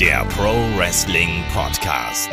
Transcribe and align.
der 0.00 0.24
Pro 0.26 0.52
Wrestling 0.76 1.42
Podcast. 1.54 2.30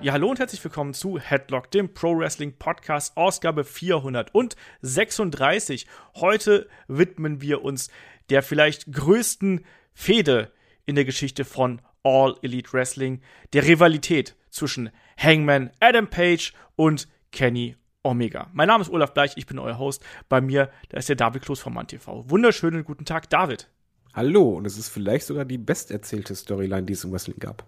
Ja, 0.00 0.14
hallo 0.14 0.30
und 0.30 0.38
herzlich 0.38 0.64
willkommen 0.64 0.94
zu 0.94 1.18
Headlock, 1.18 1.70
dem 1.70 1.92
Pro 1.92 2.16
Wrestling 2.16 2.54
Podcast, 2.58 3.14
Ausgabe 3.14 3.64
436. 3.64 5.86
Heute 6.14 6.66
widmen 6.86 7.42
wir 7.42 7.62
uns 7.62 7.90
der 8.30 8.42
vielleicht 8.42 8.90
größten 8.90 9.66
Fehde 9.92 10.50
in 10.86 10.94
der 10.94 11.04
Geschichte 11.04 11.44
von 11.44 11.82
All 12.02 12.36
Elite 12.40 12.72
Wrestling, 12.72 13.20
der 13.52 13.66
Rivalität 13.66 14.34
zwischen 14.48 14.88
Hangman 15.18 15.70
Adam 15.80 16.08
Page 16.08 16.54
und 16.74 17.06
Kenny 17.32 17.76
Omega. 18.02 18.48
Mein 18.54 18.68
Name 18.68 18.80
ist 18.80 18.90
Olaf 18.90 19.12
Bleich, 19.12 19.32
ich 19.36 19.44
bin 19.44 19.58
euer 19.58 19.78
Host. 19.78 20.02
Bei 20.30 20.40
mir, 20.40 20.70
da 20.88 20.96
ist 20.96 21.10
der 21.10 21.16
David 21.16 21.42
Kloß 21.42 21.60
von 21.60 21.74
MannTV. 21.74 22.30
Wunderschönen 22.30 22.84
guten 22.84 23.04
Tag, 23.04 23.28
David. 23.28 23.68
Hallo, 24.14 24.56
und 24.56 24.66
es 24.66 24.78
ist 24.78 24.88
vielleicht 24.88 25.26
sogar 25.26 25.44
die 25.44 25.58
besterzählte 25.58 26.34
Storyline, 26.34 26.82
die 26.82 26.94
es 26.94 27.04
im 27.04 27.12
Wrestling 27.12 27.38
gab. 27.38 27.64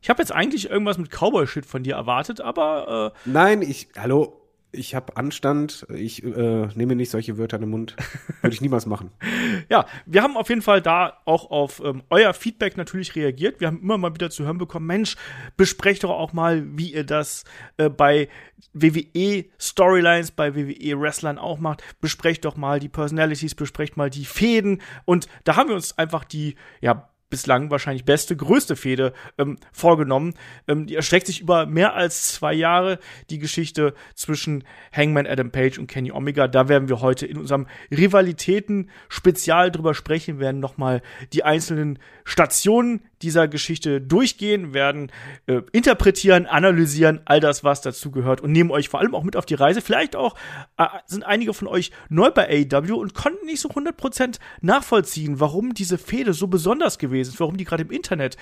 Ich 0.00 0.10
habe 0.10 0.20
jetzt 0.20 0.32
eigentlich 0.32 0.68
irgendwas 0.68 0.98
mit 0.98 1.10
Cowboy-Shit 1.10 1.64
von 1.64 1.84
dir 1.84 1.94
erwartet, 1.94 2.40
aber. 2.40 3.14
Äh 3.14 3.30
Nein, 3.30 3.62
ich. 3.62 3.88
Hallo, 3.96 4.41
ich 4.72 4.94
habe 4.94 5.16
Anstand, 5.16 5.86
ich 5.94 6.24
äh, 6.24 6.66
nehme 6.74 6.96
nicht 6.96 7.10
solche 7.10 7.36
Wörter 7.36 7.56
in 7.56 7.62
den 7.62 7.70
Mund. 7.70 7.94
Würde 8.40 8.54
ich 8.54 8.60
niemals 8.62 8.86
machen. 8.86 9.10
ja, 9.68 9.86
wir 10.06 10.22
haben 10.22 10.36
auf 10.36 10.48
jeden 10.48 10.62
Fall 10.62 10.80
da 10.80 11.18
auch 11.26 11.50
auf 11.50 11.82
ähm, 11.84 12.02
euer 12.08 12.32
Feedback 12.32 12.76
natürlich 12.78 13.14
reagiert. 13.14 13.60
Wir 13.60 13.68
haben 13.68 13.80
immer 13.82 13.98
mal 13.98 14.14
wieder 14.14 14.30
zu 14.30 14.44
hören 14.44 14.58
bekommen, 14.58 14.86
Mensch, 14.86 15.16
besprecht 15.56 16.04
doch 16.04 16.10
auch 16.10 16.32
mal, 16.32 16.64
wie 16.76 16.94
ihr 16.94 17.04
das 17.04 17.44
äh, 17.76 17.90
bei 17.90 18.28
WWE 18.72 19.44
Storylines, 19.60 20.30
bei 20.30 20.56
WWE 20.56 20.98
Wrestlern 21.00 21.38
auch 21.38 21.58
macht. 21.58 21.82
Besprecht 22.00 22.44
doch 22.46 22.56
mal 22.56 22.80
die 22.80 22.88
Personalities, 22.88 23.54
besprecht 23.54 23.96
mal 23.96 24.10
die 24.10 24.24
Fäden. 24.24 24.80
Und 25.04 25.28
da 25.44 25.56
haben 25.56 25.68
wir 25.68 25.76
uns 25.76 25.98
einfach 25.98 26.24
die, 26.24 26.56
ja, 26.80 27.11
bislang 27.32 27.70
wahrscheinlich 27.70 28.04
beste, 28.04 28.36
größte 28.36 28.76
Fehde 28.76 29.14
ähm, 29.38 29.56
vorgenommen. 29.72 30.34
Ähm, 30.68 30.86
die 30.86 30.94
erstreckt 30.94 31.26
sich 31.26 31.40
über 31.40 31.64
mehr 31.64 31.94
als 31.94 32.34
zwei 32.34 32.52
Jahre, 32.52 32.98
die 33.30 33.38
Geschichte 33.38 33.94
zwischen 34.14 34.64
Hangman 34.94 35.26
Adam 35.26 35.50
Page 35.50 35.78
und 35.78 35.86
Kenny 35.86 36.12
Omega. 36.12 36.46
Da 36.46 36.68
werden 36.68 36.90
wir 36.90 37.00
heute 37.00 37.24
in 37.24 37.38
unserem 37.38 37.66
Rivalitäten-Spezial 37.90 39.70
drüber 39.70 39.94
sprechen, 39.94 40.40
werden 40.40 40.60
nochmal 40.60 41.00
die 41.32 41.42
einzelnen 41.42 41.98
Stationen 42.24 43.00
dieser 43.22 43.48
Geschichte 43.48 44.00
durchgehen, 44.00 44.74
werden 44.74 45.10
äh, 45.46 45.62
interpretieren, 45.72 46.46
analysieren, 46.46 47.20
all 47.24 47.40
das, 47.40 47.64
was 47.64 47.80
dazu 47.80 48.10
gehört 48.10 48.40
und 48.40 48.52
nehmen 48.52 48.70
euch 48.70 48.88
vor 48.88 49.00
allem 49.00 49.14
auch 49.14 49.22
mit 49.22 49.36
auf 49.36 49.46
die 49.46 49.54
Reise. 49.54 49.80
Vielleicht 49.80 50.16
auch 50.16 50.34
äh, 50.76 50.86
sind 51.06 51.24
einige 51.24 51.54
von 51.54 51.68
euch 51.68 51.92
neu 52.08 52.30
bei 52.30 52.48
AEW 52.48 52.96
und 52.96 53.14
konnten 53.14 53.46
nicht 53.46 53.60
so 53.60 53.68
100% 53.70 54.38
nachvollziehen, 54.60 55.40
warum 55.40 55.74
diese 55.74 55.98
Fehde 55.98 56.32
so 56.32 56.46
besonders 56.46 56.98
gewesen 56.98 57.30
ist, 57.30 57.40
warum 57.40 57.56
die 57.56 57.64
gerade 57.64 57.82
im 57.82 57.90
Internet 57.90 58.36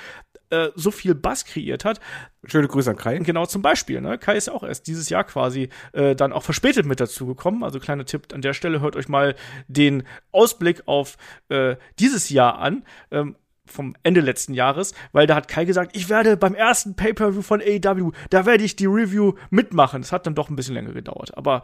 äh, 0.50 0.70
so 0.75 0.91
viel 0.91 1.15
Bass 1.15 1.44
kreiert 1.44 1.84
hat. 1.84 2.00
Schöne 2.44 2.69
Grüße 2.69 2.91
an 2.91 2.97
Kai. 2.97 3.19
Genau, 3.19 3.47
zum 3.47 3.62
Beispiel. 3.62 4.00
Ne? 4.00 4.19
Kai 4.19 4.37
ist 4.37 4.47
ja 4.47 4.53
auch 4.53 4.62
erst 4.62 4.87
dieses 4.87 5.09
Jahr 5.09 5.25
quasi 5.25 5.69
äh, 5.92 6.17
dann 6.17 6.33
auch 6.33 6.42
verspätet 6.42 6.87
mit 6.87 7.00
dazu 7.00 7.27
gekommen. 7.27 7.62
Also 7.62 7.78
kleiner 7.78 8.05
Tipp 8.05 8.33
an 8.33 8.42
der 8.42 8.55
Stelle, 8.55 8.81
hört 8.81 8.97
euch 8.97 9.09
mal 9.09 9.37
den 9.69 10.05
Ausblick 10.33 10.83
auf 10.87 11.19
äh, 11.48 11.77
dieses 11.98 12.31
Jahr 12.31 12.59
an. 12.59 12.84
Ähm, 13.11 13.37
vom 13.70 13.94
Ende 14.02 14.20
letzten 14.20 14.54
Jahres, 14.54 14.94
weil 15.12 15.26
da 15.26 15.34
hat 15.34 15.48
Kai 15.48 15.64
gesagt, 15.64 15.96
ich 15.96 16.08
werde 16.08 16.36
beim 16.36 16.54
ersten 16.54 16.94
Pay-Per-View 16.96 17.42
von 17.42 17.60
AEW, 17.60 18.12
da 18.30 18.46
werde 18.46 18.64
ich 18.64 18.76
die 18.76 18.86
Review 18.86 19.34
mitmachen. 19.50 20.02
Das 20.02 20.12
hat 20.12 20.26
dann 20.26 20.34
doch 20.34 20.50
ein 20.50 20.56
bisschen 20.56 20.74
länger 20.74 20.92
gedauert, 20.92 21.36
aber 21.36 21.62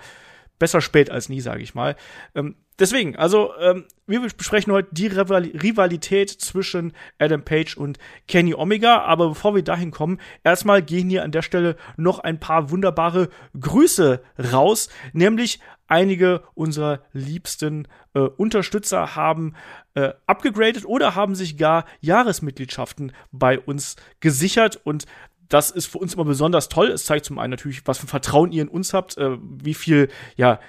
besser 0.59 0.81
spät 0.81 1.11
als 1.11 1.29
nie, 1.29 1.41
sage 1.41 1.63
ich 1.63 1.75
mal. 1.75 1.97
Ähm, 2.35 2.57
deswegen, 2.79 3.17
also 3.17 3.53
ähm, 3.61 3.85
wir 4.07 4.21
besprechen 4.21 4.73
heute 4.73 4.89
die 4.93 5.07
Rivalität 5.07 6.31
zwischen 6.31 6.93
Adam 7.19 7.43
Page 7.45 7.77
und 7.77 7.99
Kenny 8.29 8.55
Omega, 8.55 9.03
aber 9.03 9.29
bevor 9.31 9.55
wir 9.55 9.63
dahin 9.63 9.91
kommen, 9.91 10.21
erstmal 10.45 10.83
gehen 10.83 11.11
hier 11.11 11.25
an 11.25 11.33
der 11.33 11.43
Stelle 11.43 11.77
noch 11.97 12.19
ein 12.19 12.41
paar 12.41 12.71
wunderbare 12.71 13.29
Grüße 13.59 14.23
raus, 14.53 14.89
nämlich 15.13 15.61
einige 15.89 16.43
unserer 16.55 17.01
liebsten 17.13 17.87
äh, 18.15 18.21
Unterstützer 18.21 19.15
haben 19.15 19.55
äh, 19.95 20.13
abgegradet 20.27 20.85
oder 20.85 21.15
haben 21.15 21.35
sich 21.35 21.57
gar 21.57 21.85
Jahresmitgliedschaften 22.01 23.13
bei 23.31 23.59
uns 23.59 23.97
gesichert. 24.21 24.81
Und 24.83 25.07
das 25.49 25.71
ist 25.71 25.87
für 25.87 25.99
uns 25.99 26.15
immer 26.15 26.25
besonders 26.25 26.69
toll. 26.69 26.89
Es 26.89 27.05
zeigt 27.05 27.25
zum 27.25 27.39
einen 27.39 27.51
natürlich, 27.51 27.87
was 27.87 27.99
für 27.99 28.07
Vertrauen 28.07 28.53
ihr 28.53 28.63
in 28.63 28.69
uns 28.69 28.95
habt, 28.95 29.17
äh, 29.19 29.37
wie 29.41 29.75
viel, 29.75 30.09
ja, 30.37 30.61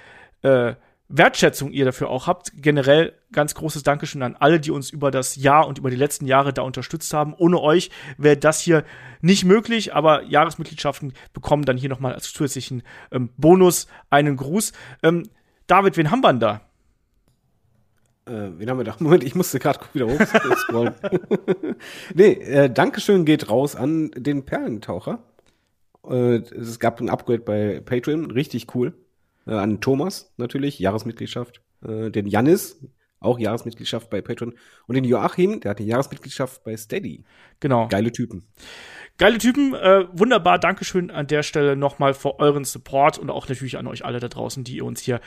äh, 0.42 0.74
Wertschätzung 1.08 1.70
ihr 1.72 1.86
dafür 1.86 2.10
auch 2.10 2.26
habt. 2.26 2.52
Generell 2.54 3.14
ganz 3.32 3.54
großes 3.54 3.82
Dankeschön 3.82 4.22
an 4.22 4.36
alle, 4.38 4.60
die 4.60 4.70
uns 4.70 4.90
über 4.90 5.10
das 5.10 5.36
Jahr 5.36 5.66
und 5.66 5.78
über 5.78 5.90
die 5.90 5.96
letzten 5.96 6.26
Jahre 6.26 6.52
da 6.52 6.62
unterstützt 6.62 7.12
haben. 7.14 7.34
Ohne 7.34 7.60
euch 7.60 7.90
wäre 8.18 8.36
das 8.36 8.60
hier 8.60 8.84
nicht 9.22 9.44
möglich, 9.44 9.94
aber 9.94 10.22
Jahresmitgliedschaften 10.24 11.14
bekommen 11.32 11.64
dann 11.64 11.78
hier 11.78 11.88
nochmal 11.88 12.12
als 12.12 12.32
zusätzlichen 12.32 12.82
ähm, 13.10 13.30
Bonus 13.38 13.86
einen 14.10 14.36
Gruß. 14.36 14.72
Ähm, 15.02 15.28
David, 15.66 15.96
wen 15.96 16.10
haben 16.10 16.20
wir 16.20 16.28
denn 16.28 16.40
da? 16.40 16.67
Äh, 18.28 18.58
wen 18.58 18.70
haben 18.70 18.78
wir 18.78 18.84
da? 18.84 18.96
Moment, 19.00 19.24
ich 19.24 19.34
musste 19.34 19.58
gerade 19.58 19.80
wieder 19.92 20.06
hochscrollen. 20.06 20.94
nee, 22.14 22.32
äh, 22.32 22.70
Dankeschön 22.70 23.24
geht 23.24 23.48
raus 23.48 23.74
an 23.74 24.10
den 24.16 24.44
Perlentaucher. 24.44 25.22
Äh, 26.08 26.36
es 26.36 26.78
gab 26.78 27.00
ein 27.00 27.08
Upgrade 27.08 27.40
bei 27.40 27.80
Patreon, 27.80 28.30
richtig 28.30 28.74
cool. 28.74 28.94
Äh, 29.46 29.54
an 29.54 29.80
Thomas 29.80 30.32
natürlich, 30.36 30.78
Jahresmitgliedschaft. 30.78 31.62
Äh, 31.86 32.10
den 32.10 32.26
Janis, 32.26 32.84
auch 33.20 33.38
Jahresmitgliedschaft 33.38 34.10
bei 34.10 34.20
Patreon. 34.20 34.54
Und 34.86 34.94
den 34.94 35.04
Joachim, 35.04 35.60
der 35.60 35.70
hat 35.70 35.78
eine 35.78 35.88
Jahresmitgliedschaft 35.88 36.62
bei 36.64 36.76
Steady. 36.76 37.24
Genau. 37.60 37.88
Geile 37.88 38.12
Typen. 38.12 38.46
Geile 39.16 39.38
Typen, 39.38 39.74
äh, 39.74 40.06
wunderbar. 40.12 40.60
Dankeschön 40.60 41.10
an 41.10 41.26
der 41.26 41.42
Stelle 41.42 41.74
nochmal 41.74 42.14
für 42.14 42.38
euren 42.38 42.64
Support 42.64 43.18
und 43.18 43.30
auch 43.30 43.48
natürlich 43.48 43.76
an 43.76 43.88
euch 43.88 44.04
alle 44.04 44.20
da 44.20 44.28
draußen, 44.28 44.62
die 44.62 44.76
ihr 44.76 44.84
uns 44.84 45.00
hier 45.00 45.20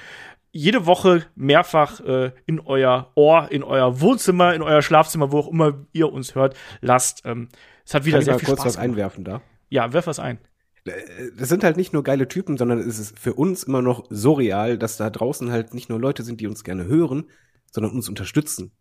jede 0.52 0.86
Woche 0.86 1.26
mehrfach 1.36 2.00
äh, 2.02 2.32
in 2.46 2.60
euer 2.60 3.12
Ohr, 3.16 3.52
in 3.52 3.64
euer 3.64 4.02
Wohnzimmer, 4.02 4.54
in 4.54 4.62
euer 4.62 4.82
Schlafzimmer, 4.82 5.32
wo 5.32 5.40
auch 5.40 5.48
immer 5.48 5.86
ihr 5.94 6.12
uns 6.12 6.36
hört, 6.36 6.56
lasst. 6.82 7.22
Ähm, 7.26 7.50
es 7.86 7.94
hat 7.94 8.06
wieder 8.06 8.18
Kann 8.18 8.26
sehr 8.26 8.36
ich 8.36 8.42
mal 8.42 8.46
viel 8.46 8.48
kurz 8.50 8.62
Spaß 8.62 8.74
was 8.74 8.78
einwerfen 8.78 9.24
da. 9.24 9.42
Ja, 9.70 9.94
werf 9.94 10.08
was 10.08 10.20
ein. 10.20 10.40
Äh, 10.86 10.92
das 11.38 11.50
sind 11.50 11.64
halt 11.64 11.78
nicht 11.78 11.94
nur 11.94 12.04
geile 12.04 12.28
Typen, 12.28 12.58
sondern 12.58 12.80
es 12.80 13.00
ist 13.00 13.18
für 13.18 13.34
uns 13.34 13.64
immer 13.64 13.82
noch 13.82 14.06
so 14.10 14.34
real, 14.34 14.78
dass 14.78 14.98
da 14.98 15.10
draußen 15.10 15.52
halt 15.52 15.74
nicht 15.74 15.90
nur 15.90 16.00
Leute 16.00 16.24
sind, 16.24 16.42
die 16.42 16.48
uns 16.48 16.64
gerne 16.64 16.86
hören, 16.86 17.30
sondern 17.72 17.94
uns 17.94 18.10
unterstützen. 18.10 18.72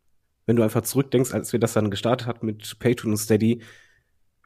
Wenn 0.47 0.57
du 0.57 0.63
einfach 0.63 0.83
zurückdenkst, 0.83 1.33
als 1.33 1.53
wir 1.53 1.61
das 1.61 1.75
dann 1.75 1.91
gestartet 1.91 2.27
hatten 2.27 2.47
mit 2.47 2.79
Patreon 2.81 3.13
und 3.13 3.19
Steady, 3.19 3.63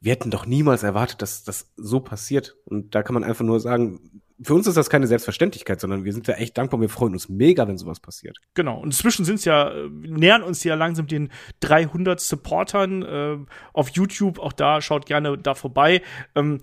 wir 0.01 0.13
hätten 0.13 0.31
doch 0.31 0.45
niemals 0.45 0.83
erwartet, 0.83 1.23
dass 1.23 1.45
das 1.45 1.73
so 1.77 2.01
passiert. 2.01 2.59
Und 2.67 2.95
da 2.95 3.03
kann 3.03 3.15
man 3.15 3.25
einfach 3.25 3.45
nur 3.45 3.59
sagen, 3.59 4.23
für 4.45 4.55
uns 4.55 4.67
ist 4.67 4.77
das 4.77 4.91
keine 4.91 5.07
Selbstverständlichkeit, 5.07 5.81
sondern 5.81 6.05
wir 6.05 6.13
sind 6.13 6.29
ja 6.29 6.35
echt 6.35 6.57
dankbar. 6.59 6.81
Wir 6.81 6.89
freuen 6.89 7.15
uns 7.15 7.29
mega, 7.29 7.67
wenn 7.67 7.79
sowas 7.79 8.01
passiert. 8.01 8.39
Genau. 8.55 8.79
Und 8.79 8.87
inzwischen 8.87 9.25
sind 9.25 9.37
es 9.37 9.45
ja, 9.45 9.71
äh, 9.71 9.89
nähern 9.89 10.43
uns 10.43 10.63
ja 10.65 10.75
langsam 10.75 11.07
den 11.07 11.31
300 11.61 12.21
Supportern 12.21 13.03
äh, 13.03 13.39
auf 13.73 13.89
YouTube. 13.91 14.39
Auch 14.39 14.53
da 14.53 14.81
schaut 14.81 15.07
gerne 15.07 15.39
da 15.39 15.55
vorbei. 15.55 16.03
Ähm, 16.35 16.61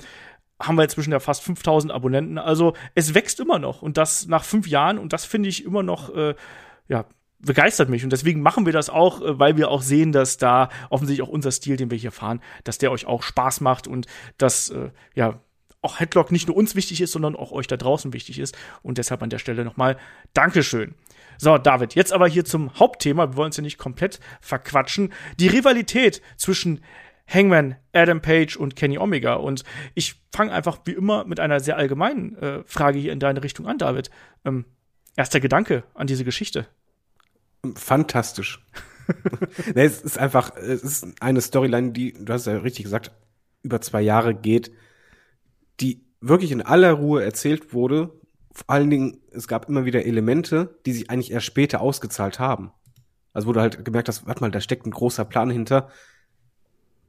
haben 0.62 0.76
wir 0.76 0.84
inzwischen 0.84 1.12
ja 1.12 1.20
fast 1.20 1.44
5000 1.44 1.92
Abonnenten. 1.92 2.38
Also 2.38 2.74
es 2.94 3.14
wächst 3.16 3.40
immer 3.40 3.60
noch 3.60 3.82
und 3.82 3.98
das 3.98 4.28
nach 4.28 4.44
fünf 4.44 4.68
Jahren 4.68 5.00
und 5.00 5.12
das 5.12 5.26
finde 5.26 5.50
ich 5.50 5.66
immer 5.66 5.84
noch, 5.84 6.14
äh, 6.16 6.36
ja, 6.88 7.06
begeistert 7.40 7.90
mich 7.90 8.04
und 8.04 8.12
deswegen 8.12 8.42
machen 8.42 8.68
wir 8.68 8.74
das 8.74 8.90
auch, 8.90 9.22
äh, 9.22 9.40
weil 9.40 9.58
wir 9.58 9.70
auch 9.70 9.82
sehen, 9.82 10.12
dass 10.12 10.38
da 10.38 10.70
offensichtlich 10.92 11.28
auch 11.28 11.32
unser 11.32 11.52
Stil, 11.52 11.78
den 11.78 11.90
wir 11.90 11.98
hier 11.98 12.12
fahren, 12.12 12.42
dass 12.64 12.78
der 12.78 12.92
euch 12.92 13.08
auch 13.08 13.24
Spaß 13.24 13.62
macht 13.62 13.88
und 13.88 14.06
dass 14.38 14.70
äh, 14.70 14.92
ja 15.16 15.40
auch 15.82 16.00
Headlock 16.00 16.32
nicht 16.32 16.48
nur 16.48 16.58
uns 16.58 16.76
wichtig 16.76 17.02
ist, 17.02 17.12
sondern 17.12 17.36
auch 17.36 17.52
euch 17.52 17.68
da 17.68 17.78
draußen 17.78 18.14
wichtig 18.14 18.40
ist 18.40 18.58
und 18.84 18.98
deshalb 18.98 19.24
an 19.24 19.30
der 19.30 19.40
Stelle 19.40 19.66
nochmal 19.66 19.98
Dankeschön. 20.34 20.96
So, 21.38 21.58
David, 21.58 21.96
jetzt 21.96 22.14
aber 22.14 22.28
hier 22.28 22.46
zum 22.46 22.78
Hauptthema. 22.78 23.32
Wir 23.32 23.36
wollen 23.36 23.50
es 23.50 23.58
ja 23.58 23.64
nicht 23.64 23.80
komplett 23.80 24.20
verquatschen. 24.42 25.12
Die 25.40 25.48
Rivalität 25.48 26.22
zwischen 26.38 26.82
Hangman, 27.28 27.78
Adam 27.94 28.22
Page 28.22 28.58
und 28.58 28.76
Kenny 28.76 28.98
Omega. 28.98 29.36
Und 29.36 29.64
ich 29.96 30.22
fange 30.32 30.52
einfach 30.52 30.80
wie 30.86 30.92
immer 30.92 31.26
mit 31.26 31.40
einer 31.40 31.60
sehr 31.60 31.78
allgemeinen 31.78 32.36
äh, 32.38 32.64
Frage 32.66 33.00
hier 33.00 33.12
in 33.12 33.20
deine 33.20 33.42
Richtung 33.44 33.68
an, 33.68 33.78
David. 33.78 34.12
Ähm, 34.46 34.66
erster 35.16 35.40
Gedanke 35.40 35.84
an 35.94 36.08
diese 36.08 36.26
Geschichte. 36.26 36.68
Fantastisch. 37.76 38.64
nee, 39.76 39.84
es 39.84 40.02
ist 40.02 40.18
einfach, 40.18 40.56
es 40.56 40.84
ist 40.84 41.08
eine 41.22 41.42
Storyline, 41.42 41.92
die, 41.92 42.14
du 42.14 42.32
hast 42.32 42.48
ja 42.48 42.58
richtig 42.58 42.84
gesagt, 42.84 43.12
über 43.64 43.82
zwei 43.82 44.02
Jahre 44.02 44.36
geht, 44.36 44.72
die 45.82 46.06
wirklich 46.22 46.52
in 46.52 46.62
aller 46.62 46.94
Ruhe 46.94 47.24
erzählt 47.24 47.74
wurde. 47.74 48.14
Vor 48.52 48.70
allen 48.70 48.90
Dingen, 48.90 49.22
es 49.32 49.48
gab 49.48 49.68
immer 49.68 49.86
wieder 49.86 50.06
Elemente, 50.06 50.80
die 50.86 50.94
sich 50.94 51.10
eigentlich 51.10 51.32
erst 51.32 51.48
später 51.48 51.82
ausgezahlt 51.82 52.40
haben. 52.40 52.72
Also 53.34 53.48
wo 53.48 53.60
halt 53.60 53.84
gemerkt 53.84 54.08
hast, 54.08 54.28
warte 54.28 54.42
mal, 54.42 54.52
da 54.52 54.62
steckt 54.62 54.86
ein 54.86 54.92
großer 54.92 55.26
Plan 55.26 55.50
hinter. 55.50 55.90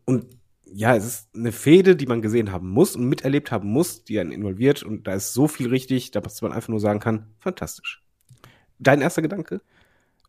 Und 0.04 0.26
ja, 0.64 0.96
es 0.96 1.04
ist 1.04 1.34
eine 1.34 1.52
Fehde, 1.52 1.96
die 1.96 2.06
man 2.06 2.22
gesehen 2.22 2.52
haben 2.52 2.70
muss 2.70 2.96
und 2.96 3.06
miterlebt 3.08 3.50
haben 3.50 3.68
muss, 3.68 4.04
die 4.04 4.18
einen 4.18 4.32
involviert. 4.32 4.82
Und 4.82 5.06
da 5.06 5.14
ist 5.14 5.34
so 5.34 5.48
viel 5.48 5.68
richtig, 5.68 6.12
dass 6.12 6.40
man 6.40 6.52
einfach 6.52 6.68
nur 6.68 6.80
sagen 6.80 7.00
kann, 7.00 7.26
fantastisch. 7.38 8.02
Dein 8.78 9.02
erster 9.02 9.22
Gedanke? 9.22 9.60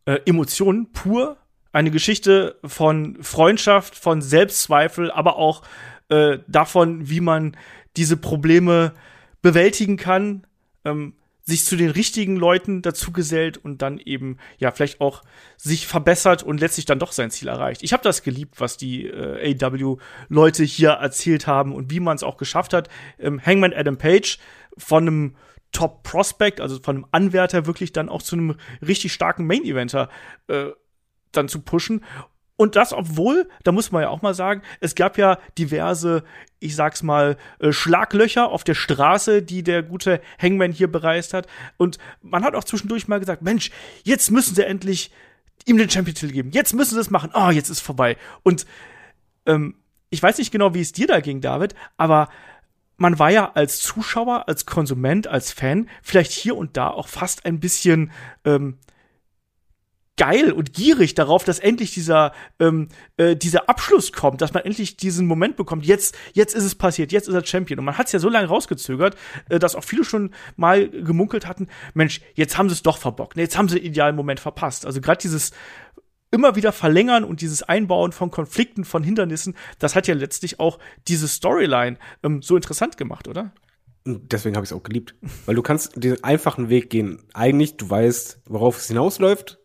Äh, 0.04 0.20
Emotionen 0.26 0.92
pur, 0.92 1.38
eine 1.72 1.90
Geschichte 1.90 2.58
von 2.64 3.22
Freundschaft, 3.22 3.96
von 3.96 4.20
Selbstzweifel, 4.20 5.10
aber 5.10 5.36
auch 5.36 5.62
äh, 6.08 6.38
davon, 6.46 7.08
wie 7.08 7.20
man 7.20 7.56
diese 7.96 8.16
Probleme 8.16 8.94
bewältigen 9.42 9.96
kann, 9.96 10.46
ähm, 10.84 11.14
sich 11.46 11.66
zu 11.66 11.76
den 11.76 11.90
richtigen 11.90 12.36
Leuten 12.36 12.80
dazu 12.80 13.12
gesellt 13.12 13.58
und 13.58 13.82
dann 13.82 13.98
eben 13.98 14.38
ja 14.58 14.70
vielleicht 14.70 15.02
auch 15.02 15.22
sich 15.58 15.86
verbessert 15.86 16.42
und 16.42 16.58
letztlich 16.58 16.86
dann 16.86 16.98
doch 16.98 17.12
sein 17.12 17.30
Ziel 17.30 17.48
erreicht. 17.48 17.82
Ich 17.82 17.92
habe 17.92 18.02
das 18.02 18.22
geliebt, 18.22 18.60
was 18.60 18.78
die 18.78 19.06
äh, 19.06 19.54
AW 19.62 19.98
Leute 20.28 20.64
hier 20.64 20.90
erzählt 20.90 21.46
haben 21.46 21.74
und 21.74 21.90
wie 21.90 22.00
man 22.00 22.16
es 22.16 22.22
auch 22.22 22.38
geschafft 22.38 22.72
hat. 22.72 22.88
Ähm, 23.18 23.40
Hangman 23.44 23.74
Adam 23.74 23.98
Page 23.98 24.38
von 24.78 25.06
einem 25.06 25.36
Top 25.70 26.02
Prospect, 26.04 26.62
also 26.62 26.78
von 26.80 26.96
einem 26.96 27.06
Anwärter 27.10 27.66
wirklich 27.66 27.92
dann 27.92 28.08
auch 28.08 28.22
zu 28.22 28.36
einem 28.36 28.56
richtig 28.80 29.12
starken 29.12 29.46
Main 29.46 29.64
Eventer 29.64 30.08
äh, 30.48 30.68
dann 31.32 31.48
zu 31.48 31.60
pushen 31.60 32.04
und 32.56 32.76
das, 32.76 32.92
obwohl, 32.92 33.48
da 33.64 33.72
muss 33.72 33.90
man 33.90 34.02
ja 34.02 34.08
auch 34.10 34.22
mal 34.22 34.34
sagen, 34.34 34.62
es 34.80 34.94
gab 34.94 35.18
ja 35.18 35.38
diverse, 35.58 36.22
ich 36.60 36.76
sag's 36.76 37.02
mal, 37.02 37.36
äh, 37.58 37.72
Schlaglöcher 37.72 38.48
auf 38.48 38.62
der 38.62 38.74
Straße, 38.74 39.42
die 39.42 39.64
der 39.64 39.82
gute 39.82 40.20
Hangman 40.40 40.70
hier 40.70 40.90
bereist 40.90 41.34
hat. 41.34 41.48
Und 41.78 41.98
man 42.22 42.44
hat 42.44 42.54
auch 42.54 42.64
zwischendurch 42.64 43.08
mal 43.08 43.18
gesagt, 43.18 43.42
Mensch, 43.42 43.70
jetzt 44.04 44.30
müssen 44.30 44.54
sie 44.54 44.64
endlich 44.64 45.10
ihm 45.66 45.78
den 45.78 45.90
Champion-Titel 45.90 46.32
geben. 46.32 46.50
Jetzt 46.52 46.74
müssen 46.74 46.94
sie 46.94 47.00
es 47.00 47.10
machen. 47.10 47.30
Oh, 47.34 47.50
jetzt 47.50 47.70
ist 47.70 47.80
vorbei. 47.80 48.16
Und 48.44 48.66
ähm, 49.46 49.74
ich 50.10 50.22
weiß 50.22 50.38
nicht 50.38 50.52
genau, 50.52 50.74
wie 50.74 50.80
es 50.80 50.92
dir 50.92 51.08
da 51.08 51.18
ging, 51.18 51.40
David, 51.40 51.74
aber 51.96 52.28
man 52.96 53.18
war 53.18 53.30
ja 53.30 53.50
als 53.54 53.80
Zuschauer, 53.80 54.46
als 54.46 54.66
Konsument, 54.66 55.26
als 55.26 55.50
Fan 55.50 55.88
vielleicht 56.02 56.30
hier 56.30 56.56
und 56.56 56.76
da 56.76 56.88
auch 56.88 57.08
fast 57.08 57.44
ein 57.44 57.58
bisschen 57.58 58.12
ähm, 58.44 58.78
geil 60.16 60.52
und 60.52 60.72
gierig 60.72 61.14
darauf, 61.14 61.44
dass 61.44 61.58
endlich 61.58 61.92
dieser 61.92 62.32
ähm, 62.60 62.88
äh, 63.16 63.34
dieser 63.36 63.68
Abschluss 63.68 64.12
kommt, 64.12 64.40
dass 64.40 64.54
man 64.54 64.64
endlich 64.64 64.96
diesen 64.96 65.26
Moment 65.26 65.56
bekommt. 65.56 65.84
Jetzt 65.84 66.16
jetzt 66.32 66.54
ist 66.54 66.64
es 66.64 66.74
passiert, 66.74 67.12
jetzt 67.12 67.28
ist 67.28 67.34
er 67.34 67.44
Champion 67.44 67.80
und 67.80 67.84
man 67.84 67.98
hat 67.98 68.06
es 68.06 68.12
ja 68.12 68.18
so 68.18 68.28
lange 68.28 68.46
rausgezögert, 68.46 69.16
äh, 69.48 69.58
dass 69.58 69.74
auch 69.74 69.84
viele 69.84 70.04
schon 70.04 70.30
mal 70.56 70.88
gemunkelt 70.88 71.46
hatten, 71.46 71.68
Mensch, 71.94 72.20
jetzt 72.34 72.56
haben 72.56 72.68
sie 72.68 72.74
es 72.74 72.82
doch 72.82 72.98
verbockt, 72.98 73.36
ne, 73.36 73.42
jetzt 73.42 73.58
haben 73.58 73.68
sie 73.68 73.80
den 73.80 73.86
idealen 73.86 74.16
Moment 74.16 74.40
verpasst. 74.40 74.86
Also 74.86 75.00
gerade 75.00 75.20
dieses 75.20 75.50
immer 76.30 76.56
wieder 76.56 76.72
verlängern 76.72 77.24
und 77.24 77.40
dieses 77.40 77.62
Einbauen 77.62 78.12
von 78.12 78.30
Konflikten, 78.30 78.84
von 78.84 79.04
Hindernissen, 79.04 79.54
das 79.78 79.94
hat 79.94 80.08
ja 80.08 80.14
letztlich 80.14 80.58
auch 80.60 80.78
diese 81.06 81.28
Storyline 81.28 81.96
ähm, 82.22 82.42
so 82.42 82.56
interessant 82.56 82.96
gemacht, 82.96 83.28
oder? 83.28 83.52
Deswegen 84.04 84.54
habe 84.54 84.64
ich 84.64 84.70
es 84.70 84.76
auch 84.76 84.82
geliebt. 84.82 85.14
Weil 85.46 85.54
du 85.54 85.62
kannst 85.62 85.92
den 85.96 86.22
einfachen 86.22 86.68
Weg 86.68 86.90
gehen. 86.90 87.22
Eigentlich, 87.32 87.76
du 87.78 87.88
weißt, 87.88 88.42
worauf 88.46 88.78
es 88.78 88.88
hinausläuft 88.88 89.58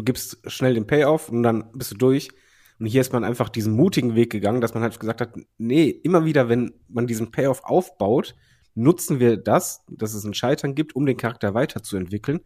du 0.00 0.04
gibst 0.04 0.38
schnell 0.50 0.74
den 0.74 0.86
Payoff 0.86 1.28
und 1.28 1.42
dann 1.42 1.70
bist 1.72 1.92
du 1.92 1.96
durch. 1.96 2.30
Und 2.78 2.86
hier 2.86 3.02
ist 3.02 3.12
man 3.12 3.22
einfach 3.22 3.50
diesen 3.50 3.74
mutigen 3.74 4.14
Weg 4.14 4.30
gegangen, 4.30 4.62
dass 4.62 4.72
man 4.72 4.82
halt 4.82 4.98
gesagt 4.98 5.20
hat, 5.20 5.34
nee, 5.58 5.90
immer 5.90 6.24
wieder, 6.24 6.48
wenn 6.48 6.72
man 6.88 7.06
diesen 7.06 7.30
Payoff 7.30 7.62
aufbaut, 7.64 8.34
nutzen 8.74 9.20
wir 9.20 9.36
das, 9.36 9.84
dass 9.90 10.14
es 10.14 10.24
ein 10.24 10.32
Scheitern 10.32 10.74
gibt, 10.74 10.96
um 10.96 11.04
den 11.04 11.18
Charakter 11.18 11.52
weiterzuentwickeln. 11.52 12.40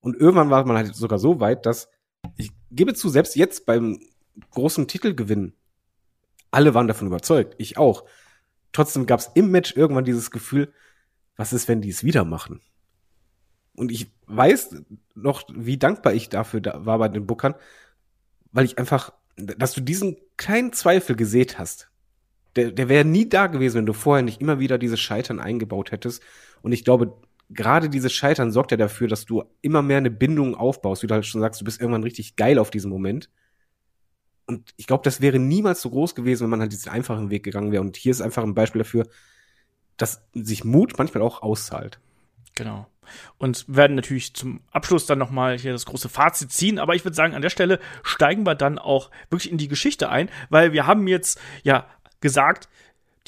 Und 0.00 0.16
irgendwann 0.16 0.48
war 0.48 0.64
man 0.64 0.76
halt 0.76 0.94
sogar 0.94 1.18
so 1.18 1.40
weit, 1.40 1.66
dass 1.66 1.90
ich 2.38 2.52
gebe 2.70 2.94
zu, 2.94 3.10
selbst 3.10 3.36
jetzt 3.36 3.66
beim 3.66 4.00
großen 4.52 4.88
Titelgewinn, 4.88 5.52
alle 6.50 6.72
waren 6.72 6.88
davon 6.88 7.08
überzeugt, 7.08 7.54
ich 7.58 7.76
auch. 7.76 8.04
Trotzdem 8.72 9.04
gab 9.04 9.20
es 9.20 9.30
im 9.34 9.50
Match 9.50 9.76
irgendwann 9.76 10.04
dieses 10.04 10.30
Gefühl, 10.30 10.72
was 11.36 11.52
ist, 11.52 11.68
wenn 11.68 11.82
die 11.82 11.90
es 11.90 12.02
wieder 12.02 12.24
machen? 12.24 12.62
Und 13.76 13.92
ich 13.92 14.10
weiß 14.26 14.82
noch, 15.14 15.44
wie 15.54 15.78
dankbar 15.78 16.14
ich 16.14 16.28
dafür 16.28 16.60
da 16.60 16.84
war 16.84 16.98
bei 16.98 17.08
den 17.08 17.26
Bookern, 17.26 17.54
weil 18.52 18.64
ich 18.64 18.78
einfach, 18.78 19.12
dass 19.36 19.72
du 19.72 19.80
diesen 19.80 20.16
kleinen 20.36 20.72
Zweifel 20.72 21.14
gesät 21.14 21.58
hast. 21.58 21.90
Der, 22.56 22.72
der 22.72 22.88
wäre 22.88 23.04
nie 23.04 23.28
da 23.28 23.48
gewesen, 23.48 23.78
wenn 23.78 23.86
du 23.86 23.92
vorher 23.92 24.22
nicht 24.22 24.40
immer 24.40 24.58
wieder 24.58 24.78
dieses 24.78 24.98
Scheitern 24.98 25.40
eingebaut 25.40 25.92
hättest. 25.92 26.22
Und 26.62 26.72
ich 26.72 26.84
glaube, 26.84 27.14
gerade 27.50 27.90
dieses 27.90 28.12
Scheitern 28.12 28.50
sorgt 28.50 28.70
ja 28.70 28.76
dafür, 28.78 29.08
dass 29.08 29.26
du 29.26 29.44
immer 29.60 29.82
mehr 29.82 29.98
eine 29.98 30.10
Bindung 30.10 30.54
aufbaust, 30.54 31.02
wie 31.02 31.06
du 31.06 31.14
halt 31.14 31.26
schon 31.26 31.42
sagst, 31.42 31.60
du 31.60 31.64
bist 31.64 31.80
irgendwann 31.80 32.02
richtig 32.02 32.36
geil 32.36 32.58
auf 32.58 32.70
diesen 32.70 32.90
Moment. 32.90 33.28
Und 34.46 34.72
ich 34.76 34.86
glaube, 34.86 35.04
das 35.04 35.20
wäre 35.20 35.38
niemals 35.38 35.82
so 35.82 35.90
groß 35.90 36.14
gewesen, 36.14 36.44
wenn 36.44 36.50
man 36.50 36.60
halt 36.60 36.72
diesen 36.72 36.90
einfachen 36.90 37.30
Weg 37.30 37.42
gegangen 37.42 37.72
wäre. 37.72 37.82
Und 37.82 37.96
hier 37.96 38.12
ist 38.12 38.20
einfach 38.22 38.42
ein 38.42 38.54
Beispiel 38.54 38.80
dafür, 38.80 39.06
dass 39.96 40.22
sich 40.32 40.64
Mut 40.64 40.94
manchmal 40.98 41.22
auch 41.22 41.42
auszahlt. 41.42 42.00
Genau. 42.56 42.88
Und 43.38 43.64
werden 43.68 43.94
natürlich 43.94 44.34
zum 44.34 44.60
Abschluss 44.72 45.06
dann 45.06 45.20
nochmal 45.20 45.56
hier 45.56 45.70
das 45.70 45.86
große 45.86 46.08
Fazit 46.08 46.50
ziehen. 46.50 46.80
Aber 46.80 46.96
ich 46.96 47.04
würde 47.04 47.14
sagen, 47.14 47.34
an 47.34 47.42
der 47.42 47.50
Stelle 47.50 47.78
steigen 48.02 48.44
wir 48.44 48.56
dann 48.56 48.80
auch 48.80 49.12
wirklich 49.30 49.52
in 49.52 49.58
die 49.58 49.68
Geschichte 49.68 50.08
ein, 50.08 50.28
weil 50.50 50.72
wir 50.72 50.88
haben 50.88 51.06
jetzt 51.06 51.40
ja 51.62 51.86
gesagt, 52.20 52.68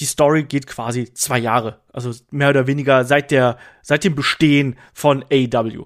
die 0.01 0.05
Story 0.05 0.45
geht 0.45 0.67
quasi 0.67 1.13
zwei 1.15 1.39
Jahre. 1.39 1.81
Also 1.93 2.13
mehr 2.31 2.51
oder 2.51 2.67
weniger 2.67 3.05
seit 3.05 3.31
der, 3.31 3.59
seit 3.83 4.03
dem 4.03 4.17
Bestehen 4.17 4.77
von 4.93 5.25
AW. 5.31 5.85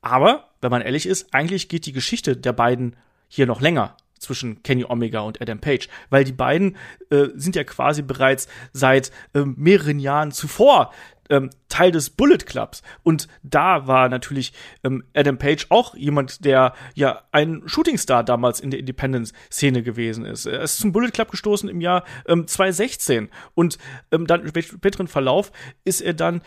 Aber, 0.00 0.50
wenn 0.60 0.70
man 0.70 0.82
ehrlich 0.82 1.06
ist, 1.06 1.32
eigentlich 1.34 1.68
geht 1.68 1.86
die 1.86 1.92
Geschichte 1.92 2.36
der 2.36 2.52
beiden 2.52 2.96
hier 3.28 3.46
noch 3.46 3.60
länger 3.60 3.96
zwischen 4.18 4.62
Kenny 4.62 4.84
Omega 4.84 5.20
und 5.20 5.40
Adam 5.40 5.58
Page, 5.58 5.88
weil 6.10 6.24
die 6.24 6.32
beiden 6.32 6.76
äh, 7.10 7.28
sind 7.34 7.56
ja 7.56 7.64
quasi 7.64 8.02
bereits 8.02 8.46
seit 8.72 9.10
äh, 9.34 9.40
mehreren 9.40 9.98
Jahren 9.98 10.30
zuvor 10.30 10.92
ähm, 11.32 11.50
Teil 11.68 11.90
des 11.90 12.10
Bullet 12.10 12.38
Clubs. 12.38 12.82
Und 13.02 13.26
da 13.42 13.86
war 13.86 14.08
natürlich 14.08 14.52
ähm, 14.84 15.02
Adam 15.16 15.38
Page 15.38 15.66
auch 15.70 15.96
jemand, 15.96 16.44
der 16.44 16.74
ja 16.94 17.22
ein 17.32 17.62
Shootingstar 17.64 18.22
damals 18.22 18.60
in 18.60 18.70
der 18.70 18.78
Independence-Szene 18.78 19.82
gewesen 19.82 20.26
ist. 20.26 20.46
Er 20.46 20.60
ist 20.60 20.76
zum 20.76 20.92
Bullet 20.92 21.10
Club 21.10 21.30
gestoßen 21.30 21.68
im 21.68 21.80
Jahr 21.80 22.04
ähm, 22.26 22.46
2016 22.46 23.30
und 23.54 23.78
ähm, 24.12 24.26
dann 24.26 24.42
im 24.42 24.62
späteren 24.62 25.08
Verlauf 25.08 25.50
ist 25.84 26.02
er 26.02 26.12
dann 26.12 26.42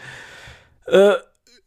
äh, 0.85 1.15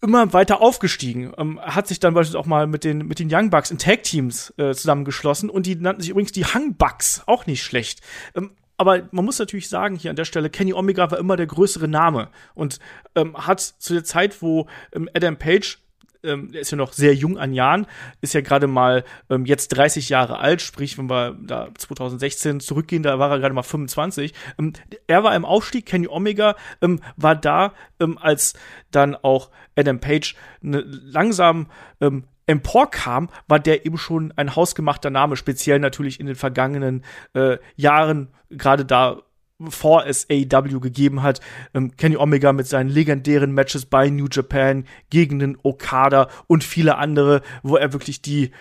immer 0.00 0.32
weiter 0.32 0.60
aufgestiegen. 0.60 1.32
Ähm, 1.36 1.60
hat 1.60 1.88
sich 1.88 1.98
dann 1.98 2.14
beispielsweise 2.14 2.38
auch 2.38 2.46
mal 2.46 2.68
mit 2.68 2.84
den, 2.84 2.98
mit 2.98 3.18
den 3.18 3.28
Young 3.32 3.50
Bucks 3.50 3.72
in 3.72 3.78
Tag 3.78 4.04
Teams 4.04 4.54
äh, 4.56 4.72
zusammengeschlossen 4.72 5.50
und 5.50 5.66
die 5.66 5.74
nannten 5.74 6.02
sich 6.02 6.10
übrigens 6.10 6.30
die 6.30 6.44
Hung 6.44 6.76
Bucks. 6.76 7.22
Auch 7.26 7.46
nicht 7.46 7.64
schlecht. 7.64 8.00
Ähm, 8.36 8.52
aber 8.78 9.08
man 9.10 9.24
muss 9.24 9.38
natürlich 9.38 9.68
sagen, 9.68 9.96
hier 9.96 10.10
an 10.10 10.16
der 10.16 10.24
Stelle, 10.24 10.48
Kenny 10.48 10.72
Omega 10.72 11.10
war 11.10 11.18
immer 11.18 11.36
der 11.36 11.46
größere 11.46 11.88
Name 11.88 12.28
und 12.54 12.78
ähm, 13.14 13.36
hat 13.36 13.60
zu 13.60 13.92
der 13.92 14.04
Zeit, 14.04 14.40
wo 14.40 14.66
ähm, 14.92 15.10
Adam 15.14 15.36
Page 15.36 15.78
ähm, 16.22 16.50
der 16.52 16.62
ist 16.62 16.70
ja 16.70 16.76
noch 16.76 16.92
sehr 16.92 17.14
jung 17.14 17.38
an 17.38 17.52
Jahren, 17.52 17.86
ist 18.20 18.34
ja 18.34 18.40
gerade 18.40 18.66
mal 18.66 19.04
ähm, 19.30 19.44
jetzt 19.44 19.68
30 19.68 20.08
Jahre 20.08 20.38
alt, 20.38 20.62
sprich, 20.62 20.98
wenn 20.98 21.08
wir 21.08 21.36
da 21.40 21.68
2016 21.76 22.60
zurückgehen, 22.60 23.02
da 23.02 23.18
war 23.18 23.30
er 23.30 23.38
gerade 23.38 23.54
mal 23.54 23.62
25. 23.62 24.34
Ähm, 24.58 24.72
er 25.06 25.22
war 25.22 25.34
im 25.34 25.44
Aufstieg, 25.44 25.86
Kenny 25.86 26.08
Omega 26.08 26.56
ähm, 26.82 27.00
war 27.16 27.36
da, 27.36 27.72
ähm, 28.00 28.18
als 28.18 28.54
dann 28.90 29.14
auch 29.14 29.50
Adam 29.76 30.00
Page 30.00 30.34
ne, 30.60 30.80
langsam 30.84 31.68
ähm, 32.00 32.24
emporkam, 32.48 33.28
war 33.46 33.60
der 33.60 33.86
eben 33.86 33.98
schon 33.98 34.32
ein 34.36 34.56
hausgemachter 34.56 35.10
Name, 35.10 35.36
speziell 35.36 35.78
natürlich 35.78 36.18
in 36.18 36.26
den 36.26 36.34
vergangenen 36.34 37.04
äh, 37.34 37.58
Jahren, 37.76 38.28
gerade 38.50 38.84
da 38.84 39.22
bevor 39.58 40.06
es 40.06 40.28
AEW 40.30 40.80
gegeben 40.80 41.22
hat, 41.22 41.40
ähm, 41.74 41.96
Kenny 41.96 42.16
Omega 42.16 42.52
mit 42.52 42.66
seinen 42.66 42.88
legendären 42.88 43.52
Matches 43.52 43.86
bei 43.86 44.08
New 44.08 44.28
Japan 44.30 44.84
gegen 45.10 45.40
den 45.40 45.58
Okada 45.62 46.28
und 46.46 46.62
viele 46.62 46.96
andere, 46.96 47.42
wo 47.62 47.76
er 47.76 47.92
wirklich 47.92 48.22
die 48.22 48.52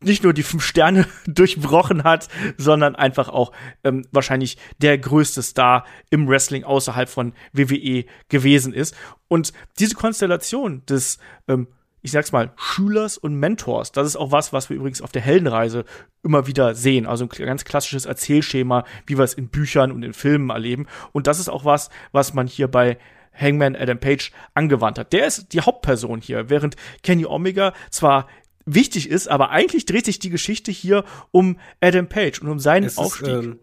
nicht 0.00 0.22
nur 0.22 0.32
die 0.32 0.42
fünf 0.42 0.64
Sterne 0.64 1.06
durchbrochen 1.26 2.04
hat, 2.04 2.28
sondern 2.56 2.94
einfach 2.94 3.28
auch 3.28 3.52
ähm, 3.82 4.06
wahrscheinlich 4.12 4.58
der 4.78 4.96
größte 4.98 5.42
Star 5.42 5.84
im 6.10 6.28
Wrestling 6.28 6.62
außerhalb 6.62 7.08
von 7.08 7.32
WWE 7.52 8.04
gewesen 8.28 8.74
ist. 8.74 8.94
Und 9.28 9.52
diese 9.78 9.96
Konstellation 9.96 10.84
des 10.86 11.18
ähm, 11.48 11.68
ich 12.08 12.12
sag's 12.12 12.32
mal, 12.32 12.52
Schülers 12.56 13.18
und 13.18 13.34
Mentors. 13.34 13.92
Das 13.92 14.06
ist 14.06 14.16
auch 14.16 14.32
was, 14.32 14.52
was 14.54 14.70
wir 14.70 14.76
übrigens 14.78 15.02
auf 15.02 15.12
der 15.12 15.20
Heldenreise 15.20 15.84
immer 16.22 16.46
wieder 16.46 16.74
sehen. 16.74 17.06
Also 17.06 17.24
ein 17.24 17.46
ganz 17.46 17.64
klassisches 17.64 18.06
Erzählschema, 18.06 18.84
wie 19.06 19.18
wir 19.18 19.24
es 19.24 19.34
in 19.34 19.48
Büchern 19.48 19.92
und 19.92 20.02
in 20.02 20.14
Filmen 20.14 20.48
erleben. 20.48 20.86
Und 21.12 21.26
das 21.26 21.38
ist 21.38 21.50
auch 21.50 21.66
was, 21.66 21.90
was 22.12 22.32
man 22.32 22.46
hier 22.46 22.66
bei 22.66 22.96
Hangman 23.38 23.76
Adam 23.76 24.00
Page 24.00 24.32
angewandt 24.54 24.98
hat. 24.98 25.12
Der 25.12 25.26
ist 25.26 25.52
die 25.52 25.60
Hauptperson 25.60 26.22
hier, 26.22 26.48
während 26.48 26.76
Kenny 27.02 27.26
Omega 27.26 27.74
zwar 27.90 28.26
wichtig 28.64 29.10
ist, 29.10 29.28
aber 29.28 29.50
eigentlich 29.50 29.84
dreht 29.84 30.06
sich 30.06 30.18
die 30.18 30.30
Geschichte 30.30 30.72
hier 30.72 31.04
um 31.30 31.58
Adam 31.82 32.08
Page 32.08 32.40
und 32.40 32.48
um 32.48 32.58
seinen 32.58 32.84
es 32.84 32.96
Aufstieg. 32.96 33.28
Ist, 33.28 33.44
ähm, 33.44 33.58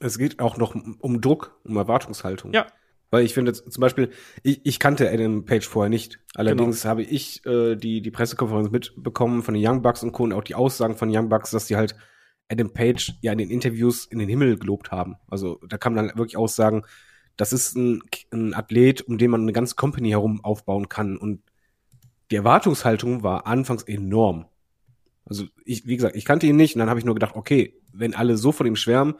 es 0.00 0.16
geht 0.16 0.40
auch 0.40 0.56
noch 0.56 0.74
um 0.74 1.20
Druck, 1.20 1.58
um 1.62 1.76
Erwartungshaltung. 1.76 2.54
Ja, 2.54 2.66
weil 3.12 3.26
ich 3.26 3.34
finde 3.34 3.52
zum 3.52 3.80
Beispiel, 3.80 4.10
ich, 4.42 4.62
ich 4.64 4.78
kannte 4.78 5.10
Adam 5.10 5.44
Page 5.44 5.68
vorher 5.68 5.90
nicht. 5.90 6.18
Allerdings 6.34 6.80
genau. 6.80 6.90
habe 6.90 7.02
ich 7.02 7.44
äh, 7.44 7.76
die, 7.76 8.00
die 8.00 8.10
Pressekonferenz 8.10 8.70
mitbekommen 8.70 9.42
von 9.42 9.52
den 9.52 9.62
Young 9.64 9.82
Bucks 9.82 10.02
und 10.02 10.12
Co. 10.12 10.24
und 10.24 10.32
auch 10.32 10.42
die 10.42 10.54
Aussagen 10.54 10.96
von 10.96 11.14
Young 11.14 11.28
Bucks, 11.28 11.50
dass 11.50 11.66
die 11.66 11.76
halt 11.76 11.94
Adam 12.48 12.72
Page 12.72 13.12
ja 13.20 13.32
in 13.32 13.38
den 13.38 13.50
Interviews 13.50 14.06
in 14.06 14.18
den 14.18 14.30
Himmel 14.30 14.58
gelobt 14.58 14.92
haben. 14.92 15.16
Also 15.28 15.60
da 15.68 15.76
kann 15.76 15.92
man 15.92 16.06
dann 16.06 16.16
wirklich 16.16 16.38
Aussagen, 16.38 16.84
das 17.36 17.52
ist 17.52 17.76
ein, 17.76 18.02
ein 18.32 18.54
Athlet, 18.54 19.02
um 19.02 19.18
den 19.18 19.30
man 19.30 19.42
eine 19.42 19.52
ganze 19.52 19.74
Company 19.74 20.08
herum 20.08 20.42
aufbauen 20.42 20.88
kann. 20.88 21.18
Und 21.18 21.42
die 22.30 22.36
Erwartungshaltung 22.36 23.22
war 23.22 23.46
anfangs 23.46 23.82
enorm. 23.82 24.46
Also 25.26 25.44
ich, 25.66 25.86
wie 25.86 25.96
gesagt, 25.96 26.16
ich 26.16 26.24
kannte 26.24 26.46
ihn 26.46 26.56
nicht 26.56 26.76
und 26.76 26.78
dann 26.78 26.88
habe 26.88 26.98
ich 26.98 27.04
nur 27.04 27.14
gedacht, 27.14 27.36
okay, 27.36 27.78
wenn 27.92 28.14
alle 28.14 28.38
so 28.38 28.52
von 28.52 28.66
ihm 28.66 28.76
schwärmen 28.76 29.16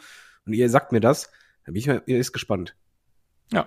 und 0.46 0.54
ihr 0.54 0.70
sagt 0.70 0.92
mir 0.92 1.00
das, 1.00 1.30
dann 1.66 1.74
bin 1.74 1.80
ich 1.80 1.86
mal, 1.88 2.02
ist 2.06 2.32
gespannt. 2.32 2.74
Ja. 3.50 3.66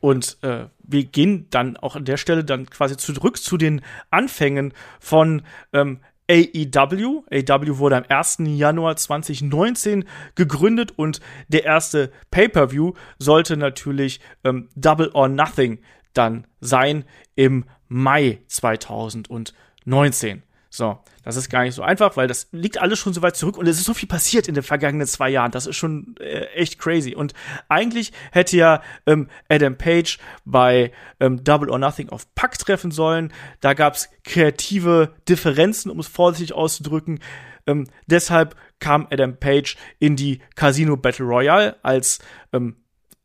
Und 0.00 0.38
äh, 0.42 0.66
wir 0.82 1.04
gehen 1.04 1.46
dann 1.50 1.76
auch 1.76 1.94
an 1.94 2.06
der 2.06 2.16
Stelle 2.16 2.42
dann 2.42 2.68
quasi 2.70 2.96
zurück 2.96 3.36
zu 3.36 3.58
den 3.58 3.82
Anfängen 4.10 4.72
von 4.98 5.42
ähm, 5.72 6.00
AEW. 6.30 7.24
AEW 7.30 7.78
wurde 7.78 7.96
am 7.96 8.04
1. 8.08 8.38
Januar 8.46 8.96
2019 8.96 10.04
gegründet 10.36 10.92
und 10.96 11.20
der 11.48 11.64
erste 11.64 12.12
Pay-per-View 12.30 12.92
sollte 13.18 13.56
natürlich 13.56 14.20
ähm, 14.44 14.68
Double 14.74 15.10
or 15.12 15.28
Nothing 15.28 15.80
dann 16.14 16.46
sein 16.60 17.04
im 17.34 17.64
Mai 17.88 18.40
2019. 18.46 20.42
So, 20.72 21.00
das 21.24 21.34
ist 21.34 21.50
gar 21.50 21.64
nicht 21.64 21.74
so 21.74 21.82
einfach, 21.82 22.16
weil 22.16 22.28
das 22.28 22.46
liegt 22.52 22.80
alles 22.80 23.00
schon 23.00 23.12
so 23.12 23.22
weit 23.22 23.34
zurück 23.34 23.58
und 23.58 23.66
es 23.66 23.78
ist 23.78 23.86
so 23.86 23.92
viel 23.92 24.08
passiert 24.08 24.46
in 24.46 24.54
den 24.54 24.62
vergangenen 24.62 25.08
zwei 25.08 25.28
Jahren. 25.28 25.50
Das 25.50 25.66
ist 25.66 25.74
schon 25.74 26.14
äh, 26.20 26.44
echt 26.54 26.78
crazy. 26.78 27.16
Und 27.16 27.34
eigentlich 27.68 28.12
hätte 28.30 28.56
ja 28.56 28.80
ähm, 29.04 29.28
Adam 29.48 29.76
Page 29.76 30.18
bei 30.44 30.92
ähm, 31.18 31.42
Double 31.42 31.70
or 31.70 31.78
Nothing 31.80 32.10
auf 32.10 32.32
Pack 32.36 32.56
treffen 32.56 32.92
sollen. 32.92 33.32
Da 33.60 33.74
gab 33.74 33.94
es 33.94 34.10
kreative 34.22 35.12
Differenzen, 35.28 35.90
um 35.90 35.98
es 35.98 36.06
vorsichtig 36.06 36.54
auszudrücken. 36.54 37.18
Ähm, 37.66 37.88
deshalb 38.06 38.54
kam 38.78 39.08
Adam 39.10 39.36
Page 39.38 39.76
in 39.98 40.14
die 40.14 40.40
Casino 40.54 40.96
Battle 40.96 41.26
Royale 41.26 41.76
als 41.82 42.20
ähm, 42.52 42.76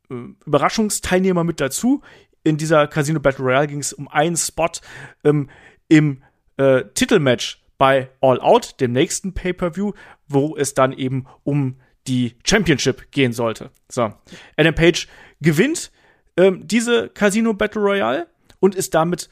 äh, 0.10 0.16
Überraschungsteilnehmer 0.48 1.44
mit 1.44 1.62
dazu. 1.62 2.02
In 2.44 2.58
dieser 2.58 2.88
Casino 2.88 3.20
Battle 3.20 3.46
Royale 3.46 3.68
ging 3.68 3.80
es 3.80 3.94
um 3.94 4.08
einen 4.08 4.36
Spot 4.36 4.72
ähm, 5.24 5.48
im 5.88 6.24
äh, 6.58 6.84
Titelmatch 6.94 7.64
bei 7.78 8.10
All 8.22 8.40
Out, 8.40 8.80
dem 8.80 8.92
nächsten 8.92 9.34
Pay-per-View, 9.34 9.94
wo 10.28 10.56
es 10.56 10.74
dann 10.74 10.94
eben 10.94 11.26
um 11.44 11.78
die 12.08 12.36
Championship 12.46 13.12
gehen 13.12 13.34
sollte. 13.34 13.72
So, 13.90 14.14
Adam 14.58 14.76
Page 14.76 15.08
gewinnt 15.42 15.92
ähm, 16.38 16.68
diese 16.68 17.10
Casino 17.10 17.54
Battle 17.54 17.82
Royale 17.82 18.28
und 18.60 18.76
ist 18.76 18.94
damit 18.94 19.30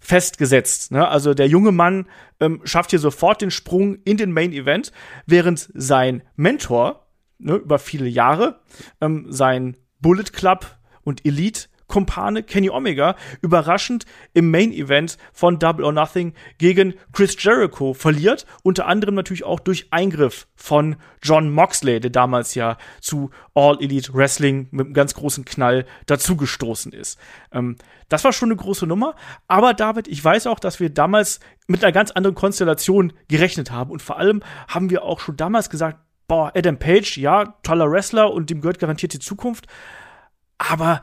festgesetzt. 0.00 0.92
Ne? 0.92 1.06
Also 1.06 1.34
der 1.34 1.48
junge 1.48 1.72
Mann 1.72 2.06
ähm, 2.40 2.60
schafft 2.64 2.90
hier 2.90 2.98
sofort 2.98 3.42
den 3.42 3.50
Sprung 3.50 3.98
in 4.04 4.16
den 4.16 4.32
Main 4.32 4.52
Event, 4.52 4.92
während 5.26 5.68
sein 5.74 6.22
Mentor 6.36 7.06
ne, 7.38 7.54
über 7.54 7.78
viele 7.78 8.06
Jahre 8.06 8.60
ähm, 9.00 9.26
sein 9.28 9.76
Bullet 10.00 10.32
Club 10.32 10.78
und 11.02 11.24
Elite 11.24 11.67
Kumpane 11.88 12.42
Kenny 12.42 12.70
Omega 12.70 13.16
überraschend 13.42 14.04
im 14.34 14.50
Main 14.50 14.72
Event 14.72 15.18
von 15.32 15.58
Double 15.58 15.84
or 15.84 15.92
Nothing 15.92 16.34
gegen 16.58 16.94
Chris 17.12 17.36
Jericho 17.38 17.94
verliert. 17.94 18.46
Unter 18.62 18.86
anderem 18.86 19.14
natürlich 19.14 19.44
auch 19.44 19.58
durch 19.58 19.88
Eingriff 19.90 20.46
von 20.54 20.96
John 21.22 21.50
Moxley, 21.50 21.98
der 21.98 22.10
damals 22.10 22.54
ja 22.54 22.76
zu 23.00 23.30
All 23.54 23.78
Elite 23.80 24.14
Wrestling 24.14 24.68
mit 24.70 24.86
einem 24.86 24.94
ganz 24.94 25.14
großen 25.14 25.44
Knall 25.44 25.86
dazugestoßen 26.06 26.92
ist. 26.92 27.18
Ähm, 27.52 27.76
das 28.08 28.24
war 28.24 28.32
schon 28.32 28.50
eine 28.50 28.56
große 28.56 28.86
Nummer. 28.86 29.14
Aber 29.48 29.74
David, 29.74 30.08
ich 30.08 30.24
weiß 30.24 30.46
auch, 30.46 30.58
dass 30.58 30.80
wir 30.80 30.90
damals 30.90 31.40
mit 31.66 31.82
einer 31.82 31.92
ganz 31.92 32.10
anderen 32.10 32.34
Konstellation 32.34 33.12
gerechnet 33.28 33.70
haben. 33.70 33.90
Und 33.90 34.02
vor 34.02 34.18
allem 34.18 34.42
haben 34.68 34.90
wir 34.90 35.02
auch 35.02 35.20
schon 35.20 35.36
damals 35.36 35.70
gesagt, 35.70 35.98
boah, 36.26 36.52
Adam 36.54 36.78
Page, 36.78 37.16
ja, 37.18 37.54
toller 37.62 37.90
Wrestler 37.90 38.32
und 38.32 38.50
dem 38.50 38.60
gehört 38.60 38.78
garantiert 38.78 39.14
die 39.14 39.18
Zukunft. 39.18 39.66
Aber 40.58 41.02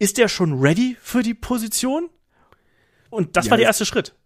ist 0.00 0.18
der 0.18 0.26
schon 0.26 0.58
ready 0.60 0.96
für 1.00 1.22
die 1.22 1.34
Position? 1.34 2.08
Und 3.10 3.36
das 3.36 3.44
ja, 3.46 3.50
war 3.52 3.58
der 3.58 3.66
erste 3.66 3.86
Schritt. 3.86 4.16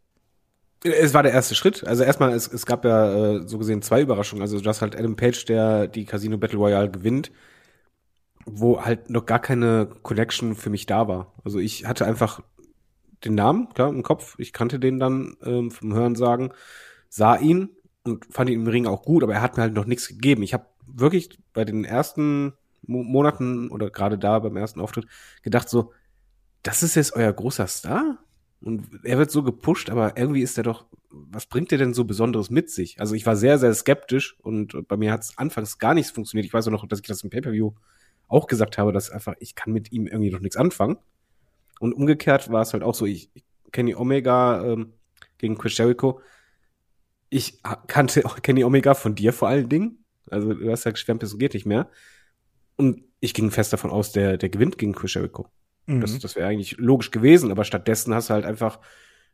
Es 0.82 1.12
war 1.14 1.22
der 1.22 1.32
erste 1.32 1.54
Schritt. 1.54 1.84
Also 1.86 2.04
erstmal, 2.04 2.32
es, 2.32 2.50
es 2.50 2.64
gab 2.64 2.84
ja 2.84 3.36
äh, 3.36 3.48
so 3.48 3.58
gesehen 3.58 3.82
zwei 3.82 4.00
Überraschungen. 4.00 4.42
Also 4.42 4.60
du 4.60 4.68
hast 4.68 4.82
halt 4.82 4.96
Adam 4.96 5.16
Page, 5.16 5.44
der 5.46 5.88
die 5.88 6.04
Casino 6.04 6.38
Battle 6.38 6.58
Royale 6.58 6.90
gewinnt, 6.90 7.32
wo 8.46 8.84
halt 8.84 9.10
noch 9.10 9.26
gar 9.26 9.40
keine 9.40 9.88
Connection 10.02 10.54
für 10.54 10.70
mich 10.70 10.86
da 10.86 11.08
war. 11.08 11.32
Also 11.44 11.58
ich 11.58 11.86
hatte 11.86 12.06
einfach 12.06 12.40
den 13.24 13.34
Namen, 13.34 13.68
klar, 13.74 13.88
im 13.88 14.02
Kopf. 14.02 14.36
Ich 14.38 14.52
kannte 14.52 14.78
den 14.78 14.98
dann 14.98 15.36
ähm, 15.42 15.70
vom 15.70 15.94
Hören 15.94 16.14
sagen, 16.14 16.52
sah 17.08 17.36
ihn 17.36 17.70
und 18.04 18.26
fand 18.30 18.50
ihn 18.50 18.60
im 18.60 18.66
Ring 18.68 18.86
auch 18.86 19.02
gut, 19.02 19.22
aber 19.22 19.34
er 19.34 19.42
hat 19.42 19.56
mir 19.56 19.62
halt 19.62 19.74
noch 19.74 19.86
nichts 19.86 20.06
gegeben. 20.06 20.42
Ich 20.42 20.52
habe 20.52 20.66
wirklich 20.86 21.38
bei 21.52 21.64
den 21.64 21.84
ersten 21.84 22.52
Monaten 22.86 23.70
oder 23.70 23.90
gerade 23.90 24.18
da 24.18 24.38
beim 24.38 24.56
ersten 24.56 24.80
Auftritt 24.80 25.06
gedacht 25.42 25.68
so, 25.68 25.92
das 26.62 26.82
ist 26.82 26.94
jetzt 26.94 27.14
euer 27.14 27.32
großer 27.32 27.66
Star? 27.66 28.18
Und 28.60 29.00
er 29.02 29.18
wird 29.18 29.30
so 29.30 29.42
gepusht, 29.42 29.90
aber 29.90 30.16
irgendwie 30.16 30.40
ist 30.40 30.56
er 30.56 30.64
doch, 30.64 30.86
was 31.10 31.44
bringt 31.44 31.70
er 31.70 31.76
denn 31.76 31.92
so 31.92 32.04
Besonderes 32.04 32.48
mit 32.48 32.70
sich? 32.70 32.98
Also 32.98 33.14
ich 33.14 33.26
war 33.26 33.36
sehr, 33.36 33.58
sehr 33.58 33.74
skeptisch 33.74 34.38
und 34.40 34.88
bei 34.88 34.96
mir 34.96 35.12
hat 35.12 35.22
es 35.22 35.36
anfangs 35.36 35.78
gar 35.78 35.92
nichts 35.92 36.12
funktioniert. 36.12 36.46
Ich 36.46 36.54
weiß 36.54 36.66
auch 36.68 36.72
noch, 36.72 36.86
dass 36.86 37.00
ich 37.00 37.06
das 37.06 37.22
im 37.22 37.30
Pay-Per-View 37.30 37.72
auch 38.28 38.46
gesagt 38.46 38.78
habe, 38.78 38.92
dass 38.92 39.10
einfach, 39.10 39.34
ich 39.38 39.54
kann 39.54 39.72
mit 39.74 39.92
ihm 39.92 40.06
irgendwie 40.06 40.30
noch 40.30 40.40
nichts 40.40 40.56
anfangen. 40.56 40.96
Und 41.78 41.92
umgekehrt 41.92 42.50
war 42.50 42.62
es 42.62 42.72
halt 42.72 42.82
auch 42.82 42.94
so, 42.94 43.04
ich, 43.04 43.30
Kenny 43.70 43.94
Omega 43.94 44.64
ähm, 44.64 44.94
gegen 45.36 45.58
Chris 45.58 45.76
Jericho. 45.76 46.20
Ich 47.28 47.60
kannte 47.86 48.22
Kenny 48.42 48.64
Omega 48.64 48.94
von 48.94 49.14
dir 49.14 49.34
vor 49.34 49.48
allen 49.48 49.68
Dingen. 49.68 50.04
Also 50.30 50.54
du 50.54 50.70
hast 50.70 50.84
ja 50.84 50.92
geschwärmt, 50.92 51.22
es 51.22 51.36
geht 51.36 51.52
nicht 51.52 51.66
mehr. 51.66 51.90
Und 52.76 53.02
ich 53.20 53.34
ging 53.34 53.50
fest 53.50 53.72
davon 53.72 53.90
aus, 53.90 54.12
der, 54.12 54.36
der 54.36 54.48
gewinnt 54.48 54.78
gegen 54.78 54.92
Chris 54.92 55.14
Jericho. 55.14 55.48
Mhm. 55.86 56.00
Das, 56.00 56.18
das 56.18 56.36
wäre 56.36 56.48
eigentlich 56.48 56.76
logisch 56.78 57.10
gewesen, 57.10 57.50
aber 57.50 57.64
stattdessen 57.64 58.14
hast 58.14 58.30
du 58.30 58.34
halt 58.34 58.44
einfach, 58.44 58.80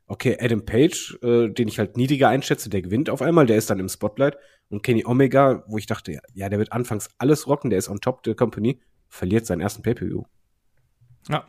okay, 0.07 0.37
Adam 0.41 0.65
Page, 0.65 1.19
äh, 1.23 1.49
den 1.49 1.69
ich 1.69 1.79
halt 1.79 1.97
niedriger 1.97 2.29
einschätze, 2.29 2.71
der 2.71 2.83
gewinnt 2.83 3.11
auf 3.11 3.23
einmal, 3.23 3.47
der 3.47 3.57
ist 3.57 3.71
dann 3.71 3.79
im 3.79 3.89
Spotlight. 3.89 4.37
Und 4.69 4.83
Kenny 4.83 5.05
Omega, 5.05 5.65
wo 5.67 5.79
ich 5.79 5.87
dachte, 5.87 6.13
ja, 6.13 6.21
ja 6.35 6.49
der 6.49 6.59
wird 6.59 6.73
anfangs 6.73 7.09
alles 7.19 7.47
rocken, 7.47 7.71
der 7.71 7.79
ist 7.79 7.89
on 7.89 8.01
top 8.01 8.23
der 8.23 8.35
Company, 8.35 8.81
verliert 9.09 9.47
seinen 9.47 9.61
ersten 9.61 9.83
Pay-Per-View. 9.83 10.25
Ja, 11.29 11.47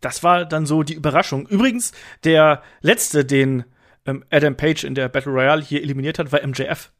das 0.00 0.22
war 0.22 0.44
dann 0.44 0.66
so 0.66 0.82
die 0.82 0.94
Überraschung. 0.94 1.46
Übrigens, 1.46 1.92
der 2.24 2.62
letzte, 2.80 3.24
den 3.24 3.64
ähm, 4.04 4.24
Adam 4.30 4.56
Page 4.56 4.84
in 4.84 4.94
der 4.94 5.08
Battle 5.08 5.32
Royale 5.32 5.62
hier 5.62 5.82
eliminiert 5.82 6.18
hat, 6.18 6.32
war 6.32 6.46
MJF 6.46 6.92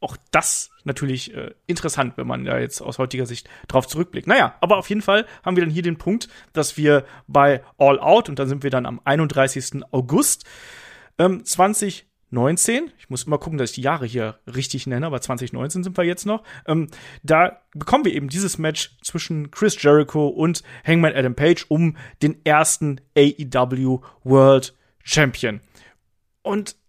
auch 0.00 0.16
das 0.30 0.70
natürlich 0.84 1.34
äh, 1.34 1.52
interessant, 1.66 2.16
wenn 2.16 2.26
man 2.26 2.44
da 2.44 2.58
jetzt 2.58 2.80
aus 2.80 2.98
heutiger 2.98 3.26
Sicht 3.26 3.48
drauf 3.68 3.86
zurückblickt. 3.86 4.26
Naja, 4.26 4.54
aber 4.60 4.78
auf 4.78 4.88
jeden 4.88 5.02
Fall 5.02 5.26
haben 5.44 5.56
wir 5.56 5.64
dann 5.64 5.72
hier 5.72 5.82
den 5.82 5.98
Punkt, 5.98 6.28
dass 6.52 6.76
wir 6.76 7.04
bei 7.26 7.62
All 7.78 8.00
Out, 8.00 8.28
und 8.28 8.38
dann 8.38 8.48
sind 8.48 8.62
wir 8.62 8.70
dann 8.70 8.86
am 8.86 9.00
31. 9.04 9.82
August 9.90 10.44
ähm, 11.18 11.44
2019, 11.44 12.90
ich 12.98 13.10
muss 13.10 13.24
immer 13.24 13.38
gucken, 13.38 13.58
dass 13.58 13.70
ich 13.70 13.74
die 13.76 13.82
Jahre 13.82 14.06
hier 14.06 14.38
richtig 14.46 14.86
nenne, 14.86 15.04
aber 15.04 15.20
2019 15.20 15.84
sind 15.84 15.96
wir 15.96 16.04
jetzt 16.04 16.24
noch, 16.24 16.44
ähm, 16.66 16.88
da 17.22 17.60
bekommen 17.74 18.06
wir 18.06 18.14
eben 18.14 18.30
dieses 18.30 18.56
Match 18.56 18.96
zwischen 19.02 19.50
Chris 19.50 19.80
Jericho 19.82 20.28
und 20.28 20.62
Hangman 20.86 21.14
Adam 21.14 21.34
Page 21.34 21.66
um 21.68 21.96
den 22.22 22.44
ersten 22.44 23.02
AEW 23.16 24.00
World 24.24 24.74
Champion. 25.02 25.60
Und 26.42 26.79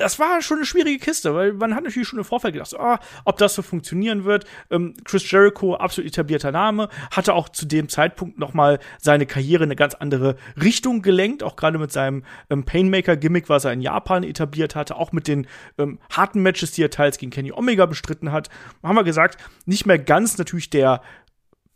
das 0.00 0.18
war 0.18 0.40
schon 0.40 0.58
eine 0.58 0.66
schwierige 0.66 0.98
Kiste, 0.98 1.34
weil 1.34 1.52
man 1.52 1.74
hat 1.74 1.84
natürlich 1.84 2.08
schon 2.08 2.18
im 2.18 2.24
Vorfeld 2.24 2.54
gedacht, 2.54 2.74
ah, 2.78 2.98
ob 3.24 3.36
das 3.36 3.54
so 3.54 3.62
funktionieren 3.62 4.24
wird. 4.24 4.46
Ähm, 4.70 4.94
Chris 5.04 5.30
Jericho, 5.30 5.74
absolut 5.74 6.10
etablierter 6.10 6.52
Name, 6.52 6.88
hatte 7.10 7.34
auch 7.34 7.50
zu 7.50 7.66
dem 7.66 7.88
Zeitpunkt 7.88 8.38
noch 8.38 8.54
mal 8.54 8.78
seine 8.98 9.26
Karriere 9.26 9.64
in 9.64 9.68
eine 9.68 9.76
ganz 9.76 9.94
andere 9.94 10.36
Richtung 10.60 11.02
gelenkt, 11.02 11.42
auch 11.42 11.56
gerade 11.56 11.78
mit 11.78 11.92
seinem 11.92 12.24
ähm, 12.48 12.64
Painmaker-Gimmick, 12.64 13.48
was 13.48 13.66
er 13.66 13.72
in 13.72 13.82
Japan 13.82 14.24
etabliert 14.24 14.74
hatte, 14.74 14.96
auch 14.96 15.12
mit 15.12 15.28
den 15.28 15.46
ähm, 15.78 15.98
harten 16.10 16.40
Matches, 16.40 16.72
die 16.72 16.82
er 16.82 16.90
teils 16.90 17.18
gegen 17.18 17.30
Kenny 17.30 17.52
Omega 17.52 17.84
bestritten 17.84 18.32
hat. 18.32 18.48
Haben 18.82 18.96
wir 18.96 19.04
gesagt, 19.04 19.38
nicht 19.66 19.84
mehr 19.84 19.98
ganz 19.98 20.38
natürlich 20.38 20.70
der 20.70 21.02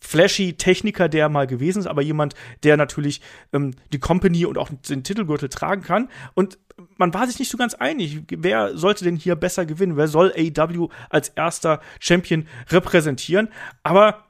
flashy 0.05 0.53
Techniker, 0.55 1.09
der 1.09 1.29
mal 1.29 1.47
gewesen 1.47 1.81
ist, 1.81 1.87
aber 1.87 2.03
jemand, 2.03 2.35
der 2.63 2.77
natürlich 2.77 3.21
ähm, 3.53 3.75
die 3.93 3.99
Company 3.99 4.45
und 4.45 4.59
auch 4.59 4.69
den 4.69 5.03
Titelgürtel 5.03 5.49
tragen 5.49 5.83
kann. 5.83 6.09
Und 6.35 6.59
man 6.97 7.15
war 7.15 7.27
sich 7.27 7.39
nicht 7.39 7.51
so 7.51 7.57
ganz 7.57 7.75
einig, 7.75 8.23
wer 8.29 8.77
sollte 8.77 9.05
denn 9.05 9.17
hier 9.17 9.35
besser 9.35 9.65
gewinnen? 9.65 9.97
Wer 9.97 10.09
soll 10.09 10.33
AEW 10.37 10.89
als 11.09 11.31
erster 11.31 11.81
Champion 12.01 12.47
repräsentieren? 12.69 13.49
Aber 13.83 14.25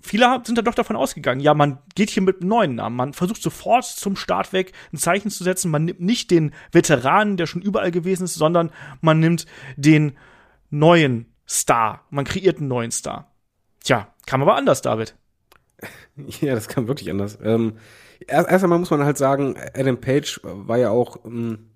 viele 0.00 0.40
sind 0.44 0.56
da 0.56 0.62
doch 0.62 0.74
davon 0.74 0.96
ausgegangen, 0.96 1.40
ja, 1.40 1.54
man 1.54 1.78
geht 1.94 2.10
hier 2.10 2.22
mit 2.22 2.40
einem 2.40 2.48
neuen 2.48 2.74
Namen. 2.76 2.96
Man 2.96 3.12
versucht 3.12 3.42
sofort 3.42 3.84
zum 3.84 4.14
Start 4.14 4.52
weg 4.52 4.72
ein 4.92 4.98
Zeichen 4.98 5.30
zu 5.30 5.42
setzen. 5.42 5.70
Man 5.70 5.86
nimmt 5.86 6.00
nicht 6.00 6.30
den 6.30 6.52
Veteranen, 6.70 7.36
der 7.36 7.46
schon 7.46 7.62
überall 7.62 7.90
gewesen 7.90 8.24
ist, 8.24 8.34
sondern 8.34 8.70
man 9.00 9.18
nimmt 9.18 9.46
den 9.76 10.16
neuen 10.70 11.32
Star. 11.48 12.04
Man 12.10 12.24
kreiert 12.24 12.58
einen 12.58 12.68
neuen 12.68 12.92
Star. 12.92 13.32
Tja, 13.82 14.12
kam 14.26 14.42
aber 14.42 14.56
anders, 14.56 14.82
David. 14.82 15.16
Ja, 16.40 16.54
das 16.54 16.68
kam 16.68 16.88
wirklich 16.88 17.10
anders. 17.10 17.38
Ähm, 17.42 17.76
erst, 18.26 18.50
erst 18.50 18.64
einmal 18.64 18.78
muss 18.78 18.90
man 18.90 19.04
halt 19.04 19.18
sagen, 19.18 19.56
Adam 19.74 20.00
Page 20.00 20.40
war 20.42 20.78
ja 20.78 20.88
auch 20.88 21.24
ähm, 21.26 21.70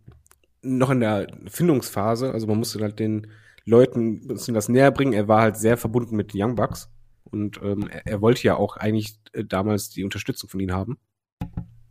noch 0.62 0.88
in 0.88 1.00
der 1.00 1.26
Findungsphase. 1.46 2.32
Also 2.32 2.46
man 2.46 2.58
musste 2.58 2.80
halt 2.80 2.98
den 2.98 3.26
Leuten 3.66 4.22
ein 4.22 4.28
bisschen 4.28 4.54
was 4.54 4.70
näher 4.70 4.90
bringen. 4.90 5.12
Er 5.12 5.28
war 5.28 5.42
halt 5.42 5.56
sehr 5.56 5.76
verbunden 5.76 6.16
mit 6.16 6.32
den 6.32 6.42
Young 6.42 6.54
Bucks. 6.54 6.90
Und 7.24 7.60
ähm, 7.62 7.88
er, 7.90 8.06
er 8.06 8.20
wollte 8.20 8.42
ja 8.42 8.56
auch 8.56 8.76
eigentlich 8.76 9.16
äh, 9.32 9.44
damals 9.44 9.90
die 9.90 10.04
Unterstützung 10.04 10.48
von 10.48 10.60
ihnen 10.60 10.74
haben, 10.74 10.98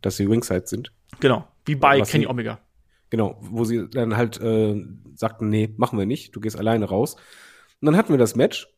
dass 0.02 0.16
sie 0.16 0.24
Ringside 0.24 0.66
sind. 0.66 0.92
Genau, 1.20 1.46
wie 1.64 1.76
bei 1.76 2.00
Kenny 2.02 2.26
Omega. 2.26 2.60
Genau, 3.10 3.38
wo 3.40 3.64
sie 3.64 3.88
dann 3.88 4.16
halt 4.16 4.40
äh, 4.40 4.76
sagten, 5.14 5.48
nee, 5.48 5.74
machen 5.76 5.98
wir 5.98 6.06
nicht, 6.06 6.34
du 6.34 6.40
gehst 6.40 6.58
alleine 6.58 6.84
raus. 6.86 7.16
Und 7.80 7.86
dann 7.86 7.96
hatten 7.96 8.12
wir 8.12 8.18
das 8.18 8.36
Match 8.36 8.68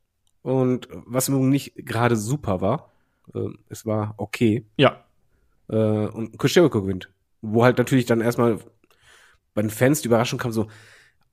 und 0.42 0.88
was 0.90 1.28
im 1.28 1.48
nicht 1.48 1.74
gerade 1.76 2.16
super 2.16 2.60
war, 2.60 2.92
äh, 3.34 3.48
es 3.68 3.86
war 3.86 4.14
okay. 4.16 4.66
Ja. 4.76 5.04
Äh, 5.68 5.76
und 5.76 6.36
Jericho 6.42 6.82
gewinnt. 6.82 7.10
Wo 7.40 7.64
halt 7.64 7.78
natürlich 7.78 8.06
dann 8.06 8.20
erstmal 8.20 8.58
bei 9.54 9.62
den 9.62 9.70
Fans 9.70 10.02
die 10.02 10.08
Überraschung 10.08 10.38
kam, 10.38 10.52
so, 10.52 10.68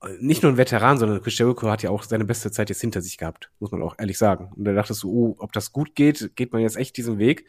äh, 0.02 0.08
nicht 0.20 0.42
nur 0.42 0.52
ein 0.52 0.58
Veteran, 0.58 0.98
sondern 0.98 1.20
Jericho 1.24 1.68
hat 1.68 1.82
ja 1.82 1.90
auch 1.90 2.02
seine 2.02 2.24
beste 2.24 2.50
Zeit 2.50 2.68
jetzt 2.68 2.80
hinter 2.80 3.00
sich 3.00 3.18
gehabt, 3.18 3.50
muss 3.58 3.72
man 3.72 3.82
auch 3.82 3.96
ehrlich 3.98 4.18
sagen. 4.18 4.52
Und 4.56 4.64
da 4.64 4.72
dachtest 4.72 5.02
du, 5.02 5.10
oh, 5.10 5.36
ob 5.38 5.52
das 5.52 5.72
gut 5.72 5.94
geht, 5.94 6.36
geht 6.36 6.52
man 6.52 6.62
jetzt 6.62 6.76
echt 6.76 6.96
diesen 6.96 7.18
Weg. 7.18 7.46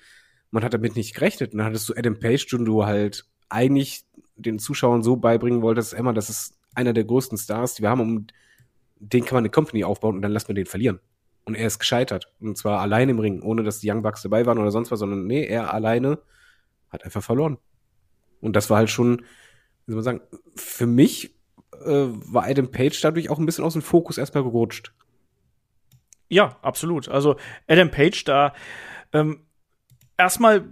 Man 0.50 0.64
hat 0.64 0.74
damit 0.74 0.96
nicht 0.96 1.14
gerechnet. 1.14 1.54
Und 1.54 1.60
dann 1.60 1.68
hattest 1.68 1.88
du 1.90 1.94
Adam 1.96 2.20
Page, 2.20 2.46
den 2.48 2.66
du 2.66 2.86
halt 2.86 3.26
eigentlich 3.50 4.04
den 4.36 4.60
Zuschauern 4.60 5.04
so 5.04 5.18
beibringen 5.18 5.62
wolltest, 5.62 5.94
Emma, 5.94 6.14
das 6.14 6.30
ist 6.30 6.58
einer 6.74 6.94
der 6.94 7.04
größten 7.04 7.38
Stars, 7.38 7.76
die 7.76 7.84
wir 7.84 7.90
haben, 7.90 8.02
um 8.02 8.28
den 9.00 9.26
kann 9.26 9.36
man 9.36 9.42
eine 9.42 9.50
Company 9.50 9.84
aufbauen 9.84 10.16
und 10.16 10.22
dann 10.22 10.32
lassen 10.32 10.48
wir 10.50 10.56
den 10.56 10.66
verlieren. 10.66 11.00
Und 11.44 11.56
er 11.56 11.68
ist 11.68 11.80
gescheitert. 11.80 12.32
Und 12.40 12.58
zwar 12.58 12.80
allein 12.80 13.10
im 13.10 13.20
Ring, 13.20 13.42
ohne 13.42 13.64
dass 13.64 13.80
die 13.80 13.90
Young 13.90 14.02
Bucks 14.04 14.22
dabei 14.22 14.46
waren 14.46 14.60
oder 14.60 14.72
sonst 14.72 14.92
was, 14.92 15.00
sondern 15.00 15.26
nee, 15.26 15.46
er 15.46 15.74
alleine 15.74 16.20
hat 16.90 17.04
einfach 17.04 17.24
verloren. 17.24 17.58
Und 18.42 18.56
das 18.56 18.70
war 18.70 18.78
halt 18.78 18.90
schon, 18.90 19.22
wie 19.86 19.92
soll 19.92 19.96
man 19.96 20.04
sagen, 20.04 20.22
für 20.56 20.86
mich 20.86 21.36
äh, 21.74 22.08
war 22.08 22.46
Adam 22.46 22.70
Page 22.70 23.00
dadurch 23.02 23.30
auch 23.30 23.40
ein 23.40 23.46
bisschen 23.46 23.64
aus 23.64 23.74
dem 23.74 23.82
Fokus 23.82 24.18
erstmal 24.18 24.44
gerutscht. 24.44 24.94
Ja, 26.28 26.58
absolut. 26.62 27.10
Also 27.10 27.38
Adam 27.68 27.92
Page 27.92 28.24
da 28.24 28.54
ähm, 29.14 29.46
erstmal 30.18 30.66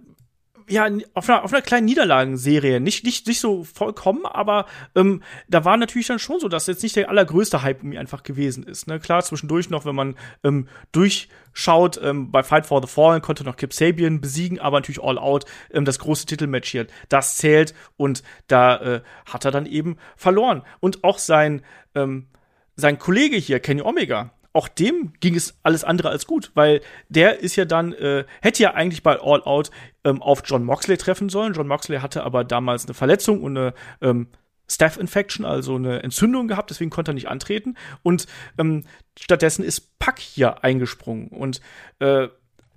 ja, 0.70 0.88
auf 1.14 1.30
einer, 1.30 1.44
auf 1.44 1.52
einer 1.52 1.62
kleinen 1.62 1.86
Niederlagenserie. 1.86 2.80
Nicht, 2.80 3.04
nicht, 3.04 3.28
nicht 3.28 3.40
so 3.40 3.64
vollkommen, 3.64 4.26
aber 4.26 4.66
ähm, 4.96 5.24
da 5.48 5.66
war 5.66 5.78
natürlich 5.78 6.08
dann 6.08 6.20
schon 6.20 6.40
so, 6.40 6.48
dass 6.48 6.68
jetzt 6.68 6.84
nicht 6.84 6.96
der 6.96 7.10
allergrößte 7.10 7.62
Hype 7.62 7.84
um 7.84 7.92
ihn 7.92 7.98
einfach 7.98 8.24
gewesen 8.24 8.64
ist. 8.64 8.88
Ne? 8.88 9.00
Klar, 9.00 9.24
zwischendurch 9.24 9.70
noch, 9.70 9.86
wenn 9.86 9.96
man 9.96 10.16
ähm, 10.44 10.68
durchschaut, 10.92 12.00
ähm, 12.02 12.32
bei 12.32 12.44
Fight 12.44 12.66
for 12.66 12.82
the 12.82 12.88
Fallen 12.88 13.22
konnte 13.22 13.44
noch 13.44 13.58
Kip 13.58 13.74
Sabian 13.74 14.22
besiegen, 14.22 14.60
aber 14.60 14.78
natürlich 14.78 15.04
All 15.04 15.18
Out, 15.18 15.46
ähm, 15.72 15.86
das 15.86 16.00
große 16.00 16.26
Titelmatch 16.26 16.70
hier, 16.70 16.88
das 17.10 17.38
zählt 17.38 17.74
und 17.98 18.24
da 18.48 18.78
äh, 18.78 19.02
hat 19.26 19.46
er 19.46 19.52
dann 19.52 19.66
eben 19.66 19.98
verloren. 20.16 20.64
Und 20.80 21.04
auch 21.04 21.18
sein, 21.18 21.64
ähm, 21.96 22.28
sein 22.76 23.00
Kollege 23.00 23.38
hier, 23.38 23.60
Kenny 23.60 23.82
Omega, 23.82 24.32
auch 24.54 24.68
dem 24.68 25.14
ging 25.20 25.36
es 25.36 25.60
alles 25.64 25.84
andere 25.84 26.10
als 26.10 26.26
gut, 26.26 26.52
weil 26.56 26.82
der 27.08 27.40
ist 27.40 27.56
ja 27.56 27.66
dann, 27.66 27.94
äh, 27.94 28.26
hätte 28.42 28.64
ja 28.64 28.74
eigentlich 28.74 29.04
bei 29.04 29.20
All 29.20 29.44
Out 29.44 29.70
ähm, 30.04 30.22
auf 30.22 30.42
John 30.46 30.64
Moxley 30.64 30.98
treffen 30.98 31.30
sollen. 31.30 31.54
John 31.54 31.68
Moxley 31.68 32.00
hatte 32.00 32.24
aber 32.24 32.44
damals 32.44 32.86
eine 32.86 32.94
Verletzung 32.94 33.42
und 33.42 33.58
eine 33.58 33.74
ähm, 34.02 34.28
Staph 34.68 34.98
Infection, 34.98 35.46
also 35.46 35.76
eine 35.76 36.04
Entzündung 36.04 36.48
gehabt, 36.48 36.70
deswegen 36.70 36.92
konnte 36.92 37.12
er 37.12 37.16
nicht 37.16 37.28
antreten. 37.28 37.76
Und 38.04 38.28
ähm, 38.58 38.86
stattdessen 39.20 39.64
ist 39.64 39.98
Pack 40.00 40.20
hier 40.20 40.64
eingesprungen. 40.64 41.30
Und 41.30 41.60
äh, 42.00 42.28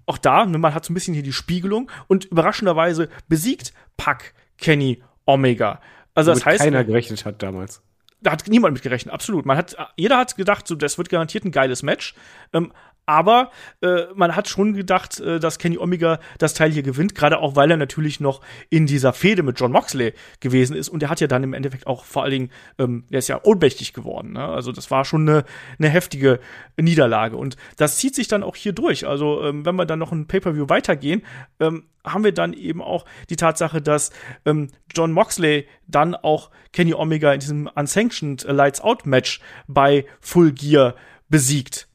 auch 0.06 0.18
da, 0.18 0.46
ne, 0.46 0.58
man 0.58 0.74
hat 0.74 0.84
so 0.84 0.92
ein 0.92 0.94
bisschen 0.94 1.14
hier 1.14 1.22
die 1.22 1.32
Spiegelung 1.32 1.90
und 2.08 2.24
überraschenderweise 2.24 3.08
besiegt 3.28 3.72
Pack 3.96 4.34
Kenny 4.56 5.02
Omega. 5.26 5.80
Also 6.14 6.32
das 6.32 6.44
heißt, 6.44 6.64
keiner 6.64 6.84
gerechnet 6.84 7.24
hat 7.24 7.42
damals 7.42 7.82
da 8.22 8.32
hat 8.32 8.46
niemand 8.48 8.74
mit 8.74 8.82
gerechnet, 8.82 9.12
absolut. 9.12 9.46
Man 9.46 9.56
hat, 9.56 9.76
jeder 9.96 10.16
hat 10.16 10.36
gedacht, 10.36 10.66
so, 10.66 10.74
das 10.74 10.96
wird 10.96 11.08
garantiert 11.08 11.44
ein 11.44 11.50
geiles 11.50 11.82
Match. 11.82 12.14
Ähm, 12.52 12.72
aber 13.06 13.50
äh, 13.80 14.04
man 14.14 14.36
hat 14.36 14.48
schon 14.48 14.74
gedacht, 14.74 15.18
äh, 15.18 15.40
dass 15.40 15.58
Kenny 15.58 15.76
Omega 15.76 16.20
das 16.38 16.54
Teil 16.54 16.70
hier 16.70 16.84
gewinnt, 16.84 17.14
gerade 17.14 17.38
auch, 17.38 17.56
weil 17.56 17.70
er 17.70 17.76
natürlich 17.76 18.20
noch 18.20 18.40
in 18.70 18.86
dieser 18.86 19.12
Fehde 19.12 19.42
mit 19.42 19.58
John 19.58 19.72
Moxley 19.72 20.14
gewesen 20.40 20.76
ist. 20.76 20.88
Und 20.88 21.02
er 21.02 21.10
hat 21.10 21.20
ja 21.20 21.26
dann 21.26 21.42
im 21.42 21.52
Endeffekt 21.52 21.86
auch 21.86 22.04
vor 22.04 22.22
allen 22.22 22.32
Dingen, 22.32 22.50
ähm, 22.78 23.04
er 23.10 23.18
ist 23.18 23.28
ja 23.28 23.40
ohnmächtig 23.42 23.92
geworden. 23.92 24.34
Ne? 24.34 24.44
Also 24.44 24.70
das 24.70 24.90
war 24.90 25.04
schon 25.04 25.28
eine, 25.28 25.44
eine 25.78 25.88
heftige 25.88 26.38
Niederlage. 26.76 27.36
Und 27.36 27.56
das 27.76 27.96
zieht 27.96 28.14
sich 28.14 28.28
dann 28.28 28.44
auch 28.44 28.54
hier 28.54 28.72
durch. 28.72 29.06
Also 29.06 29.42
ähm, 29.42 29.66
wenn 29.66 29.74
wir 29.74 29.86
dann 29.86 29.98
noch 29.98 30.12
ein 30.12 30.28
Pay-per-view 30.28 30.68
weitergehen, 30.68 31.22
ähm, 31.58 31.84
haben 32.04 32.24
wir 32.24 32.32
dann 32.32 32.52
eben 32.52 32.82
auch 32.82 33.04
die 33.30 33.36
Tatsache, 33.36 33.80
dass 33.80 34.10
ähm, 34.44 34.68
John 34.94 35.12
Moxley 35.12 35.66
dann 35.86 36.14
auch 36.14 36.50
Kenny 36.72 36.94
Omega 36.94 37.32
in 37.32 37.40
diesem 37.40 37.66
Unsanctioned 37.74 38.44
Lights 38.44 38.80
Out 38.80 39.06
Match 39.06 39.40
bei 39.66 40.06
Full 40.20 40.52
Gear 40.52 40.94
besiegt. 41.28 41.88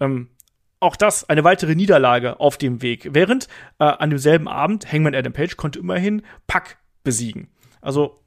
Ähm, 0.00 0.28
auch 0.82 0.96
das 0.96 1.28
eine 1.28 1.44
weitere 1.44 1.74
Niederlage 1.74 2.40
auf 2.40 2.58
dem 2.58 2.82
Weg. 2.82 3.08
Während 3.12 3.46
äh, 3.78 3.84
an 3.84 4.10
demselben 4.10 4.48
Abend 4.48 4.92
Hangman 4.92 5.14
Adam 5.14 5.32
Page 5.32 5.56
konnte 5.56 5.78
immerhin 5.78 6.22
Pack 6.46 6.78
besiegen. 7.04 7.48
Also 7.80 8.22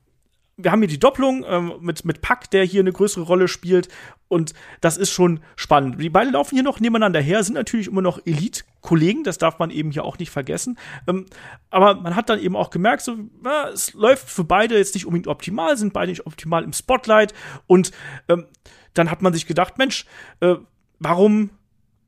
wir 0.57 0.71
haben 0.71 0.79
hier 0.79 0.87
die 0.87 0.99
Doppelung 0.99 1.45
ähm, 1.47 1.73
mit, 1.81 2.05
mit 2.05 2.21
Pack, 2.21 2.49
der 2.51 2.63
hier 2.63 2.79
eine 2.79 2.93
größere 2.93 3.25
Rolle 3.25 3.49
spielt. 3.49 3.89
Und 4.29 4.53
das 4.79 4.95
ist 4.95 5.11
schon 5.11 5.41
spannend. 5.57 6.01
Die 6.01 6.09
beiden 6.09 6.31
laufen 6.31 6.55
hier 6.55 6.63
noch 6.63 6.79
nebeneinander 6.79 7.19
her, 7.19 7.43
sind 7.43 7.55
natürlich 7.55 7.87
immer 7.87 8.01
noch 8.01 8.25
Elite-Kollegen, 8.25 9.25
das 9.25 9.37
darf 9.37 9.59
man 9.59 9.69
eben 9.69 9.91
hier 9.91 10.05
auch 10.05 10.17
nicht 10.17 10.29
vergessen. 10.29 10.79
Ähm, 11.07 11.25
aber 11.69 11.95
man 11.95 12.15
hat 12.15 12.29
dann 12.29 12.39
eben 12.39 12.55
auch 12.55 12.69
gemerkt, 12.69 13.01
so, 13.01 13.17
na, 13.41 13.67
es 13.67 13.93
läuft 13.93 14.29
für 14.29 14.45
beide 14.45 14.77
jetzt 14.77 14.95
nicht 14.95 15.05
unbedingt 15.05 15.27
optimal, 15.27 15.75
sind 15.75 15.91
beide 15.91 16.11
nicht 16.11 16.25
optimal 16.25 16.63
im 16.63 16.71
Spotlight. 16.71 17.33
Und 17.67 17.91
ähm, 18.29 18.45
dann 18.93 19.11
hat 19.11 19.21
man 19.21 19.33
sich 19.33 19.45
gedacht, 19.45 19.77
Mensch, 19.77 20.05
äh, 20.39 20.55
warum 20.99 21.49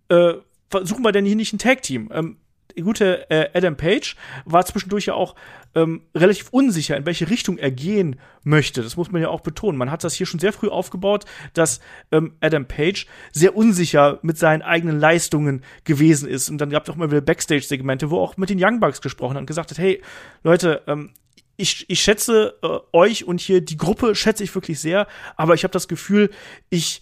äh, 0.09 0.33
versuchen 0.69 1.03
wir 1.03 1.11
denn 1.11 1.25
hier 1.25 1.35
nicht 1.35 1.53
ein 1.53 1.59
Tag-Team? 1.59 2.09
Ähm, 2.13 2.37
die 2.77 2.83
gute 2.83 3.29
äh, 3.31 3.49
Adam 3.55 3.75
Page 3.75 4.15
war 4.45 4.63
zwischendurch 4.65 5.07
ja 5.07 5.15
auch 5.15 5.35
ähm, 5.73 6.03
relativ 6.15 6.49
unsicher, 6.51 6.95
in 6.95 7.07
welche 7.07 7.29
Richtung 7.29 7.57
er 7.57 7.71
gehen 7.71 8.19
möchte. 8.43 8.83
Das 8.83 8.95
muss 8.97 9.11
man 9.11 9.21
ja 9.21 9.29
auch 9.29 9.41
betonen. 9.41 9.79
Man 9.79 9.89
hat 9.89 10.03
das 10.03 10.13
hier 10.13 10.27
schon 10.27 10.39
sehr 10.39 10.53
früh 10.53 10.69
aufgebaut, 10.69 11.25
dass 11.53 11.79
ähm, 12.11 12.33
Adam 12.39 12.67
Page 12.67 13.07
sehr 13.31 13.55
unsicher 13.55 14.19
mit 14.21 14.37
seinen 14.37 14.61
eigenen 14.61 14.99
Leistungen 14.99 15.63
gewesen 15.85 16.29
ist. 16.29 16.49
Und 16.49 16.59
dann 16.59 16.69
gab 16.69 16.83
es 16.83 16.89
auch 16.91 16.95
mal 16.95 17.09
wieder 17.09 17.21
Backstage-Segmente, 17.21 18.11
wo 18.11 18.19
auch 18.19 18.37
mit 18.37 18.51
den 18.51 18.63
Young 18.63 18.79
Bucks 18.79 19.01
gesprochen 19.01 19.35
hat 19.35 19.41
und 19.41 19.47
gesagt 19.47 19.71
hat, 19.71 19.79
hey, 19.79 20.01
Leute, 20.43 20.83
ähm, 20.85 21.13
ich, 21.57 21.89
ich 21.89 22.01
schätze 22.01 22.59
äh, 22.61 22.67
euch 22.93 23.25
und 23.25 23.41
hier 23.41 23.61
die 23.61 23.77
Gruppe 23.77 24.13
schätze 24.13 24.43
ich 24.43 24.53
wirklich 24.53 24.79
sehr, 24.79 25.07
aber 25.35 25.55
ich 25.55 25.63
habe 25.63 25.71
das 25.71 25.87
Gefühl, 25.87 26.29
ich 26.69 27.01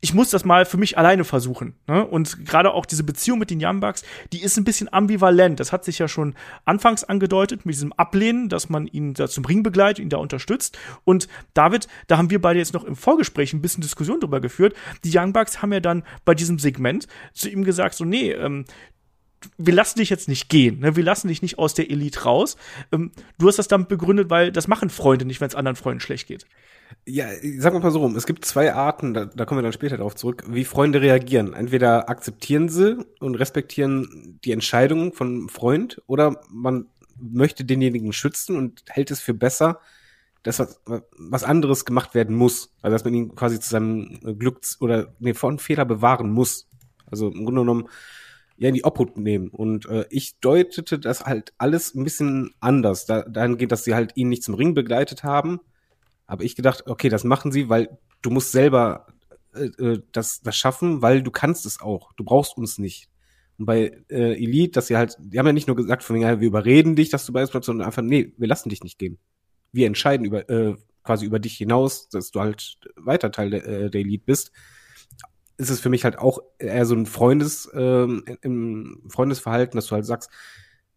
ich 0.00 0.14
muss 0.14 0.30
das 0.30 0.44
mal 0.44 0.64
für 0.64 0.76
mich 0.76 0.96
alleine 0.96 1.24
versuchen. 1.24 1.74
Ne? 1.88 2.06
Und 2.06 2.46
gerade 2.46 2.72
auch 2.72 2.86
diese 2.86 3.02
Beziehung 3.02 3.40
mit 3.40 3.50
den 3.50 3.80
Bucks, 3.80 4.04
die 4.32 4.42
ist 4.42 4.56
ein 4.56 4.64
bisschen 4.64 4.92
ambivalent. 4.92 5.58
Das 5.58 5.72
hat 5.72 5.84
sich 5.84 5.98
ja 5.98 6.06
schon 6.06 6.34
anfangs 6.64 7.02
angedeutet 7.02 7.66
mit 7.66 7.74
diesem 7.74 7.92
Ablehnen, 7.92 8.48
dass 8.48 8.68
man 8.68 8.86
ihn 8.86 9.14
da 9.14 9.26
zum 9.26 9.44
Ring 9.44 9.64
begleitet, 9.64 9.98
ihn 9.98 10.08
da 10.08 10.18
unterstützt. 10.18 10.78
Und 11.04 11.26
David, 11.52 11.88
da 12.06 12.16
haben 12.16 12.30
wir 12.30 12.40
beide 12.40 12.60
jetzt 12.60 12.74
noch 12.74 12.84
im 12.84 12.94
Vorgespräch 12.94 13.52
ein 13.52 13.60
bisschen 13.60 13.82
Diskussion 13.82 14.20
drüber 14.20 14.40
geführt. 14.40 14.74
Die 15.02 15.18
Bucks 15.32 15.62
haben 15.62 15.72
ja 15.72 15.80
dann 15.80 16.04
bei 16.24 16.34
diesem 16.34 16.60
Segment 16.60 17.08
zu 17.32 17.48
ihm 17.50 17.64
gesagt, 17.64 17.96
so, 17.96 18.04
nee, 18.04 18.30
ähm, 18.30 18.66
wir 19.56 19.74
lassen 19.74 19.98
dich 19.98 20.10
jetzt 20.10 20.28
nicht 20.28 20.48
gehen, 20.48 20.80
ne? 20.80 20.96
wir 20.96 21.04
lassen 21.04 21.28
dich 21.28 21.42
nicht 21.42 21.58
aus 21.58 21.74
der 21.74 21.90
Elite 21.90 22.22
raus. 22.22 22.56
Ähm, 22.92 23.12
du 23.38 23.48
hast 23.48 23.58
das 23.58 23.68
damit 23.68 23.88
begründet, 23.88 24.30
weil 24.30 24.52
das 24.52 24.68
machen 24.68 24.90
Freunde 24.90 25.24
nicht, 25.24 25.40
wenn 25.40 25.48
es 25.48 25.54
anderen 25.54 25.76
Freunden 25.76 26.00
schlecht 26.00 26.28
geht. 26.28 26.46
Ja, 27.06 27.28
sagen 27.58 27.76
wir 27.76 27.80
mal 27.80 27.90
so 27.90 28.00
rum. 28.00 28.16
Es 28.16 28.26
gibt 28.26 28.44
zwei 28.44 28.74
Arten, 28.74 29.14
da, 29.14 29.24
da 29.24 29.44
kommen 29.44 29.58
wir 29.58 29.62
dann 29.62 29.72
später 29.72 29.96
darauf 29.96 30.14
zurück, 30.14 30.44
wie 30.48 30.64
Freunde 30.64 31.00
reagieren. 31.00 31.54
Entweder 31.54 32.08
akzeptieren 32.08 32.68
sie 32.68 32.98
und 33.20 33.34
respektieren 33.34 34.38
die 34.44 34.52
Entscheidung 34.52 35.12
von 35.12 35.48
Freund 35.48 36.02
oder 36.06 36.40
man 36.50 36.86
möchte 37.16 37.64
denjenigen 37.64 38.12
schützen 38.12 38.56
und 38.56 38.82
hält 38.88 39.10
es 39.10 39.20
für 39.20 39.34
besser, 39.34 39.80
dass 40.42 40.58
was, 40.58 40.80
was 41.16 41.44
anderes 41.44 41.84
gemacht 41.84 42.14
werden 42.14 42.36
muss. 42.36 42.74
Also 42.82 42.94
dass 42.94 43.04
man 43.04 43.14
ihn 43.14 43.34
quasi 43.34 43.58
zu 43.58 43.70
seinem 43.70 44.38
Glück 44.38 44.60
oder 44.80 45.14
nee, 45.18 45.34
von 45.34 45.58
Fehler 45.58 45.84
bewahren 45.84 46.30
muss. 46.30 46.68
Also 47.10 47.28
im 47.28 47.44
Grunde 47.44 47.62
genommen 47.62 47.88
ja 48.56 48.68
in 48.68 48.74
die 48.74 48.84
Obhut 48.84 49.16
nehmen. 49.16 49.48
Und 49.48 49.86
äh, 49.86 50.04
ich 50.10 50.40
deutete 50.40 50.98
das 50.98 51.24
halt 51.24 51.54
alles 51.58 51.94
ein 51.94 52.04
bisschen 52.04 52.54
anders. 52.60 53.06
Da, 53.06 53.22
dahin 53.22 53.56
geht, 53.56 53.72
dass 53.72 53.84
sie 53.84 53.94
halt 53.94 54.12
ihn 54.16 54.28
nicht 54.28 54.42
zum 54.42 54.54
Ring 54.54 54.74
begleitet 54.74 55.22
haben, 55.24 55.60
aber 56.28 56.44
ich 56.44 56.54
gedacht, 56.54 56.84
okay, 56.86 57.08
das 57.08 57.24
machen 57.24 57.50
sie, 57.50 57.68
weil 57.68 57.98
du 58.22 58.30
musst 58.30 58.52
selber 58.52 59.06
äh, 59.54 59.64
äh, 59.82 60.02
das, 60.12 60.40
das 60.42 60.54
schaffen, 60.54 61.02
weil 61.02 61.22
du 61.22 61.30
kannst 61.32 61.66
es 61.66 61.80
auch. 61.80 62.12
Du 62.12 62.22
brauchst 62.22 62.56
uns 62.56 62.78
nicht. 62.78 63.08
Und 63.56 63.64
bei 63.64 64.04
äh, 64.10 64.34
Elite, 64.34 64.72
dass 64.72 64.86
sie 64.86 64.96
halt, 64.96 65.16
die 65.18 65.38
haben 65.38 65.46
ja 65.46 65.52
nicht 65.52 65.66
nur 65.66 65.74
gesagt, 65.74 66.04
von 66.04 66.14
wegen, 66.14 66.40
wir 66.40 66.46
überreden 66.46 66.94
dich, 66.94 67.08
dass 67.08 67.26
du 67.26 67.32
bei 67.32 67.40
uns 67.40 67.50
bleibst, 67.50 67.66
sondern 67.66 67.86
einfach, 67.86 68.02
nee, 68.02 68.34
wir 68.36 68.46
lassen 68.46 68.68
dich 68.68 68.84
nicht 68.84 68.98
gehen. 68.98 69.18
Wir 69.72 69.86
entscheiden 69.86 70.26
über, 70.26 70.48
äh, 70.50 70.76
quasi 71.02 71.24
über 71.24 71.38
dich 71.38 71.56
hinaus, 71.56 72.10
dass 72.10 72.30
du 72.30 72.40
halt 72.40 72.78
weiter 72.96 73.32
Teil 73.32 73.50
der, 73.50 73.66
äh, 73.66 73.90
der 73.90 74.02
Elite 74.02 74.24
bist. 74.26 74.52
Ist 75.56 75.70
es 75.70 75.80
für 75.80 75.88
mich 75.88 76.04
halt 76.04 76.18
auch 76.18 76.40
eher 76.58 76.84
so 76.84 76.94
ein 76.94 77.06
Freundes, 77.06 77.68
ähm, 77.74 78.24
im 78.42 79.02
Freundesverhalten, 79.08 79.76
dass 79.76 79.86
du 79.86 79.94
halt 79.94 80.04
sagst, 80.04 80.30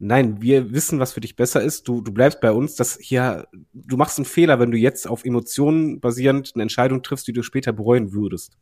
nein, 0.02 0.42
wir 0.42 0.72
wissen, 0.72 1.00
was 1.00 1.14
für 1.14 1.22
dich 1.22 1.36
besser 1.36 1.62
ist. 1.62 1.88
Du, 1.88 2.02
du 2.02 2.12
bleibst 2.12 2.42
bei 2.42 2.52
uns. 2.52 2.76
Das 2.76 2.98
hier, 3.00 3.48
du 3.74 3.98
machst 3.98 4.18
einen 4.18 4.26
Fehler, 4.26 4.60
wenn 4.60 4.72
du 4.72 4.78
jetzt 4.78 5.08
auf 5.08 5.24
Emotionen 5.24 6.00
basierend 6.00 6.52
eine 6.56 6.64
Entscheidung 6.64 7.04
triffst, 7.04 7.28
die 7.28 7.34
du 7.34 7.44
später 7.44 7.72
bereuen 7.72 8.12
würdest. 8.12 8.58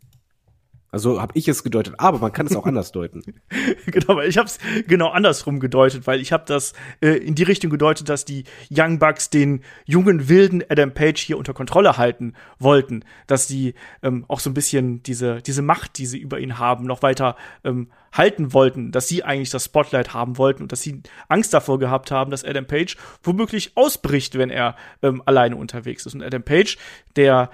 Also 0.92 1.22
habe 1.22 1.34
ich 1.36 1.48
es 1.48 1.64
gedeutet, 1.64 1.96
aber 1.98 2.18
man 2.18 2.32
kann 2.32 2.48
es 2.48 2.56
auch 2.56 2.66
anders 2.66 2.92
deuten. 2.92 3.22
genau, 3.86 4.16
weil 4.16 4.28
ich 4.28 4.38
habe 4.38 4.48
es 4.48 4.58
genau 4.88 5.10
andersrum 5.10 5.60
gedeutet, 5.60 6.08
weil 6.08 6.20
ich 6.20 6.32
habe 6.32 6.46
das 6.48 6.74
äh, 7.02 7.10
in 7.10 7.36
die 7.36 7.44
Richtung 7.44 7.70
gedeutet, 7.70 8.10
dass 8.10 8.26
die 8.26 8.46
Young 8.72 8.98
Bucks 8.98 9.30
den 9.30 9.62
jungen 9.86 10.30
wilden 10.30 10.64
Adam 10.68 10.94
Page 10.94 11.22
hier 11.22 11.38
unter 11.38 11.54
Kontrolle 11.54 11.98
halten 11.98 12.34
wollten, 12.58 13.04
dass 13.28 13.48
sie 13.48 13.76
ähm, 14.02 14.26
auch 14.28 14.40
so 14.40 14.50
ein 14.50 14.56
bisschen 14.56 15.04
diese 15.04 15.42
diese 15.42 15.62
Macht, 15.62 15.98
die 15.98 16.06
sie 16.06 16.18
über 16.18 16.40
ihn 16.40 16.58
haben, 16.58 16.86
noch 16.86 17.04
weiter 17.04 17.36
ähm, 17.64 17.90
halten 18.12 18.54
wollten, 18.54 18.92
dass 18.92 19.08
sie 19.08 19.24
eigentlich 19.24 19.50
das 19.50 19.66
Spotlight 19.66 20.14
haben 20.14 20.38
wollten 20.38 20.64
und 20.64 20.72
dass 20.72 20.82
sie 20.82 21.02
Angst 21.28 21.54
davor 21.54 21.80
gehabt 21.80 22.12
haben, 22.12 22.32
dass 22.32 22.44
Adam 22.44 22.66
Page 22.66 22.98
womöglich 23.24 23.74
ausbricht, 23.76 24.38
wenn 24.38 24.50
er 24.50 24.76
ähm, 25.04 25.22
alleine 25.26 25.56
unterwegs 25.56 26.06
ist. 26.06 26.16
Und 26.16 26.24
Adam 26.24 26.44
Page, 26.44 26.78
der 27.16 27.52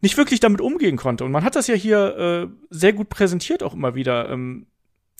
nicht 0.00 0.16
wirklich 0.16 0.40
damit 0.40 0.60
umgehen 0.60 0.96
konnte. 0.96 1.24
Und 1.24 1.32
man 1.32 1.44
hat 1.44 1.56
das 1.56 1.66
ja 1.66 1.74
hier 1.74 2.16
äh, 2.16 2.48
sehr 2.70 2.92
gut 2.92 3.08
präsentiert 3.08 3.62
auch 3.62 3.74
immer 3.74 3.94
wieder. 3.94 4.28
Ähm, 4.30 4.66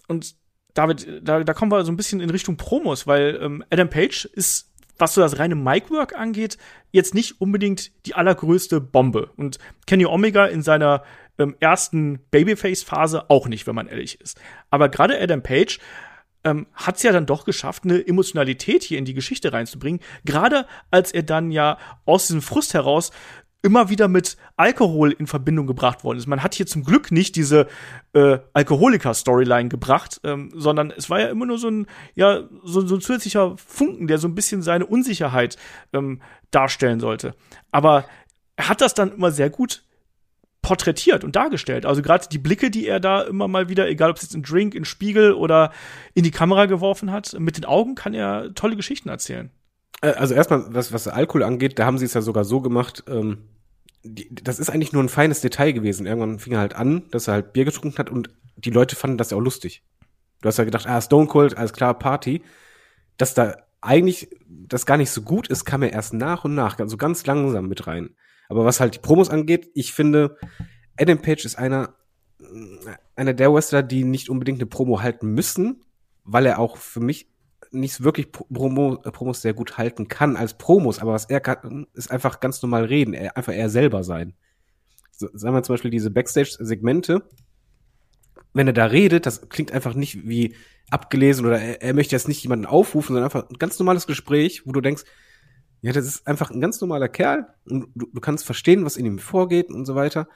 und 0.09 0.35
David, 0.75 1.21
da, 1.23 1.43
da 1.43 1.55
kommen 1.55 1.73
wir 1.73 1.85
so 1.85 1.93
ein 1.93 1.97
bisschen 1.97 2.21
in 2.21 2.31
Richtung 2.31 2.57
Promos, 2.57 3.07
weil 3.07 3.39
ähm, 3.43 3.65
Adam 3.71 3.91
Page 3.91 4.25
ist, 4.25 4.73
was 4.99 5.15
so 5.15 5.21
das 5.21 5.39
reine 5.39 5.55
Mic-Work 5.55 6.15
angeht, 6.15 6.59
jetzt 6.91 7.15
nicht 7.15 7.41
unbedingt 7.41 7.91
die 8.07 8.15
allergrößte 8.15 8.81
Bombe. 8.81 9.31
Und 9.37 9.59
Kenny 9.87 10.07
Omega 10.07 10.47
in 10.47 10.63
seiner 10.63 11.03
ähm, 11.39 11.57
ersten 11.61 12.21
Babyface-Phase 12.31 13.31
auch 13.31 13.49
nicht, 13.49 13.67
wenn 13.67 13.75
man 13.75 13.89
ehrlich 13.89 14.21
ist. 14.21 14.41
Aber 14.71 14.89
gerade 14.89 15.21
Adam 15.21 15.43
Page 15.43 15.79
ähm, 16.45 16.67
hat 16.75 16.97
es 16.97 17.03
ja 17.03 17.13
dann 17.13 17.27
doch 17.27 17.45
geschafft, 17.45 17.85
eine 17.85 18.07
Emotionalität 18.07 18.83
hier 18.83 18.99
in 18.99 19.05
die 19.05 19.15
Geschichte 19.15 19.53
reinzubringen. 19.53 20.01
Gerade 20.25 20.67
als 20.91 21.13
er 21.13 21.23
dann 21.23 21.51
ja 21.51 21.79
aus 22.05 22.27
diesem 22.27 22.43
Frust 22.43 22.75
heraus 22.75 23.11
immer 23.63 23.91
wieder 23.91 24.09
mit 24.09 24.37
Alkohol 24.57 25.13
in 25.13 25.27
Verbindung 25.27 25.67
gebracht 25.67 26.05
worden 26.05 26.19
ist. 26.19 26.27
Man 26.27 26.43
hat 26.43 26.55
hier 26.55 26.67
zum 26.67 26.85
Glück 26.85 27.13
nicht 27.13 27.37
diese 27.37 27.67
äh, 28.13 28.39
Alkoholiker-Storyline 28.53 29.69
gebracht, 29.69 30.21
ähm, 30.25 30.51
sondern 30.55 30.93
es 30.97 31.11
war 31.11 31.21
ja 31.21 31.29
immer 31.29 31.47
nur 31.47 31.59
so 31.59 31.69
ein, 31.69 31.87
ja, 32.15 32.45
so, 32.63 32.87
so 32.87 32.97
ein 32.97 33.01
zusätzlicher 33.01 33.57
Funken, 33.57 34.07
der 34.07 34.19
so 34.19 34.29
ein 34.29 34.35
bisschen 34.35 34.63
seine 34.63 34.87
Unsicherheit 34.87 35.57
ähm, 35.93 36.23
darstellen 36.51 37.01
sollte. 37.01 37.35
Aber 37.71 38.07
er 38.57 38.69
hat 38.69 38.81
das 38.81 38.95
dann 38.95 39.13
immer 39.13 39.31
sehr 39.31 39.51
gut 39.51 39.83
porträtiert 40.63 41.25
und 41.25 41.37
dargestellt. 41.37 41.87
Also 41.87 42.03
gerade 42.03 42.29
die 42.31 42.39
Blicke, 42.39 42.71
die 42.71 42.87
er 42.87 43.01
da 43.01 43.23
immer 43.23 43.49
mal 43.49 43.69
wieder, 43.69 43.89
egal 43.89 44.11
ob 44.11 44.17
es 44.17 44.23
jetzt 44.23 44.35
in 44.35 44.43
Drink, 44.43 44.75
in 44.75 44.85
Spiegel 44.85 45.33
oder 45.33 45.73
in 46.15 46.23
die 46.23 46.31
Kamera 46.31 46.67
geworfen 46.67 47.11
hat, 47.11 47.39
mit 47.39 47.57
den 47.57 47.65
Augen 47.65 47.95
kann 47.95 48.15
er 48.15 48.53
tolle 48.55 48.77
Geschichten 48.77 49.09
erzählen. 49.09 49.51
Äh, 50.01 50.13
also 50.13 50.35
erstmal, 50.35 50.73
was, 50.75 50.93
was 50.93 51.09
Alkohol 51.09 51.43
angeht, 51.43 51.79
da 51.79 51.87
haben 51.87 51.99
sie 51.99 52.05
es 52.05 52.15
ja 52.15 52.23
sogar 52.23 52.45
so 52.45 52.61
gemacht, 52.61 53.05
ähm, 53.09 53.49
die, 54.03 54.35
das 54.35 54.59
ist 54.59 54.71
eigentlich 54.71 54.93
nur 54.93 55.03
ein 55.03 55.09
feines 55.09 55.41
Detail 55.41 55.73
gewesen. 55.73 56.07
Irgendwann 56.07 56.39
fing 56.39 56.55
er 56.55 56.61
halt 56.61 56.75
an, 56.75 57.05
dass 57.11 57.29
er 57.29 57.35
halt 57.35 57.53
Bier 57.53 57.65
getrunken 57.65 57.99
hat 57.99 58.11
und 58.11 58.31
die 58.57 58.71
Leute 58.71 58.97
fanden 58.97 59.19
das 59.19 59.31
ja 59.31 59.37
auch 59.37 59.43
lustig. 59.43 59.83
Du 60.41 60.49
hast 60.49 60.59
ja 60.59 60.65
gedacht, 60.65 60.87
ah, 60.87 61.01
Stone 61.01 61.27
Cold, 61.27 61.57
alles 61.57 61.73
klar, 61.73 61.99
Party. 61.99 62.43
Dass 63.19 63.35
da 63.35 63.57
eigentlich 63.83 64.31
das 64.49 64.87
gar 64.87 64.97
nicht 64.97 65.11
so 65.11 65.23
gut 65.23 65.49
ist, 65.49 65.65
kam 65.65 65.83
er 65.83 65.93
erst 65.93 66.15
nach 66.15 66.45
und 66.45 66.55
nach, 66.55 66.79
also 66.79 66.97
ganz 66.97 67.27
langsam 67.27 67.67
mit 67.67 67.87
rein. 67.87 68.11
Aber 68.49 68.65
was 68.65 68.81
halt 68.81 68.95
die 68.95 68.99
Promos 68.99 69.31
angeht, 69.31 69.71
ich 69.75 69.93
finde, 69.93 70.37
Adam 70.99 71.21
Page 71.21 71.45
ist 71.45 71.57
einer, 71.57 71.95
einer 73.17 73.35
der 73.35 73.53
Wrestler, 73.53 73.83
die 73.83 74.05
nicht 74.05 74.29
unbedingt 74.29 74.59
eine 74.59 74.67
Promo 74.67 75.03
halten 75.03 75.29
müssen, 75.29 75.85
weil 76.25 76.47
er 76.47 76.59
auch 76.59 76.77
für 76.77 77.01
mich 77.01 77.30
nicht 77.73 78.03
wirklich 78.03 78.33
Promo, 78.33 78.97
Promos 78.97 79.43
sehr 79.43 79.55
gut 79.55 79.79
halten 79.79 80.09
kann 80.09 80.37
als 80.37 80.55
Promos, 80.55 80.99
aber 80.99 81.13
was 81.13 81.27
er 81.27 81.41
kann, 81.41 81.87
ist 81.95 82.11
einfach 82.11 82.41
ganz 82.41 82.63
normal 82.63 82.85
reden, 82.85 83.15
er, 83.15 83.37
einfach 83.37 83.53
er 83.53 83.71
selber 83.71 84.05
sein. 84.05 84.35
So, 85.13 85.29
sagen 85.33 85.55
wir 85.55 85.63
zum 85.63 85.75
Beispiel 85.75 85.91
diese 85.91 86.11
Backstage-Segmente, 86.11 87.23
wenn 88.53 88.67
er 88.67 88.73
da 88.73 88.87
redet, 88.87 89.27
das 89.27 89.49
klingt 89.49 89.73
einfach 89.73 89.95
nicht 89.95 90.27
wie 90.29 90.55
abgelesen 90.91 91.47
oder 91.47 91.61
er, 91.61 91.83
er 91.83 91.95
möchte 91.95 92.17
jetzt 92.17 92.29
nicht 92.29 92.43
jemanden 92.43 92.67
aufrufen, 92.67 93.15
sondern 93.15 93.25
einfach 93.25 93.49
ein 93.49 93.59
ganz 93.59 93.79
normales 93.79 94.07
Gespräch, 94.07 94.67
wo 94.67 94.73
du 94.73 94.81
denkst, 94.81 95.05
ja, 95.83 95.93
das 95.93 96.07
ist 96.07 96.27
einfach 96.27 96.51
ein 96.51 96.61
ganz 96.61 96.81
normaler 96.81 97.09
Kerl 97.09 97.47
und 97.65 97.89
du, 97.95 98.07
du 98.13 98.21
kannst 98.21 98.45
verstehen, 98.45 98.85
was 98.85 98.97
in 98.97 99.07
ihm 99.07 99.19
vorgeht 99.19 99.71
und 99.71 99.87
so 99.87 99.95
weiter. 99.95 100.29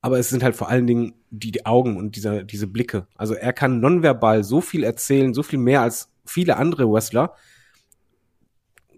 Aber 0.00 0.18
es 0.18 0.28
sind 0.28 0.42
halt 0.42 0.54
vor 0.54 0.68
allen 0.68 0.86
Dingen 0.86 1.14
die, 1.30 1.50
die 1.50 1.66
Augen 1.66 1.96
und 1.96 2.14
dieser, 2.14 2.44
diese 2.44 2.66
Blicke. 2.66 3.06
Also 3.16 3.34
er 3.34 3.52
kann 3.52 3.80
nonverbal 3.80 4.44
so 4.44 4.60
viel 4.60 4.84
erzählen, 4.84 5.32
so 5.32 5.42
viel 5.42 5.58
mehr 5.58 5.80
als 5.80 6.10
viele 6.24 6.56
andere 6.56 6.90
Wrestler, 6.90 7.34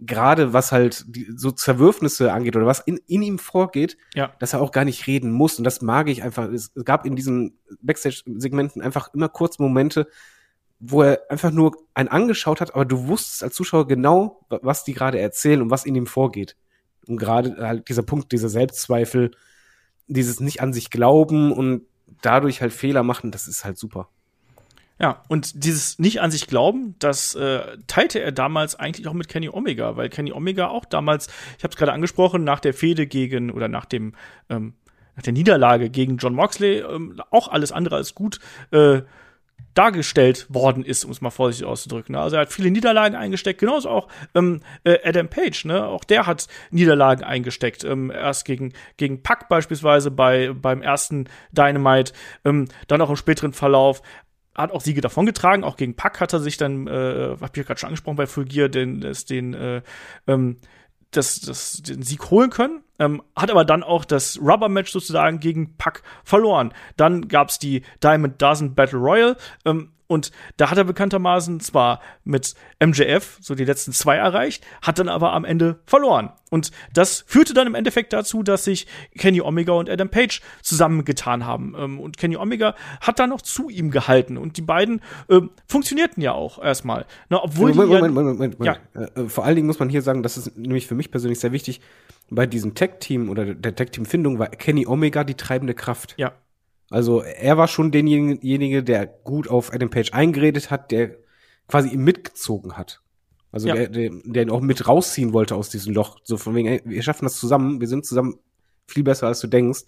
gerade 0.00 0.52
was 0.52 0.72
halt 0.72 1.04
die, 1.08 1.32
so 1.34 1.50
Zerwürfnisse 1.50 2.32
angeht 2.32 2.56
oder 2.56 2.66
was 2.66 2.80
in, 2.80 3.00
in 3.06 3.22
ihm 3.22 3.38
vorgeht, 3.38 3.96
ja. 4.14 4.32
dass 4.38 4.52
er 4.52 4.60
auch 4.60 4.72
gar 4.72 4.84
nicht 4.84 5.06
reden 5.06 5.30
muss. 5.30 5.58
Und 5.58 5.64
das 5.64 5.80
mag 5.80 6.08
ich 6.08 6.22
einfach. 6.22 6.50
Es, 6.50 6.72
es 6.74 6.84
gab 6.84 7.06
in 7.06 7.16
diesen 7.16 7.58
Backstage-Segmenten 7.80 8.82
einfach 8.82 9.12
immer 9.14 9.28
kurz 9.28 9.58
Momente, 9.58 10.08
wo 10.78 11.02
er 11.02 11.22
einfach 11.30 11.50
nur 11.50 11.76
einen 11.94 12.08
angeschaut 12.08 12.60
hat, 12.60 12.74
aber 12.74 12.84
du 12.84 13.06
wusstest 13.06 13.42
als 13.42 13.54
Zuschauer 13.54 13.86
genau, 13.88 14.44
was 14.48 14.84
die 14.84 14.92
gerade 14.92 15.18
erzählen 15.18 15.62
und 15.62 15.70
was 15.70 15.86
in 15.86 15.94
ihm 15.94 16.06
vorgeht. 16.06 16.56
Und 17.06 17.16
gerade 17.16 17.56
halt 17.58 17.88
dieser 17.88 18.02
Punkt, 18.02 18.32
dieser 18.32 18.48
Selbstzweifel, 18.48 19.30
dieses 20.06 20.40
nicht 20.40 20.60
an 20.60 20.72
sich 20.72 20.90
glauben 20.90 21.52
und 21.52 21.82
dadurch 22.20 22.60
halt 22.60 22.72
Fehler 22.72 23.02
machen, 23.02 23.30
das 23.30 23.48
ist 23.48 23.64
halt 23.64 23.78
super. 23.78 24.08
Ja, 24.98 25.22
und 25.28 25.64
dieses 25.64 25.98
nicht 25.98 26.22
an 26.22 26.30
sich 26.30 26.46
glauben, 26.46 26.94
das 26.98 27.34
äh, 27.34 27.76
teilte 27.86 28.20
er 28.20 28.32
damals 28.32 28.76
eigentlich 28.76 29.06
auch 29.08 29.12
mit 29.12 29.28
Kenny 29.28 29.50
Omega, 29.50 29.96
weil 29.96 30.08
Kenny 30.08 30.32
Omega 30.32 30.68
auch 30.68 30.86
damals, 30.86 31.28
ich 31.58 31.64
habe 31.64 31.72
es 31.72 31.76
gerade 31.76 31.92
angesprochen, 31.92 32.44
nach 32.44 32.60
der 32.60 32.72
Fehde 32.72 33.06
gegen 33.06 33.50
oder 33.50 33.68
nach 33.68 33.84
dem 33.84 34.14
ähm, 34.48 34.74
nach 35.14 35.22
der 35.22 35.32
Niederlage 35.32 35.90
gegen 35.90 36.18
John 36.18 36.34
Moxley 36.34 36.78
ähm, 36.78 37.20
auch 37.30 37.48
alles 37.48 37.72
andere 37.72 37.96
als 37.96 38.14
gut 38.14 38.38
äh, 38.70 39.02
dargestellt 39.76 40.46
worden 40.48 40.84
ist, 40.84 41.04
um 41.04 41.10
es 41.10 41.20
mal 41.20 41.30
vorsichtig 41.30 41.66
auszudrücken. 41.66 42.14
Ne? 42.14 42.20
Also 42.20 42.36
er 42.36 42.42
hat 42.42 42.52
viele 42.52 42.70
Niederlagen 42.70 43.14
eingesteckt, 43.14 43.60
genauso 43.60 43.90
auch 43.90 44.08
ähm, 44.34 44.60
äh, 44.84 44.98
Adam 45.04 45.28
Page, 45.28 45.66
ne? 45.66 45.86
Auch 45.86 46.04
der 46.04 46.26
hat 46.26 46.48
Niederlagen 46.70 47.24
eingesteckt. 47.24 47.84
Ähm, 47.84 48.10
erst 48.10 48.46
gegen, 48.46 48.72
gegen 48.96 49.22
Pack 49.22 49.48
beispielsweise 49.48 50.10
bei, 50.10 50.52
beim 50.54 50.80
ersten 50.80 51.28
Dynamite, 51.52 52.14
ähm, 52.44 52.68
dann 52.88 53.02
auch 53.02 53.10
im 53.10 53.16
späteren 53.16 53.52
Verlauf 53.52 54.00
hat 54.56 54.72
auch 54.72 54.80
Siege 54.80 55.00
davongetragen. 55.00 55.64
Auch 55.64 55.76
gegen 55.76 55.94
Pack 55.94 56.20
hat 56.20 56.32
er 56.32 56.40
sich 56.40 56.56
dann, 56.56 56.86
äh, 56.86 57.36
hab 57.40 57.50
ich 57.50 57.58
ja 57.58 57.62
gerade 57.62 57.78
schon 57.78 57.88
angesprochen 57.88 58.16
bei 58.16 58.26
Full 58.26 58.46
Gear, 58.46 58.68
den, 58.68 59.00
den, 59.28 59.54
äh, 59.54 59.82
ähm, 60.26 60.56
das, 61.10 61.40
das, 61.40 61.82
den 61.82 62.02
Sieg 62.02 62.30
holen 62.30 62.50
können. 62.50 62.82
Ähm, 62.98 63.22
hat 63.36 63.50
aber 63.50 63.64
dann 63.64 63.82
auch 63.82 64.04
das 64.04 64.38
Rubber-Match 64.40 64.90
sozusagen 64.90 65.40
gegen 65.40 65.76
Pack 65.76 66.02
verloren. 66.24 66.72
Dann 66.96 67.28
gab's 67.28 67.58
die 67.58 67.82
Diamond 68.02 68.40
Dozen 68.40 68.74
Battle 68.74 68.98
Royal. 68.98 69.36
Ähm, 69.64 69.92
und 70.06 70.30
da 70.56 70.70
hat 70.70 70.78
er 70.78 70.84
bekanntermaßen 70.84 71.60
zwar 71.60 72.00
mit 72.24 72.54
MJF 72.84 73.38
so 73.40 73.54
die 73.54 73.64
letzten 73.64 73.92
zwei 73.92 74.16
erreicht, 74.16 74.64
hat 74.82 74.98
dann 74.98 75.08
aber 75.08 75.32
am 75.32 75.44
Ende 75.44 75.80
verloren. 75.86 76.32
Und 76.50 76.70
das 76.92 77.24
führte 77.26 77.54
dann 77.54 77.66
im 77.66 77.74
Endeffekt 77.74 78.12
dazu, 78.12 78.42
dass 78.42 78.64
sich 78.64 78.86
Kenny 79.18 79.40
Omega 79.40 79.72
und 79.72 79.90
Adam 79.90 80.08
Page 80.08 80.40
zusammengetan 80.62 81.44
haben. 81.44 81.74
Ähm, 81.76 82.00
und 82.00 82.16
Kenny 82.16 82.36
Omega 82.36 82.74
hat 83.00 83.18
dann 83.18 83.30
noch 83.30 83.42
zu 83.42 83.68
ihm 83.68 83.90
gehalten. 83.90 84.36
Und 84.36 84.56
die 84.56 84.62
beiden 84.62 85.00
äh, 85.28 85.40
funktionierten 85.66 86.22
ja 86.22 86.32
auch 86.32 86.62
erstmal. 86.62 87.06
Na, 87.28 87.42
obwohl 87.42 87.74
Moment, 87.74 87.90
die 87.90 87.94
Moment, 87.94 88.14
Moment, 88.14 88.38
Moment, 88.38 88.58
Moment. 88.60 88.80
Ja. 88.94 89.22
Äh, 89.24 89.28
vor 89.28 89.44
allen 89.44 89.56
Dingen 89.56 89.66
muss 89.66 89.80
man 89.80 89.88
hier 89.88 90.02
sagen, 90.02 90.22
das 90.22 90.36
ist 90.36 90.56
nämlich 90.56 90.86
für 90.86 90.94
mich 90.94 91.10
persönlich 91.10 91.40
sehr 91.40 91.52
wichtig. 91.52 91.80
Bei 92.30 92.46
diesem 92.46 92.74
Tag-Team 92.74 93.28
oder 93.28 93.54
der 93.54 93.74
Tag-Team-Findung 93.74 94.38
war 94.38 94.48
Kenny 94.48 94.86
Omega 94.86 95.24
die 95.24 95.34
treibende 95.34 95.74
Kraft. 95.74 96.14
Ja. 96.16 96.32
Also 96.90 97.20
er 97.20 97.56
war 97.56 97.68
schon 97.68 97.90
derjenige, 97.90 98.82
der 98.82 99.06
gut 99.06 99.48
auf 99.48 99.72
Adam 99.72 99.90
Page 99.90 100.12
eingeredet 100.12 100.70
hat, 100.70 100.90
der 100.92 101.16
quasi 101.68 101.88
ihn 101.88 102.04
mitgezogen 102.04 102.76
hat. 102.76 103.02
Also 103.50 103.68
ja. 103.68 103.74
der, 103.74 103.88
der, 103.88 104.10
der 104.24 104.42
ihn 104.42 104.50
auch 104.50 104.60
mit 104.60 104.86
rausziehen 104.86 105.32
wollte 105.32 105.56
aus 105.56 105.70
diesem 105.70 105.94
Loch. 105.94 106.18
So 106.22 106.36
von 106.36 106.54
wegen, 106.54 106.68
ey, 106.68 106.82
wir 106.84 107.02
schaffen 107.02 107.24
das 107.24 107.36
zusammen, 107.36 107.80
wir 107.80 107.88
sind 107.88 108.06
zusammen 108.06 108.38
viel 108.86 109.02
besser, 109.02 109.26
als 109.26 109.40
du 109.40 109.46
denkst. 109.46 109.80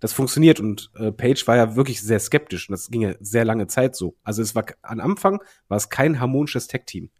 Das 0.00 0.12
funktioniert 0.12 0.60
und 0.60 0.90
äh, 0.96 1.12
Page 1.12 1.46
war 1.46 1.56
ja 1.56 1.76
wirklich 1.76 2.02
sehr 2.02 2.18
skeptisch 2.18 2.68
und 2.68 2.72
das 2.72 2.90
ging 2.90 3.02
ja 3.02 3.14
sehr 3.20 3.44
lange 3.44 3.68
Zeit 3.68 3.96
so. 3.96 4.16
Also 4.22 4.42
es 4.42 4.54
war 4.54 4.66
am 4.82 5.00
Anfang 5.00 5.40
war 5.68 5.76
es 5.76 5.88
kein 5.88 6.20
harmonisches 6.20 6.66
Tech-Team. 6.66 7.10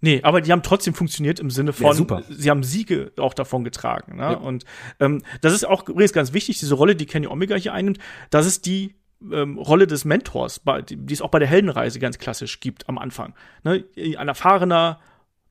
Nee, 0.00 0.20
aber 0.22 0.40
die 0.40 0.52
haben 0.52 0.62
trotzdem 0.62 0.94
funktioniert 0.94 1.40
im 1.40 1.50
Sinne 1.50 1.72
von, 1.72 1.86
Ja, 1.86 1.92
super. 1.94 2.22
sie 2.28 2.50
haben 2.50 2.62
Siege 2.62 3.12
auch 3.18 3.34
davon 3.34 3.64
getragen. 3.64 4.16
Ne? 4.16 4.22
Ja. 4.22 4.32
Und 4.34 4.64
ähm, 5.00 5.22
das 5.40 5.52
ist 5.52 5.66
auch 5.66 5.88
übrigens 5.88 6.12
ganz 6.12 6.32
wichtig, 6.32 6.58
diese 6.58 6.74
Rolle, 6.74 6.94
die 6.94 7.06
Kenny 7.06 7.26
Omega 7.26 7.56
hier 7.56 7.72
einnimmt, 7.72 7.98
das 8.30 8.46
ist 8.46 8.66
die 8.66 8.94
ähm, 9.32 9.58
Rolle 9.58 9.88
des 9.88 10.04
Mentors, 10.04 10.60
die, 10.88 10.96
die 10.96 11.14
es 11.14 11.20
auch 11.20 11.30
bei 11.30 11.40
der 11.40 11.48
Heldenreise 11.48 11.98
ganz 11.98 12.18
klassisch 12.18 12.60
gibt 12.60 12.88
am 12.88 12.98
Anfang. 12.98 13.34
Ne? 13.64 13.84
Ein 13.96 14.28
erfahrener 14.28 15.00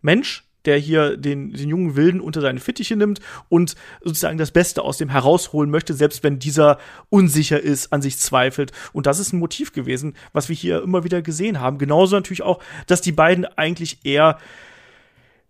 Mensch, 0.02 0.47
der 0.68 0.78
hier 0.78 1.18
den, 1.18 1.52
den 1.52 1.70
jungen 1.70 1.96
Wilden 1.96 2.22
unter 2.22 2.42
seine 2.42 2.60
Fittiche 2.60 2.96
nimmt 2.96 3.20
und 3.50 3.76
sozusagen 4.04 4.38
das 4.38 4.52
Beste 4.52 4.84
aus 4.84 4.98
dem 4.98 5.10
herausholen 5.10 5.72
möchte, 5.72 5.94
selbst 5.94 6.24
wenn 6.24 6.38
dieser 6.38 6.78
unsicher 7.10 7.60
ist, 7.60 7.92
an 7.92 8.02
sich 8.02 8.20
zweifelt. 8.20 8.72
Und 8.94 9.08
das 9.08 9.20
ist 9.20 9.34
ein 9.34 9.40
Motiv 9.40 9.74
gewesen, 9.74 10.14
was 10.34 10.50
wir 10.50 10.56
hier 10.56 10.84
immer 10.84 11.04
wieder 11.04 11.22
gesehen 11.22 11.60
haben. 11.60 11.78
Genauso 11.78 12.16
natürlich 12.16 12.44
auch, 12.44 12.62
dass 12.86 13.02
die 13.02 13.12
beiden 13.12 13.46
eigentlich 13.46 14.06
eher 14.06 14.38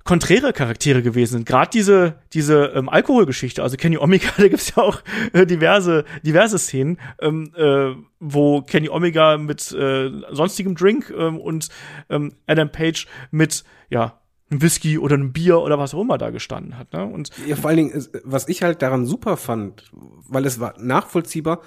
konträre 0.08 0.54
Charaktere 0.54 1.04
gewesen 1.04 1.34
sind. 1.34 1.46
Gerade 1.46 1.70
diese, 1.72 2.16
diese 2.32 2.72
ähm, 2.74 2.88
Alkoholgeschichte, 2.88 3.62
also 3.62 3.76
Kenny 3.76 3.98
Omega, 3.98 4.30
da 4.38 4.48
gibt's 4.48 4.74
ja 4.76 4.82
auch 4.82 5.02
äh, 5.34 5.46
diverse, 5.46 6.06
diverse 6.24 6.58
Szenen, 6.58 6.98
ähm, 7.20 7.52
äh, 7.56 7.94
wo 8.20 8.62
Kenny 8.62 8.90
Omega 8.90 9.38
mit 9.38 9.72
äh, 9.74 10.10
sonstigem 10.32 10.76
Drink 10.76 11.14
ähm, 11.16 11.38
und 11.38 11.68
ähm, 12.10 12.34
Adam 12.48 12.72
Page 12.72 13.06
mit, 13.32 13.66
ja, 13.90 14.18
einem 14.50 14.62
Whisky 14.62 14.98
oder 14.98 15.16
einem 15.16 15.34
Bier 15.34 15.60
oder 15.60 15.78
was 15.78 15.94
auch 15.94 16.02
immer 16.02 16.18
da 16.18 16.30
gestanden 16.30 16.78
hat. 16.78 16.94
Ne? 16.94 17.06
Und 17.06 17.32
ja, 17.46 17.56
vor 17.56 17.70
allen 17.70 17.78
Dingen, 17.78 18.08
was 18.24 18.48
ich 18.48 18.64
halt 18.64 18.82
daran 18.82 19.06
super 19.06 19.38
fand, 19.38 19.92
weil 19.92 20.46
es 20.46 20.60
war 20.60 20.76
nachvollziehbar, 20.80 21.62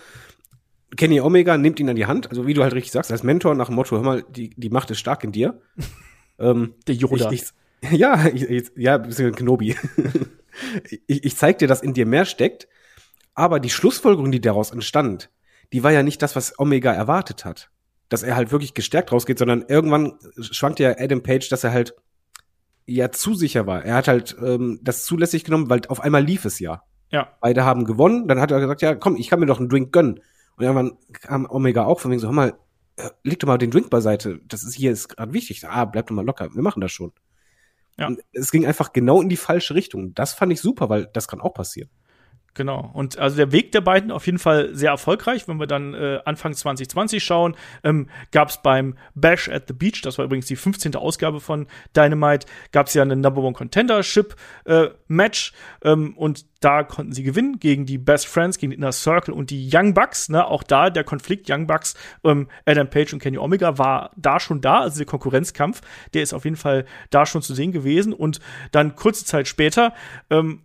Kenny 0.97 1.21
Omega 1.21 1.57
nimmt 1.57 1.79
ihn 1.79 1.89
an 1.89 1.97
die 1.97 2.07
Hand, 2.07 2.31
also 2.31 2.47
wie 2.47 2.55
du 2.55 2.63
halt 2.63 2.75
richtig 2.75 2.93
sagst, 2.93 3.13
als 3.13 3.23
Mentor 3.23 3.55
nach 3.55 3.67
dem 3.67 3.77
Motto, 3.77 3.97
hör 3.97 4.03
mal, 4.03 4.25
die, 4.29 4.51
die 4.51 4.71
Macht 4.71 4.91
ist 4.91 4.99
stark 4.99 5.23
in 5.25 5.33
dir. 5.33 5.61
ähm, 6.39 6.75
Der 6.87 6.95
Yoda. 6.95 7.31
Ich, 7.31 7.43
ich, 7.83 7.91
ja, 7.93 8.27
ich, 8.27 8.73
ja, 8.77 8.99
bisschen 8.99 9.35
Knobi. 9.35 9.77
ich, 11.07 11.25
ich 11.25 11.37
zeig 11.37 11.59
dir, 11.59 11.69
dass 11.69 11.83
in 11.83 11.95
dir 11.95 12.07
mehr 12.07 12.25
steckt, 12.25 12.67
aber 13.35 13.61
die 13.61 13.71
Schlussfolgerung, 13.71 14.33
die 14.33 14.41
daraus 14.41 14.71
entstand, 14.71 15.31
die 15.73 15.83
war 15.85 15.93
ja 15.93 16.03
nicht 16.03 16.23
das, 16.23 16.35
was 16.35 16.59
Omega 16.59 16.93
erwartet 16.93 17.45
hat. 17.45 17.71
Dass 18.09 18.25
er 18.25 18.35
halt 18.35 18.51
wirklich 18.51 18.75
gestärkt 18.75 19.13
rausgeht, 19.13 19.39
sondern 19.39 19.65
irgendwann 19.69 20.19
schwankt 20.41 20.81
ja 20.81 20.97
Adam 20.99 21.23
Page, 21.23 21.49
dass 21.49 21.63
er 21.63 21.73
halt 21.73 21.95
ja 22.97 23.11
zu 23.11 23.35
sicher 23.35 23.67
war. 23.67 23.85
Er 23.85 23.95
hat 23.95 24.09
halt 24.09 24.37
ähm, 24.43 24.81
das 24.83 25.05
zulässig 25.05 25.45
genommen, 25.45 25.71
weil 25.71 25.83
auf 25.89 26.01
einmal 26.01 26.25
lief 26.25 26.45
es 26.45 26.59
ja. 26.59 26.83
Ja. 27.11 27.37
Beide 27.41 27.65
haben 27.65 27.85
gewonnen, 27.85 28.29
dann 28.29 28.41
hat 28.41 28.51
er 28.51 28.61
gesagt, 28.61 28.83
ja, 28.83 28.95
komm, 28.95 29.17
ich 29.17 29.29
kann 29.29 29.41
mir 29.41 29.47
doch 29.47 29.59
einen 29.59 29.69
Drink 29.69 29.93
gönnen. 29.93 30.21
Und 30.57 30.65
irgendwann 30.65 30.99
kam 31.13 31.47
Omega 31.51 31.85
auch 31.85 32.01
von 32.01 32.11
wegen 32.11 32.21
so, 32.21 32.29
hör 32.29 32.35
mal, 32.35 32.55
äh, 32.97 33.11
leg 33.25 33.39
doch 33.41 33.49
mal 33.49 33.59
den 33.59 33.71
Drink 33.71 33.91
beiseite. 33.91 34.41
Das 34.47 34.63
ist 34.63 34.75
hier 34.75 34.93
ist 34.93 35.09
gerade 35.09 35.33
wichtig. 35.33 35.67
Ah, 35.67 35.85
bleib 35.85 36.07
doch 36.07 36.15
mal 36.15 36.25
locker. 36.25 36.55
Wir 36.55 36.63
machen 36.63 36.81
das 36.81 36.93
schon. 36.93 37.13
Ja. 37.99 38.07
Und 38.07 38.21
es 38.33 38.51
ging 38.51 38.67
einfach 38.67 38.93
genau 38.93 39.21
in 39.21 39.29
die 39.29 39.37
falsche 39.37 39.75
Richtung. 39.75 40.15
Das 40.15 40.33
fand 40.35 40.53
ich 40.53 40.61
super, 40.61 40.89
weil 40.89 41.07
das 41.13 41.29
kann 41.29 41.41
auch 41.41 41.55
passieren. 41.55 41.91
Genau. 42.55 42.91
Und 42.95 43.19
also 43.19 43.37
der 43.37 43.53
Weg 43.53 43.71
der 43.73 43.81
beiden 43.81 44.11
auf 44.11 44.27
jeden 44.27 44.39
Fall 44.39 44.75
sehr 44.75 44.91
erfolgreich. 44.91 45.47
Wenn 45.47 45.61
wir 45.61 45.69
dann 45.69 45.95
äh, 45.95 46.19
Anfang 46.25 46.53
2020 46.53 47.23
schauen, 47.23 47.57
ähm, 47.85 48.09
gab 48.33 48.49
es 48.49 48.61
beim 48.61 48.97
Bash 49.15 49.49
at 49.49 49.65
the 49.69 49.73
Beach, 49.73 50.03
das 50.03 50.19
war 50.19 50.25
übrigens 50.25 50.47
die 50.47 50.57
15. 50.57 50.97
Ausgabe 50.97 51.41
von 51.41 51.69
Dynamite, 51.97 52.47
gab 52.73 52.89
es 52.89 52.95
ja 52.95 53.03
eine 53.03 53.15
Number 53.15 53.43
One 53.43 53.55
Contendership 53.55 54.35
äh, 54.65 54.89
Match 55.07 55.53
ähm, 55.85 56.15
und 56.17 56.47
da 56.61 56.83
konnten 56.83 57.13
sie 57.13 57.23
gewinnen 57.23 57.59
gegen 57.59 57.87
die 57.87 57.99
Best 57.99 58.27
Friends, 58.27 58.59
gegen 58.59 58.71
die 58.71 58.77
Inner 58.77 58.93
Circle 58.93 59.33
und 59.33 59.51
die 59.51 59.71
Young 59.73 59.95
Bucks. 59.95 60.29
Ne? 60.29 60.45
Auch 60.45 60.63
da 60.63 60.91
der 60.91 61.05
Konflikt 61.05 61.51
Young 61.51 61.67
Bucks, 61.67 61.95
ähm, 62.23 62.49
Adam 62.67 62.91
Page 62.91 63.15
und 63.15 63.21
Kenny 63.21 63.39
Omega 63.39 63.79
war 63.79 64.11
da 64.17 64.41
schon 64.41 64.61
da. 64.61 64.81
Also 64.81 64.99
der 64.99 65.07
Konkurrenzkampf, 65.07 65.81
der 66.13 66.23
ist 66.23 66.35
auf 66.35 66.45
jeden 66.45 66.57
Fall 66.57 66.85
da 67.09 67.25
schon 67.25 67.41
zu 67.41 67.55
sehen 67.55 67.73
gewesen. 67.73 68.13
Und 68.13 68.41
dann 68.73 68.95
kurze 68.95 69.25
Zeit 69.25 69.49
später 69.49 69.95
ähm, 70.29 70.63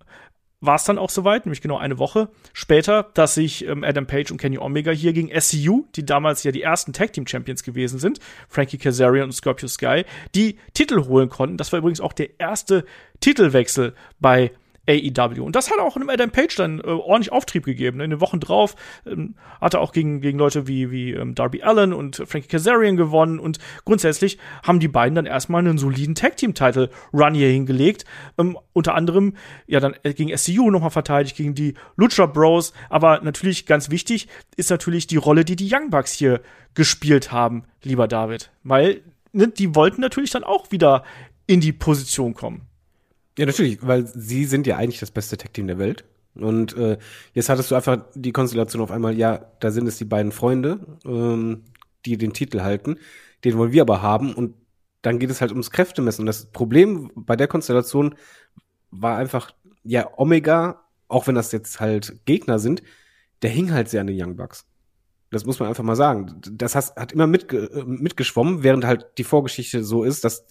war 0.65 0.75
es 0.75 0.83
dann 0.83 0.97
auch 0.97 1.09
soweit, 1.09 1.45
nämlich 1.45 1.61
genau 1.61 1.77
eine 1.77 1.99
Woche 1.99 2.29
später, 2.53 3.09
dass 3.13 3.35
sich 3.35 3.65
ähm, 3.67 3.83
Adam 3.83 4.07
Page 4.07 4.31
und 4.31 4.37
Kenny 4.37 4.57
Omega 4.57 4.91
hier 4.91 5.13
gegen 5.13 5.29
SCU, 5.39 5.85
die 5.95 6.05
damals 6.05 6.43
ja 6.43 6.51
die 6.51 6.61
ersten 6.61 6.93
Tag 6.93 7.13
Team 7.13 7.27
Champions 7.27 7.63
gewesen 7.63 7.99
sind, 7.99 8.19
Frankie 8.49 8.77
Kazarian 8.77 9.25
und 9.25 9.33
Scorpio 9.33 9.67
Sky, 9.67 10.05
die 10.33 10.57
Titel 10.73 11.05
holen 11.05 11.29
konnten. 11.29 11.57
Das 11.57 11.71
war 11.71 11.79
übrigens 11.79 12.01
auch 12.01 12.13
der 12.13 12.39
erste 12.39 12.85
Titelwechsel 13.19 13.93
bei 14.19 14.51
AEW. 14.87 15.43
Und 15.43 15.55
das 15.55 15.71
hat 15.71 15.79
auch 15.79 15.95
einem 15.95 16.09
Adam 16.09 16.31
Page 16.31 16.55
dann 16.55 16.79
äh, 16.79 16.83
ordentlich 16.83 17.31
Auftrieb 17.31 17.65
gegeben. 17.65 17.99
In 18.01 18.11
den 18.11 18.21
Wochen 18.21 18.39
drauf 18.39 18.75
ähm, 19.05 19.35
hat 19.59 19.73
er 19.73 19.81
auch 19.81 19.91
gegen, 19.91 20.21
gegen 20.21 20.37
Leute 20.37 20.67
wie, 20.67 20.91
wie 20.91 21.11
ähm, 21.11 21.35
Darby 21.35 21.63
Allen 21.63 21.93
und 21.93 22.17
Frankie 22.25 22.47
Kazarian 22.47 22.95
gewonnen. 22.95 23.39
Und 23.39 23.59
grundsätzlich 23.83 24.37
haben 24.63 24.79
die 24.79 24.87
beiden 24.87 25.15
dann 25.15 25.25
erstmal 25.25 25.59
einen 25.59 25.77
soliden 25.77 26.15
Tag-Team-Title-Run 26.15 27.33
hier 27.33 27.49
hingelegt. 27.49 28.05
Ähm, 28.37 28.57
unter 28.73 28.95
anderem 28.95 29.35
ja 29.67 29.79
dann 29.79 29.95
äh, 30.03 30.13
gegen 30.13 30.35
SCU 30.35 30.69
nochmal 30.71 30.91
verteidigt, 30.91 31.35
gegen 31.35 31.55
die 31.55 31.73
Lucha 31.95 32.25
Bros. 32.25 32.73
Aber 32.89 33.21
natürlich 33.21 33.65
ganz 33.65 33.89
wichtig 33.89 34.27
ist 34.55 34.69
natürlich 34.69 35.07
die 35.07 35.17
Rolle, 35.17 35.45
die 35.45 35.55
die 35.55 35.69
Young 35.71 35.89
Bucks 35.89 36.11
hier 36.11 36.41
gespielt 36.73 37.31
haben, 37.31 37.63
lieber 37.83 38.07
David. 38.07 38.51
Weil 38.63 39.01
ne, 39.31 39.47
die 39.47 39.75
wollten 39.75 40.01
natürlich 40.01 40.31
dann 40.31 40.43
auch 40.43 40.71
wieder 40.71 41.03
in 41.47 41.61
die 41.61 41.73
Position 41.73 42.33
kommen. 42.33 42.67
Ja, 43.37 43.45
natürlich, 43.45 43.85
weil 43.85 44.07
sie 44.07 44.45
sind 44.45 44.65
ja 44.67 44.77
eigentlich 44.77 44.99
das 44.99 45.11
beste 45.11 45.37
Tech-Team 45.37 45.67
der 45.67 45.77
Welt. 45.77 46.05
Und 46.35 46.75
äh, 46.77 46.97
jetzt 47.33 47.49
hattest 47.49 47.71
du 47.71 47.75
einfach 47.75 48.05
die 48.13 48.31
Konstellation 48.31 48.81
auf 48.81 48.91
einmal, 48.91 49.17
ja, 49.17 49.45
da 49.59 49.71
sind 49.71 49.87
es 49.87 49.97
die 49.97 50.05
beiden 50.05 50.31
Freunde, 50.31 50.79
ähm, 51.05 51.63
die 52.05 52.17
den 52.17 52.33
Titel 52.33 52.61
halten, 52.61 52.97
den 53.43 53.57
wollen 53.57 53.71
wir 53.71 53.81
aber 53.81 54.01
haben 54.01 54.33
und 54.33 54.53
dann 55.01 55.19
geht 55.19 55.29
es 55.29 55.39
halt 55.39 55.51
ums 55.51 55.71
Kräftemessen. 55.71 56.23
Und 56.23 56.27
das 56.27 56.47
Problem 56.51 57.11
bei 57.15 57.35
der 57.35 57.47
Konstellation 57.47 58.15
war 58.91 59.17
einfach, 59.17 59.51
ja, 59.83 60.09
Omega, 60.17 60.83
auch 61.07 61.27
wenn 61.27 61.35
das 61.35 61.51
jetzt 61.51 61.79
halt 61.79 62.25
Gegner 62.25 62.59
sind, 62.59 62.81
der 63.41 63.51
hing 63.51 63.71
halt 63.71 63.89
sehr 63.89 64.01
an 64.01 64.07
den 64.07 64.21
Young 64.21 64.35
Bucks. 64.35 64.65
Das 65.29 65.45
muss 65.45 65.59
man 65.59 65.69
einfach 65.69 65.83
mal 65.83 65.95
sagen. 65.95 66.41
Das 66.51 66.75
hat, 66.75 67.11
immer 67.11 67.27
mitge 67.27 67.57
äh, 67.71 67.83
mitgeschwommen, 67.83 68.63
während 68.63 68.85
halt 68.85 69.05
die 69.17 69.23
Vorgeschichte 69.23 69.83
so 69.83 70.03
ist, 70.03 70.23
dass 70.23 70.45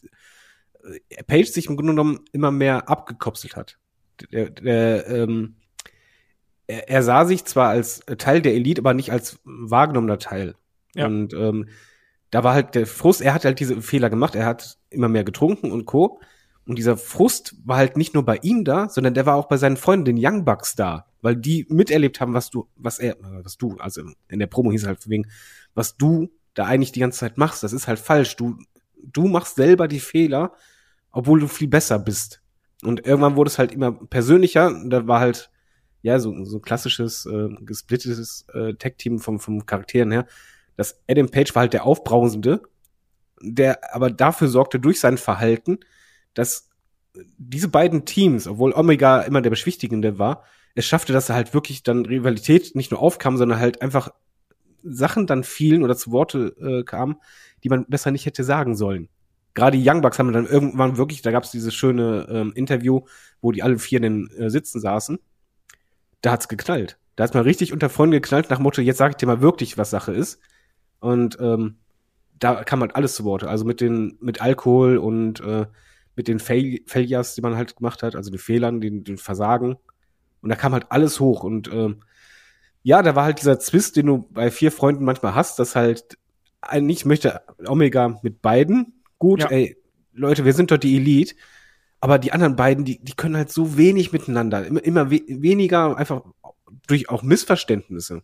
Page 1.27 1.49
sich 1.49 1.67
im 1.67 1.77
Grunde 1.77 1.93
genommen 1.93 2.21
immer 2.33 2.51
mehr 2.51 2.89
abgekopselt 2.89 3.57
hat. 3.57 3.79
Der, 4.31 4.51
der, 4.51 5.07
ähm, 5.09 5.57
er, 6.67 6.89
er 6.89 7.03
sah 7.03 7.25
sich 7.25 7.45
zwar 7.45 7.69
als 7.69 8.01
Teil 8.19 8.43
der 8.43 8.55
Elite, 8.55 8.81
aber 8.81 8.95
nicht 8.95 9.11
als 9.11 9.41
wahrgenommener 9.45 10.19
Teil. 10.19 10.55
Ja. 10.95 11.07
Und 11.07 11.35
ähm, 11.35 11.69
da 12.31 12.45
war 12.45 12.55
halt 12.55 12.75
der 12.75 12.87
Frust, 12.87 13.21
er 13.21 13.35
hat 13.35 13.45
halt 13.45 13.61
diese 13.61 13.81
Fehler 13.81 14.11
gemacht, 14.11 14.35
er 14.35 14.47
hat 14.47 14.79
immer 14.91 15.09
mehr 15.09 15.25
getrunken 15.25 15.71
und 15.71 15.87
Co. 15.87 16.21
Und 16.67 16.79
dieser 16.79 16.97
Frust 16.97 17.57
war 17.65 17.77
halt 17.77 17.97
nicht 17.97 18.15
nur 18.15 18.25
bei 18.25 18.39
ihm 18.43 18.65
da, 18.65 18.89
sondern 18.89 19.15
der 19.15 19.27
war 19.27 19.37
auch 19.37 19.49
bei 19.49 19.59
seinen 19.59 19.77
Freunden, 19.77 20.07
den 20.07 20.17
Young 20.19 20.45
Bucks 20.45 20.75
da, 20.75 21.07
weil 21.21 21.37
die 21.37 21.67
miterlebt 21.69 22.21
haben, 22.21 22.33
was 22.33 22.51
du, 22.51 22.69
was 22.77 22.99
er, 22.99 23.17
was 23.21 23.59
du, 23.59 23.77
also 23.79 24.03
in 24.29 24.39
der 24.39 24.47
Promo 24.47 24.73
hieß 24.73 24.87
halt 24.87 25.09
wegen, 25.09 25.29
was 25.75 25.97
du 25.97 26.31
da 26.55 26.65
eigentlich 26.65 26.93
die 26.93 27.01
ganze 27.01 27.19
Zeit 27.19 27.37
machst, 27.37 27.63
das 27.63 27.73
ist 27.73 27.87
halt 27.87 27.99
falsch. 27.99 28.37
Du, 28.37 28.57
du 28.97 29.29
machst 29.29 29.57
selber 29.57 29.89
die 29.89 30.01
Fehler, 30.01 30.53
obwohl 31.15 31.41
du 31.41 31.49
viel 31.49 31.69
besser 31.69 31.99
bist. 31.99 32.43
Und 32.83 33.07
irgendwann 33.07 33.37
wurde 33.37 33.49
es 33.49 33.59
halt 33.59 33.73
immer 33.73 33.93
persönlicher. 33.93 34.75
Da 34.87 35.07
war 35.07 35.21
halt, 35.21 35.51
ja, 36.03 36.19
so, 36.19 36.45
so 36.45 36.59
klassisches, 36.59 37.25
äh, 37.25 37.49
gesplittetes 37.61 38.47
äh, 38.53 38.75
Tech-Team 38.75 39.21
vom, 39.21 39.41
vom 39.41 39.65
Charakteren 39.65 40.11
her. 40.11 40.27
Das 40.77 41.01
Adam 41.09 41.31
Page 41.31 41.55
war 41.55 41.61
halt 41.61 41.73
der 41.73 41.87
Aufbrausende, 41.87 42.63
der 43.41 43.95
aber 43.95 44.11
dafür 44.11 44.49
sorgte 44.49 44.81
durch 44.81 45.01
sein 45.01 45.17
Verhalten, 45.17 45.79
dass 46.35 46.69
diese 47.39 47.69
beiden 47.69 48.05
Teams, 48.05 48.49
obwohl 48.49 48.73
Omega 48.73 49.21
immer 49.23 49.41
der 49.41 49.51
Beschwichtigende 49.51 50.19
war, 50.19 50.43
es 50.75 50.85
schaffte, 50.85 51.13
dass 51.13 51.29
er 51.29 51.37
halt 51.37 51.55
wirklich 51.55 51.85
dann 51.85 52.05
Rivalität 52.05 52.75
nicht 52.75 52.91
nur 52.91 53.01
aufkam, 53.01 53.37
sondern 53.37 53.61
halt 53.61 53.81
einfach 53.81 54.11
Sachen 54.83 55.29
dann 55.29 55.45
fielen 55.45 55.85
oder 55.85 55.97
zu 55.97 56.11
Worte 56.11 56.57
äh, 56.59 56.83
kamen, 56.83 57.17
die 57.63 57.69
man 57.69 57.87
besser 57.87 58.11
nicht 58.11 58.27
hätte 58.27 58.43
sagen 58.43 58.75
sollen 58.75 59.09
gerade 59.55 59.79
die 59.79 59.89
Young 59.89 60.01
Bucks 60.01 60.19
haben 60.19 60.33
dann 60.33 60.47
irgendwann 60.47 60.97
wirklich, 60.97 61.23
da 61.23 61.31
gab 61.31 61.45
es 61.45 61.51
dieses 61.51 61.75
schöne 61.75 62.27
ähm, 62.29 62.53
Interview, 62.55 63.03
wo 63.41 63.53
die 63.53 63.63
alle 63.63 63.79
vier 63.79 64.03
in 64.03 64.03
den 64.03 64.31
äh, 64.37 64.51
Sitzen 64.51 64.81
saßen. 64.81 65.19
Da 66.21 66.33
hat's 66.33 66.49
geknallt. 66.49 66.99
Da 67.17 67.25
hat's 67.25 67.35
mal 67.35 67.43
richtig 67.43 67.73
unter 67.73 67.89
Freunden 67.89 68.13
geknallt 68.13 68.51
nach 68.51 68.59
Motto, 68.59 68.83
jetzt 68.83 68.99
sag 68.99 69.11
ich 69.11 69.17
dir 69.17 69.27
mal 69.27 69.41
wirklich, 69.41 69.79
was 69.79 69.91
Sache 69.91 70.13
ist. 70.13 70.41
Und 70.99 71.39
ähm, 71.41 71.77
da 72.39 72.65
kam 72.65 72.81
halt 72.81 72.97
alles 72.97 73.15
zu 73.15 73.25
Worte. 73.25 73.49
Also 73.49 73.65
mit 73.65 73.81
den, 73.81 74.19
mit 74.21 74.41
Alkohol 74.41 74.97
und 74.97 75.41
äh, 75.41 75.67
mit 76.17 76.29
den 76.29 76.41
Fail 76.41 76.81
Failures, 76.87 77.35
die 77.35 77.43
man 77.43 77.57
halt 77.57 77.77
gemacht 77.77 78.03
hat, 78.03 78.17
also 78.17 78.31
den 78.31 78.39
Fehlern, 78.39 78.81
den, 78.81 79.05
den 79.05 79.19
Versagen. 79.19 79.77
Und 80.41 80.49
da 80.49 80.57
kam 80.57 80.73
halt 80.73 80.87
alles 80.91 81.21
hoch. 81.21 81.45
Und 81.45 81.73
ähm, 81.73 82.03
ja, 82.83 83.03
da 83.03 83.15
war 83.15 83.25
halt 83.25 83.39
dieser 83.41 83.61
Zwist, 83.61 83.97
den 83.97 84.07
du 84.07 84.29
bei 84.31 84.51
vier 84.51 84.73
Freunden 84.73 85.05
manchmal 85.05 85.35
hast, 85.35 85.59
dass 85.59 85.77
halt 85.77 86.19
eigentlich 86.61 87.05
möchte 87.05 87.43
Omega 87.67 88.19
mit 88.23 88.43
beiden 88.43 89.04
gut, 89.25 89.41
ja. 89.41 89.49
ey, 89.49 89.77
Leute, 90.13 90.45
wir 90.45 90.53
sind 90.53 90.71
dort 90.71 90.83
die 90.83 90.97
Elite, 90.97 91.35
aber 91.99 92.19
die 92.19 92.33
anderen 92.33 92.57
beiden, 92.57 92.85
die, 92.85 93.03
die 93.03 93.15
können 93.15 93.39
halt 93.39 93.51
so 93.51 93.79
wenig 93.79 94.13
miteinander, 94.13 94.67
immer, 94.67 94.85
immer 94.85 95.11
we 95.11 95.23
weniger, 95.27 95.97
einfach 95.97 96.23
durch 96.87 97.09
auch 97.09 97.23
Missverständnisse. 97.23 98.23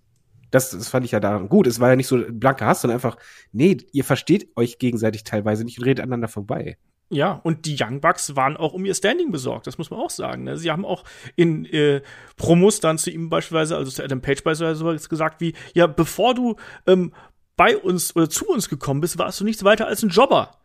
Das, 0.50 0.70
das 0.70 0.88
fand 0.88 1.06
ich 1.06 1.12
ja 1.12 1.20
daran 1.20 1.48
gut. 1.48 1.66
Es 1.66 1.80
war 1.80 1.88
ja 1.88 1.96
nicht 1.96 2.08
so 2.08 2.22
blanker 2.28 2.66
Hass, 2.66 2.82
sondern 2.82 2.96
einfach, 2.96 3.16
nee, 3.52 3.78
ihr 3.92 4.04
versteht 4.04 4.48
euch 4.56 4.78
gegenseitig 4.78 5.24
teilweise 5.24 5.64
nicht 5.64 5.78
und 5.78 5.86
redet 5.86 6.02
aneinander 6.02 6.28
vorbei. 6.28 6.76
Ja, 7.08 7.40
und 7.42 7.64
die 7.64 7.76
Young 7.80 8.00
Bucks 8.02 8.36
waren 8.36 8.58
auch 8.58 8.74
um 8.74 8.84
ihr 8.84 8.94
Standing 8.94 9.32
besorgt, 9.32 9.66
das 9.66 9.78
muss 9.78 9.90
man 9.90 10.00
auch 10.00 10.10
sagen. 10.10 10.44
Ne? 10.44 10.58
Sie 10.58 10.70
haben 10.70 10.84
auch 10.84 11.04
in 11.34 11.64
äh, 11.64 12.02
Promos 12.36 12.80
dann 12.80 12.98
zu 12.98 13.10
ihm 13.10 13.30
beispielsweise, 13.30 13.76
also 13.76 13.90
zu 13.90 14.04
Adam 14.04 14.20
Page 14.20 14.44
beispielsweise 14.44 15.08
gesagt, 15.08 15.40
wie, 15.40 15.54
ja, 15.72 15.86
bevor 15.86 16.34
du 16.34 16.56
ähm, 16.86 17.12
bei 17.56 17.76
uns 17.76 18.14
oder 18.14 18.28
zu 18.28 18.46
uns 18.46 18.68
gekommen 18.68 19.00
bist, 19.00 19.18
warst 19.18 19.40
du 19.40 19.44
nichts 19.44 19.64
weiter 19.64 19.86
als 19.86 20.02
ein 20.02 20.10
Jobber. 20.10 20.60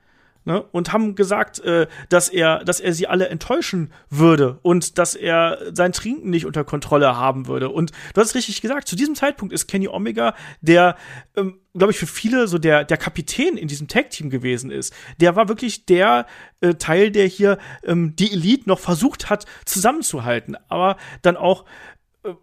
Ne, 0.46 0.62
und 0.72 0.94
haben 0.94 1.16
gesagt, 1.16 1.60
äh, 1.60 1.88
dass 2.10 2.30
er, 2.30 2.64
dass 2.64 2.80
er 2.80 2.94
sie 2.94 3.08
alle 3.08 3.28
enttäuschen 3.30 3.92
würde 4.10 4.60
und 4.62 4.98
dass 4.98 5.16
er 5.16 5.60
sein 5.74 5.92
Trinken 5.92 6.30
nicht 6.30 6.46
unter 6.46 6.64
Kontrolle 6.64 7.18
haben 7.18 7.48
würde. 7.48 7.70
Und 7.70 7.92
du 8.14 8.22
hast 8.22 8.36
richtig 8.36 8.62
gesagt, 8.62 8.88
zu 8.88 8.96
diesem 8.96 9.16
Zeitpunkt 9.16 9.54
ist 9.54 9.68
Kenny 9.68 9.88
Omega 9.88 10.36
der 10.62 10.96
ähm, 11.36 11.60
glaube 11.78 11.92
ich, 11.92 12.00
für 12.00 12.08
viele 12.08 12.48
so 12.48 12.58
der, 12.58 12.84
der 12.84 12.98
Kapitän 12.98 13.58
in 13.58 13.68
diesem 13.68 13.88
Tag-Team 13.88 14.30
gewesen 14.30 14.72
ist. 14.72 14.94
Der 15.20 15.36
war 15.36 15.50
wirklich 15.50 15.86
der 15.86 16.26
äh, 16.62 16.76
Teil, 16.76 17.12
der 17.12 17.28
hier 17.28 17.58
ähm, 17.84 18.16
die 18.16 18.32
Elite 18.32 18.70
noch 18.70 18.80
versucht 18.80 19.30
hat 19.30 19.46
zusammenzuhalten, 19.66 20.56
aber 20.70 20.98
dann 21.22 21.38
auch 21.38 21.66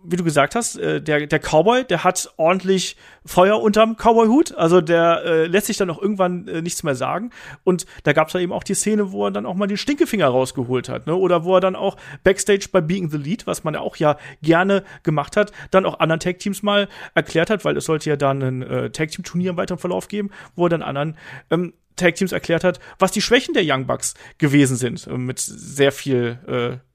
wie 0.03 0.17
du 0.17 0.25
gesagt 0.25 0.55
hast, 0.55 0.77
äh, 0.77 1.01
der, 1.01 1.27
der 1.27 1.39
Cowboy, 1.39 1.85
der 1.85 2.05
hat 2.05 2.33
ordentlich 2.37 2.97
Feuer 3.25 3.61
unterm 3.61 3.97
Cowboy-Hut. 3.97 4.55
Also 4.57 4.81
der 4.81 5.23
äh, 5.25 5.47
lässt 5.47 5.67
sich 5.67 5.77
dann 5.77 5.91
auch 5.91 6.01
irgendwann 6.01 6.49
äh, 6.49 6.63
nichts 6.63 6.83
mehr 6.83 6.95
sagen. 6.95 7.31
Und 7.65 7.87
da 8.05 8.13
gab 8.13 8.29
es 8.29 8.35
ja 8.35 8.41
eben 8.41 8.53
auch 8.53 8.65
die 8.65 8.75
Szene, 8.75 9.13
wo 9.13 9.27
er 9.27 9.31
dann 9.31 9.47
auch 9.47 9.55
mal 9.55 9.67
den 9.67 9.77
Stinkefinger 9.77 10.27
rausgeholt 10.27 10.89
hat. 10.89 11.07
Ne? 11.07 11.15
Oder 11.15 11.45
wo 11.45 11.55
er 11.55 11.61
dann 11.61 11.77
auch 11.77 11.97
Backstage 12.25 12.69
bei 12.71 12.81
Being 12.81 13.11
the 13.11 13.19
Lead, 13.19 13.47
was 13.47 13.65
man 13.65 13.75
ja 13.75 13.81
auch 13.81 13.97
ja 13.97 14.17
gerne 14.43 14.85
gemacht 15.03 15.37
hat, 15.37 15.53
dann 15.71 15.87
auch 15.87 16.01
anderen 16.01 16.21
Tag-Teams 16.21 16.63
mal 16.63 16.89
erklärt 17.15 17.51
hat, 17.51 17.65
weil 17.65 17.77
es 17.77 17.85
sollte 17.85 18.11
ja 18.11 18.17
dann 18.17 18.43
ein 18.43 18.63
äh, 18.63 18.91
Tag-Team-Turnier 18.91 19.51
im 19.51 19.57
weiteren 19.57 19.79
Verlauf 19.79 20.09
geben, 20.09 20.31
wo 20.57 20.67
er 20.67 20.71
dann 20.71 20.83
anderen 20.83 21.17
ähm, 21.51 21.73
Tag-Teams 21.97 22.33
erklärt 22.33 22.65
hat, 22.65 22.81
was 22.99 23.13
die 23.13 23.21
Schwächen 23.21 23.55
der 23.55 23.65
Young 23.67 23.87
Bucks 23.87 24.15
gewesen 24.39 24.77
sind. 24.77 25.07
Äh, 25.07 25.19
mit 25.19 25.39
sehr 25.39 25.93
viel 25.93 26.39
äh, 26.47 26.92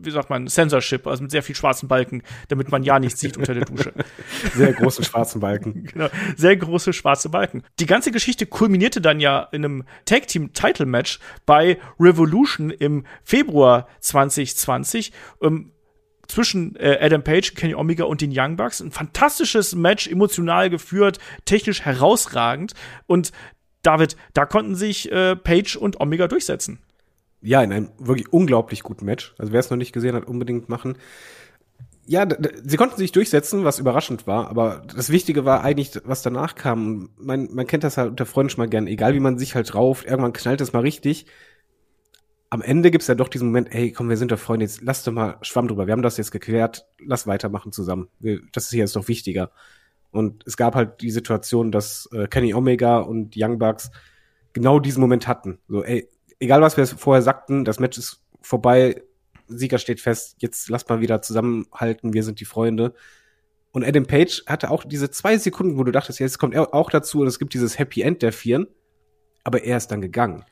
wie 0.00 0.10
sagt 0.10 0.30
man, 0.30 0.48
Censorship, 0.48 1.06
also 1.06 1.22
mit 1.22 1.30
sehr 1.30 1.42
viel 1.42 1.54
schwarzen 1.54 1.88
Balken, 1.88 2.22
damit 2.48 2.70
man 2.70 2.82
ja 2.82 2.98
nichts 2.98 3.20
sieht 3.20 3.36
unter 3.36 3.54
der 3.54 3.64
Dusche. 3.64 3.92
Sehr 4.54 4.72
große 4.72 5.04
schwarzen 5.04 5.40
Balken. 5.40 5.84
genau, 5.92 6.08
sehr 6.36 6.56
große 6.56 6.92
schwarze 6.92 7.28
Balken. 7.28 7.62
Die 7.78 7.86
ganze 7.86 8.10
Geschichte 8.10 8.46
kulminierte 8.46 9.00
dann 9.00 9.20
ja 9.20 9.48
in 9.52 9.64
einem 9.64 9.84
Tag 10.04 10.26
Team 10.26 10.52
Title 10.52 10.86
Match 10.86 11.18
bei 11.46 11.78
Revolution 11.98 12.70
im 12.70 13.04
Februar 13.24 13.88
2020. 14.00 15.12
Ähm, 15.42 15.72
zwischen 16.28 16.76
äh, 16.76 16.98
Adam 17.00 17.22
Page, 17.22 17.54
Kenny 17.54 17.74
Omega 17.74 18.04
und 18.04 18.20
den 18.20 18.32
Young 18.34 18.56
Bucks. 18.56 18.80
Ein 18.80 18.90
fantastisches 18.90 19.74
Match, 19.74 20.06
emotional 20.06 20.70
geführt, 20.70 21.18
technisch 21.44 21.82
herausragend. 21.82 22.72
Und 23.06 23.32
David, 23.82 24.16
da 24.32 24.46
konnten 24.46 24.74
sich 24.74 25.10
äh, 25.12 25.36
Page 25.36 25.76
und 25.76 26.00
Omega 26.00 26.28
durchsetzen 26.28 26.78
ja, 27.42 27.62
in 27.62 27.72
einem 27.72 27.90
wirklich 27.98 28.32
unglaublich 28.32 28.82
guten 28.82 29.04
Match. 29.04 29.34
Also 29.38 29.52
wer 29.52 29.60
es 29.60 29.70
noch 29.70 29.76
nicht 29.76 29.92
gesehen 29.92 30.14
hat, 30.14 30.26
unbedingt 30.26 30.68
machen. 30.68 30.96
Ja, 32.06 32.26
sie 32.64 32.76
konnten 32.76 32.96
sich 32.96 33.12
durchsetzen, 33.12 33.64
was 33.64 33.78
überraschend 33.78 34.26
war, 34.26 34.48
aber 34.48 34.82
das 34.94 35.10
Wichtige 35.10 35.44
war 35.44 35.62
eigentlich, 35.62 35.92
was 36.04 36.22
danach 36.22 36.56
kam. 36.56 37.10
Man, 37.16 37.48
man 37.52 37.66
kennt 37.66 37.84
das 37.84 37.96
halt 37.96 38.10
unter 38.10 38.26
Freunden 38.26 38.50
schon 38.50 38.62
mal 38.62 38.68
gern, 38.68 38.88
egal 38.88 39.14
wie 39.14 39.20
man 39.20 39.38
sich 39.38 39.54
halt 39.54 39.74
rauft, 39.74 40.06
irgendwann 40.06 40.32
knallt 40.32 40.60
es 40.60 40.72
mal 40.72 40.80
richtig. 40.80 41.26
Am 42.50 42.60
Ende 42.60 42.90
gibt's 42.90 43.06
ja 43.06 43.14
doch 43.14 43.28
diesen 43.28 43.48
Moment, 43.48 43.68
hey, 43.70 43.92
komm, 43.92 44.08
wir 44.08 44.16
sind 44.16 44.32
doch 44.32 44.38
Freunde, 44.38 44.66
jetzt 44.66 44.82
lass 44.82 45.04
doch 45.04 45.12
mal 45.12 45.38
Schwamm 45.42 45.68
drüber, 45.68 45.86
wir 45.86 45.92
haben 45.92 46.02
das 46.02 46.16
jetzt 46.16 46.32
geklärt, 46.32 46.86
lass 46.98 47.26
weitermachen 47.26 47.72
zusammen. 47.72 48.08
Das 48.52 48.64
ist 48.64 48.70
hier 48.70 48.80
jetzt 48.80 48.96
doch 48.96 49.08
wichtiger. 49.08 49.52
Und 50.10 50.44
es 50.46 50.56
gab 50.56 50.74
halt 50.74 51.00
die 51.00 51.10
Situation, 51.10 51.72
dass 51.72 52.08
äh, 52.12 52.26
Kenny 52.26 52.52
Omega 52.52 52.98
und 52.98 53.34
Young 53.36 53.58
Bucks 53.58 53.90
genau 54.52 54.80
diesen 54.80 55.00
Moment 55.00 55.26
hatten. 55.26 55.60
So, 55.68 55.82
ey, 55.82 56.08
egal 56.42 56.60
was 56.60 56.76
wir 56.76 56.86
vorher 56.86 57.22
sagten, 57.22 57.64
das 57.64 57.78
Match 57.78 57.96
ist 57.96 58.20
vorbei, 58.42 59.02
Sieger 59.46 59.78
steht 59.78 60.00
fest, 60.00 60.36
jetzt 60.38 60.68
lass 60.68 60.88
mal 60.88 61.00
wieder 61.00 61.22
zusammenhalten, 61.22 62.12
wir 62.12 62.24
sind 62.24 62.40
die 62.40 62.44
Freunde. 62.44 62.94
Und 63.70 63.84
Adam 63.84 64.06
Page 64.06 64.42
hatte 64.46 64.70
auch 64.70 64.84
diese 64.84 65.10
zwei 65.10 65.38
Sekunden, 65.38 65.78
wo 65.78 65.84
du 65.84 65.92
dachtest, 65.92 66.18
jetzt 66.18 66.38
kommt 66.38 66.54
er 66.54 66.74
auch 66.74 66.90
dazu 66.90 67.20
und 67.20 67.28
es 67.28 67.38
gibt 67.38 67.54
dieses 67.54 67.78
Happy 67.78 68.02
End 68.02 68.22
der 68.22 68.32
Vieren, 68.32 68.66
aber 69.44 69.62
er 69.62 69.76
ist 69.76 69.88
dann 69.88 70.00
gegangen. 70.00 70.44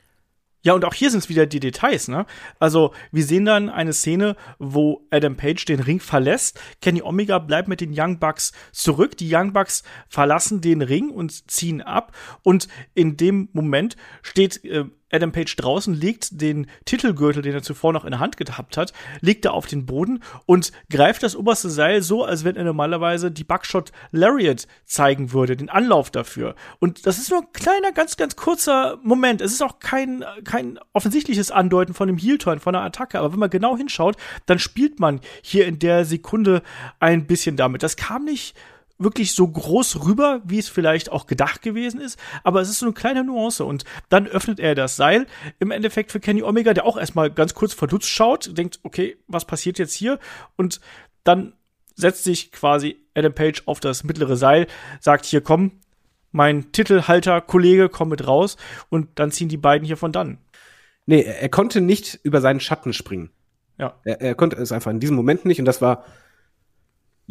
Ja, 0.63 0.73
und 0.73 0.85
auch 0.85 0.93
hier 0.93 1.09
sind 1.09 1.19
es 1.19 1.29
wieder 1.29 1.47
die 1.47 1.59
Details, 1.59 2.07
ne? 2.07 2.27
Also, 2.59 2.93
wir 3.11 3.23
sehen 3.23 3.45
dann 3.45 3.69
eine 3.69 3.93
Szene, 3.93 4.35
wo 4.59 5.07
Adam 5.09 5.35
Page 5.35 5.65
den 5.65 5.79
Ring 5.79 5.99
verlässt. 5.99 6.59
Kenny 6.81 7.01
Omega 7.01 7.39
bleibt 7.39 7.67
mit 7.67 7.81
den 7.81 7.93
Young 7.97 8.19
Bucks 8.19 8.51
zurück. 8.71 9.17
Die 9.17 9.33
Young 9.33 9.53
Bucks 9.53 9.81
verlassen 10.07 10.61
den 10.61 10.83
Ring 10.83 11.09
und 11.09 11.49
ziehen 11.49 11.81
ab. 11.81 12.15
Und 12.43 12.67
in 12.93 13.17
dem 13.17 13.49
Moment 13.53 13.95
steht 14.21 14.63
äh, 14.63 14.85
Adam 15.11 15.31
Page 15.31 15.55
draußen, 15.55 15.93
legt 15.93 16.41
den 16.41 16.67
Titelgürtel, 16.85 17.41
den 17.41 17.53
er 17.53 17.63
zuvor 17.63 17.93
noch 17.93 18.05
in 18.05 18.11
der 18.11 18.19
Hand 18.19 18.37
gehabt 18.37 18.77
hat, 18.77 18.93
legt 19.21 19.45
er 19.45 19.53
auf 19.53 19.67
den 19.67 19.85
Boden 19.85 20.23
und 20.45 20.71
greift 20.89 21.23
das 21.23 21.35
oberste 21.35 21.69
Seil 21.69 22.01
so, 22.01 22.23
als 22.23 22.43
wenn 22.43 22.55
er 22.55 22.63
normalerweise 22.63 23.31
die 23.31 23.43
Buckshot 23.43 23.91
Lariat 24.11 24.67
zeigen 24.85 25.31
würde, 25.33 25.55
den 25.55 25.69
Anlauf 25.69 26.11
dafür. 26.11 26.55
Und 26.79 27.05
das 27.05 27.17
ist 27.17 27.29
nur 27.29 27.41
ein 27.41 27.53
kleiner, 27.53 27.91
ganz, 27.91 28.17
ganz 28.17 28.35
kurzer 28.35 28.99
Moment. 29.03 29.41
Es 29.41 29.51
ist 29.51 29.61
auch 29.61 29.79
kein, 29.79 30.23
kein 30.43 30.79
offensichtliches 30.93 31.51
Andeuten 31.51 31.93
von 31.93 32.09
einem 32.09 32.17
Heel-Turn, 32.17 32.59
von 32.59 32.75
einer 32.75 32.85
Attacke. 32.85 33.19
Aber 33.19 33.31
wenn 33.31 33.39
man 33.39 33.49
genau 33.49 33.77
hinschaut, 33.77 34.17
dann 34.45 34.59
spielt 34.59 34.99
man 34.99 35.21
hier 35.41 35.65
in 35.65 35.79
der 35.79 36.05
Sekunde 36.05 36.61
ein 36.99 37.27
bisschen 37.27 37.57
damit. 37.57 37.83
Das 37.83 37.95
kam 37.95 38.25
nicht 38.25 38.55
wirklich 39.03 39.33
so 39.33 39.47
groß 39.47 40.05
rüber, 40.05 40.41
wie 40.45 40.59
es 40.59 40.69
vielleicht 40.69 41.11
auch 41.11 41.27
gedacht 41.27 41.61
gewesen 41.61 41.99
ist, 41.99 42.19
aber 42.43 42.61
es 42.61 42.69
ist 42.69 42.79
so 42.79 42.85
eine 42.85 42.93
kleine 42.93 43.23
Nuance 43.23 43.65
und 43.65 43.85
dann 44.09 44.27
öffnet 44.27 44.59
er 44.59 44.75
das 44.75 44.95
Seil 44.95 45.27
im 45.59 45.71
Endeffekt 45.71 46.11
für 46.11 46.19
Kenny 46.19 46.43
Omega, 46.43 46.73
der 46.73 46.85
auch 46.85 46.97
erstmal 46.97 47.31
ganz 47.31 47.53
kurz 47.53 47.73
verdutzt 47.73 48.09
schaut, 48.09 48.57
denkt, 48.57 48.79
okay, 48.83 49.17
was 49.27 49.45
passiert 49.45 49.79
jetzt 49.79 49.93
hier 49.93 50.19
und 50.55 50.79
dann 51.23 51.53
setzt 51.95 52.23
sich 52.23 52.51
quasi 52.51 52.97
Adam 53.15 53.33
Page 53.33 53.63
auf 53.65 53.79
das 53.79 54.03
mittlere 54.03 54.35
Seil, 54.35 54.67
sagt 54.99 55.25
hier 55.25 55.41
komm, 55.41 55.71
mein 56.31 56.71
Titelhalter 56.71 57.41
Kollege, 57.41 57.89
komm 57.89 58.09
mit 58.09 58.25
raus 58.25 58.57
und 58.89 59.09
dann 59.15 59.31
ziehen 59.31 59.49
die 59.49 59.57
beiden 59.57 59.85
hier 59.85 59.97
von 59.97 60.11
dann. 60.11 60.37
Nee, 61.05 61.23
er, 61.23 61.49
konnte 61.49 61.81
nicht 61.81 62.19
über 62.23 62.41
seinen 62.41 62.59
Schatten 62.59 62.93
springen. 62.93 63.31
Ja. 63.77 63.99
Er, 64.03 64.21
er 64.21 64.35
konnte 64.35 64.55
es 64.57 64.71
einfach 64.71 64.91
in 64.91 64.99
diesem 64.99 65.15
Moment 65.15 65.45
nicht 65.45 65.59
und 65.59 65.65
das 65.65 65.81
war 65.81 66.05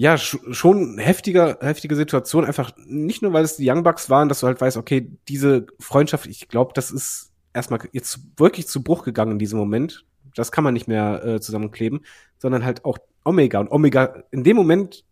ja, 0.00 0.16
schon 0.16 0.96
heftiger, 0.96 1.58
heftige 1.60 1.94
Situation. 1.94 2.46
Einfach 2.46 2.72
nicht 2.86 3.20
nur, 3.20 3.34
weil 3.34 3.44
es 3.44 3.58
die 3.58 3.70
Young 3.70 3.82
Bucks 3.82 4.08
waren, 4.08 4.30
dass 4.30 4.40
du 4.40 4.46
halt 4.46 4.58
weißt, 4.58 4.78
okay, 4.78 5.12
diese 5.28 5.66
Freundschaft, 5.78 6.24
ich 6.24 6.48
glaube, 6.48 6.72
das 6.74 6.90
ist 6.90 7.32
erstmal 7.52 7.80
jetzt 7.92 8.18
wirklich 8.38 8.66
zu 8.66 8.82
Bruch 8.82 9.04
gegangen 9.04 9.32
in 9.32 9.38
diesem 9.38 9.58
Moment. 9.58 10.06
Das 10.34 10.52
kann 10.52 10.64
man 10.64 10.72
nicht 10.72 10.88
mehr 10.88 11.22
äh, 11.22 11.40
zusammenkleben, 11.42 12.00
sondern 12.38 12.64
halt 12.64 12.86
auch 12.86 12.96
Omega. 13.26 13.60
Und 13.60 13.70
Omega, 13.70 14.24
in 14.30 14.42
dem 14.42 14.56
Moment, 14.56 15.04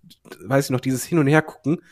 weiß 0.47 0.65
ich 0.65 0.71
noch, 0.71 0.81
dieses 0.81 1.05
Hin- 1.05 1.19
und 1.19 1.27
Her 1.27 1.43
gucken, 1.43 1.83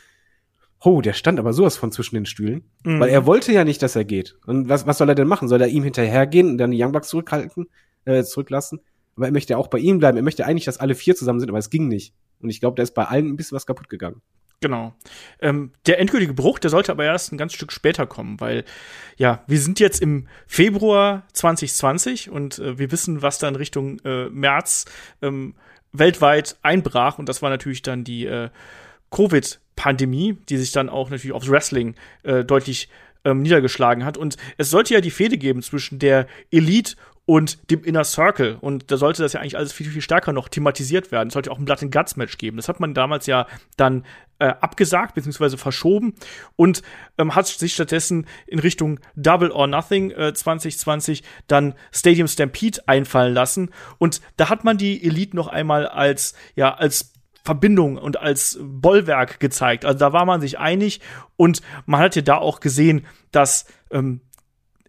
oh, 0.83 0.99
der 0.99 1.13
stand 1.13 1.37
aber 1.37 1.53
sowas 1.53 1.77
von 1.77 1.91
zwischen 1.91 2.15
den 2.15 2.25
Stühlen. 2.25 2.63
Mhm. 2.83 2.99
Weil 2.99 3.09
er 3.09 3.27
wollte 3.27 3.53
ja 3.53 3.63
nicht, 3.63 3.83
dass 3.83 3.95
er 3.95 4.05
geht. 4.05 4.39
Und 4.47 4.69
was, 4.69 4.87
was 4.87 4.97
soll 4.97 5.09
er 5.09 5.13
denn 5.13 5.27
machen? 5.27 5.49
Soll 5.49 5.61
er 5.61 5.67
ihm 5.67 5.83
hinterhergehen 5.83 6.49
und 6.49 6.57
dann 6.57 6.71
die 6.71 6.83
Young 6.83 6.93
Bucks 6.93 7.09
zurückhalten, 7.09 7.69
äh, 8.05 8.23
zurücklassen? 8.23 8.79
Aber 9.15 9.27
er 9.27 9.31
möchte 9.31 9.55
auch 9.55 9.67
bei 9.67 9.77
ihm 9.77 9.99
bleiben. 9.99 10.17
Er 10.17 10.23
möchte 10.23 10.47
eigentlich, 10.47 10.65
dass 10.65 10.79
alle 10.79 10.95
vier 10.95 11.15
zusammen 11.15 11.39
sind, 11.39 11.49
aber 11.49 11.59
es 11.59 11.69
ging 11.69 11.87
nicht. 11.87 12.15
Und 12.41 12.49
ich 12.49 12.59
glaube, 12.59 12.75
da 12.75 12.83
ist 12.83 12.93
bei 12.93 13.05
allen 13.05 13.27
ein 13.27 13.37
bisschen 13.37 13.55
was 13.55 13.65
kaputt 13.65 13.89
gegangen. 13.89 14.21
Genau. 14.59 14.95
Ähm, 15.39 15.71
der 15.85 15.99
endgültige 15.99 16.33
Bruch, 16.33 16.57
der 16.57 16.71
sollte 16.71 16.91
aber 16.91 17.05
erst 17.05 17.31
ein 17.31 17.37
ganz 17.37 17.53
Stück 17.53 17.71
später 17.71 18.07
kommen, 18.07 18.39
weil 18.39 18.63
ja, 19.15 19.43
wir 19.45 19.59
sind 19.59 19.79
jetzt 19.79 20.01
im 20.01 20.27
Februar 20.47 21.27
2020 21.33 22.31
und 22.31 22.57
äh, 22.57 22.79
wir 22.79 22.91
wissen, 22.91 23.21
was 23.21 23.37
dann 23.37 23.55
Richtung 23.55 23.99
äh, 23.99 24.29
März 24.29 24.85
ähm, 25.21 25.53
weltweit 25.91 26.57
einbrach 26.63 27.19
und 27.19 27.29
das 27.29 27.43
war 27.43 27.51
natürlich 27.51 27.83
dann 27.83 28.03
die 28.03 28.25
äh, 28.25 28.49
Covid-Pandemie, 29.11 30.37
die 30.49 30.57
sich 30.57 30.71
dann 30.71 30.89
auch 30.89 31.11
natürlich 31.11 31.33
aufs 31.33 31.49
Wrestling 31.49 31.95
äh, 32.23 32.43
deutlich 32.43 32.89
ähm, 33.25 33.41
niedergeschlagen 33.41 34.05
hat. 34.05 34.17
Und 34.17 34.37
es 34.57 34.69
sollte 34.69 34.93
ja 34.93 35.01
die 35.01 35.11
Fehde 35.11 35.37
geben 35.37 35.61
zwischen 35.61 35.99
der 35.99 36.27
Elite 36.51 36.95
und 37.27 37.69
dem 37.69 37.83
Inner 37.83 38.05
Circle. 38.05 38.57
Und 38.61 38.89
da 38.89 38.95
sollte 38.95 39.21
das 39.21 39.33
ja 39.33 39.41
eigentlich 39.41 39.57
alles 39.57 39.73
viel, 39.73 39.91
viel 39.91 40.01
stärker 40.01 40.31
noch 40.31 40.47
thematisiert 40.47 41.11
werden. 41.11 41.27
Es 41.27 41.33
sollte 41.33 41.51
auch 41.51 41.59
ein 41.59 41.65
Blood 41.65 41.83
and 41.83 41.91
Guts 41.91 42.15
Match 42.15 42.37
geben. 42.37 42.55
Das 42.55 42.69
hat 42.69 42.79
man 42.79 42.93
damals 42.93 43.27
ja 43.27 43.47
dann 43.75 44.05
äh, 44.39 44.45
abgesagt 44.47 45.13
bzw. 45.13 45.57
verschoben 45.57 46.15
und 46.55 46.83
ähm, 47.17 47.35
hat 47.35 47.47
sich 47.47 47.73
stattdessen 47.73 48.27
in 48.47 48.59
Richtung 48.59 49.01
Double 49.17 49.51
or 49.51 49.67
Nothing 49.67 50.11
äh, 50.11 50.33
2020 50.33 51.21
dann 51.47 51.75
Stadium 51.91 52.29
Stampede 52.29 52.79
einfallen 52.87 53.33
lassen. 53.33 53.71
Und 53.97 54.21
da 54.37 54.47
hat 54.47 54.63
man 54.63 54.77
die 54.77 55.03
Elite 55.03 55.35
noch 55.35 55.49
einmal 55.49 55.85
als, 55.85 56.33
ja, 56.55 56.73
als 56.75 57.11
Verbindung 57.43 57.97
und 57.97 58.17
als 58.21 58.57
Bollwerk 58.61 59.41
gezeigt. 59.41 59.83
Also 59.83 59.99
da 59.99 60.13
war 60.13 60.23
man 60.23 60.39
sich 60.39 60.59
einig 60.59 61.01
und 61.35 61.61
man 61.85 61.99
hat 61.99 62.15
ja 62.15 62.21
da 62.21 62.37
auch 62.37 62.61
gesehen, 62.61 63.05
dass 63.31 63.65
ähm, 63.91 64.21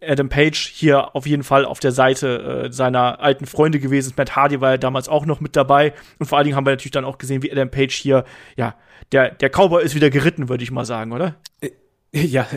Adam 0.01 0.29
Page 0.29 0.71
hier 0.73 1.15
auf 1.15 1.25
jeden 1.25 1.43
Fall 1.43 1.65
auf 1.65 1.79
der 1.79 1.91
Seite 1.91 2.65
äh, 2.67 2.71
seiner 2.71 3.19
alten 3.19 3.45
Freunde 3.45 3.79
gewesen. 3.79 4.13
Matt 4.17 4.35
Hardy 4.35 4.61
war 4.61 4.71
ja 4.71 4.77
damals 4.77 5.09
auch 5.09 5.25
noch 5.25 5.39
mit 5.39 5.55
dabei. 5.55 5.93
Und 6.17 6.27
vor 6.27 6.37
allen 6.37 6.45
Dingen 6.45 6.55
haben 6.55 6.65
wir 6.65 6.71
natürlich 6.71 6.91
dann 6.91 7.05
auch 7.05 7.17
gesehen, 7.17 7.43
wie 7.43 7.51
Adam 7.51 7.69
Page 7.69 7.93
hier, 7.93 8.25
ja, 8.55 8.75
der, 9.11 9.31
der 9.31 9.49
Cowboy 9.49 9.83
ist 9.83 9.95
wieder 9.95 10.09
geritten, 10.09 10.49
würde 10.49 10.63
ich 10.63 10.71
mal 10.71 10.85
sagen, 10.85 11.11
oder? 11.11 11.35
Äh, 11.61 11.71
ja, 12.11 12.47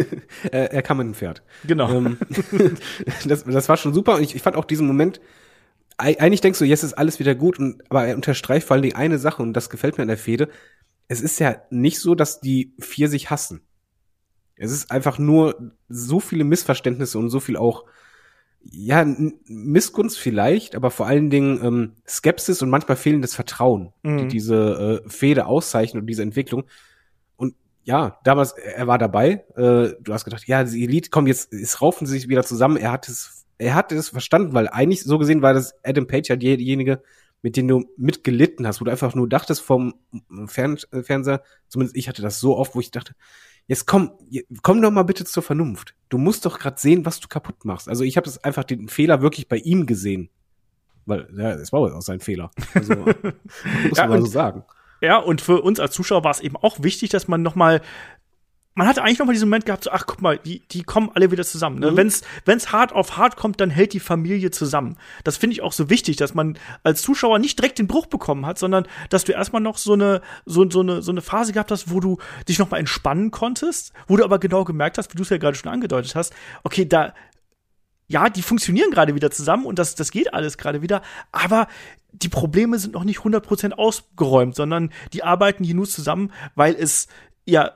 er 0.50 0.82
kam 0.82 0.98
mit 0.98 1.06
dem 1.06 1.14
Pferd. 1.14 1.42
Genau. 1.64 1.90
Ähm, 1.90 2.18
das, 3.26 3.44
das 3.44 3.68
war 3.68 3.76
schon 3.76 3.92
super 3.92 4.16
und 4.16 4.22
ich, 4.22 4.34
ich 4.34 4.42
fand 4.42 4.56
auch 4.56 4.64
diesen 4.64 4.86
Moment, 4.86 5.20
eigentlich 5.98 6.40
denkst 6.40 6.58
du, 6.58 6.64
jetzt 6.64 6.82
ist 6.82 6.94
alles 6.94 7.18
wieder 7.18 7.34
gut, 7.34 7.58
und, 7.58 7.82
aber 7.90 8.06
er 8.06 8.16
unterstreicht 8.16 8.66
vor 8.66 8.74
allen 8.74 8.82
Dingen 8.82 8.96
eine 8.96 9.18
Sache 9.18 9.42
und 9.42 9.52
das 9.52 9.70
gefällt 9.70 9.98
mir 9.98 10.02
an 10.02 10.08
der 10.08 10.18
Fehde. 10.18 10.48
Es 11.06 11.20
ist 11.20 11.38
ja 11.38 11.56
nicht 11.70 12.00
so, 12.00 12.14
dass 12.14 12.40
die 12.40 12.74
vier 12.80 13.08
sich 13.08 13.30
hassen 13.30 13.60
Es 14.62 14.70
ist 14.70 14.92
einfach 14.92 15.18
nur 15.18 15.72
so 15.88 16.20
viele 16.20 16.44
Missverständnisse 16.44 17.18
und 17.18 17.30
so 17.30 17.40
viel 17.40 17.56
auch, 17.56 17.84
ja, 18.62 19.04
Missgunst 19.46 20.20
vielleicht, 20.20 20.76
aber 20.76 20.92
vor 20.92 21.08
allen 21.08 21.30
Dingen 21.30 21.64
ähm, 21.64 21.92
Skepsis 22.06 22.62
und 22.62 22.70
manchmal 22.70 22.96
fehlendes 22.96 23.34
Vertrauen, 23.34 23.92
mhm. 24.04 24.18
die 24.18 24.28
diese 24.28 25.02
äh, 25.04 25.08
Fehde 25.10 25.46
auszeichnen 25.46 26.02
und 26.02 26.06
diese 26.06 26.22
Entwicklung. 26.22 26.62
Und 27.36 27.56
ja, 27.82 28.20
damals, 28.22 28.52
er 28.52 28.86
war 28.86 28.98
dabei, 28.98 29.44
äh, 29.56 29.94
du 30.00 30.12
hast 30.12 30.24
gedacht, 30.24 30.46
ja, 30.46 30.62
die 30.62 30.84
Elite, 30.84 31.10
komm, 31.10 31.26
jetzt, 31.26 31.52
jetzt 31.52 31.82
raufen 31.82 32.06
sie 32.06 32.12
sich 32.12 32.28
wieder 32.28 32.44
zusammen. 32.44 32.76
Er 32.76 32.92
hat 32.92 33.08
es, 33.08 33.44
er 33.58 33.74
hat 33.74 33.90
es 33.90 34.10
verstanden, 34.10 34.54
weil 34.54 34.68
eigentlich 34.68 35.02
so 35.02 35.18
gesehen 35.18 35.42
war 35.42 35.54
das 35.54 35.74
Adam 35.82 36.06
Page 36.06 36.28
ja 36.28 36.36
derjenige, 36.36 37.02
mit 37.42 37.56
dem 37.56 37.66
du 37.66 37.84
mitgelitten 37.96 38.64
hast, 38.64 38.80
wo 38.80 38.84
du 38.84 38.92
einfach 38.92 39.16
nur 39.16 39.28
dachtest 39.28 39.60
vom 39.60 39.94
Fern 40.46 40.78
Fernseher, 41.02 41.42
zumindest 41.66 41.96
ich 41.96 42.08
hatte 42.08 42.22
das 42.22 42.38
so 42.38 42.56
oft, 42.56 42.76
wo 42.76 42.80
ich 42.80 42.92
dachte, 42.92 43.14
jetzt 43.66 43.86
komm, 43.86 44.12
komm 44.62 44.82
doch 44.82 44.90
mal 44.90 45.02
bitte 45.04 45.24
zur 45.24 45.42
Vernunft. 45.42 45.94
Du 46.08 46.18
musst 46.18 46.44
doch 46.44 46.58
gerade 46.58 46.80
sehen, 46.80 47.06
was 47.06 47.20
du 47.20 47.28
kaputt 47.28 47.64
machst. 47.64 47.88
Also 47.88 48.04
ich 48.04 48.16
habe 48.16 48.24
das 48.24 48.42
einfach 48.44 48.64
den 48.64 48.88
Fehler 48.88 49.22
wirklich 49.22 49.48
bei 49.48 49.56
ihm 49.56 49.86
gesehen. 49.86 50.28
Weil, 51.06 51.28
ja, 51.36 51.52
es 51.52 51.72
war 51.72 51.80
auch 51.80 52.02
sein 52.02 52.20
Fehler. 52.20 52.50
Also, 52.74 52.94
muss 53.88 53.98
ja, 53.98 54.06
man 54.06 54.20
so 54.20 54.26
sagen. 54.26 54.64
Ja, 55.00 55.16
und 55.16 55.40
für 55.40 55.60
uns 55.62 55.80
als 55.80 55.94
Zuschauer 55.94 56.22
war 56.22 56.30
es 56.30 56.40
eben 56.40 56.56
auch 56.56 56.82
wichtig, 56.82 57.10
dass 57.10 57.26
man 57.26 57.42
noch 57.42 57.56
mal 57.56 57.80
man 58.74 58.86
hatte 58.86 59.02
eigentlich 59.02 59.18
noch 59.18 59.26
mal 59.26 59.32
diesen 59.32 59.48
Moment 59.48 59.66
gehabt, 59.66 59.84
so, 59.84 59.90
ach 59.90 60.06
guck 60.06 60.22
mal, 60.22 60.38
die, 60.38 60.60
die 60.70 60.82
kommen 60.82 61.10
alle 61.14 61.30
wieder 61.30 61.44
zusammen. 61.44 61.78
Ne? 61.78 61.90
Mhm. 61.90 61.96
Wenn's, 61.96 62.22
wenn's 62.46 62.72
hart 62.72 62.92
auf 62.92 63.16
hart 63.16 63.36
kommt, 63.36 63.60
dann 63.60 63.68
hält 63.68 63.92
die 63.92 64.00
Familie 64.00 64.50
zusammen. 64.50 64.96
Das 65.24 65.36
finde 65.36 65.54
ich 65.54 65.62
auch 65.62 65.72
so 65.72 65.90
wichtig, 65.90 66.16
dass 66.16 66.34
man 66.34 66.58
als 66.82 67.02
Zuschauer 67.02 67.38
nicht 67.38 67.58
direkt 67.58 67.78
den 67.78 67.86
Bruch 67.86 68.06
bekommen 68.06 68.46
hat, 68.46 68.58
sondern 68.58 68.86
dass 69.10 69.24
du 69.24 69.32
erstmal 69.32 69.60
noch 69.60 69.76
so 69.76 69.92
eine, 69.92 70.22
so, 70.46 70.68
so, 70.70 70.80
eine, 70.80 71.02
so 71.02 71.10
eine 71.10 71.20
Phase 71.20 71.52
gehabt 71.52 71.70
hast, 71.70 71.90
wo 71.90 72.00
du 72.00 72.18
dich 72.48 72.58
noch 72.58 72.70
mal 72.70 72.78
entspannen 72.78 73.30
konntest, 73.30 73.92
wo 74.06 74.16
du 74.16 74.24
aber 74.24 74.38
genau 74.38 74.64
gemerkt 74.64 74.96
hast, 74.96 75.12
wie 75.12 75.16
du 75.16 75.22
es 75.22 75.28
ja 75.28 75.36
gerade 75.36 75.56
schon 75.56 75.70
angedeutet 75.70 76.14
hast, 76.14 76.32
okay, 76.64 76.86
da, 76.86 77.12
ja, 78.08 78.30
die 78.30 78.42
funktionieren 78.42 78.90
gerade 78.90 79.14
wieder 79.14 79.30
zusammen 79.30 79.66
und 79.66 79.78
das, 79.78 79.94
das 79.96 80.10
geht 80.10 80.32
alles 80.32 80.56
gerade 80.56 80.80
wieder, 80.80 81.02
aber 81.30 81.68
die 82.12 82.28
Probleme 82.28 82.78
sind 82.78 82.94
noch 82.94 83.04
nicht 83.04 83.20
100% 83.20 83.72
ausgeräumt, 83.72 84.54
sondern 84.54 84.90
die 85.12 85.22
arbeiten 85.22 85.64
hier 85.64 85.74
nur 85.74 85.86
zusammen, 85.86 86.32
weil 86.54 86.74
es 86.74 87.08
ja 87.44 87.72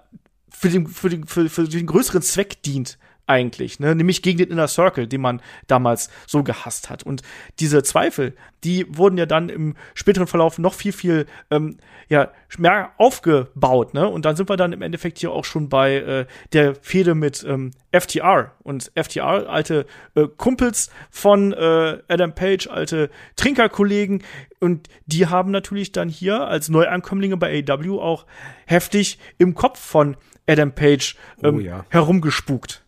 für 0.59 0.71
den, 0.71 0.87
für 0.87 1.09
den, 1.09 1.27
für, 1.27 1.49
für 1.49 1.65
den 1.65 1.87
größeren 1.87 2.23
Zweck 2.23 2.63
dient 2.63 2.99
eigentlich, 3.27 3.81
ne? 3.81 3.95
nämlich 3.95 4.23
gegen 4.23 4.39
den 4.39 4.51
Inner 4.51 4.69
Circle, 4.69 5.07
den 5.07 5.21
man 5.21 5.43
damals 5.67 6.11
so 6.27 6.43
gehasst 6.43 6.91
hat. 6.91 7.03
Und 7.03 7.23
diese 7.59 7.83
Zweifel, 7.83 8.35
die 8.63 8.87
wurden 8.97 9.19
ja 9.19 9.27
dann 9.27 9.49
im 9.49 9.75
späteren 9.95 10.27
Verlauf 10.27 10.59
noch 10.59 10.75
viel, 10.75 10.93
viel 10.93 11.27
ähm, 11.51 11.79
ja, 12.09 12.31
mehr 12.57 12.93
aufgebaut. 12.99 13.95
Ne? 13.95 14.09
Und 14.09 14.25
dann 14.25 14.37
sind 14.37 14.49
wir 14.49 14.57
dann 14.57 14.73
im 14.73 14.83
Endeffekt 14.83 15.19
hier 15.19 15.33
auch 15.33 15.45
schon 15.45 15.69
bei 15.69 15.97
äh, 15.97 16.27
der 16.53 16.77
Fehde 16.77 17.15
mit 17.15 17.45
ähm, 17.47 17.73
FTR. 17.93 18.53
Und 18.63 18.93
FTR, 18.95 19.49
alte 19.49 19.87
äh, 20.15 20.29
Kumpels 20.37 20.91
von 21.11 21.53
äh, 21.53 21.99
Adam 22.09 22.33
Page, 22.33 22.69
alte 22.69 23.11
Trinkerkollegen. 23.35 24.23
Und 24.61 24.89
die 25.07 25.27
haben 25.27 25.51
natürlich 25.51 25.91
dann 25.91 26.09
hier 26.09 26.47
als 26.47 26.69
Neuankömmlinge 26.69 27.37
bei 27.37 27.65
AW 27.69 27.99
auch 28.01 28.27
heftig 28.67 29.19
im 29.39 29.55
Kopf 29.55 29.81
von 29.81 30.17
Adam 30.47 30.73
Page 30.73 31.17
ähm, 31.43 31.57
oh, 31.57 31.61
ja. 31.61 31.85
herumgespukt. 31.89 32.85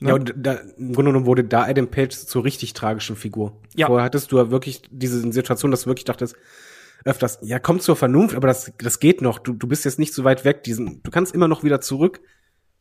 Ne? 0.00 0.10
Ja, 0.10 0.14
und 0.14 0.34
da, 0.36 0.54
im 0.54 0.92
Grunde 0.92 1.10
genommen 1.10 1.26
wurde 1.26 1.44
da 1.44 1.64
Adam 1.64 1.88
Page 1.88 2.16
zur 2.16 2.44
richtig 2.44 2.72
tragischen 2.72 3.16
Figur. 3.16 3.56
Ja. 3.74 3.86
Vorher 3.86 4.04
hattest 4.04 4.30
du 4.32 4.38
ja 4.38 4.50
wirklich 4.50 4.82
diese 4.90 5.32
Situation, 5.32 5.70
dass 5.70 5.82
du 5.82 5.86
wirklich 5.86 6.04
dachtest, 6.04 6.36
öfters, 7.04 7.38
ja, 7.42 7.58
komm 7.58 7.80
zur 7.80 7.96
Vernunft, 7.96 8.34
aber 8.34 8.48
das, 8.48 8.72
das 8.78 9.00
geht 9.00 9.22
noch. 9.22 9.38
Du, 9.38 9.52
du 9.52 9.66
bist 9.66 9.84
jetzt 9.84 9.98
nicht 9.98 10.14
so 10.14 10.24
weit 10.24 10.44
weg. 10.44 10.62
Diesen, 10.64 11.02
du 11.02 11.10
kannst 11.10 11.34
immer 11.34 11.48
noch 11.48 11.64
wieder 11.64 11.80
zurück. 11.80 12.20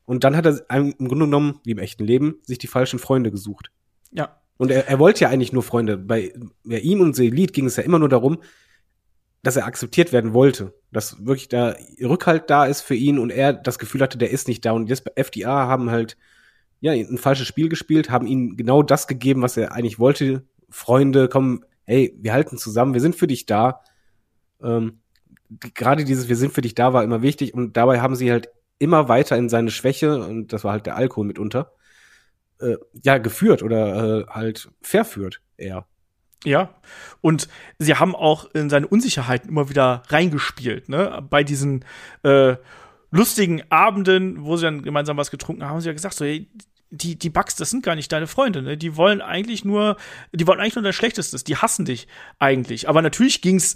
Und 0.05 0.24
dann 0.24 0.38
hat 0.38 0.45
er 0.45 0.62
im 0.70 0.93
Grunde 0.97 1.26
genommen, 1.26 1.60
wie 1.64 1.72
im 1.72 1.80
echten 1.80 2.05
Leben, 2.05 2.38
sich 2.43 2.58
die 2.58 2.68
falschen 2.68 2.97
Freunde 2.97 3.30
gesucht. 3.30 3.72
Ja. 4.12 4.39
Und 4.58 4.72
er, 4.72 4.88
er 4.88 4.99
wollte 4.99 5.22
ja 5.22 5.30
eigentlich 5.30 5.53
nur 5.53 5.64
Freunde. 5.64 5.97
Bei 5.97 6.34
ja, 6.64 6.78
ihm 6.78 7.01
und 7.01 7.16
Selit 7.16 7.53
ging 7.53 7.66
es 7.66 7.76
ja 7.76 7.84
immer 7.84 7.99
nur 7.99 8.10
darum, 8.10 8.39
dass 9.44 9.56
er 9.56 9.66
akzeptiert 9.66 10.12
werden 10.12 10.34
wollte. 10.34 10.74
Dass 10.92 11.26
wirklich 11.26 11.50
da 11.50 11.76
Rückhalt 12.02 12.50
da 12.50 12.66
ist 12.66 12.82
für 12.82 12.96
ihn 12.96 13.20
und 13.20 13.30
er 13.30 13.54
das 13.54 13.80
Gefühl 13.80 14.02
hatte, 14.02 14.18
der 14.18 14.32
ist 14.32 14.48
nicht 14.48 14.66
da. 14.66 14.72
Und 14.72 14.90
jetzt 14.90 15.04
bei 15.04 15.12
FDA 15.16 15.68
haben 15.68 15.90
halt 15.92 16.18
ja 16.80 16.92
ein 16.92 17.18
falsches 17.18 17.48
Spiel 17.48 17.70
gespielt, 17.70 18.10
haben 18.10 18.28
ihm 18.28 18.58
genau 18.58 18.84
das 18.84 19.08
gegeben, 19.08 19.42
was 19.42 19.58
er 19.58 19.74
eigentlich 19.74 20.00
wollte. 20.00 20.46
Freunde, 20.70 21.30
komm, 21.30 21.64
hey, 21.84 22.16
wir 22.20 22.34
halten 22.34 22.58
zusammen, 22.58 22.94
wir 22.94 23.02
sind 23.02 23.16
für 23.16 23.28
dich 23.28 23.46
da. 23.46 23.82
Ähm, 24.62 25.00
Gerade 25.50 26.04
dieses 26.04 26.28
Wir 26.28 26.36
sind 26.36 26.52
für 26.52 26.62
dich 26.62 26.76
da 26.76 26.92
war 26.92 27.06
immer 27.06 27.22
wichtig 27.22 27.54
und 27.54 27.78
dabei 27.78 28.02
haben 28.02 28.16
sie 28.16 28.32
halt 28.32 28.50
immer 28.80 29.08
weiter 29.08 29.38
in 29.38 29.50
seine 29.50 29.72
Schwäche, 29.72 30.20
und 30.22 30.52
das 30.52 30.64
war 30.64 30.74
halt 30.74 30.86
der 30.86 30.98
Alkohol 30.98 31.26
mitunter, 31.26 31.72
äh, 32.60 32.76
ja, 33.04 33.18
geführt 33.18 33.64
oder 33.64 34.22
äh, 34.22 34.26
halt 34.28 34.70
verführt 34.82 35.42
eher. 35.58 35.88
Ja, 36.48 36.70
und 37.20 37.50
sie 37.78 37.95
haben 37.95 38.16
auch 38.16 38.50
in 38.54 38.70
seine 38.70 38.88
Unsicherheiten 38.88 39.50
immer 39.50 39.68
wieder 39.70 40.04
reingespielt, 40.08 40.88
ne? 40.88 41.22
Bei 41.30 41.43
diesen 41.43 41.84
äh, 42.24 42.56
lustigen 43.12 43.64
Abenden, 43.70 44.45
wo 44.45 44.56
sie 44.56 44.64
dann 44.64 44.82
gemeinsam 44.82 45.18
was 45.18 45.30
getrunken 45.30 45.64
haben, 45.64 45.72
haben 45.72 45.82
sie 45.82 45.89
ja 45.89 45.93
gesagt, 45.93 46.16
so, 46.16 46.24
hey, 46.24 46.48
die, 46.89 47.20
die 47.20 47.30
Bugs, 47.30 47.58
das 47.58 47.70
sind 47.70 47.84
gar 47.84 47.95
nicht 47.95 48.14
deine 48.14 48.28
Freunde, 48.28 48.62
ne? 48.62 48.78
Die 48.78 48.95
wollen 48.95 49.22
eigentlich 49.22 49.66
nur, 49.66 49.98
die 50.32 50.48
wollen 50.48 50.62
eigentlich 50.62 50.76
nur 50.76 50.86
dein 50.86 50.93
Schlechtestes, 50.93 51.43
die 51.43 51.58
hassen 51.58 51.84
dich 51.84 52.08
eigentlich. 52.39 52.88
Aber 52.88 53.02
natürlich 53.02 53.41
ging's 53.41 53.76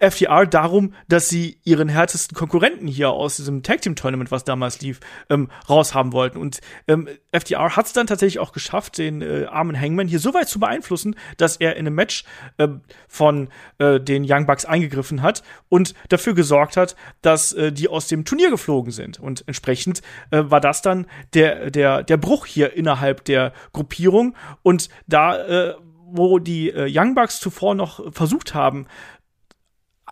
FTR 0.00 0.46
darum, 0.46 0.94
dass 1.08 1.28
sie 1.28 1.58
ihren 1.64 1.88
härtesten 1.88 2.36
Konkurrenten 2.36 2.86
hier 2.86 3.10
aus 3.10 3.36
diesem 3.36 3.62
Tag 3.62 3.82
Team 3.82 3.96
Tournament, 3.96 4.30
was 4.30 4.44
damals 4.44 4.80
lief, 4.80 5.00
ähm, 5.30 5.48
raushaben 5.68 6.12
wollten. 6.12 6.38
Und 6.38 6.60
ähm, 6.86 7.08
FTR 7.32 7.76
hat 7.76 7.86
es 7.86 7.92
dann 7.92 8.06
tatsächlich 8.06 8.38
auch 8.38 8.52
geschafft, 8.52 8.98
den 8.98 9.22
äh, 9.22 9.46
armen 9.50 9.78
Hangman 9.78 10.08
hier 10.08 10.20
so 10.20 10.34
weit 10.34 10.48
zu 10.48 10.60
beeinflussen, 10.60 11.16
dass 11.36 11.56
er 11.56 11.76
in 11.76 11.86
einem 11.86 11.94
Match 11.94 12.24
äh, 12.58 12.68
von 13.08 13.48
äh, 13.78 14.00
den 14.00 14.24
Young 14.28 14.46
Bucks 14.46 14.64
eingegriffen 14.64 15.22
hat 15.22 15.42
und 15.68 15.94
dafür 16.08 16.34
gesorgt 16.34 16.76
hat, 16.76 16.96
dass 17.22 17.52
äh, 17.52 17.72
die 17.72 17.88
aus 17.88 18.08
dem 18.08 18.24
Turnier 18.24 18.50
geflogen 18.50 18.92
sind. 18.92 19.18
Und 19.20 19.44
entsprechend 19.46 20.02
äh, 20.30 20.44
war 20.46 20.60
das 20.60 20.82
dann 20.82 21.06
der, 21.34 21.70
der, 21.70 22.02
der 22.02 22.16
Bruch 22.16 22.46
hier 22.46 22.74
innerhalb 22.74 23.24
der 23.24 23.52
Gruppierung. 23.72 24.34
Und 24.62 24.88
da 25.06 25.36
äh, 25.36 25.74
wo 26.10 26.38
die 26.38 26.70
äh, 26.70 26.88
Young 26.90 27.14
Bucks 27.14 27.38
zuvor 27.38 27.74
noch 27.74 28.12
versucht 28.12 28.54
haben, 28.54 28.86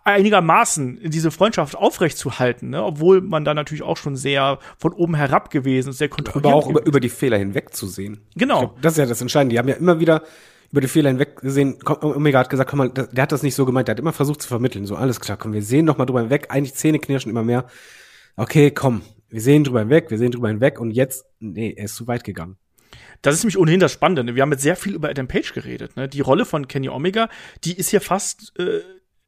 einigermaßen 0.07 0.99
diese 1.03 1.31
Freundschaft 1.31 1.75
aufrechtzuhalten, 1.75 2.69
ne? 2.69 2.83
obwohl 2.83 3.21
man 3.21 3.43
da 3.43 3.53
natürlich 3.53 3.83
auch 3.83 3.97
schon 3.97 4.15
sehr 4.15 4.59
von 4.77 4.93
oben 4.93 5.15
herab 5.15 5.49
gewesen 5.49 5.89
ist, 5.89 5.97
sehr 5.97 6.09
kontrolliert. 6.09 6.45
Aber 6.45 6.55
auch 6.55 6.69
über, 6.69 6.85
über 6.85 6.99
die 6.99 7.09
Fehler 7.09 7.37
hinwegzusehen. 7.37 8.21
Genau. 8.35 8.59
Glaub, 8.59 8.81
das 8.81 8.93
ist 8.93 8.99
ja 8.99 9.05
das 9.05 9.21
Entscheidende. 9.21 9.53
Die 9.53 9.59
haben 9.59 9.67
ja 9.67 9.75
immer 9.75 9.99
wieder 9.99 10.23
über 10.71 10.81
die 10.81 10.87
Fehler 10.87 11.09
hinweg 11.09 11.37
gesehen. 11.41 11.77
Omega 11.85 12.39
hat 12.39 12.49
gesagt, 12.49 12.69
komm 12.69 12.79
mal, 12.79 12.89
der 12.89 13.21
hat 13.21 13.31
das 13.31 13.43
nicht 13.43 13.55
so 13.55 13.65
gemeint, 13.65 13.87
der 13.87 13.93
hat 13.93 13.99
immer 13.99 14.13
versucht 14.13 14.41
zu 14.41 14.47
vermitteln. 14.47 14.85
So, 14.85 14.95
alles 14.95 15.19
klar, 15.19 15.37
komm, 15.37 15.53
wir 15.53 15.61
sehen 15.61 15.85
noch 15.85 15.97
mal 15.97 16.05
drüber 16.05 16.21
hinweg. 16.21 16.47
Eigentlich 16.49 16.75
Zähne 16.75 16.99
knirschen 16.99 17.29
immer 17.29 17.43
mehr. 17.43 17.65
Okay, 18.37 18.71
komm, 18.71 19.01
wir 19.29 19.41
sehen 19.41 19.63
drüber 19.63 19.79
hinweg, 19.79 20.09
wir 20.09 20.17
sehen 20.17 20.31
drüber 20.31 20.47
hinweg 20.47 20.79
und 20.79 20.91
jetzt, 20.91 21.25
nee, 21.39 21.73
er 21.75 21.85
ist 21.85 21.95
zu 21.95 22.07
weit 22.07 22.23
gegangen. 22.23 22.57
Das 23.21 23.35
ist 23.35 23.43
nämlich 23.43 23.57
ohnehin 23.57 23.79
das 23.79 23.91
Spannende. 23.91 24.23
Ne? 24.23 24.35
Wir 24.35 24.41
haben 24.41 24.51
jetzt 24.51 24.61
sehr 24.61 24.75
viel 24.75 24.93
über 24.93 25.09
Adam 25.09 25.27
Page 25.27 25.53
geredet. 25.53 25.97
Ne? 25.97 26.07
Die 26.07 26.21
Rolle 26.21 26.45
von 26.45 26.67
Kenny 26.67 26.87
Omega, 26.87 27.29
die 27.63 27.75
ist 27.75 27.91
ja 27.91 27.99
fast 27.99 28.53
äh, 28.59 28.81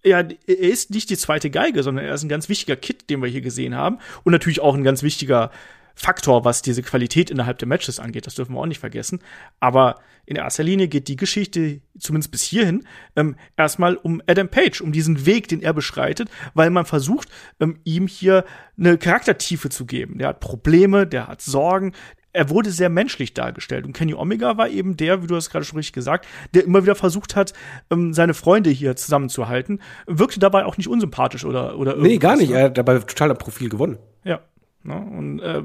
ja, 0.03 0.19
er 0.19 0.31
ist 0.47 0.91
nicht 0.91 1.09
die 1.09 1.17
zweite 1.17 1.49
Geige, 1.49 1.83
sondern 1.83 2.05
er 2.05 2.13
ist 2.13 2.23
ein 2.23 2.29
ganz 2.29 2.49
wichtiger 2.49 2.75
Kit, 2.75 3.09
den 3.09 3.21
wir 3.21 3.29
hier 3.29 3.41
gesehen 3.41 3.75
haben. 3.75 3.99
Und 4.23 4.31
natürlich 4.31 4.61
auch 4.61 4.75
ein 4.75 4.83
ganz 4.83 5.03
wichtiger 5.03 5.51
Faktor, 5.95 6.45
was 6.45 6.61
diese 6.61 6.81
Qualität 6.81 7.29
innerhalb 7.29 7.57
der 7.57 7.67
Matches 7.67 7.99
angeht. 7.99 8.25
Das 8.25 8.35
dürfen 8.35 8.55
wir 8.55 8.61
auch 8.61 8.65
nicht 8.65 8.79
vergessen. 8.79 9.19
Aber 9.59 9.99
in 10.25 10.37
erster 10.37 10.63
Linie 10.63 10.87
geht 10.87 11.09
die 11.09 11.17
Geschichte, 11.17 11.81
zumindest 11.99 12.31
bis 12.31 12.43
hierhin, 12.43 12.85
ähm, 13.17 13.35
erstmal 13.57 13.97
um 13.97 14.21
Adam 14.25 14.47
Page, 14.47 14.79
um 14.79 14.93
diesen 14.93 15.25
Weg, 15.25 15.49
den 15.49 15.61
er 15.61 15.73
beschreitet, 15.73 16.29
weil 16.53 16.69
man 16.69 16.85
versucht, 16.85 17.27
ähm, 17.59 17.79
ihm 17.83 18.07
hier 18.07 18.45
eine 18.77 18.97
Charaktertiefe 18.97 19.69
zu 19.69 19.85
geben. 19.85 20.19
Der 20.19 20.29
hat 20.29 20.39
Probleme, 20.39 21.05
der 21.05 21.27
hat 21.27 21.41
Sorgen, 21.41 21.93
er 22.31 22.49
wurde 22.49 22.71
sehr 22.71 22.89
menschlich 22.89 23.33
dargestellt. 23.33 23.85
Und 23.85 23.93
Kenny 23.93 24.13
Omega 24.13 24.57
war 24.57 24.69
eben 24.69 24.97
der, 24.97 25.23
wie 25.23 25.27
du 25.27 25.35
hast 25.35 25.49
gerade 25.49 25.65
schon 25.65 25.77
richtig 25.77 25.93
gesagt, 25.93 26.27
der 26.53 26.63
immer 26.63 26.83
wieder 26.83 26.95
versucht 26.95 27.35
hat, 27.35 27.53
ähm, 27.89 28.13
seine 28.13 28.33
Freunde 28.33 28.69
hier 28.69 28.95
zusammenzuhalten. 28.95 29.81
Wirkte 30.05 30.39
dabei 30.39 30.65
auch 30.65 30.77
nicht 30.77 30.87
unsympathisch 30.87 31.45
oder 31.45 31.77
oder 31.77 31.95
Nee, 31.95 32.17
gar 32.17 32.37
nicht. 32.37 32.51
Ne? 32.51 32.57
Er 32.57 32.65
hat 32.65 32.77
dabei 32.77 32.99
total 32.99 33.31
am 33.31 33.37
Profil 33.37 33.69
gewonnen. 33.69 33.97
Ja. 34.23 34.41
Ne? 34.83 34.95
Und 34.95 35.39
äh, 35.39 35.63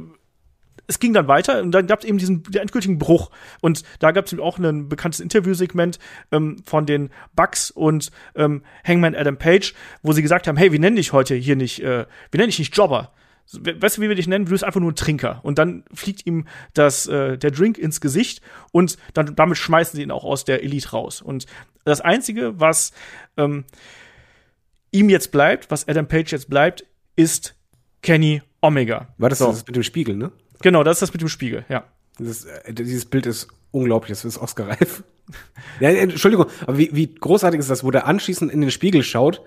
es 0.86 0.98
ging 0.98 1.12
dann 1.12 1.28
weiter 1.28 1.62
und 1.62 1.72
dann 1.72 1.86
gab 1.86 2.00
es 2.00 2.04
eben 2.04 2.18
diesen 2.18 2.42
der 2.44 2.62
endgültigen 2.62 2.98
Bruch. 2.98 3.30
Und 3.60 3.82
da 4.00 4.10
gab 4.12 4.26
es 4.26 4.38
auch 4.38 4.58
ein 4.58 4.88
bekanntes 4.88 5.20
Interviewsegment 5.20 5.98
ähm, 6.32 6.56
von 6.64 6.86
den 6.86 7.10
Bucks 7.34 7.70
und 7.70 8.10
ähm, 8.34 8.62
Hangman 8.86 9.14
Adam 9.14 9.36
Page, 9.36 9.74
wo 10.02 10.12
sie 10.12 10.22
gesagt 10.22 10.46
haben, 10.46 10.56
hey, 10.56 10.72
wir 10.72 10.80
nennen 10.80 10.96
dich 10.96 11.12
heute 11.12 11.34
hier 11.34 11.56
nicht, 11.56 11.80
äh, 11.80 12.06
wir 12.30 12.38
nennen 12.38 12.48
dich 12.48 12.58
nicht 12.58 12.76
Jobber, 12.76 13.12
weißt 13.52 13.98
du, 13.98 14.02
wie 14.02 14.08
wir 14.08 14.16
dich 14.16 14.26
nennen? 14.26 14.46
Du 14.46 14.50
bist 14.50 14.64
einfach 14.64 14.80
nur 14.80 14.92
ein 14.92 14.96
Trinker. 14.96 15.40
Und 15.42 15.58
dann 15.58 15.84
fliegt 15.92 16.26
ihm 16.26 16.46
das, 16.72 17.06
äh, 17.06 17.36
der 17.38 17.50
Drink 17.50 17.78
ins 17.78 18.00
Gesicht 18.00 18.40
und 18.72 18.96
dann, 19.12 19.34
damit 19.36 19.58
schmeißen 19.58 19.96
sie 19.96 20.02
ihn 20.02 20.10
auch 20.10 20.24
aus 20.24 20.44
der 20.44 20.62
Elite 20.62 20.90
raus. 20.90 21.22
Und 21.22 21.46
das 21.84 22.00
Einzige, 22.00 22.58
was 22.58 22.92
ähm, 23.36 23.64
ihm 24.90 25.08
jetzt 25.10 25.30
bleibt, 25.32 25.70
was 25.70 25.86
Adam 25.88 26.08
Page 26.08 26.32
jetzt 26.32 26.48
bleibt, 26.48 26.86
ist 27.16 27.54
Kenny 28.02 28.42
Omega. 28.60 29.08
War 29.18 29.28
das 29.28 29.38
so. 29.38 29.46
das 29.48 29.66
mit 29.66 29.76
dem 29.76 29.82
Spiegel, 29.82 30.16
ne? 30.16 30.32
Genau, 30.62 30.82
das 30.82 30.96
ist 30.96 31.02
das 31.02 31.12
mit 31.12 31.20
dem 31.20 31.28
Spiegel, 31.28 31.64
ja. 31.68 31.84
Dieses, 32.18 32.44
äh, 32.44 32.72
dieses 32.72 33.04
Bild 33.04 33.26
ist 33.26 33.48
unglaublich, 33.70 34.10
das 34.10 34.24
ist 34.24 34.38
Oscar-reif. 34.38 35.02
ja, 35.80 35.90
Entschuldigung, 35.90 36.46
aber 36.62 36.78
wie, 36.78 36.90
wie 36.92 37.12
großartig 37.14 37.58
ist 37.58 37.70
das, 37.70 37.84
wo 37.84 37.90
der 37.90 38.06
anschließend 38.06 38.52
in 38.52 38.60
den 38.60 38.70
Spiegel 38.70 39.02
schaut 39.02 39.42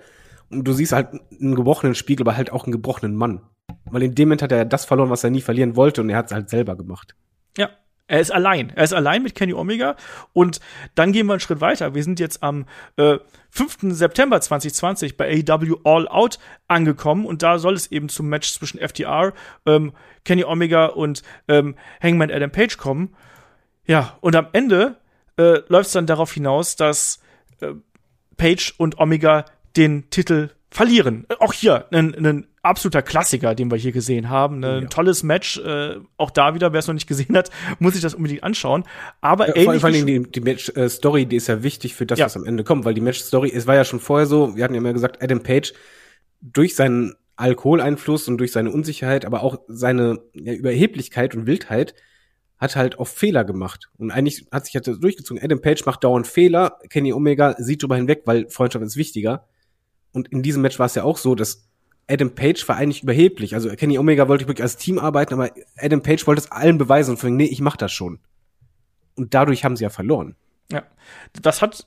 und 0.50 0.64
du 0.64 0.72
siehst 0.72 0.92
halt 0.92 1.08
einen 1.40 1.54
gebrochenen 1.54 1.94
Spiegel, 1.94 2.24
aber 2.24 2.36
halt 2.36 2.52
auch 2.52 2.64
einen 2.64 2.72
gebrochenen 2.72 3.16
Mann. 3.16 3.40
Weil 3.86 4.02
in 4.02 4.14
dem 4.14 4.28
Moment 4.28 4.42
hat 4.42 4.52
er 4.52 4.64
das 4.64 4.84
verloren, 4.84 5.10
was 5.10 5.24
er 5.24 5.30
nie 5.30 5.40
verlieren 5.40 5.76
wollte 5.76 6.00
und 6.00 6.10
er 6.10 6.16
hat 6.16 6.26
es 6.26 6.32
halt 6.32 6.50
selber 6.50 6.76
gemacht. 6.76 7.14
Ja, 7.56 7.70
er 8.08 8.20
ist 8.20 8.32
allein. 8.32 8.72
Er 8.74 8.84
ist 8.84 8.94
allein 8.94 9.22
mit 9.22 9.34
Kenny 9.34 9.52
Omega. 9.52 9.94
Und 10.32 10.60
dann 10.94 11.12
gehen 11.12 11.26
wir 11.26 11.34
einen 11.34 11.40
Schritt 11.40 11.60
weiter. 11.60 11.94
Wir 11.94 12.02
sind 12.02 12.18
jetzt 12.18 12.42
am 12.42 12.64
äh, 12.96 13.18
5. 13.50 13.94
September 13.94 14.40
2020 14.40 15.18
bei 15.18 15.44
AEW 15.46 15.76
All 15.84 16.08
Out 16.08 16.38
angekommen. 16.68 17.26
Und 17.26 17.42
da 17.42 17.58
soll 17.58 17.74
es 17.74 17.92
eben 17.92 18.08
zum 18.08 18.28
Match 18.28 18.50
zwischen 18.52 18.78
FTR, 18.78 19.34
ähm, 19.66 19.92
Kenny 20.24 20.44
Omega 20.44 20.86
und 20.86 21.22
ähm, 21.48 21.76
Hangman 22.02 22.30
Adam 22.30 22.50
Page 22.50 22.78
kommen. 22.78 23.14
Ja, 23.86 24.16
und 24.22 24.34
am 24.36 24.48
Ende 24.52 24.96
äh, 25.36 25.60
läuft 25.68 25.88
es 25.88 25.92
dann 25.92 26.06
darauf 26.06 26.32
hinaus, 26.32 26.76
dass 26.76 27.20
äh, 27.60 27.72
Page 28.38 28.74
und 28.78 28.98
Omega 28.98 29.44
den 29.76 30.08
Titel 30.08 30.50
verlieren. 30.70 31.26
Äh, 31.28 31.34
auch 31.40 31.52
hier 31.52 31.86
ein, 31.92 32.14
ein 32.14 32.46
absoluter 32.62 33.02
Klassiker, 33.02 33.54
den 33.54 33.70
wir 33.70 33.78
hier 33.78 33.92
gesehen 33.92 34.28
haben. 34.28 34.60
Ne? 34.60 34.76
Ein 34.76 34.82
ja. 34.82 34.88
tolles 34.88 35.22
Match. 35.22 35.58
Äh, 35.58 35.96
auch 36.16 36.30
da 36.30 36.54
wieder, 36.54 36.72
wer 36.72 36.80
es 36.80 36.86
noch 36.86 36.94
nicht 36.94 37.06
gesehen 37.06 37.36
hat, 37.36 37.50
muss 37.78 37.94
sich 37.94 38.02
das 38.02 38.14
unbedingt 38.14 38.42
anschauen. 38.44 38.84
Aber 39.20 39.56
ja, 39.56 39.64
vor, 39.64 39.74
vor 39.80 39.88
allem 39.88 40.06
die, 40.06 40.22
die 40.22 40.40
Match-Story, 40.40 41.26
die 41.26 41.36
ist 41.36 41.46
ja 41.46 41.62
wichtig 41.62 41.94
für 41.94 42.06
das, 42.06 42.18
ja. 42.18 42.26
was 42.26 42.36
am 42.36 42.44
Ende 42.44 42.64
kommt, 42.64 42.84
weil 42.84 42.94
die 42.94 43.00
Match-Story, 43.00 43.52
es 43.54 43.66
war 43.66 43.74
ja 43.74 43.84
schon 43.84 44.00
vorher 44.00 44.26
so, 44.26 44.56
wir 44.56 44.64
hatten 44.64 44.74
ja 44.74 44.80
immer 44.80 44.92
gesagt, 44.92 45.22
Adam 45.22 45.42
Page 45.42 45.72
durch 46.40 46.76
seinen 46.76 47.14
Alkoholeinfluss 47.36 48.28
und 48.28 48.38
durch 48.38 48.52
seine 48.52 48.70
Unsicherheit, 48.70 49.24
aber 49.24 49.42
auch 49.42 49.60
seine 49.68 50.20
ja, 50.34 50.52
Überheblichkeit 50.52 51.34
und 51.34 51.46
Wildheit 51.46 51.94
hat 52.58 52.74
halt 52.74 52.98
auch 52.98 53.06
Fehler 53.06 53.44
gemacht. 53.44 53.88
Und 53.98 54.10
eigentlich 54.10 54.46
hat 54.50 54.66
sich 54.66 54.80
das 54.80 54.98
durchgezogen. 54.98 55.42
Adam 55.42 55.60
Page 55.60 55.86
macht 55.86 56.02
dauernd 56.02 56.26
Fehler, 56.26 56.78
Kenny 56.90 57.12
Omega 57.12 57.54
sieht 57.58 57.82
drüber 57.82 57.96
hinweg, 57.96 58.22
weil 58.24 58.48
Freundschaft 58.50 58.84
ist 58.84 58.96
wichtiger. 58.96 59.46
Und 60.12 60.28
in 60.28 60.42
diesem 60.42 60.62
Match 60.62 60.78
war 60.78 60.86
es 60.86 60.96
ja 60.96 61.04
auch 61.04 61.18
so, 61.18 61.36
dass 61.36 61.67
Adam 62.08 62.34
Page 62.34 62.66
war 62.68 62.76
eigentlich 62.76 63.02
überheblich. 63.02 63.54
Also 63.54 63.68
Kenny 63.70 63.98
Omega 63.98 64.28
wollte 64.28 64.48
wirklich 64.48 64.62
als 64.62 64.76
Team 64.76 64.98
arbeiten, 64.98 65.34
aber 65.34 65.50
Adam 65.76 66.02
Page 66.02 66.26
wollte 66.26 66.40
es 66.40 66.50
allen 66.50 66.78
beweisen 66.78 67.12
und 67.12 67.16
von 67.18 67.36
nee, 67.36 67.44
ich 67.44 67.60
mach 67.60 67.76
das 67.76 67.92
schon. 67.92 68.18
Und 69.14 69.34
dadurch 69.34 69.64
haben 69.64 69.76
sie 69.76 69.84
ja 69.84 69.90
verloren. 69.90 70.34
Ja. 70.72 70.84
Das 71.40 71.60
hat 71.60 71.86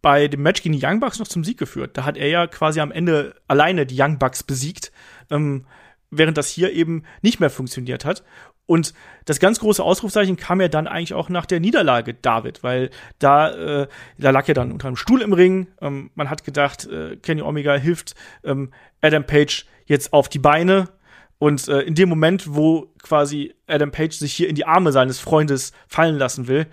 bei 0.00 0.28
dem 0.28 0.42
Match 0.42 0.62
gegen 0.62 0.78
die 0.78 0.84
Young 0.84 1.00
Bucks 1.00 1.18
noch 1.18 1.28
zum 1.28 1.44
Sieg 1.44 1.58
geführt. 1.58 1.96
Da 1.96 2.04
hat 2.04 2.16
er 2.16 2.28
ja 2.28 2.46
quasi 2.46 2.80
am 2.80 2.92
Ende 2.92 3.34
alleine 3.46 3.84
die 3.84 4.00
Young 4.00 4.18
Bucks 4.18 4.42
besiegt, 4.42 4.92
ähm, 5.30 5.66
während 6.10 6.38
das 6.38 6.48
hier 6.48 6.72
eben 6.72 7.04
nicht 7.20 7.40
mehr 7.40 7.50
funktioniert 7.50 8.04
hat. 8.04 8.22
Und 8.68 8.92
das 9.24 9.40
ganz 9.40 9.60
große 9.60 9.82
Ausrufzeichen 9.82 10.36
kam 10.36 10.60
ja 10.60 10.68
dann 10.68 10.86
eigentlich 10.86 11.14
auch 11.14 11.30
nach 11.30 11.46
der 11.46 11.58
Niederlage 11.58 12.12
David, 12.12 12.62
weil 12.62 12.90
da, 13.18 13.84
äh, 13.84 13.88
da 14.18 14.30
lag 14.30 14.46
er 14.46 14.52
dann 14.52 14.72
unter 14.72 14.88
einem 14.88 14.96
Stuhl 14.96 15.22
im 15.22 15.32
Ring. 15.32 15.68
Ähm, 15.80 16.10
man 16.14 16.28
hat 16.28 16.44
gedacht, 16.44 16.86
äh, 16.86 17.16
Kenny 17.16 17.40
Omega 17.40 17.74
hilft 17.76 18.14
ähm, 18.44 18.70
Adam 19.00 19.24
Page 19.24 19.64
jetzt 19.86 20.12
auf 20.12 20.28
die 20.28 20.38
Beine. 20.38 20.90
Und 21.38 21.66
äh, 21.68 21.80
in 21.80 21.94
dem 21.94 22.10
Moment, 22.10 22.54
wo 22.54 22.92
quasi 23.02 23.54
Adam 23.66 23.90
Page 23.90 24.12
sich 24.12 24.34
hier 24.34 24.50
in 24.50 24.54
die 24.54 24.66
Arme 24.66 24.92
seines 24.92 25.18
Freundes 25.18 25.72
fallen 25.86 26.18
lassen 26.18 26.46
will, 26.46 26.66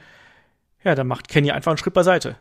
ja, 0.83 0.95
dann 0.95 1.07
macht 1.07 1.29
Kenny 1.29 1.51
einfach 1.51 1.71
einen 1.71 1.77
Schritt 1.77 1.93
beiseite. 1.93 2.35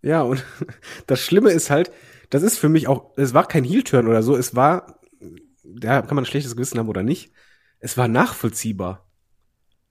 Ja, 0.00 0.22
und 0.22 0.42
das 1.06 1.20
Schlimme 1.20 1.50
ist 1.50 1.68
halt, 1.68 1.90
das 2.30 2.42
ist 2.42 2.58
für 2.58 2.70
mich 2.70 2.88
auch, 2.88 3.10
es 3.18 3.34
war 3.34 3.46
kein 3.46 3.64
Heel-Turn 3.64 4.08
oder 4.08 4.22
so, 4.22 4.34
es 4.34 4.56
war, 4.56 4.98
da 5.62 6.00
kann 6.00 6.14
man 6.14 6.24
ein 6.24 6.26
schlechtes 6.26 6.56
Gewissen 6.56 6.78
haben 6.78 6.88
oder 6.88 7.02
nicht 7.02 7.32
es 7.80 7.96
war 7.96 8.08
nachvollziehbar. 8.08 9.06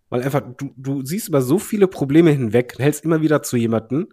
Weil 0.10 0.24
einfach, 0.24 0.42
du, 0.58 0.74
du 0.78 1.04
siehst 1.04 1.28
über 1.28 1.42
so 1.42 1.60
viele 1.60 1.88
Probleme 1.88 2.32
hinweg, 2.32 2.76
hältst 2.78 3.04
immer 3.04 3.22
wieder 3.22 3.42
zu 3.42 3.58
jemanden, 3.58 4.08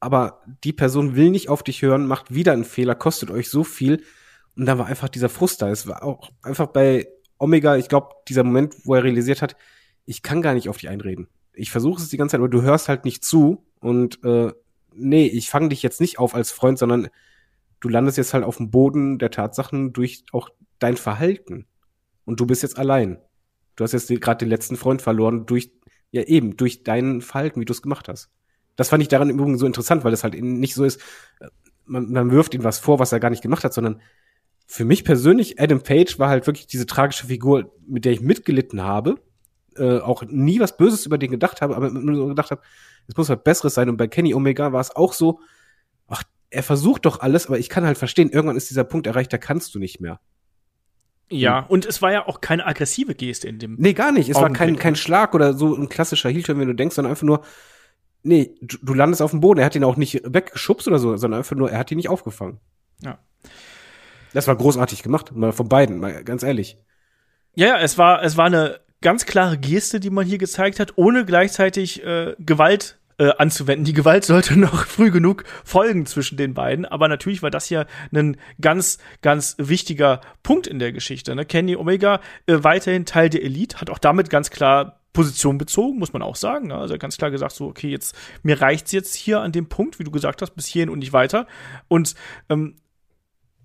aber 0.00 0.42
die 0.62 0.72
Person 0.72 1.16
will 1.16 1.30
nicht 1.30 1.48
auf 1.48 1.62
dich 1.62 1.82
hören, 1.82 2.06
macht 2.06 2.32
wieder 2.32 2.52
einen 2.52 2.64
Fehler, 2.64 2.94
kostet 2.94 3.30
euch 3.30 3.50
so 3.50 3.64
viel. 3.64 4.02
Und 4.56 4.66
da 4.66 4.78
war 4.78 4.86
einfach 4.86 5.08
dieser 5.08 5.28
Frust 5.28 5.62
da. 5.62 5.68
Es 5.68 5.86
war 5.86 6.04
auch 6.04 6.30
einfach 6.42 6.68
bei 6.68 7.08
Omega, 7.38 7.76
ich 7.76 7.88
glaube, 7.88 8.10
dieser 8.28 8.44
Moment, 8.44 8.76
wo 8.84 8.94
er 8.94 9.02
realisiert 9.02 9.42
hat, 9.42 9.56
ich 10.06 10.22
kann 10.22 10.42
gar 10.42 10.54
nicht 10.54 10.68
auf 10.68 10.78
dich 10.78 10.88
einreden. 10.88 11.28
Ich 11.52 11.70
versuche 11.70 12.00
es 12.00 12.08
die 12.08 12.16
ganze 12.16 12.32
Zeit, 12.32 12.40
aber 12.40 12.48
du 12.48 12.62
hörst 12.62 12.88
halt 12.88 13.04
nicht 13.04 13.24
zu. 13.24 13.66
Und 13.80 14.22
äh, 14.24 14.52
nee, 14.94 15.26
ich 15.26 15.50
fange 15.50 15.70
dich 15.70 15.82
jetzt 15.82 16.00
nicht 16.00 16.18
auf 16.18 16.34
als 16.34 16.52
Freund, 16.52 16.78
sondern 16.78 17.08
du 17.80 17.88
landest 17.88 18.16
jetzt 18.16 18.32
halt 18.32 18.44
auf 18.44 18.58
dem 18.58 18.70
Boden 18.70 19.18
der 19.18 19.30
Tatsachen 19.30 19.92
durch 19.92 20.24
auch 20.32 20.50
dein 20.78 20.96
Verhalten 20.96 21.66
und 22.24 22.40
du 22.40 22.46
bist 22.46 22.62
jetzt 22.62 22.78
allein. 22.78 23.18
Du 23.76 23.84
hast 23.84 23.92
jetzt 23.92 24.08
gerade 24.08 24.38
den 24.38 24.48
letzten 24.48 24.76
Freund 24.76 25.02
verloren 25.02 25.46
durch, 25.46 25.72
ja 26.10 26.22
eben, 26.22 26.56
durch 26.56 26.84
deinen 26.84 27.20
Verhalten, 27.20 27.60
wie 27.60 27.64
du 27.64 27.72
es 27.72 27.82
gemacht 27.82 28.08
hast. 28.08 28.30
Das 28.76 28.88
fand 28.88 29.02
ich 29.02 29.08
daran 29.08 29.30
im 29.30 29.38
Übrigen 29.38 29.58
so 29.58 29.66
interessant, 29.66 30.04
weil 30.04 30.12
es 30.12 30.24
halt 30.24 30.40
nicht 30.40 30.74
so 30.74 30.84
ist, 30.84 31.00
äh, 31.40 31.48
man, 31.86 32.10
man 32.10 32.30
wirft 32.30 32.54
ihm 32.54 32.64
was 32.64 32.78
vor, 32.78 32.98
was 32.98 33.12
er 33.12 33.20
gar 33.20 33.30
nicht 33.30 33.42
gemacht 33.42 33.64
hat, 33.64 33.74
sondern 33.74 34.00
für 34.66 34.84
mich 34.84 35.04
persönlich, 35.04 35.60
Adam 35.60 35.82
Page 35.82 36.18
war 36.18 36.28
halt 36.28 36.46
wirklich 36.46 36.66
diese 36.66 36.86
tragische 36.86 37.26
Figur, 37.26 37.72
mit 37.86 38.04
der 38.04 38.12
ich 38.12 38.20
mitgelitten 38.20 38.82
habe, 38.82 39.16
äh, 39.76 39.98
auch 39.98 40.22
nie 40.24 40.60
was 40.60 40.76
Böses 40.76 41.04
über 41.06 41.18
den 41.18 41.30
gedacht 41.30 41.60
habe, 41.60 41.76
aber 41.76 41.90
nur 41.90 42.16
so 42.16 42.26
gedacht 42.28 42.50
habe, 42.50 42.62
es 43.06 43.16
muss 43.16 43.28
was 43.28 43.42
Besseres 43.42 43.74
sein. 43.74 43.88
Und 43.88 43.96
bei 43.96 44.08
Kenny 44.08 44.34
Omega 44.34 44.72
war 44.72 44.80
es 44.80 44.94
auch 44.94 45.12
so, 45.12 45.40
ach, 46.06 46.22
er 46.50 46.62
versucht 46.62 47.04
doch 47.04 47.20
alles, 47.20 47.46
aber 47.46 47.58
ich 47.58 47.68
kann 47.68 47.84
halt 47.84 47.98
verstehen, 47.98 48.30
irgendwann 48.30 48.56
ist 48.56 48.70
dieser 48.70 48.84
Punkt 48.84 49.06
erreicht, 49.06 49.32
da 49.32 49.38
kannst 49.38 49.74
du 49.74 49.78
nicht 49.78 50.00
mehr. 50.00 50.20
Ja, 51.30 51.62
hm. 51.62 51.66
und 51.68 51.86
es 51.86 52.02
war 52.02 52.12
ja 52.12 52.26
auch 52.26 52.40
keine 52.40 52.66
aggressive 52.66 53.14
Geste 53.14 53.48
in 53.48 53.58
dem. 53.58 53.76
Nee, 53.78 53.94
gar 53.94 54.12
nicht. 54.12 54.28
Es 54.28 54.36
Augenblick. 54.36 54.60
war 54.60 54.66
kein, 54.66 54.76
kein 54.78 54.96
Schlag 54.96 55.34
oder 55.34 55.54
so 55.54 55.74
ein 55.74 55.88
klassischer 55.88 56.28
Heel-Turn, 56.28 56.58
wenn 56.58 56.68
du 56.68 56.74
denkst, 56.74 56.96
sondern 56.96 57.12
einfach 57.12 57.24
nur, 57.24 57.42
nee, 58.22 58.54
du, 58.60 58.76
du, 58.82 58.94
landest 58.94 59.22
auf 59.22 59.30
dem 59.30 59.40
Boden. 59.40 59.60
Er 59.60 59.66
hat 59.66 59.74
ihn 59.74 59.84
auch 59.84 59.96
nicht 59.96 60.20
weggeschubst 60.24 60.86
oder 60.86 60.98
so, 60.98 61.16
sondern 61.16 61.38
einfach 61.38 61.56
nur, 61.56 61.70
er 61.70 61.78
hat 61.78 61.90
ihn 61.90 61.96
nicht 61.96 62.08
aufgefangen. 62.08 62.60
Ja. 63.02 63.18
Das 64.32 64.48
war 64.48 64.56
großartig 64.56 65.02
gemacht, 65.02 65.34
mal 65.34 65.52
von 65.52 65.68
beiden, 65.68 65.98
mal 65.98 66.24
ganz 66.24 66.42
ehrlich. 66.42 66.78
Ja, 67.54 67.68
ja, 67.68 67.78
es 67.78 67.98
war, 67.98 68.22
es 68.22 68.36
war 68.36 68.46
eine 68.46 68.80
ganz 69.00 69.26
klare 69.26 69.58
Geste, 69.58 70.00
die 70.00 70.10
man 70.10 70.26
hier 70.26 70.38
gezeigt 70.38 70.80
hat, 70.80 70.96
ohne 70.96 71.24
gleichzeitig 71.24 72.04
äh, 72.04 72.34
Gewalt 72.38 72.98
äh, 73.18 73.30
anzuwenden. 73.38 73.84
Die 73.84 73.92
Gewalt 73.92 74.24
sollte 74.24 74.58
noch 74.58 74.86
früh 74.86 75.10
genug 75.10 75.44
folgen 75.64 76.06
zwischen 76.06 76.36
den 76.36 76.54
beiden, 76.54 76.84
aber 76.84 77.08
natürlich 77.08 77.42
war 77.42 77.50
das 77.50 77.70
ja 77.70 77.86
ein 78.12 78.36
ganz, 78.60 78.98
ganz 79.22 79.56
wichtiger 79.58 80.20
Punkt 80.42 80.66
in 80.66 80.78
der 80.78 80.92
Geschichte. 80.92 81.34
Ne? 81.34 81.44
Kenny 81.44 81.76
Omega 81.76 82.20
äh, 82.46 82.58
weiterhin 82.62 83.06
Teil 83.06 83.30
der 83.30 83.42
Elite, 83.42 83.80
hat 83.80 83.90
auch 83.90 83.98
damit 83.98 84.30
ganz 84.30 84.50
klar 84.50 85.00
Position 85.12 85.58
bezogen, 85.58 85.98
muss 85.98 86.12
man 86.12 86.22
auch 86.22 86.36
sagen. 86.36 86.66
Ne? 86.66 86.76
Also 86.76 86.98
ganz 86.98 87.16
klar 87.16 87.30
gesagt, 87.30 87.54
so, 87.54 87.66
okay, 87.66 87.88
jetzt, 87.88 88.16
mir 88.42 88.60
reicht's 88.60 88.92
jetzt 88.92 89.14
hier 89.14 89.40
an 89.40 89.52
dem 89.52 89.68
Punkt, 89.68 89.98
wie 89.98 90.04
du 90.04 90.10
gesagt 90.10 90.42
hast, 90.42 90.50
bis 90.56 90.66
hierhin 90.66 90.90
und 90.90 90.98
nicht 90.98 91.12
weiter. 91.12 91.46
Und 91.88 92.14
ähm, 92.50 92.74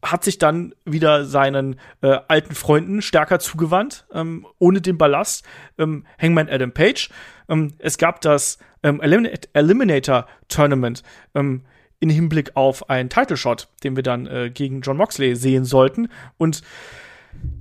hat 0.03 0.23
sich 0.23 0.37
dann 0.37 0.73
wieder 0.85 1.25
seinen 1.25 1.79
äh, 2.01 2.17
alten 2.27 2.55
Freunden 2.55 3.01
stärker 3.01 3.39
zugewandt, 3.39 4.05
ähm, 4.13 4.45
ohne 4.57 4.81
den 4.81 4.97
Ballast. 4.97 5.45
Ähm, 5.77 6.05
Hangman 6.21 6.49
Adam 6.49 6.71
Page. 6.71 7.09
Ähm, 7.47 7.73
es 7.79 7.97
gab 7.97 8.21
das 8.21 8.59
ähm, 8.83 9.01
Eliminator 9.01 10.27
Tournament 10.47 11.03
ähm, 11.35 11.63
in 11.99 12.09
Hinblick 12.09 12.55
auf 12.55 12.89
einen 12.89 13.09
Title 13.09 13.37
Shot, 13.37 13.67
den 13.83 13.95
wir 13.95 14.03
dann 14.03 14.25
äh, 14.27 14.49
gegen 14.49 14.81
John 14.81 14.97
Moxley 14.97 15.35
sehen 15.35 15.65
sollten. 15.65 16.09
Und 16.37 16.61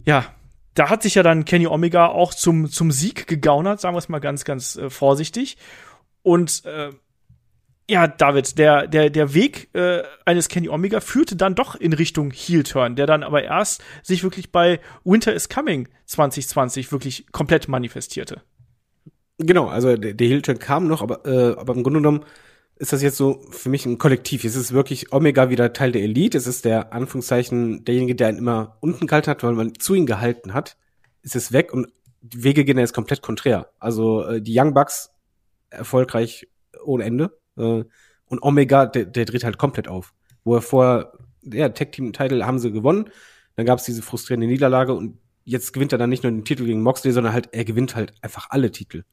ja, 0.05 0.25
da 0.75 0.91
hat 0.91 1.03
sich 1.03 1.17
ja 1.17 1.25
dann 1.25 1.45
Kenny 1.45 1.67
Omega 1.67 2.07
auch 2.07 2.33
zum, 2.33 2.71
zum 2.71 2.93
Sieg 2.93 3.27
gegaunert, 3.27 3.81
sagen 3.81 3.95
wir 3.95 3.99
es 3.99 4.09
mal 4.09 4.21
ganz, 4.21 4.45
ganz 4.45 4.77
äh, 4.77 4.91
vorsichtig. 4.91 5.57
Und 6.23 6.65
äh, 6.67 6.91
ja, 7.91 8.07
David, 8.07 8.59
der, 8.59 8.87
der, 8.87 9.09
der 9.09 9.33
Weg 9.33 9.75
äh, 9.75 10.03
eines 10.27 10.49
Kenny 10.49 10.69
Omega 10.69 11.01
führte 11.01 11.37
dann 11.37 11.55
doch 11.55 11.75
in 11.75 11.95
Richtung 11.95 12.31
Heel-Turn, 12.31 12.97
der 12.97 13.07
dann 13.07 13.23
aber 13.23 13.43
erst 13.43 13.83
sich 14.03 14.23
wirklich 14.23 14.53
bei 14.53 14.81
Winter 15.05 15.33
is 15.33 15.49
Coming 15.49 15.89
2020 16.05 16.93
wirklich 16.93 17.33
komplett 17.33 17.67
manifestierte. 17.67 18.43
Genau, 19.39 19.69
also 19.69 19.97
der, 19.97 20.13
der 20.13 20.27
Heel-Turn 20.27 20.59
kam 20.59 20.87
noch, 20.87 21.01
aber, 21.01 21.25
äh, 21.25 21.59
aber 21.59 21.75
im 21.75 21.83
Grunde 21.83 22.01
genommen 22.01 22.25
ist 22.77 22.93
das 22.93 23.03
jetzt 23.03 23.17
so 23.17 23.41
für 23.51 23.71
mich 23.71 23.87
ein 23.87 23.97
Kollektiv. 23.97 24.45
Es 24.45 24.55
ist 24.55 24.73
wirklich 24.73 25.13
Omega 25.13 25.49
wieder 25.49 25.73
Teil 25.73 25.91
der 25.91 26.03
Elite. 26.03 26.37
Es 26.37 26.47
ist 26.47 26.65
der 26.67 26.93
Anführungszeichen 26.93 27.85
derjenige, 27.85 28.15
der 28.15 28.31
ihn 28.31 28.37
immer 28.37 28.77
unten 28.81 29.07
gehalten 29.07 29.31
hat, 29.31 29.43
weil 29.43 29.55
man 29.55 29.75
zu 29.75 29.95
ihm 29.95 30.07
gehalten 30.07 30.53
hat. 30.53 30.77
Es 31.23 31.35
ist 31.35 31.53
weg 31.53 31.73
und 31.73 31.89
die 32.21 32.45
Wege 32.45 32.65
gehen 32.65 32.79
jetzt 32.79 32.93
komplett 32.93 33.23
konträr. 33.23 33.71
Also 33.79 34.25
äh, 34.25 34.43
die 34.43 34.57
Young 34.57 34.75
Bucks 34.75 35.11
erfolgreich 35.71 36.49
ohne 36.85 37.05
Ende 37.05 37.38
äh, 37.59 37.85
und 38.29 38.43
Omega, 38.43 38.87
der, 38.87 39.07
der 39.07 39.25
dreht 39.25 39.45
halt 39.45 39.59
komplett 39.59 39.89
auf. 39.89 40.15
Wo 40.45 40.55
er 40.55 40.63
vorher, 40.63 41.13
ja, 41.43 41.69
Tag-Team-Title 41.69 42.47
haben 42.47 42.59
sie 42.59 42.73
gewonnen. 42.73 43.11
Dann 43.57 43.67
gab 43.67 43.79
es 43.79 43.85
diese 43.85 44.03
frustrierende 44.03 44.47
Niederlage 44.47 44.95
und 44.95 45.19
jetzt 45.45 45.73
gewinnt 45.73 45.93
er 45.93 45.99
dann 45.99 46.11
nicht 46.11 46.23
nur 46.23 46.33
den 46.33 46.45
Titel 46.45 46.65
gegen 46.65 46.83
Moxley, 46.83 47.13
sondern 47.13 47.33
halt, 47.33 47.49
er 47.53 47.65
gewinnt 47.65 47.97
halt 47.97 48.13
einfach 48.23 48.49
alle 48.51 48.71
Titel. 48.71 49.05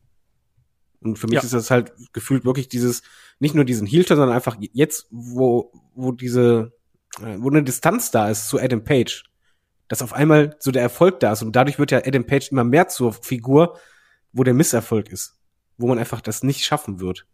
Und 0.99 1.17
für 1.17 1.27
mich 1.27 1.35
ja. 1.35 1.41
ist 1.41 1.53
das 1.53 1.71
halt 1.71 1.93
gefühlt 2.13 2.45
wirklich 2.45 2.67
dieses, 2.67 3.03
nicht 3.39 3.55
nur 3.55 3.63
diesen 3.63 3.87
Heel-Turn, 3.87 4.17
sondern 4.17 4.35
einfach 4.35 4.57
jetzt, 4.59 5.07
wo, 5.11 5.71
wo 5.93 6.11
diese, 6.11 6.73
äh, 7.21 7.37
wo 7.39 7.49
eine 7.49 7.63
Distanz 7.63 8.11
da 8.11 8.29
ist 8.29 8.49
zu 8.49 8.59
Adam 8.59 8.83
Page, 8.83 9.23
Dass 9.87 10.01
auf 10.01 10.13
einmal 10.13 10.55
so 10.59 10.71
der 10.71 10.81
Erfolg 10.81 11.19
da 11.21 11.31
ist 11.31 11.41
und 11.41 11.55
dadurch 11.55 11.79
wird 11.79 11.91
ja 11.91 12.01
Adam 12.05 12.25
Page 12.25 12.51
immer 12.51 12.63
mehr 12.63 12.87
zur 12.87 13.13
Figur, 13.13 13.79
wo 14.33 14.43
der 14.43 14.53
Misserfolg 14.53 15.09
ist. 15.09 15.37
Wo 15.77 15.87
man 15.87 15.99
einfach 15.99 16.21
das 16.21 16.43
nicht 16.43 16.65
schaffen 16.65 16.99
wird 16.99 17.27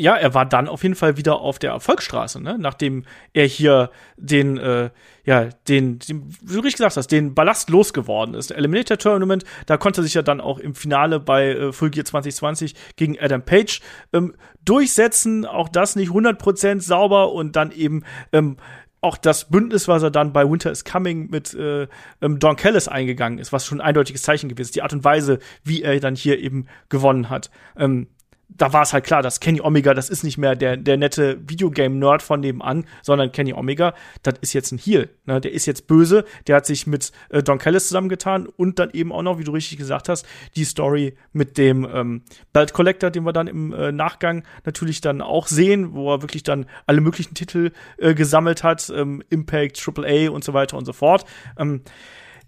ja, 0.00 0.14
er 0.14 0.32
war 0.32 0.46
dann 0.46 0.68
auf 0.68 0.84
jeden 0.84 0.94
Fall 0.94 1.16
wieder 1.16 1.40
auf 1.40 1.58
der 1.58 1.72
Erfolgsstraße, 1.72 2.40
ne? 2.40 2.56
nachdem 2.56 3.04
er 3.32 3.46
hier 3.46 3.90
den, 4.16 4.56
äh, 4.56 4.90
ja, 5.24 5.46
den, 5.66 5.98
den, 5.98 6.32
wie 6.40 6.54
du 6.54 6.60
richtig 6.60 6.76
gesagt 6.76 6.96
hast, 6.96 7.10
den 7.10 7.34
Ballast 7.34 7.68
losgeworden 7.68 8.34
ist. 8.34 8.52
Eliminator 8.52 8.96
Tournament, 8.96 9.44
da 9.66 9.76
konnte 9.76 10.04
sich 10.04 10.14
ja 10.14 10.22
dann 10.22 10.40
auch 10.40 10.60
im 10.60 10.76
Finale 10.76 11.18
bei 11.18 11.48
äh, 11.48 11.72
Full 11.72 11.90
Gear 11.90 12.04
2020 12.04 12.74
gegen 12.94 13.18
Adam 13.18 13.42
Page 13.42 13.80
ähm, 14.12 14.36
durchsetzen. 14.64 15.44
Auch 15.44 15.68
das 15.68 15.96
nicht 15.96 16.10
100% 16.10 16.80
sauber 16.80 17.32
und 17.32 17.56
dann 17.56 17.72
eben 17.72 18.04
ähm, 18.32 18.56
auch 19.00 19.16
das 19.16 19.50
Bündnis, 19.50 19.88
was 19.88 20.04
er 20.04 20.12
dann 20.12 20.32
bei 20.32 20.48
Winter 20.48 20.70
is 20.70 20.84
Coming 20.84 21.28
mit 21.28 21.54
äh, 21.54 21.88
ähm, 22.20 22.38
Don 22.38 22.54
Callis 22.54 22.86
eingegangen 22.86 23.40
ist, 23.40 23.52
was 23.52 23.66
schon 23.66 23.80
ein 23.80 23.86
eindeutiges 23.86 24.22
Zeichen 24.22 24.48
gewesen 24.48 24.68
ist. 24.68 24.76
Die 24.76 24.82
Art 24.82 24.92
und 24.92 25.02
Weise, 25.02 25.40
wie 25.64 25.82
er 25.82 25.98
dann 25.98 26.14
hier 26.14 26.38
eben 26.38 26.66
gewonnen 26.88 27.30
hat. 27.30 27.50
Ähm, 27.76 28.06
da 28.48 28.72
war 28.72 28.82
es 28.82 28.92
halt 28.92 29.04
klar, 29.04 29.22
dass 29.22 29.40
Kenny 29.40 29.60
Omega, 29.60 29.92
das 29.92 30.08
ist 30.08 30.24
nicht 30.24 30.38
mehr 30.38 30.56
der, 30.56 30.76
der 30.76 30.96
nette 30.96 31.38
Videogame-Nerd 31.48 32.22
von 32.22 32.40
nebenan, 32.40 32.86
sondern 33.02 33.30
Kenny 33.30 33.52
Omega, 33.52 33.94
das 34.22 34.34
ist 34.40 34.54
jetzt 34.54 34.72
ein 34.72 34.78
Heel. 34.78 35.10
Ne? 35.26 35.40
Der 35.40 35.52
ist 35.52 35.66
jetzt 35.66 35.86
böse, 35.86 36.24
der 36.46 36.56
hat 36.56 36.66
sich 36.66 36.86
mit 36.86 37.12
äh, 37.28 37.42
Don 37.42 37.58
Callis 37.58 37.88
zusammengetan 37.88 38.46
und 38.46 38.78
dann 38.78 38.90
eben 38.90 39.12
auch 39.12 39.22
noch, 39.22 39.38
wie 39.38 39.44
du 39.44 39.52
richtig 39.52 39.78
gesagt 39.78 40.08
hast, 40.08 40.26
die 40.56 40.64
Story 40.64 41.14
mit 41.32 41.58
dem 41.58 41.86
ähm, 41.92 42.22
Belt 42.52 42.72
Collector, 42.72 43.10
den 43.10 43.24
wir 43.24 43.32
dann 43.32 43.48
im 43.48 43.72
äh, 43.72 43.92
Nachgang 43.92 44.44
natürlich 44.64 45.00
dann 45.02 45.20
auch 45.20 45.46
sehen, 45.46 45.92
wo 45.92 46.12
er 46.12 46.22
wirklich 46.22 46.42
dann 46.42 46.66
alle 46.86 47.02
möglichen 47.02 47.34
Titel 47.34 47.72
äh, 47.98 48.14
gesammelt 48.14 48.64
hat, 48.64 48.90
ähm, 48.94 49.22
Impact, 49.28 49.80
AAA 49.86 50.30
und 50.30 50.42
so 50.42 50.54
weiter 50.54 50.78
und 50.78 50.86
so 50.86 50.94
fort. 50.94 51.26
Ähm, 51.58 51.82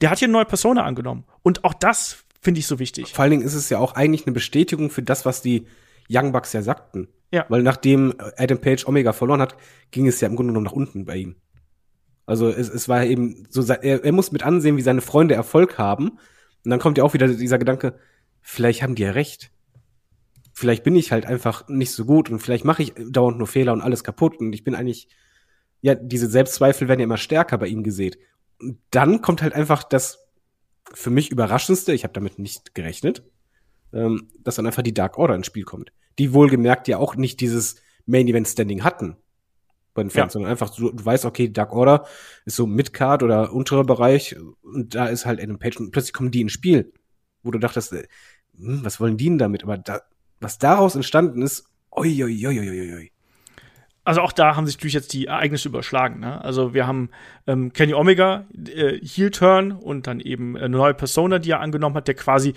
der 0.00 0.10
hat 0.10 0.18
hier 0.18 0.26
eine 0.26 0.32
neue 0.32 0.46
Persona 0.46 0.84
angenommen. 0.84 1.24
Und 1.42 1.64
auch 1.64 1.74
das 1.74 2.24
finde 2.40 2.60
ich 2.60 2.66
so 2.66 2.78
wichtig. 2.78 3.12
Vor 3.12 3.22
allen 3.22 3.32
Dingen 3.32 3.42
ist 3.42 3.54
es 3.54 3.68
ja 3.68 3.78
auch 3.78 3.94
eigentlich 3.94 4.26
eine 4.26 4.32
Bestätigung 4.32 4.88
für 4.88 5.02
das, 5.02 5.26
was 5.26 5.42
die 5.42 5.66
Young 6.10 6.32
Bucks 6.32 6.52
ja 6.52 6.62
sagten. 6.62 7.08
Ja. 7.32 7.46
Weil 7.48 7.62
nachdem 7.62 8.14
Adam 8.36 8.60
Page 8.60 8.86
Omega 8.86 9.12
verloren 9.12 9.40
hat, 9.40 9.56
ging 9.90 10.06
es 10.06 10.20
ja 10.20 10.28
im 10.28 10.36
Grunde 10.36 10.50
genommen 10.50 10.66
nach 10.66 10.72
unten 10.72 11.04
bei 11.04 11.16
ihm. 11.16 11.36
Also 12.26 12.48
es, 12.48 12.68
es 12.68 12.88
war 12.88 13.04
eben 13.04 13.46
so, 13.50 13.62
er, 13.62 14.04
er 14.04 14.12
muss 14.12 14.32
mit 14.32 14.42
ansehen, 14.42 14.76
wie 14.76 14.82
seine 14.82 15.00
Freunde 15.00 15.34
Erfolg 15.34 15.78
haben. 15.78 16.10
Und 16.64 16.70
dann 16.70 16.80
kommt 16.80 16.98
ja 16.98 17.04
auch 17.04 17.14
wieder 17.14 17.28
dieser 17.28 17.58
Gedanke, 17.58 17.98
vielleicht 18.40 18.82
haben 18.82 18.94
die 18.94 19.02
ja 19.02 19.12
recht. 19.12 19.52
Vielleicht 20.52 20.82
bin 20.82 20.96
ich 20.96 21.12
halt 21.12 21.26
einfach 21.26 21.68
nicht 21.68 21.92
so 21.92 22.04
gut 22.04 22.28
und 22.28 22.40
vielleicht 22.40 22.64
mache 22.64 22.82
ich 22.82 22.92
dauernd 22.96 23.38
nur 23.38 23.46
Fehler 23.46 23.72
und 23.72 23.80
alles 23.80 24.04
kaputt 24.04 24.38
und 24.40 24.52
ich 24.52 24.64
bin 24.64 24.74
eigentlich, 24.74 25.08
ja, 25.80 25.94
diese 25.94 26.28
Selbstzweifel 26.28 26.88
werden 26.88 27.00
ja 27.00 27.04
immer 27.04 27.16
stärker 27.16 27.56
bei 27.56 27.68
ihm 27.68 27.82
gesät. 27.82 28.18
Und 28.60 28.78
dann 28.90 29.22
kommt 29.22 29.42
halt 29.42 29.54
einfach 29.54 29.84
das 29.84 30.26
für 30.92 31.10
mich 31.10 31.30
überraschendste, 31.30 31.92
ich 31.92 32.02
habe 32.02 32.12
damit 32.12 32.38
nicht 32.38 32.74
gerechnet, 32.74 33.22
ähm, 33.92 34.28
dass 34.40 34.56
dann 34.56 34.66
einfach 34.66 34.82
die 34.82 34.92
Dark 34.92 35.16
Order 35.16 35.36
ins 35.36 35.46
Spiel 35.46 35.64
kommt 35.64 35.92
die 36.20 36.34
wohlgemerkt 36.34 36.86
ja 36.86 36.98
auch 36.98 37.16
nicht 37.16 37.40
dieses 37.40 37.76
Main 38.04 38.28
Event 38.28 38.46
Standing 38.46 38.84
hatten 38.84 39.16
bei 39.94 40.02
den 40.02 40.10
Fans, 40.10 40.26
ja. 40.26 40.30
sondern 40.30 40.50
einfach 40.50 40.68
du, 40.74 40.92
du 40.92 41.02
weißt, 41.02 41.24
okay, 41.24 41.50
Dark 41.50 41.72
Order 41.72 42.04
ist 42.44 42.56
so 42.56 42.66
Midcard 42.66 43.22
oder 43.22 43.52
unterer 43.54 43.84
Bereich 43.84 44.36
und 44.62 44.94
da 44.94 45.06
ist 45.06 45.24
halt 45.24 45.42
Adam 45.42 45.58
Page 45.58 45.78
und 45.78 45.92
plötzlich 45.92 46.12
kommen 46.12 46.30
die 46.30 46.42
ins 46.42 46.52
Spiel, 46.52 46.92
wo 47.42 47.50
du 47.50 47.58
dachtest, 47.58 47.94
äh, 47.94 48.06
hm, 48.54 48.84
was 48.84 49.00
wollen 49.00 49.16
die 49.16 49.24
denn 49.24 49.38
damit? 49.38 49.62
Aber 49.62 49.78
da, 49.78 50.02
was 50.40 50.58
daraus 50.58 50.94
entstanden 50.94 51.40
ist, 51.40 51.64
oi, 51.90 52.22
oi, 52.22 52.46
oi, 52.46 52.60
oi, 52.60 52.94
oi. 52.94 53.10
Also 54.04 54.20
auch 54.20 54.32
da 54.32 54.56
haben 54.56 54.66
sich 54.66 54.76
natürlich 54.76 54.94
jetzt 54.94 55.12
die 55.14 55.26
Ereignisse 55.26 55.68
überschlagen. 55.68 56.20
Ne? 56.20 56.42
Also 56.44 56.74
wir 56.74 56.86
haben 56.86 57.10
ähm, 57.46 57.72
Kenny 57.72 57.94
Omega, 57.94 58.46
äh, 58.54 58.98
Heel 59.02 59.30
Turn 59.30 59.72
und 59.72 60.06
dann 60.06 60.20
eben 60.20 60.56
eine 60.56 60.68
neue 60.68 60.94
Persona, 60.94 61.38
die 61.38 61.50
er 61.50 61.60
angenommen 61.60 61.96
hat, 61.96 62.08
der 62.08 62.14
quasi 62.14 62.54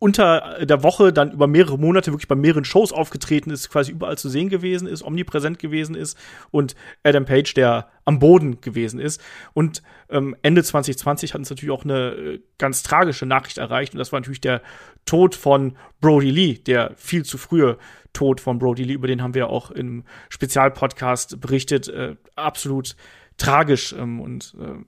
unter 0.00 0.64
der 0.64 0.82
Woche 0.82 1.12
dann 1.12 1.32
über 1.32 1.46
mehrere 1.46 1.78
Monate 1.78 2.12
wirklich 2.12 2.28
bei 2.28 2.36
mehreren 2.36 2.64
Shows 2.64 2.92
aufgetreten 2.92 3.50
ist, 3.50 3.68
quasi 3.68 3.90
überall 3.90 4.16
zu 4.16 4.28
sehen 4.28 4.48
gewesen 4.48 4.86
ist, 4.86 5.02
omnipräsent 5.02 5.58
gewesen 5.58 5.96
ist 5.96 6.16
und 6.50 6.76
Adam 7.02 7.24
Page, 7.24 7.52
der 7.54 7.88
am 8.04 8.20
Boden 8.20 8.60
gewesen 8.60 9.00
ist. 9.00 9.20
Und 9.54 9.82
ähm, 10.08 10.36
Ende 10.42 10.62
2020 10.62 11.34
hat 11.34 11.40
uns 11.40 11.50
natürlich 11.50 11.72
auch 11.72 11.84
eine 11.84 12.10
äh, 12.12 12.40
ganz 12.58 12.84
tragische 12.84 13.26
Nachricht 13.26 13.58
erreicht 13.58 13.92
und 13.92 13.98
das 13.98 14.12
war 14.12 14.20
natürlich 14.20 14.40
der 14.40 14.62
Tod 15.04 15.34
von 15.34 15.76
Brody 16.00 16.30
Lee, 16.30 16.54
der 16.54 16.92
viel 16.96 17.24
zu 17.24 17.36
frühe 17.36 17.76
Tod 18.12 18.40
von 18.40 18.58
Brody 18.58 18.84
Lee, 18.84 18.94
über 18.94 19.08
den 19.08 19.22
haben 19.22 19.34
wir 19.34 19.48
auch 19.48 19.70
im 19.70 20.04
Spezialpodcast 20.28 21.40
berichtet. 21.40 21.88
Äh, 21.88 22.16
absolut 22.36 22.94
tragisch 23.36 23.92
ähm, 23.92 24.20
und 24.20 24.54
äh, 24.60 24.84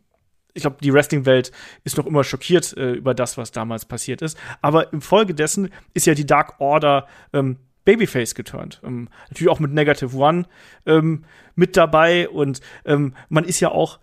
ich 0.55 0.63
glaube, 0.63 0.77
die 0.83 0.93
Wrestling-Welt 0.93 1.53
ist 1.85 1.97
noch 1.97 2.07
immer 2.07 2.25
schockiert 2.25 2.77
äh, 2.77 2.93
über 2.93 3.15
das, 3.15 3.39
was 3.39 3.53
damals 3.53 3.85
passiert 3.85 4.23
ist. 4.23 4.39
Aber 4.63 4.93
im 4.93 5.01
Folge 5.01 5.35
dessen 5.35 5.71
ist 5.95 6.07
ja 6.07 6.15
die 6.15 6.27
Dark 6.27 6.61
Order 6.61 7.07
ähm, 7.33 7.59
Babyface 7.85 8.35
geturnt. 8.35 8.81
Ähm, 8.85 9.09
natürlich 9.29 9.51
auch 9.51 9.61
mit 9.61 9.73
Negative 9.73 10.17
One 10.17 10.47
ähm, 10.87 11.25
mit 11.55 11.77
dabei 11.77 12.29
und 12.29 12.61
ähm, 12.85 13.15
man 13.29 13.45
ist 13.45 13.61
ja 13.61 13.71
auch 13.71 13.99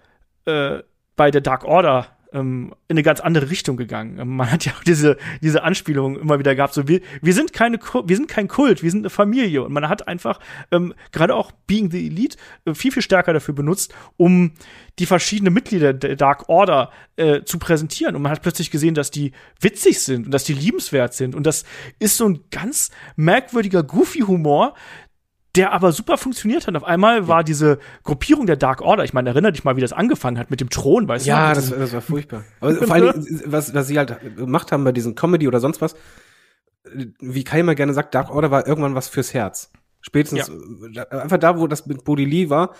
äh, 0.45 0.79
bei 1.15 1.31
der 1.31 1.41
Dark 1.41 1.63
Order 1.63 2.16
ähm, 2.33 2.73
in 2.87 2.95
eine 2.95 3.03
ganz 3.03 3.19
andere 3.19 3.49
Richtung 3.49 3.77
gegangen. 3.77 4.19
Ähm, 4.19 4.35
man 4.35 4.51
hat 4.51 4.65
ja 4.65 4.73
auch 4.73 4.83
diese, 4.83 5.17
diese 5.41 5.63
Anspielung 5.63 6.19
immer 6.19 6.39
wieder 6.39 6.55
gehabt, 6.55 6.73
so 6.73 6.87
wir, 6.87 7.01
wir 7.21 7.33
sind 7.33 7.53
keine, 7.53 7.79
wir 7.79 8.15
sind 8.15 8.27
kein 8.27 8.47
Kult, 8.47 8.83
wir 8.83 8.91
sind 8.91 9.01
eine 9.01 9.09
Familie. 9.09 9.63
Und 9.63 9.73
man 9.73 9.87
hat 9.89 10.07
einfach 10.07 10.39
ähm, 10.71 10.93
gerade 11.11 11.35
auch 11.35 11.51
Being 11.67 11.91
the 11.91 12.05
Elite 12.05 12.37
äh, 12.65 12.73
viel, 12.73 12.91
viel 12.91 13.01
stärker 13.01 13.33
dafür 13.33 13.53
benutzt, 13.53 13.93
um 14.17 14.51
die 14.99 15.05
verschiedenen 15.05 15.53
Mitglieder 15.53 15.93
der 15.93 16.15
Dark 16.15 16.49
Order 16.49 16.91
äh, 17.17 17.43
zu 17.43 17.59
präsentieren. 17.59 18.15
Und 18.15 18.21
man 18.21 18.31
hat 18.31 18.41
plötzlich 18.41 18.71
gesehen, 18.71 18.95
dass 18.95 19.11
die 19.11 19.31
witzig 19.59 20.01
sind 20.01 20.25
und 20.25 20.31
dass 20.31 20.43
die 20.43 20.53
liebenswert 20.53 21.13
sind. 21.13 21.35
Und 21.35 21.45
das 21.45 21.65
ist 21.99 22.17
so 22.17 22.27
ein 22.27 22.39
ganz 22.51 22.89
merkwürdiger 23.15 23.83
Goofy-Humor, 23.83 24.73
der 25.57 25.73
aber 25.73 25.91
super 25.91 26.17
funktioniert 26.17 26.67
hat. 26.67 26.75
Auf 26.75 26.83
einmal 26.83 27.27
war 27.27 27.43
diese 27.43 27.79
Gruppierung 28.03 28.45
der 28.45 28.55
Dark 28.55 28.81
Order, 28.81 29.03
ich 29.03 29.13
meine, 29.13 29.29
erinnere 29.29 29.51
dich 29.51 29.63
mal, 29.63 29.75
wie 29.75 29.81
das 29.81 29.93
angefangen 29.93 30.37
hat 30.37 30.51
mit 30.51 30.61
dem 30.61 30.69
Thron, 30.69 31.07
weißt 31.07 31.25
ja, 31.25 31.35
du? 31.35 31.41
Ja, 31.47 31.53
das, 31.55 31.69
das 31.69 31.93
war 31.93 32.01
furchtbar. 32.01 32.43
Aber 32.59 32.75
vor 32.75 32.95
allem, 32.95 33.25
was, 33.45 33.73
was 33.73 33.87
sie 33.87 33.97
halt 33.97 34.37
gemacht 34.37 34.71
haben 34.71 34.83
bei 34.83 34.91
diesen 34.91 35.15
Comedy 35.15 35.47
oder 35.47 35.59
sonst 35.59 35.81
was, 35.81 35.95
wie 37.19 37.43
Kai 37.43 37.59
immer 37.59 37.75
gerne 37.75 37.93
sagt, 37.93 38.15
Dark 38.15 38.29
Order 38.29 38.51
war 38.51 38.67
irgendwann 38.67 38.95
was 38.95 39.09
fürs 39.09 39.33
Herz. 39.33 39.71
Spätestens, 40.01 40.49
ja. 40.91 41.03
einfach 41.09 41.37
da, 41.37 41.59
wo 41.59 41.67
das 41.67 41.85
mit 41.85 42.03
Bodhi 42.03 42.23
Lee 42.23 42.49
war, 42.49 42.73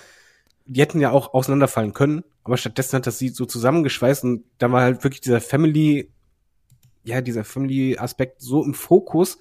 die 0.65 0.81
hätten 0.81 0.99
ja 0.99 1.11
auch 1.11 1.33
auseinanderfallen 1.33 1.93
können, 1.93 2.23
aber 2.43 2.57
stattdessen 2.57 2.97
hat 2.97 3.07
das 3.07 3.17
sie 3.17 3.29
so 3.29 3.45
zusammengeschweißt 3.45 4.23
und 4.23 4.43
da 4.57 4.71
war 4.71 4.81
halt 4.81 5.03
wirklich 5.03 5.21
dieser 5.21 5.41
Family, 5.41 6.11
ja, 7.03 7.21
dieser 7.21 7.43
Family-Aspekt 7.43 8.41
so 8.41 8.63
im 8.63 8.73
Fokus, 8.73 9.39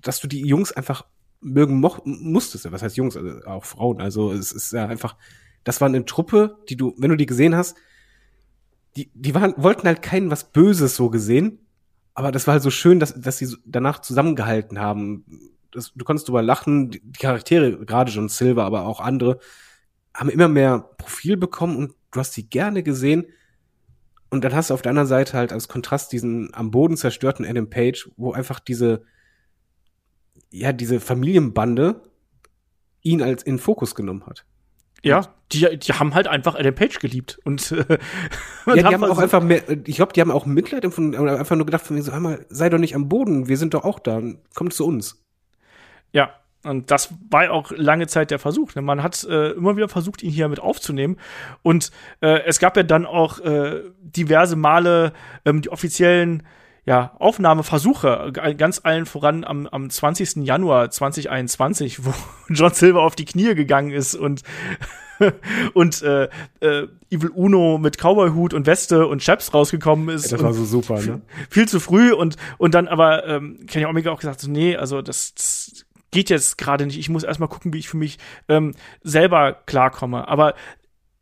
dass 0.00 0.20
du 0.20 0.28
die 0.28 0.46
Jungs 0.46 0.72
einfach 0.72 1.04
mögen 1.44 1.78
moch, 1.78 2.00
musstest. 2.04 2.70
Was 2.72 2.82
heißt 2.82 2.96
Jungs, 2.96 3.16
also 3.16 3.44
auch 3.46 3.64
Frauen. 3.64 4.00
Also 4.00 4.32
es 4.32 4.50
ist 4.50 4.72
ja 4.72 4.86
einfach, 4.86 5.16
das 5.62 5.80
war 5.80 5.88
eine 5.88 6.04
Truppe, 6.04 6.58
die 6.68 6.76
du, 6.76 6.94
wenn 6.98 7.10
du 7.10 7.16
die 7.16 7.26
gesehen 7.26 7.54
hast, 7.54 7.76
die, 8.96 9.10
die 9.14 9.34
waren, 9.34 9.54
wollten 9.56 9.86
halt 9.86 10.02
keinen 10.02 10.30
was 10.30 10.52
Böses 10.52 10.96
so 10.96 11.10
gesehen, 11.10 11.58
aber 12.14 12.30
das 12.30 12.46
war 12.46 12.52
halt 12.52 12.62
so 12.62 12.70
schön, 12.70 13.00
dass, 13.00 13.20
dass 13.20 13.38
sie 13.38 13.56
danach 13.64 14.00
zusammengehalten 14.00 14.78
haben. 14.78 15.24
Das, 15.72 15.92
du 15.94 16.04
konntest 16.04 16.28
drüber 16.28 16.42
lachen, 16.42 16.90
die 16.90 17.00
Charaktere, 17.18 17.84
gerade 17.84 18.12
John 18.12 18.28
Silver, 18.28 18.64
aber 18.64 18.86
auch 18.86 19.00
andere, 19.00 19.40
haben 20.14 20.28
immer 20.28 20.48
mehr 20.48 20.78
Profil 20.96 21.36
bekommen 21.36 21.76
und 21.76 21.92
du 22.12 22.20
hast 22.20 22.34
sie 22.34 22.48
gerne 22.48 22.84
gesehen. 22.84 23.26
Und 24.30 24.44
dann 24.44 24.54
hast 24.54 24.70
du 24.70 24.74
auf 24.74 24.82
der 24.82 24.90
anderen 24.90 25.08
Seite 25.08 25.36
halt 25.36 25.52
als 25.52 25.66
Kontrast 25.66 26.12
diesen 26.12 26.54
am 26.54 26.70
Boden 26.70 26.96
zerstörten 26.96 27.44
Adam 27.44 27.68
Page, 27.68 28.10
wo 28.16 28.32
einfach 28.32 28.60
diese, 28.60 29.02
ja, 30.50 30.72
diese 30.72 31.00
Familienbande 31.00 32.02
ihn 33.02 33.22
als 33.22 33.42
in 33.42 33.58
Fokus 33.58 33.94
genommen 33.94 34.26
hat. 34.26 34.44
Ja, 35.02 35.34
die, 35.52 35.78
die 35.78 35.92
haben 35.92 36.14
halt 36.14 36.26
einfach 36.26 36.54
Adam 36.54 36.74
Page 36.74 36.98
geliebt 36.98 37.38
und 37.44 37.72
äh, 37.72 37.84
ja, 38.66 38.74
die 38.74 38.84
haben 38.86 39.04
auch 39.04 39.18
einfach 39.18 39.42
mehr, 39.42 39.62
ich 39.68 39.96
glaube, 39.96 40.14
die 40.14 40.22
haben 40.22 40.30
auch 40.30 40.46
Mitleid 40.46 40.82
empfunden, 40.82 41.28
einfach 41.28 41.56
nur 41.56 41.66
gedacht 41.66 41.84
von 41.84 41.96
mir 41.96 42.02
so, 42.02 42.10
einmal, 42.10 42.46
sei 42.48 42.70
doch 42.70 42.78
nicht 42.78 42.94
am 42.94 43.10
Boden, 43.10 43.46
wir 43.46 43.58
sind 43.58 43.74
doch 43.74 43.84
auch 43.84 43.98
da, 43.98 44.22
komm 44.54 44.70
zu 44.70 44.86
uns. 44.86 45.22
Ja, 46.12 46.30
und 46.64 46.90
das 46.90 47.12
war 47.30 47.50
auch 47.50 47.70
lange 47.72 48.06
Zeit 48.06 48.30
der 48.30 48.38
Versuch. 48.38 48.74
Ne? 48.74 48.80
Man 48.82 49.02
hat 49.02 49.22
äh, 49.24 49.50
immer 49.50 49.76
wieder 49.76 49.88
versucht, 49.88 50.22
ihn 50.22 50.30
hier 50.30 50.48
mit 50.48 50.60
aufzunehmen. 50.60 51.18
Und 51.62 51.90
äh, 52.22 52.40
es 52.46 52.58
gab 52.58 52.76
ja 52.78 52.82
dann 52.82 53.04
auch 53.04 53.38
äh, 53.40 53.82
diverse 54.00 54.56
Male 54.56 55.12
ähm, 55.44 55.60
die 55.60 55.68
offiziellen 55.68 56.42
ja, 56.86 57.12
Aufnahmeversuche, 57.18 58.32
ganz 58.56 58.80
allen 58.84 59.06
voran 59.06 59.44
am, 59.44 59.66
am 59.66 59.88
20. 59.88 60.44
Januar 60.44 60.90
2021, 60.90 62.04
wo 62.04 62.12
John 62.48 62.72
Silver 62.72 63.02
auf 63.02 63.16
die 63.16 63.24
Knie 63.24 63.54
gegangen 63.54 63.90
ist 63.90 64.14
und 64.14 64.42
und 65.74 66.02
äh, 66.02 66.28
äh, 66.60 66.88
Evil 67.10 67.30
Uno 67.30 67.78
mit 67.78 67.98
Cowboy-Hut 67.98 68.52
und 68.52 68.66
Weste 68.66 69.06
und 69.06 69.22
Chaps 69.22 69.54
rausgekommen 69.54 70.08
ist. 70.08 70.30
Ja, 70.30 70.36
das 70.36 70.44
war 70.44 70.52
so 70.52 70.64
super, 70.64 71.00
ne? 71.00 71.22
Viel 71.50 71.68
zu 71.68 71.80
früh 71.80 72.12
und 72.12 72.36
und 72.58 72.74
dann 72.74 72.88
aber 72.88 73.26
ähm, 73.26 73.64
Kenny 73.66 73.86
Omega 73.86 74.10
auch 74.10 74.18
gesagt, 74.18 74.40
so, 74.40 74.50
nee, 74.50 74.76
also 74.76 75.02
das, 75.02 75.34
das 75.34 75.86
geht 76.10 76.30
jetzt 76.30 76.58
gerade 76.58 76.86
nicht. 76.86 76.98
Ich 76.98 77.08
muss 77.08 77.24
erstmal 77.24 77.48
gucken, 77.48 77.72
wie 77.72 77.78
ich 77.78 77.88
für 77.88 77.96
mich 77.96 78.18
ähm, 78.48 78.74
selber 79.02 79.52
klarkomme. 79.52 80.28
Aber 80.28 80.54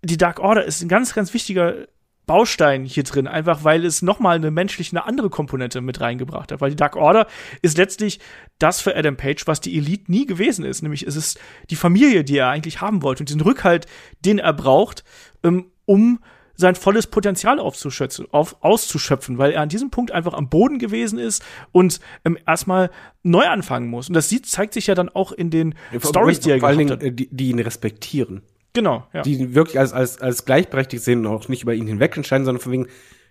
die 0.03 0.17
Dark 0.17 0.41
Order 0.41 0.65
ist 0.65 0.83
ein 0.83 0.89
ganz, 0.89 1.15
ganz 1.15 1.33
wichtiger 1.35 1.87
Baustein 2.27 2.85
hier 2.85 3.03
drin, 3.03 3.27
einfach 3.27 3.65
weil 3.65 3.85
es 3.85 4.03
nochmal 4.03 4.37
eine 4.37 4.51
menschliche, 4.51 4.93
eine 4.93 5.07
andere 5.07 5.29
Komponente 5.29 5.81
mit 5.81 6.01
reingebracht 6.01 6.53
hat. 6.53 6.61
Weil 6.61 6.71
die 6.71 6.77
Dark 6.77 6.97
Order 6.97 7.27
ist 7.63 7.79
letztlich 7.79 8.21
das 8.59 8.81
für 8.81 8.97
Adam 8.97 9.17
Page, 9.17 9.47
was 9.47 9.61
die 9.61 9.77
Elite 9.77 10.11
nie 10.11 10.27
gewesen 10.27 10.65
ist. 10.65 10.83
Nämlich 10.83 11.05
ist 11.05 11.17
es 11.17 11.39
die 11.71 11.77
Familie, 11.77 12.25
die 12.25 12.37
er 12.37 12.49
eigentlich 12.49 12.81
haben 12.81 13.03
wollte 13.03 13.23
und 13.23 13.29
diesen 13.29 13.41
Rückhalt, 13.41 13.87
den 14.25 14.39
er 14.39 14.53
braucht, 14.53 15.05
ähm, 15.43 15.67
um 15.85 16.21
sein 16.55 16.75
volles 16.75 17.07
Potenzial 17.07 17.59
aufzuschöpfen, 17.59 18.27
auf, 18.31 18.57
auszuschöpfen, 18.63 19.39
weil 19.39 19.53
er 19.53 19.63
an 19.63 19.69
diesem 19.69 19.91
Punkt 19.91 20.13
einfach 20.13 20.35
am 20.35 20.49
Boden 20.49 20.79
gewesen 20.79 21.19
ist 21.19 21.43
und 21.73 22.01
ähm, 22.25 22.39
erstmal 22.47 22.91
neu 23.23 23.47
anfangen 23.47 23.89
muss. 23.89 24.09
Und 24.09 24.15
das 24.15 24.29
sieht, 24.29 24.47
zeigt 24.47 24.75
sich 24.75 24.87
ja 24.87 24.95
dann 24.95 25.09
auch 25.09 25.33
in 25.33 25.51
den 25.51 25.75
ja, 25.93 26.01
Stories, 26.01 26.41
die 26.41 26.51
er 26.51 26.61
vor 26.61 26.69
allen 26.69 26.79
Dingen, 26.79 26.91
hat. 26.91 27.03
Äh, 27.03 27.13
die, 27.13 27.29
die 27.31 27.51
ihn 27.51 27.59
respektieren. 27.59 28.43
Genau, 28.75 29.07
ja. 29.13 29.23
Die 29.23 29.55
wirklich 29.55 29.79
als, 29.79 29.93
als, 29.93 30.21
als 30.21 30.45
gleichberechtigt 30.45 31.03
sehen 31.03 31.27
und 31.27 31.33
auch 31.33 31.49
nicht 31.49 31.63
über 31.63 31.75
ihn 31.75 31.87
hinweg 31.87 32.17
entscheiden, 32.17 32.45
sondern 32.45 32.63
von 32.63 32.73
wegen, 32.73 32.87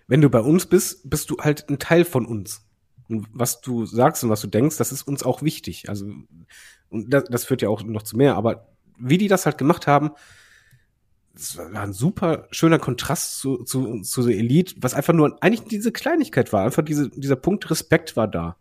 wenn 0.06 0.20
du 0.20 0.30
bei 0.30 0.40
uns 0.40 0.66
bist, 0.66 1.08
bist 1.10 1.30
du 1.30 1.38
halt 1.38 1.68
ein 1.68 1.78
Teil 1.78 2.04
von 2.04 2.26
uns. 2.26 2.64
Und 3.08 3.26
was 3.32 3.60
du 3.60 3.84
sagst 3.84 4.22
und 4.22 4.30
was 4.30 4.40
du 4.40 4.46
denkst, 4.46 4.76
das 4.76 4.92
ist 4.92 5.02
uns 5.02 5.24
auch 5.24 5.42
wichtig. 5.42 5.88
Also, 5.88 6.06
und 6.88 7.12
das, 7.12 7.24
das 7.24 7.44
führt 7.44 7.62
ja 7.62 7.68
auch 7.68 7.82
noch 7.82 8.02
zu 8.02 8.16
mehr. 8.16 8.36
Aber 8.36 8.68
wie 8.98 9.18
die 9.18 9.28
das 9.28 9.44
halt 9.44 9.58
gemacht 9.58 9.86
haben, 9.86 10.12
das 11.34 11.56
war 11.56 11.82
ein 11.82 11.92
super 11.92 12.46
schöner 12.50 12.78
Kontrast 12.78 13.38
zu, 13.38 13.64
zu, 13.64 14.02
zu 14.02 14.22
der 14.22 14.36
Elite, 14.36 14.76
was 14.80 14.94
einfach 14.94 15.14
nur 15.14 15.42
eigentlich 15.42 15.62
diese 15.62 15.90
Kleinigkeit 15.90 16.52
war. 16.52 16.64
Einfach 16.64 16.84
diese, 16.84 17.08
dieser 17.10 17.36
Punkt 17.36 17.68
Respekt 17.70 18.16
war 18.16 18.28
da. 18.28 18.56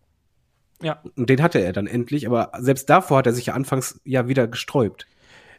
Ja. 0.82 1.04
Und 1.16 1.30
den 1.30 1.44
hatte 1.44 1.60
er 1.60 1.74
dann 1.74 1.86
endlich, 1.86 2.26
aber 2.26 2.52
selbst 2.60 2.90
davor 2.90 3.20
hat 3.20 3.28
er 3.28 3.34
sich 3.34 3.48
ja 3.48 3.54
anfangs 3.54 4.00
ja 4.04 4.28
wieder 4.28 4.48
gesträubt 4.48 5.06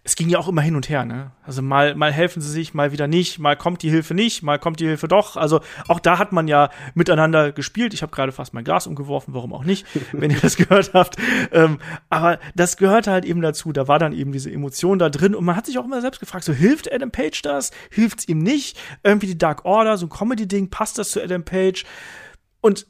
es 0.04 0.16
ging 0.16 0.28
ja 0.28 0.38
auch 0.38 0.48
immer 0.48 0.62
hin 0.62 0.74
und 0.74 0.88
her, 0.88 1.04
ne? 1.04 1.30
Also 1.44 1.62
mal, 1.62 1.94
mal 1.94 2.10
helfen 2.10 2.42
sie 2.42 2.50
sich, 2.50 2.74
mal 2.74 2.90
wieder 2.90 3.06
nicht, 3.06 3.38
mal 3.38 3.56
kommt 3.56 3.82
die 3.82 3.90
Hilfe 3.90 4.14
nicht, 4.14 4.42
mal 4.42 4.58
kommt 4.58 4.80
die 4.80 4.86
Hilfe 4.86 5.06
doch. 5.06 5.36
Also 5.36 5.60
auch 5.86 6.00
da 6.00 6.18
hat 6.18 6.32
man 6.32 6.48
ja 6.48 6.70
miteinander 6.94 7.52
gespielt. 7.52 7.94
Ich 7.94 8.02
habe 8.02 8.10
gerade 8.10 8.32
fast 8.32 8.52
mein 8.52 8.64
Glas 8.64 8.88
umgeworfen, 8.88 9.32
warum 9.32 9.52
auch 9.52 9.62
nicht, 9.62 9.86
wenn 10.12 10.32
ihr 10.32 10.40
das 10.40 10.56
gehört 10.56 10.92
habt. 10.92 11.16
Ähm, 11.52 11.78
aber 12.10 12.40
das 12.56 12.76
gehörte 12.76 13.12
halt 13.12 13.24
eben 13.24 13.42
dazu. 13.42 13.72
Da 13.72 13.86
war 13.86 14.00
dann 14.00 14.12
eben 14.12 14.32
diese 14.32 14.50
Emotion 14.50 14.98
da 14.98 15.08
drin 15.08 15.36
und 15.36 15.44
man 15.44 15.54
hat 15.54 15.66
sich 15.66 15.78
auch 15.78 15.84
immer 15.84 16.00
selbst 16.00 16.18
gefragt, 16.18 16.44
so 16.44 16.52
hilft 16.52 16.92
Adam 16.92 17.12
Page 17.12 17.40
das? 17.42 17.70
Hilft's 17.90 18.26
ihm 18.26 18.38
nicht? 18.38 18.80
Irgendwie 19.04 19.28
die 19.28 19.38
Dark 19.38 19.64
Order, 19.64 19.98
so 19.98 20.06
ein 20.06 20.10
Comedy-Ding, 20.10 20.70
passt 20.70 20.98
das 20.98 21.12
zu 21.12 21.22
Adam 21.22 21.44
Page? 21.44 21.84
Und 22.60 22.86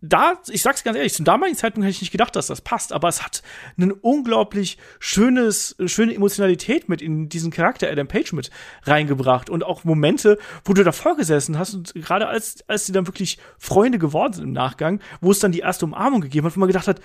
da, 0.00 0.34
ich 0.48 0.62
sag's 0.62 0.84
ganz 0.84 0.96
ehrlich, 0.96 1.14
zum 1.14 1.24
damaligen 1.24 1.56
Zeitpunkt 1.56 1.84
hätte 1.84 1.94
ich 1.96 2.02
nicht 2.02 2.12
gedacht, 2.12 2.36
dass 2.36 2.46
das 2.46 2.60
passt, 2.60 2.92
aber 2.92 3.08
es 3.08 3.22
hat 3.22 3.42
einen 3.76 3.90
unglaublich 3.90 4.78
schönes, 5.00 5.74
schöne 5.86 6.14
Emotionalität 6.14 6.88
mit 6.88 7.02
in 7.02 7.28
diesen 7.28 7.50
Charakter 7.50 7.90
Adam 7.90 8.06
Page 8.06 8.32
mit 8.32 8.50
reingebracht 8.84 9.50
und 9.50 9.64
auch 9.64 9.82
Momente, 9.82 10.38
wo 10.64 10.72
du 10.72 10.84
davor 10.84 11.16
gesessen 11.16 11.58
hast 11.58 11.74
und 11.74 11.94
gerade 11.94 12.28
als, 12.28 12.64
als 12.68 12.86
die 12.86 12.92
dann 12.92 13.08
wirklich 13.08 13.38
Freunde 13.58 13.98
geworden 13.98 14.34
sind 14.34 14.44
im 14.44 14.52
Nachgang, 14.52 15.00
wo 15.20 15.32
es 15.32 15.40
dann 15.40 15.50
die 15.50 15.60
erste 15.60 15.84
Umarmung 15.84 16.20
gegeben 16.20 16.46
hat, 16.46 16.54
wo 16.54 16.60
man 16.60 16.68
gedacht 16.68 16.86
hat, 16.86 17.00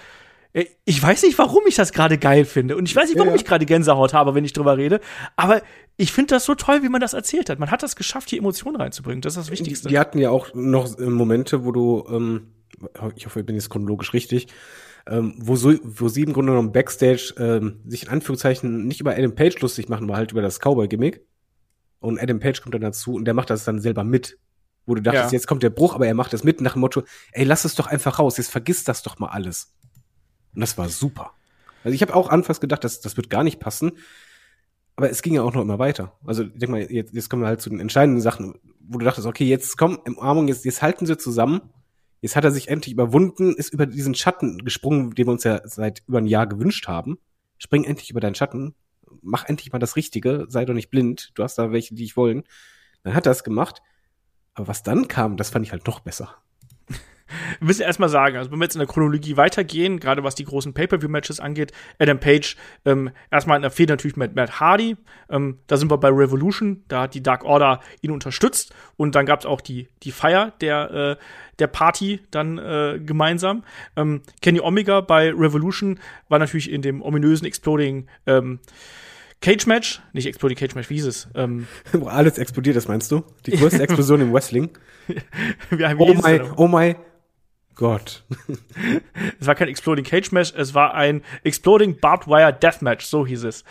ich 0.85 1.01
weiß 1.01 1.23
nicht, 1.23 1.39
warum 1.39 1.63
ich 1.65 1.73
das 1.73 1.93
gerade 1.93 2.19
geil 2.19 2.45
finde 2.45 2.77
und 2.77 2.87
ich 2.87 2.95
weiß 2.95 3.09
nicht, 3.09 3.17
warum 3.17 3.29
ja, 3.29 3.35
ja. 3.35 3.41
ich 3.41 3.45
gerade 3.45 3.65
Gänsehaut 3.65 4.13
habe, 4.13 4.35
wenn 4.35 4.45
ich 4.45 4.53
drüber 4.53 4.77
rede, 4.77 4.99
aber 5.35 5.63
ich 5.97 6.11
finde 6.11 6.35
das 6.35 6.45
so 6.45 6.53
toll, 6.53 6.83
wie 6.83 6.89
man 6.89 7.01
das 7.01 7.13
erzählt 7.13 7.49
hat. 7.49 7.57
Man 7.57 7.71
hat 7.71 7.81
das 7.81 7.95
geschafft, 7.95 8.29
hier 8.29 8.39
Emotionen 8.39 8.77
reinzubringen. 8.77 9.21
Das 9.21 9.33
ist 9.33 9.45
das 9.45 9.51
Wichtigste. 9.51 9.87
Die, 9.87 9.93
die 9.93 9.99
hatten 9.99 10.19
ja 10.19 10.29
auch 10.29 10.53
noch 10.53 10.97
Momente, 10.99 11.65
wo 11.65 11.71
du 11.71 12.05
ähm 12.09 12.47
ich 13.15 13.25
hoffe, 13.25 13.41
ich 13.41 13.45
bin 13.45 13.55
jetzt 13.55 13.69
chronologisch 13.69 14.13
richtig, 14.13 14.47
ähm, 15.07 15.35
wo, 15.37 15.55
so, 15.55 15.73
wo 15.83 16.07
sie 16.07 16.23
im 16.23 16.33
Grunde 16.33 16.51
genommen 16.51 16.71
Backstage 16.71 17.33
ähm, 17.37 17.81
sich 17.85 18.03
in 18.03 18.09
Anführungszeichen 18.09 18.87
nicht 18.87 19.01
über 19.01 19.13
Adam 19.13 19.35
Page 19.35 19.59
lustig 19.61 19.89
machen, 19.89 20.05
aber 20.05 20.17
halt 20.17 20.31
über 20.31 20.41
das 20.41 20.59
Cowboy-Gimmick. 20.59 21.25
Und 21.99 22.19
Adam 22.21 22.39
Page 22.39 22.61
kommt 22.61 22.75
dann 22.75 22.81
dazu 22.81 23.13
und 23.13 23.25
der 23.25 23.33
macht 23.33 23.49
das 23.49 23.63
dann 23.63 23.79
selber 23.79 24.03
mit. 24.03 24.37
Wo 24.85 24.95
du 24.95 25.01
dachtest, 25.01 25.31
ja. 25.31 25.37
jetzt 25.37 25.47
kommt 25.47 25.63
der 25.63 25.69
Bruch, 25.69 25.95
aber 25.95 26.07
er 26.07 26.13
macht 26.13 26.33
das 26.33 26.43
mit 26.43 26.59
nach 26.59 26.73
dem 26.73 26.81
Motto, 26.81 27.03
ey, 27.31 27.45
lass 27.45 27.63
es 27.63 27.75
doch 27.75 27.87
einfach 27.87 28.19
raus, 28.19 28.37
jetzt 28.37 28.51
vergiss 28.51 28.83
das 28.83 29.01
doch 29.01 29.17
mal 29.17 29.27
alles. 29.27 29.73
Und 30.53 30.59
das 30.59 30.77
war 30.77 30.89
super. 30.89 31.31
Also 31.85 31.95
ich 31.95 32.01
habe 32.01 32.13
auch 32.13 32.29
anfangs 32.29 32.59
gedacht, 32.59 32.83
das, 32.83 32.99
das 32.99 33.15
wird 33.15 33.29
gar 33.29 33.43
nicht 33.43 33.59
passen. 33.59 33.93
Aber 34.95 35.09
es 35.09 35.21
ging 35.21 35.33
ja 35.33 35.41
auch 35.41 35.53
noch 35.53 35.61
immer 35.61 35.79
weiter. 35.79 36.13
Also 36.25 36.43
ich 36.43 36.51
denk 36.53 36.71
mal, 36.71 36.81
jetzt, 36.81 37.13
jetzt 37.13 37.29
kommen 37.29 37.41
wir 37.41 37.47
halt 37.47 37.61
zu 37.61 37.69
den 37.69 37.79
entscheidenden 37.79 38.21
Sachen, 38.21 38.55
wo 38.79 38.97
du 38.97 39.05
dachtest, 39.05 39.25
okay, 39.25 39.45
jetzt 39.45 39.77
komm, 39.77 39.97
Umarmung, 40.05 40.47
jetzt, 40.47 40.65
jetzt 40.65 40.81
halten 40.81 41.05
sie 41.05 41.17
zusammen 41.17 41.61
Jetzt 42.23 42.37
hat 42.37 42.45
er 42.45 42.51
sich 42.51 42.69
endlich 42.69 42.93
überwunden, 42.93 43.53
ist 43.53 43.73
über 43.73 43.85
diesen 43.85 44.15
Schatten 44.15 44.59
gesprungen, 44.59 45.13
den 45.13 45.27
wir 45.27 45.33
uns 45.33 45.43
ja 45.43 45.59
seit 45.65 46.03
über 46.07 46.19
ein 46.19 46.25
Jahr 46.25 46.47
gewünscht 46.47 46.87
haben. 46.87 47.19
Spring 47.57 47.83
endlich 47.83 48.11
über 48.11 48.21
deinen 48.21 48.33
Schatten. 48.33 48.75
Mach 49.21 49.43
endlich 49.43 49.73
mal 49.73 49.79
das 49.79 49.97
Richtige. 49.97 50.45
Sei 50.47 50.63
doch 50.63 50.73
nicht 50.73 50.89
blind. 50.89 51.31
Du 51.35 51.43
hast 51.43 51.57
da 51.57 51.73
welche, 51.73 51.95
die 51.95 52.05
ich 52.05 52.15
wollen. 52.15 52.43
Dann 53.03 53.13
hat 53.13 53.25
er 53.25 53.33
es 53.33 53.43
gemacht. 53.43 53.81
Aber 54.53 54.69
was 54.69 54.83
dann 54.83 55.09
kam, 55.09 55.35
das 55.35 55.49
fand 55.49 55.65
ich 55.65 55.73
halt 55.73 55.85
noch 55.85 55.99
besser 55.99 56.37
wir 57.59 57.67
müssen 57.67 57.81
erstmal 57.81 58.09
sagen, 58.09 58.37
also 58.37 58.51
wenn 58.51 58.59
wir 58.59 58.65
jetzt 58.65 58.75
in 58.75 58.79
der 58.79 58.87
Chronologie 58.87 59.37
weitergehen, 59.37 59.99
gerade 59.99 60.23
was 60.23 60.35
die 60.35 60.45
großen 60.45 60.73
Pay-Per-View-Matches 60.73 61.39
angeht, 61.39 61.71
Adam 61.99 62.19
Page 62.19 62.55
ähm, 62.85 63.11
erstmal 63.31 63.57
in 63.57 63.61
der 63.61 63.71
Fehde 63.71 63.93
natürlich 63.93 64.17
mit 64.17 64.35
Matt 64.35 64.59
Hardy. 64.59 64.97
Ähm, 65.29 65.59
da 65.67 65.77
sind 65.77 65.91
wir 65.91 65.97
bei 65.97 66.09
Revolution, 66.09 66.83
da 66.87 67.03
hat 67.03 67.13
die 67.13 67.23
Dark 67.23 67.43
Order 67.43 67.79
ihn 68.01 68.11
unterstützt 68.11 68.73
und 68.97 69.15
dann 69.15 69.25
gab 69.25 69.39
es 69.39 69.45
auch 69.45 69.61
die, 69.61 69.89
die 70.03 70.11
Feier 70.11 70.53
der, 70.61 70.91
äh, 70.91 71.23
der 71.59 71.67
Party 71.67 72.21
dann 72.31 72.57
äh, 72.57 72.99
gemeinsam. 73.03 73.63
Ähm, 73.95 74.21
Kenny 74.41 74.59
Omega 74.59 75.01
bei 75.01 75.31
Revolution 75.31 75.99
war 76.29 76.39
natürlich 76.39 76.71
in 76.71 76.81
dem 76.81 77.01
ominösen 77.01 77.45
Exploding 77.45 78.07
ähm, 78.25 78.59
Cage 79.43 79.67
Match, 79.67 80.01
nicht 80.13 80.25
Exploding 80.25 80.57
Cage 80.57 80.73
Match, 80.75 80.89
wie 80.89 80.95
hieß 80.95 81.05
es? 81.05 81.27
Ähm, 81.35 81.67
Wo 81.91 82.07
alles 82.07 82.37
explodiert 82.37 82.77
ist, 82.77 82.87
meinst 82.87 83.11
du? 83.11 83.23
Die 83.45 83.51
größte 83.51 83.83
Explosion 83.83 84.21
im 84.21 84.33
Wrestling. 84.33 84.69
wie 85.69 85.83
oh 85.83 86.13
my, 86.13 86.41
oh 86.55 86.67
my, 86.67 86.95
Gott. 87.75 88.23
es 89.39 89.47
war 89.47 89.55
kein 89.55 89.67
Exploding 89.67 90.05
Cage 90.05 90.31
Match, 90.31 90.53
es 90.55 90.73
war 90.73 90.93
ein 90.93 91.23
Exploding 91.43 91.99
Barbed 91.99 92.27
Wire 92.27 92.53
Death 92.53 92.81
Match, 92.81 93.05
so 93.05 93.25
hieß 93.25 93.43
es. 93.45 93.63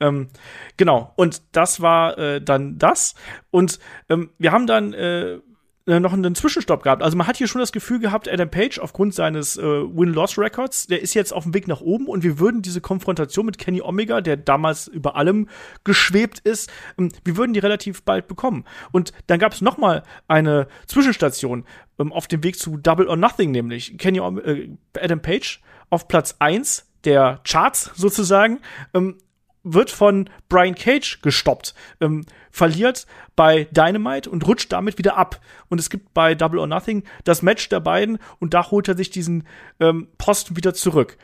Ähm, 0.00 0.28
genau, 0.76 1.12
und 1.16 1.42
das 1.52 1.80
war 1.80 2.18
äh, 2.18 2.40
dann 2.40 2.78
das. 2.78 3.14
Und 3.50 3.78
ähm, 4.08 4.30
wir 4.38 4.52
haben 4.52 4.66
dann 4.66 4.92
äh, 4.92 5.38
noch 5.86 6.12
einen 6.12 6.34
Zwischenstopp 6.34 6.82
gehabt. 6.82 7.02
Also 7.02 7.16
man 7.16 7.26
hat 7.26 7.36
hier 7.38 7.48
schon 7.48 7.60
das 7.60 7.72
Gefühl 7.72 7.98
gehabt, 7.98 8.28
Adam 8.30 8.50
Page 8.50 8.78
aufgrund 8.78 9.14
seines 9.14 9.56
äh, 9.56 9.62
Win-Loss-Records, 9.62 10.86
der 10.86 11.00
ist 11.00 11.14
jetzt 11.14 11.32
auf 11.32 11.44
dem 11.44 11.54
Weg 11.54 11.68
nach 11.68 11.80
oben 11.80 12.06
und 12.06 12.22
wir 12.22 12.38
würden 12.38 12.62
diese 12.62 12.80
Konfrontation 12.80 13.46
mit 13.46 13.58
Kenny 13.58 13.80
Omega, 13.80 14.20
der 14.20 14.36
damals 14.36 14.86
über 14.88 15.16
allem 15.16 15.48
geschwebt 15.82 16.38
ist, 16.40 16.70
ähm, 16.98 17.10
wir 17.24 17.36
würden 17.36 17.54
die 17.54 17.60
relativ 17.60 18.02
bald 18.04 18.28
bekommen. 18.28 18.64
Und 18.92 19.12
dann 19.26 19.38
gab 19.38 19.52
es 19.52 19.62
noch 19.62 19.78
mal 19.78 20.02
eine 20.28 20.68
Zwischenstation 20.86 21.64
ähm, 21.98 22.12
auf 22.12 22.28
dem 22.28 22.44
Weg 22.44 22.58
zu 22.58 22.76
Double 22.76 23.08
or 23.08 23.16
Nothing, 23.16 23.50
nämlich 23.50 23.96
Kenny 23.98 24.18
äh, 24.18 24.68
Adam 24.98 25.22
Page 25.22 25.60
auf 25.88 26.08
Platz 26.08 26.36
1 26.38 26.86
der 27.04 27.40
Charts 27.44 27.90
sozusagen, 27.94 28.60
ähm, 28.94 29.16
wird 29.62 29.90
von 29.90 30.30
Brian 30.48 30.74
Cage 30.74 31.20
gestoppt, 31.22 31.74
ähm, 32.00 32.24
verliert 32.50 33.06
bei 33.36 33.64
Dynamite 33.70 34.30
und 34.30 34.46
rutscht 34.46 34.72
damit 34.72 34.98
wieder 34.98 35.16
ab. 35.16 35.40
Und 35.68 35.78
es 35.78 35.90
gibt 35.90 36.14
bei 36.14 36.34
Double 36.34 36.58
or 36.58 36.66
Nothing 36.66 37.04
das 37.24 37.42
Match 37.42 37.68
der 37.68 37.80
beiden 37.80 38.18
und 38.38 38.54
da 38.54 38.70
holt 38.70 38.88
er 38.88 38.96
sich 38.96 39.10
diesen 39.10 39.46
ähm, 39.78 40.08
Posten 40.18 40.56
wieder 40.56 40.74
zurück. 40.74 41.16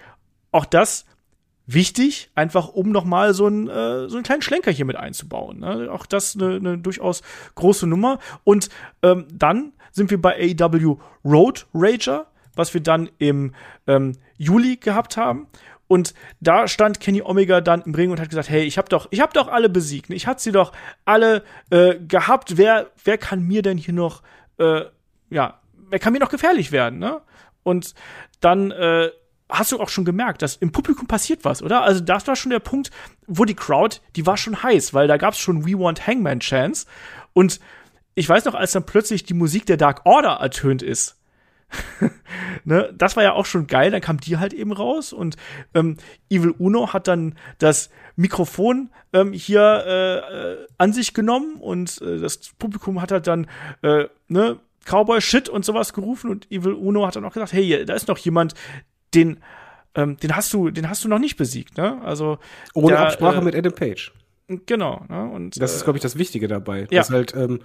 Auch 0.52 0.64
das 0.64 1.06
wichtig, 1.66 2.30
einfach 2.34 2.68
um 2.68 2.90
noch 2.90 3.04
mal 3.04 3.34
so, 3.34 3.48
ein, 3.48 3.68
äh, 3.68 4.08
so 4.08 4.16
einen 4.16 4.22
kleinen 4.22 4.42
Schlenker 4.42 4.70
hier 4.70 4.84
mit 4.84 4.96
einzubauen. 4.96 5.60
Ne? 5.60 5.90
Auch 5.90 6.06
das 6.06 6.36
eine, 6.36 6.56
eine 6.56 6.78
durchaus 6.78 7.22
große 7.56 7.86
Nummer. 7.86 8.18
Und 8.44 8.68
ähm, 9.02 9.26
dann 9.32 9.72
sind 9.90 10.10
wir 10.10 10.20
bei 10.20 10.36
AEW 10.36 10.98
Road 11.24 11.66
Rager, 11.74 12.26
was 12.54 12.72
wir 12.72 12.80
dann 12.80 13.10
im 13.18 13.52
ähm, 13.86 14.12
Juli 14.38 14.76
gehabt 14.76 15.16
haben. 15.16 15.48
Und 15.88 16.14
da 16.40 16.66
stand 16.66 17.00
Kenny 17.00 17.22
Omega 17.22 17.60
dann 17.60 17.82
im 17.82 17.94
Ring 17.94 18.10
und 18.10 18.20
hat 18.20 18.28
gesagt, 18.28 18.50
hey, 18.50 18.64
ich 18.64 18.78
hab 18.78 18.88
doch, 18.88 19.06
ich 19.10 19.20
hab 19.20 19.32
doch 19.34 19.48
alle 19.48 19.68
besiegt. 19.68 20.10
Ich 20.10 20.26
hatte 20.26 20.42
sie 20.42 20.52
doch 20.52 20.72
alle 21.04 21.44
äh, 21.70 21.94
gehabt. 21.96 22.56
Wer, 22.56 22.90
wer 23.04 23.18
kann 23.18 23.42
mir 23.42 23.62
denn 23.62 23.78
hier 23.78 23.94
noch, 23.94 24.22
äh, 24.58 24.82
ja, 25.30 25.60
wer 25.88 25.98
kann 25.98 26.12
mir 26.12 26.18
noch 26.18 26.30
gefährlich 26.30 26.72
werden, 26.72 26.98
ne? 26.98 27.20
Und 27.62 27.94
dann 28.40 28.70
äh, 28.70 29.10
hast 29.48 29.72
du 29.72 29.80
auch 29.80 29.88
schon 29.88 30.04
gemerkt, 30.04 30.42
dass 30.42 30.56
im 30.56 30.72
Publikum 30.72 31.06
passiert 31.06 31.44
was, 31.44 31.62
oder? 31.62 31.82
Also 31.82 32.00
das 32.00 32.26
war 32.26 32.36
schon 32.36 32.50
der 32.50 32.60
Punkt, 32.60 32.90
wo 33.26 33.44
die 33.44 33.54
Crowd, 33.54 33.98
die 34.16 34.26
war 34.26 34.36
schon 34.36 34.62
heiß, 34.62 34.94
weil 34.94 35.08
da 35.08 35.16
gab's 35.16 35.38
schon 35.38 35.66
We 35.66 35.78
Want 35.78 36.06
Hangman 36.06 36.40
Chance. 36.40 36.86
Und 37.32 37.60
ich 38.14 38.28
weiß 38.28 38.44
noch, 38.44 38.54
als 38.54 38.72
dann 38.72 38.86
plötzlich 38.86 39.24
die 39.24 39.34
Musik 39.34 39.66
der 39.66 39.76
Dark 39.76 40.02
Order 40.04 40.38
ertönt 40.40 40.82
ist, 40.82 41.16
ne, 42.64 42.92
das 42.96 43.16
war 43.16 43.22
ja 43.22 43.32
auch 43.32 43.46
schon 43.46 43.66
geil, 43.66 43.90
dann 43.90 44.00
kam 44.00 44.18
die 44.18 44.36
halt 44.36 44.52
eben 44.52 44.72
raus 44.72 45.12
und 45.12 45.36
ähm, 45.74 45.96
Evil 46.30 46.50
Uno 46.50 46.92
hat 46.92 47.08
dann 47.08 47.34
das 47.58 47.90
Mikrofon 48.16 48.90
ähm, 49.12 49.32
hier 49.32 49.84
äh, 49.86 50.52
äh, 50.52 50.66
an 50.78 50.92
sich 50.92 51.14
genommen 51.14 51.56
und 51.56 52.00
äh, 52.02 52.18
das 52.18 52.38
Publikum 52.58 53.00
hat 53.00 53.12
halt 53.12 53.26
dann 53.26 53.46
äh, 53.82 54.06
ne, 54.28 54.58
Cowboy 54.84 55.20
Shit 55.20 55.48
und 55.48 55.64
sowas 55.64 55.92
gerufen 55.92 56.30
und 56.30 56.50
Evil 56.50 56.72
Uno 56.72 57.06
hat 57.06 57.16
dann 57.16 57.24
auch 57.24 57.32
gesagt, 57.32 57.52
hey, 57.52 57.84
da 57.84 57.94
ist 57.94 58.08
noch 58.08 58.18
jemand, 58.18 58.54
den 59.14 59.40
ähm, 59.96 60.16
den 60.18 60.36
hast 60.36 60.52
du, 60.52 60.70
den 60.70 60.88
hast 60.88 61.04
du 61.04 61.08
noch 61.08 61.18
nicht 61.18 61.36
besiegt, 61.36 61.78
ne? 61.78 62.00
Also 62.04 62.38
ohne 62.74 62.88
der, 62.88 63.00
Absprache 63.00 63.38
äh, 63.38 63.44
mit 63.44 63.56
Adam 63.56 63.72
Page. 63.72 64.12
Genau, 64.66 65.04
ne? 65.08 65.24
Und 65.30 65.60
das 65.60 65.74
ist, 65.74 65.84
glaube 65.84 65.96
ich, 65.96 66.02
das 66.02 66.18
Wichtige 66.18 66.46
dabei. 66.48 66.86
Ja. 66.90 67.00
Dass 67.00 67.10
halt 67.10 67.34
ähm, 67.34 67.60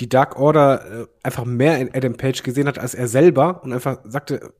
die 0.00 0.08
Dark 0.08 0.38
Order 0.38 1.02
äh, 1.02 1.06
einfach 1.22 1.44
mehr 1.44 1.78
in 1.78 1.94
Adam 1.94 2.16
Page 2.16 2.42
gesehen 2.42 2.68
hat 2.68 2.78
als 2.78 2.94
er 2.94 3.08
selber 3.08 3.62
und 3.62 3.72
einfach 3.72 4.00
sagte, 4.04 4.52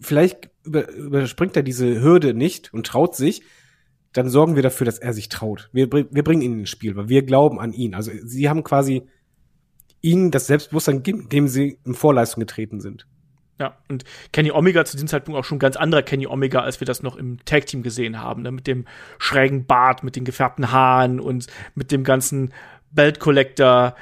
vielleicht 0.00 0.50
über, 0.64 0.88
überspringt 0.88 1.56
er 1.56 1.62
diese 1.62 2.00
Hürde 2.00 2.34
nicht 2.34 2.72
und 2.72 2.86
traut 2.86 3.16
sich, 3.16 3.42
dann 4.12 4.28
sorgen 4.28 4.56
wir 4.56 4.62
dafür, 4.62 4.84
dass 4.84 4.98
er 4.98 5.12
sich 5.12 5.28
traut. 5.28 5.68
Wir, 5.72 5.90
wir 5.90 6.24
bringen 6.24 6.42
ihn 6.42 6.60
ins 6.60 6.70
Spiel, 6.70 6.96
weil 6.96 7.08
wir 7.08 7.22
glauben 7.22 7.60
an 7.60 7.72
ihn. 7.72 7.94
Also 7.94 8.10
sie 8.24 8.48
haben 8.48 8.64
quasi 8.64 9.08
ihnen 10.00 10.30
das 10.30 10.46
Selbstbewusstsein 10.46 10.96
gegeben, 10.96 11.22
indem 11.22 11.48
sie 11.48 11.78
in 11.84 11.94
Vorleistung 11.94 12.40
getreten 12.40 12.80
sind. 12.80 13.06
Ja, 13.58 13.76
und 13.88 14.04
Kenny 14.32 14.52
Omega 14.52 14.84
zu 14.84 14.96
diesem 14.96 15.08
Zeitpunkt 15.08 15.38
auch 15.38 15.44
schon 15.44 15.58
ganz 15.58 15.74
anderer 15.74 16.02
Kenny 16.02 16.28
Omega, 16.28 16.60
als 16.60 16.80
wir 16.80 16.86
das 16.86 17.02
noch 17.02 17.16
im 17.16 17.44
Tag 17.44 17.66
Team 17.66 17.82
gesehen 17.82 18.20
haben, 18.22 18.42
ne? 18.42 18.52
mit 18.52 18.68
dem 18.68 18.84
schrägen 19.18 19.66
Bart, 19.66 20.04
mit 20.04 20.14
den 20.14 20.24
gefärbten 20.24 20.70
Haaren 20.70 21.18
und 21.18 21.48
mit 21.74 21.90
dem 21.90 22.04
ganzen 22.04 22.52
Belt 22.90 23.20
Collector 23.20 23.94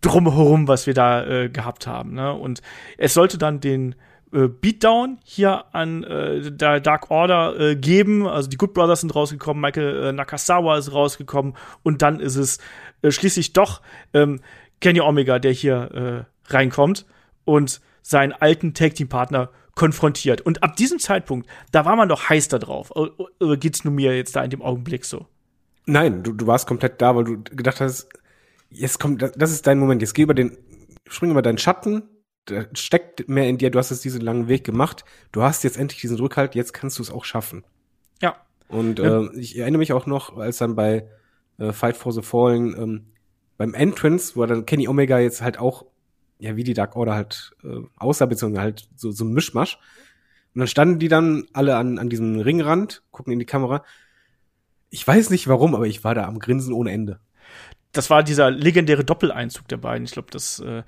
drumherum, 0.00 0.68
was 0.68 0.86
wir 0.86 0.94
da 0.94 1.26
äh, 1.26 1.48
gehabt 1.48 1.86
haben. 1.86 2.14
Ne? 2.14 2.32
Und 2.32 2.62
es 2.96 3.14
sollte 3.14 3.38
dann 3.38 3.60
den 3.60 3.94
äh, 4.32 4.48
Beatdown 4.48 5.18
hier 5.24 5.64
an 5.74 6.04
äh, 6.04 6.50
der 6.50 6.80
Dark 6.80 7.10
Order 7.10 7.58
äh, 7.58 7.76
geben. 7.76 8.26
Also 8.26 8.48
die 8.48 8.56
Good 8.56 8.74
Brothers 8.74 9.00
sind 9.00 9.14
rausgekommen, 9.14 9.60
Michael 9.60 10.04
äh, 10.04 10.12
Nakasawa 10.12 10.78
ist 10.78 10.92
rausgekommen 10.92 11.54
und 11.82 12.02
dann 12.02 12.20
ist 12.20 12.36
es 12.36 12.58
äh, 13.02 13.10
schließlich 13.10 13.52
doch 13.52 13.82
ähm, 14.14 14.40
Kenny 14.80 15.00
Omega, 15.00 15.38
der 15.38 15.52
hier 15.52 16.24
reinkommt 16.46 17.04
und 17.44 17.82
seinen 18.00 18.32
alten 18.32 18.72
Tag 18.72 18.94
Team 18.94 19.10
Partner 19.10 19.50
konfrontiert. 19.74 20.40
Und 20.40 20.62
ab 20.62 20.76
diesem 20.76 20.98
Zeitpunkt, 20.98 21.48
da 21.70 21.84
war 21.84 21.96
man 21.96 22.08
doch 22.08 22.28
heiß 22.28 22.48
da 22.48 22.58
drauf. 22.58 22.90
Oder 22.90 23.56
geht's 23.56 23.84
nur 23.84 23.92
mir 23.92 24.16
jetzt 24.16 24.36
da 24.36 24.42
in 24.42 24.50
dem 24.50 24.62
Augenblick 24.62 25.04
so? 25.04 25.26
Nein, 25.90 26.22
du, 26.22 26.32
du 26.32 26.46
warst 26.46 26.68
komplett 26.68 27.02
da, 27.02 27.16
weil 27.16 27.24
du 27.24 27.42
gedacht 27.42 27.80
hast, 27.80 28.08
jetzt 28.70 29.00
kommt, 29.00 29.22
das 29.22 29.50
ist 29.50 29.66
dein 29.66 29.78
Moment, 29.78 30.02
jetzt 30.02 30.14
geh 30.14 30.22
über 30.22 30.34
den, 30.34 30.56
spring 31.08 31.32
über 31.32 31.42
deinen 31.42 31.58
Schatten, 31.58 32.04
da 32.44 32.64
steckt 32.74 33.28
mehr 33.28 33.48
in 33.48 33.58
dir, 33.58 33.70
du 33.70 33.78
hast 33.78 33.90
jetzt 33.90 34.04
diesen 34.04 34.20
langen 34.20 34.46
Weg 34.46 34.62
gemacht, 34.62 35.04
du 35.32 35.42
hast 35.42 35.64
jetzt 35.64 35.76
endlich 35.76 36.00
diesen 36.00 36.16
Rückhalt, 36.18 36.54
jetzt 36.54 36.72
kannst 36.72 36.98
du 36.98 37.02
es 37.02 37.10
auch 37.10 37.24
schaffen. 37.24 37.64
Ja. 38.22 38.36
Und 38.68 39.00
ja. 39.00 39.22
Äh, 39.22 39.36
ich 39.36 39.58
erinnere 39.58 39.80
mich 39.80 39.92
auch 39.92 40.06
noch, 40.06 40.36
als 40.36 40.58
dann 40.58 40.76
bei 40.76 41.08
äh, 41.58 41.72
Fight 41.72 41.96
for 41.96 42.12
the 42.12 42.22
Fallen 42.22 42.74
ähm, 42.80 43.06
beim 43.56 43.74
Entrance, 43.74 44.36
wo 44.36 44.46
dann 44.46 44.66
Kenny 44.66 44.86
Omega 44.86 45.18
jetzt 45.18 45.42
halt 45.42 45.58
auch, 45.58 45.86
ja, 46.38 46.54
wie 46.54 46.64
die 46.64 46.74
Dark 46.74 46.94
Order 46.94 47.14
halt 47.14 47.52
äh, 47.64 47.80
aussah, 47.96 48.26
beziehungsweise 48.26 48.62
halt 48.62 48.88
so, 48.94 49.10
so 49.10 49.24
ein 49.24 49.32
Mischmasch. 49.32 49.76
Und 50.54 50.60
dann 50.60 50.68
standen 50.68 51.00
die 51.00 51.08
dann 51.08 51.46
alle 51.52 51.76
an, 51.76 51.98
an 51.98 52.08
diesem 52.08 52.38
Ringrand, 52.38 53.02
gucken 53.10 53.32
in 53.32 53.40
die 53.40 53.44
Kamera. 53.44 53.84
Ich 54.90 55.06
weiß 55.06 55.30
nicht 55.30 55.48
warum, 55.48 55.74
aber 55.74 55.86
ich 55.86 56.04
war 56.04 56.14
da 56.14 56.26
am 56.26 56.38
Grinsen 56.38 56.72
ohne 56.72 56.90
Ende 56.90 57.20
das 57.92 58.10
war 58.10 58.22
dieser 58.22 58.50
legendäre 58.50 59.04
Doppeleinzug 59.04 59.68
der 59.68 59.76
beiden. 59.76 60.04
Ich 60.04 60.12
glaube, 60.12 60.28
das 60.30 60.60
äh, 60.60 60.82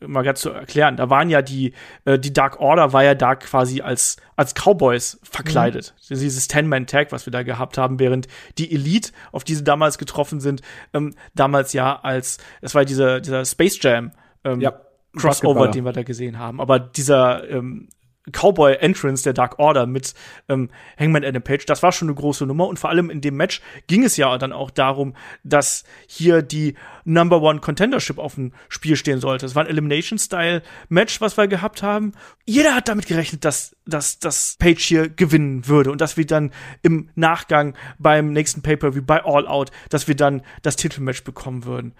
mal 0.00 0.22
ganz 0.22 0.40
zu 0.40 0.50
erklären. 0.50 0.96
Da 0.96 1.10
waren 1.10 1.30
ja 1.30 1.42
die, 1.42 1.72
äh, 2.04 2.18
die 2.18 2.32
Dark 2.32 2.60
Order 2.60 2.92
war 2.92 3.04
ja 3.04 3.14
da 3.14 3.36
quasi 3.36 3.80
als, 3.80 4.16
als 4.36 4.54
Cowboys 4.54 5.20
verkleidet. 5.22 5.94
Mhm. 6.08 6.18
Dieses 6.18 6.48
Ten-Man-Tag, 6.48 7.12
was 7.12 7.26
wir 7.26 7.30
da 7.30 7.42
gehabt 7.42 7.78
haben, 7.78 7.98
während 7.98 8.28
die 8.58 8.72
Elite, 8.72 9.12
auf 9.32 9.44
die 9.44 9.54
sie 9.54 9.64
damals 9.64 9.98
getroffen 9.98 10.40
sind, 10.40 10.62
ähm, 10.92 11.14
damals 11.34 11.72
ja 11.72 11.98
als, 12.00 12.38
es 12.60 12.74
war 12.74 12.84
dieser, 12.84 13.20
dieser 13.20 13.44
Space 13.44 13.78
Jam, 13.80 14.12
ähm, 14.44 14.60
ja. 14.60 14.80
Crossover, 15.16 15.68
den 15.68 15.84
wir 15.84 15.92
da 15.92 16.02
gesehen 16.02 16.38
haben. 16.38 16.60
Aber 16.60 16.78
dieser 16.78 17.48
ähm, 17.48 17.88
Cowboy-Entrance 18.32 19.24
der 19.24 19.32
Dark 19.32 19.58
Order 19.58 19.86
mit 19.86 20.14
ähm, 20.48 20.70
Hangman 20.98 21.24
Adam 21.24 21.42
Page, 21.42 21.64
das 21.66 21.82
war 21.82 21.92
schon 21.92 22.08
eine 22.08 22.14
große 22.14 22.46
Nummer. 22.46 22.68
Und 22.68 22.78
vor 22.78 22.90
allem 22.90 23.10
in 23.10 23.20
dem 23.20 23.36
Match 23.36 23.60
ging 23.86 24.04
es 24.04 24.16
ja 24.16 24.36
dann 24.38 24.52
auch 24.52 24.70
darum, 24.70 25.14
dass 25.44 25.84
hier 26.06 26.42
die 26.42 26.74
Number 27.04 27.42
One 27.42 27.60
Contendership 27.60 28.18
auf 28.18 28.34
dem 28.34 28.52
Spiel 28.68 28.96
stehen 28.96 29.20
sollte. 29.20 29.46
Es 29.46 29.54
war 29.54 29.64
ein 29.64 29.70
Elimination-Style-Match, 29.70 31.20
was 31.20 31.36
wir 31.36 31.48
gehabt 31.48 31.82
haben. 31.82 32.12
Jeder 32.44 32.74
hat 32.74 32.88
damit 32.88 33.06
gerechnet, 33.06 33.44
dass, 33.44 33.76
dass, 33.86 34.18
dass 34.18 34.56
Page 34.58 34.82
hier 34.82 35.08
gewinnen 35.08 35.66
würde 35.66 35.90
und 35.90 36.00
dass 36.00 36.16
wir 36.16 36.26
dann 36.26 36.52
im 36.82 37.10
Nachgang 37.14 37.74
beim 37.98 38.32
nächsten 38.32 38.62
Pay-Per-View 38.62 39.02
bei 39.02 39.24
All 39.24 39.46
Out, 39.46 39.70
dass 39.90 40.08
wir 40.08 40.16
dann 40.16 40.42
das 40.62 40.76
Titelmatch 40.76 41.24
bekommen 41.24 41.64
würden. 41.64 41.94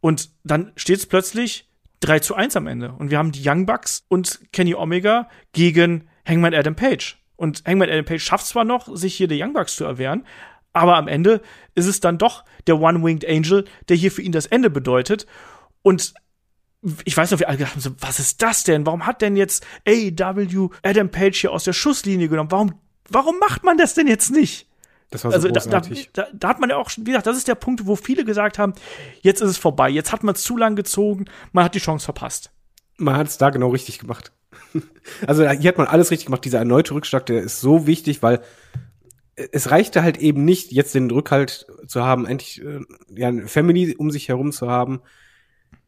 Und 0.00 0.30
dann 0.44 0.72
steht 0.76 0.98
es 0.98 1.06
plötzlich 1.06 1.68
3 2.04 2.20
zu 2.20 2.34
1 2.34 2.56
am 2.56 2.66
Ende. 2.66 2.92
Und 2.92 3.10
wir 3.10 3.18
haben 3.18 3.32
die 3.32 3.46
Young 3.48 3.66
Bucks 3.66 4.04
und 4.08 4.40
Kenny 4.52 4.74
Omega 4.74 5.28
gegen 5.52 6.08
Hangman 6.26 6.54
Adam 6.54 6.76
Page. 6.76 7.18
Und 7.36 7.64
Hangman 7.66 7.90
Adam 7.90 8.04
Page 8.04 8.22
schafft 8.22 8.46
zwar 8.46 8.64
noch, 8.64 8.94
sich 8.94 9.14
hier 9.14 9.28
die 9.28 9.42
Young 9.42 9.52
Bucks 9.52 9.76
zu 9.76 9.84
erwehren, 9.84 10.24
aber 10.72 10.96
am 10.96 11.08
Ende 11.08 11.40
ist 11.74 11.86
es 11.86 12.00
dann 12.00 12.18
doch 12.18 12.44
der 12.66 12.80
One-Winged 12.80 13.26
Angel, 13.26 13.64
der 13.88 13.96
hier 13.96 14.10
für 14.10 14.22
ihn 14.22 14.32
das 14.32 14.46
Ende 14.46 14.70
bedeutet. 14.70 15.26
Und 15.82 16.14
ich 17.04 17.16
weiß 17.16 17.30
noch, 17.30 17.40
wie 17.40 17.46
alle 17.46 17.56
gedacht 17.56 17.74
haben, 17.74 17.80
so, 17.80 17.90
was 18.00 18.18
ist 18.18 18.42
das 18.42 18.64
denn? 18.64 18.84
Warum 18.84 19.06
hat 19.06 19.22
denn 19.22 19.36
jetzt 19.36 19.66
AEW 19.86 20.70
Adam 20.82 21.10
Page 21.10 21.40
hier 21.40 21.52
aus 21.52 21.64
der 21.64 21.72
Schusslinie 21.72 22.28
genommen? 22.28 22.50
Warum, 22.50 22.74
warum 23.08 23.38
macht 23.38 23.62
man 23.64 23.78
das 23.78 23.94
denn 23.94 24.06
jetzt 24.06 24.30
nicht? 24.30 24.68
Das 25.14 25.22
war 25.22 25.30
so 25.30 25.36
also. 25.36 25.70
Da, 25.70 25.80
da, 26.12 26.26
da, 26.32 26.48
hat 26.48 26.58
man 26.58 26.70
ja 26.70 26.76
auch, 26.76 26.90
wie 26.96 27.04
gesagt, 27.04 27.28
das 27.28 27.36
ist 27.36 27.46
der 27.46 27.54
Punkt, 27.54 27.86
wo 27.86 27.94
viele 27.94 28.24
gesagt 28.24 28.58
haben, 28.58 28.74
jetzt 29.22 29.40
ist 29.40 29.50
es 29.50 29.58
vorbei, 29.58 29.88
jetzt 29.88 30.10
hat 30.10 30.24
man 30.24 30.34
es 30.34 30.42
zu 30.42 30.56
lang 30.56 30.74
gezogen, 30.74 31.26
man 31.52 31.64
hat 31.64 31.76
die 31.76 31.78
Chance 31.78 32.04
verpasst. 32.04 32.50
Man 32.96 33.14
hat 33.14 33.28
es 33.28 33.38
da 33.38 33.50
genau 33.50 33.68
richtig 33.68 34.00
gemacht. 34.00 34.32
also 35.26 35.48
hier 35.48 35.68
hat 35.68 35.78
man 35.78 35.86
alles 35.86 36.10
richtig 36.10 36.26
gemacht. 36.26 36.44
Dieser 36.44 36.58
erneute 36.58 36.94
Rückschlag, 36.94 37.26
der 37.26 37.42
ist 37.42 37.60
so 37.60 37.86
wichtig, 37.86 38.24
weil 38.24 38.40
es 39.36 39.70
reichte 39.70 40.02
halt 40.02 40.18
eben 40.18 40.44
nicht, 40.44 40.72
jetzt 40.72 40.96
den 40.96 41.08
Rückhalt 41.08 41.68
zu 41.86 42.02
haben, 42.02 42.26
endlich 42.26 42.60
äh, 42.60 42.80
ja, 43.10 43.28
eine 43.28 43.46
Family 43.46 43.94
um 43.94 44.10
sich 44.10 44.28
herum 44.28 44.50
zu 44.50 44.68
haben, 44.68 45.00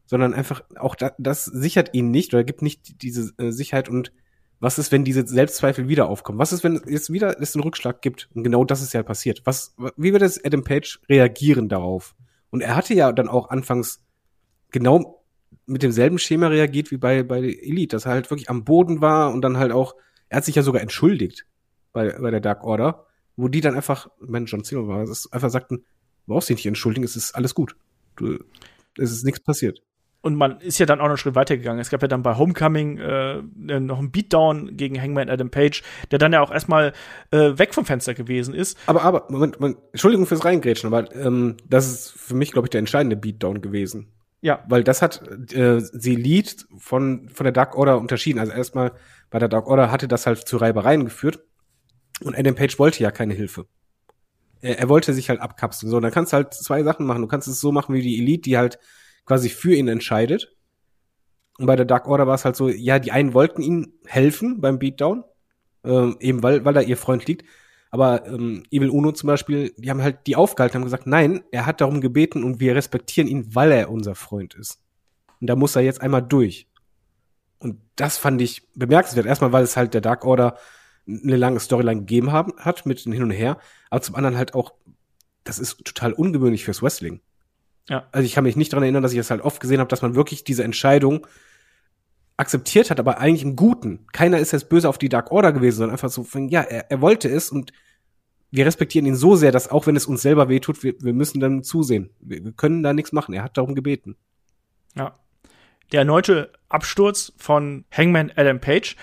sondern 0.05 0.33
einfach 0.33 0.63
auch 0.77 0.95
da, 0.95 1.11
das 1.17 1.43
sichert 1.43 1.93
ihn 1.93 2.11
nicht 2.11 2.33
oder 2.33 2.45
gibt 2.45 2.61
nicht 2.61 3.01
diese 3.01 3.33
äh, 3.39 3.51
Sicherheit 3.51 3.89
und 3.89 4.13
was 4.59 4.79
ist, 4.79 4.91
wenn 4.91 5.03
diese 5.03 5.25
Selbstzweifel 5.25 5.87
wieder 5.87 6.09
aufkommen? 6.09 6.39
Was 6.39 6.51
ist, 6.51 6.63
wenn 6.63 6.77
es 6.77 7.11
wieder 7.11 7.39
es 7.39 7.55
einen 7.55 7.63
Rückschlag 7.63 8.01
gibt? 8.01 8.29
Und 8.33 8.43
genau 8.43 8.65
das 8.65 8.81
ist 8.81 8.93
ja 8.93 9.03
passiert. 9.03 9.41
Was, 9.45 9.75
wie 9.97 10.13
wird 10.13 10.23
es 10.23 10.43
Adam 10.43 10.63
Page 10.63 10.99
reagieren 11.07 11.69
darauf? 11.69 12.15
Und 12.49 12.61
er 12.61 12.75
hatte 12.75 12.93
ja 12.93 13.11
dann 13.11 13.29
auch 13.29 13.49
anfangs 13.49 14.03
genau 14.71 15.23
mit 15.65 15.83
demselben 15.83 16.17
Schema 16.17 16.47
reagiert 16.47 16.91
wie 16.91 16.97
bei, 16.97 17.23
bei 17.23 17.39
Elite, 17.39 17.95
dass 17.95 18.05
er 18.05 18.13
halt 18.13 18.29
wirklich 18.31 18.49
am 18.49 18.63
Boden 18.63 19.01
war 19.01 19.31
und 19.31 19.41
dann 19.41 19.57
halt 19.57 19.71
auch, 19.71 19.95
er 20.29 20.37
hat 20.37 20.45
sich 20.45 20.55
ja 20.55 20.63
sogar 20.63 20.81
entschuldigt 20.81 21.45
bei, 21.93 22.17
bei 22.19 22.31
der 22.31 22.39
Dark 22.39 22.63
Order, 22.63 23.05
wo 23.35 23.49
die 23.49 23.61
dann 23.61 23.75
einfach, 23.75 24.09
mein 24.19 24.45
John 24.45 24.63
Cena 24.63 24.87
war, 24.87 24.99
einfach 25.01 25.49
sagten, 25.49 25.77
du 25.77 26.33
brauchst 26.33 26.49
dich 26.49 26.57
nicht 26.57 26.65
entschuldigen, 26.65 27.05
es 27.05 27.15
ist 27.15 27.35
alles 27.35 27.53
gut. 27.53 27.75
Du, 28.15 28.39
es 28.97 29.11
ist 29.11 29.23
nichts 29.23 29.41
passiert 29.41 29.83
und 30.27 30.35
man 30.35 30.59
ist 30.59 30.77
ja 30.77 30.85
dann 30.85 30.99
auch 30.99 31.03
noch 31.03 31.11
einen 31.11 31.17
Schritt 31.17 31.35
weitergegangen. 31.35 31.79
Es 31.79 31.89
gab 31.89 32.01
ja 32.01 32.09
dann 32.09 32.21
bei 32.21 32.35
Homecoming 32.35 32.97
äh, 32.97 33.41
noch 33.79 33.97
einen 33.97 34.11
Beatdown 34.11 34.75
gegen 34.75 35.01
Hangman 35.01 35.29
Adam 35.29 35.49
Page, 35.49 35.81
der 36.11 36.19
dann 36.19 36.33
ja 36.33 36.41
auch 36.41 36.51
erstmal 36.51 36.91
äh, 37.31 37.57
weg 37.57 37.73
vom 37.73 37.85
Fenster 37.85 38.13
gewesen 38.13 38.53
ist. 38.53 38.77
Aber, 38.87 39.03
aber, 39.03 39.27
Moment, 39.29 39.57
Moment 39.61 39.77
Entschuldigung 39.93 40.25
fürs 40.25 40.43
Reingrätschen, 40.43 40.93
aber 40.93 41.15
ähm, 41.15 41.55
das 41.65 41.87
ist 41.87 42.11
für 42.11 42.35
mich, 42.35 42.51
glaube 42.51 42.65
ich, 42.65 42.71
der 42.71 42.79
entscheidende 42.79 43.15
Beatdown 43.15 43.61
gewesen. 43.61 44.11
Ja. 44.41 44.65
Weil 44.67 44.83
das 44.83 45.01
hat 45.01 45.21
äh, 45.53 45.79
sie 45.79 46.15
Lead 46.15 46.67
von, 46.77 47.29
von 47.29 47.45
der 47.45 47.53
Dark 47.53 47.77
Order 47.77 47.97
unterschieden. 47.97 48.39
Also 48.39 48.51
erstmal 48.51 48.91
bei 49.29 49.39
der 49.39 49.47
Dark 49.47 49.65
Order 49.65 49.91
hatte 49.91 50.09
das 50.09 50.27
halt 50.27 50.45
zu 50.45 50.57
Reibereien 50.57 51.05
geführt. 51.05 51.39
Und 52.21 52.37
Adam 52.37 52.55
Page 52.55 52.77
wollte 52.79 53.01
ja 53.01 53.11
keine 53.11 53.33
Hilfe. 53.33 53.65
Er, 54.59 54.79
er 54.79 54.89
wollte 54.89 55.13
sich 55.13 55.29
halt 55.29 55.39
abkapseln. 55.39 55.89
So, 55.89 56.01
dann 56.01 56.11
kannst 56.11 56.33
du 56.33 56.35
halt 56.35 56.53
zwei 56.53 56.83
Sachen 56.83 57.05
machen. 57.05 57.21
Du 57.21 57.29
kannst 57.29 57.47
es 57.47 57.61
so 57.61 57.71
machen 57.71 57.95
wie 57.95 58.01
die 58.01 58.19
Elite, 58.19 58.41
die 58.41 58.57
halt 58.57 58.77
quasi 59.27 59.49
für 59.49 59.75
ihn 59.75 59.87
entscheidet. 59.87 60.55
Und 61.59 61.67
bei 61.67 61.75
der 61.75 61.85
Dark 61.85 62.07
Order 62.07 62.25
war 62.27 62.35
es 62.35 62.45
halt 62.45 62.55
so, 62.55 62.69
ja, 62.69 62.99
die 62.99 63.11
einen 63.11 63.33
wollten 63.33 63.61
ihm 63.61 63.93
helfen 64.05 64.61
beim 64.61 64.79
Beatdown, 64.79 65.23
äh, 65.83 66.11
eben 66.19 66.41
weil, 66.41 66.65
weil 66.65 66.73
da 66.73 66.81
ihr 66.81 66.97
Freund 66.97 67.25
liegt. 67.27 67.45
Aber 67.89 68.25
ähm, 68.27 68.63
Evil 68.69 68.89
Uno 68.89 69.11
zum 69.11 69.27
Beispiel, 69.27 69.73
die 69.77 69.89
haben 69.89 70.01
halt 70.01 70.27
die 70.27 70.35
aufgehalten, 70.35 70.75
haben 70.75 70.83
gesagt, 70.83 71.07
nein, 71.07 71.43
er 71.51 71.65
hat 71.65 71.81
darum 71.81 72.01
gebeten 72.01 72.43
und 72.43 72.59
wir 72.59 72.75
respektieren 72.75 73.27
ihn, 73.27 73.55
weil 73.55 73.71
er 73.71 73.89
unser 73.89 74.15
Freund 74.15 74.55
ist. 74.55 74.79
Und 75.39 75.47
da 75.47 75.55
muss 75.55 75.75
er 75.75 75.83
jetzt 75.83 76.01
einmal 76.01 76.21
durch. 76.21 76.67
Und 77.59 77.79
das 77.95 78.17
fand 78.17 78.41
ich 78.41 78.67
bemerkenswert. 78.75 79.25
Erstmal, 79.25 79.51
weil 79.51 79.63
es 79.63 79.77
halt 79.77 79.93
der 79.93 80.01
Dark 80.01 80.25
Order 80.25 80.57
eine 81.07 81.37
lange 81.37 81.59
Storyline 81.59 82.01
gegeben 82.01 82.31
haben, 82.31 82.53
hat 82.57 82.85
mit 82.85 82.99
hin 82.99 83.23
und 83.23 83.31
her. 83.31 83.57
Aber 83.89 84.01
zum 84.01 84.15
anderen 84.15 84.37
halt 84.37 84.53
auch, 84.53 84.73
das 85.43 85.57
ist 85.57 85.83
total 85.85 86.13
ungewöhnlich 86.13 86.65
fürs 86.65 86.83
Wrestling. 86.83 87.21
Ja. 87.89 88.07
Also 88.11 88.25
ich 88.25 88.33
kann 88.33 88.43
mich 88.43 88.55
nicht 88.55 88.73
dran 88.73 88.83
erinnern, 88.83 89.03
dass 89.03 89.13
ich 89.13 89.17
das 89.17 89.31
halt 89.31 89.41
oft 89.41 89.59
gesehen 89.59 89.79
habe, 89.79 89.89
dass 89.89 90.01
man 90.01 90.15
wirklich 90.15 90.43
diese 90.43 90.63
Entscheidung 90.63 91.25
akzeptiert 92.35 92.91
hat, 92.91 92.99
aber 92.99 93.19
eigentlich 93.19 93.43
im 93.43 93.55
Guten. 93.55 94.05
Keiner 94.13 94.37
ist 94.37 94.51
jetzt 94.51 94.69
böse 94.69 94.87
auf 94.87 94.97
die 94.97 95.09
Dark 95.09 95.31
Order 95.31 95.51
gewesen, 95.51 95.77
sondern 95.77 95.93
einfach 95.93 96.09
so, 96.09 96.23
von, 96.23 96.49
ja, 96.49 96.61
er, 96.61 96.91
er 96.91 97.01
wollte 97.01 97.29
es 97.29 97.51
und 97.51 97.71
wir 98.51 98.65
respektieren 98.65 99.05
ihn 99.05 99.15
so 99.15 99.35
sehr, 99.35 99.51
dass 99.51 99.69
auch 99.69 99.87
wenn 99.87 99.95
es 99.95 100.05
uns 100.05 100.21
selber 100.21 100.47
wehtut, 100.47 100.83
wir, 100.83 100.93
wir 101.01 101.13
müssen 101.13 101.39
dann 101.39 101.63
zusehen. 101.63 102.11
Wir, 102.19 102.45
wir 102.45 102.51
können 102.51 102.83
da 102.83 102.93
nichts 102.93 103.11
machen. 103.11 103.33
Er 103.33 103.43
hat 103.43 103.57
darum 103.57 103.75
gebeten. 103.75 104.15
Ja. 104.95 105.19
Der 105.91 106.01
erneute 106.01 106.51
Absturz 106.69 107.33
von 107.37 107.85
Hangman 107.91 108.31
Adam 108.35 108.59
Page, 108.59 108.95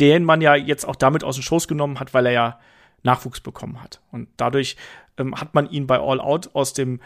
den 0.00 0.24
man 0.24 0.40
ja 0.40 0.54
jetzt 0.54 0.84
auch 0.84 0.96
damit 0.96 1.24
aus 1.24 1.36
dem 1.36 1.42
Schoß 1.42 1.68
genommen 1.68 2.00
hat, 2.00 2.14
weil 2.14 2.26
er 2.26 2.32
ja 2.32 2.60
Nachwuchs 3.02 3.40
bekommen 3.40 3.82
hat. 3.82 4.00
Und 4.10 4.28
dadurch 4.36 4.76
ähm, 5.16 5.34
hat 5.34 5.54
man 5.54 5.68
ihn 5.70 5.86
bei 5.86 5.98
All 5.98 6.20
Out 6.20 6.54
aus 6.54 6.72
dem 6.72 7.00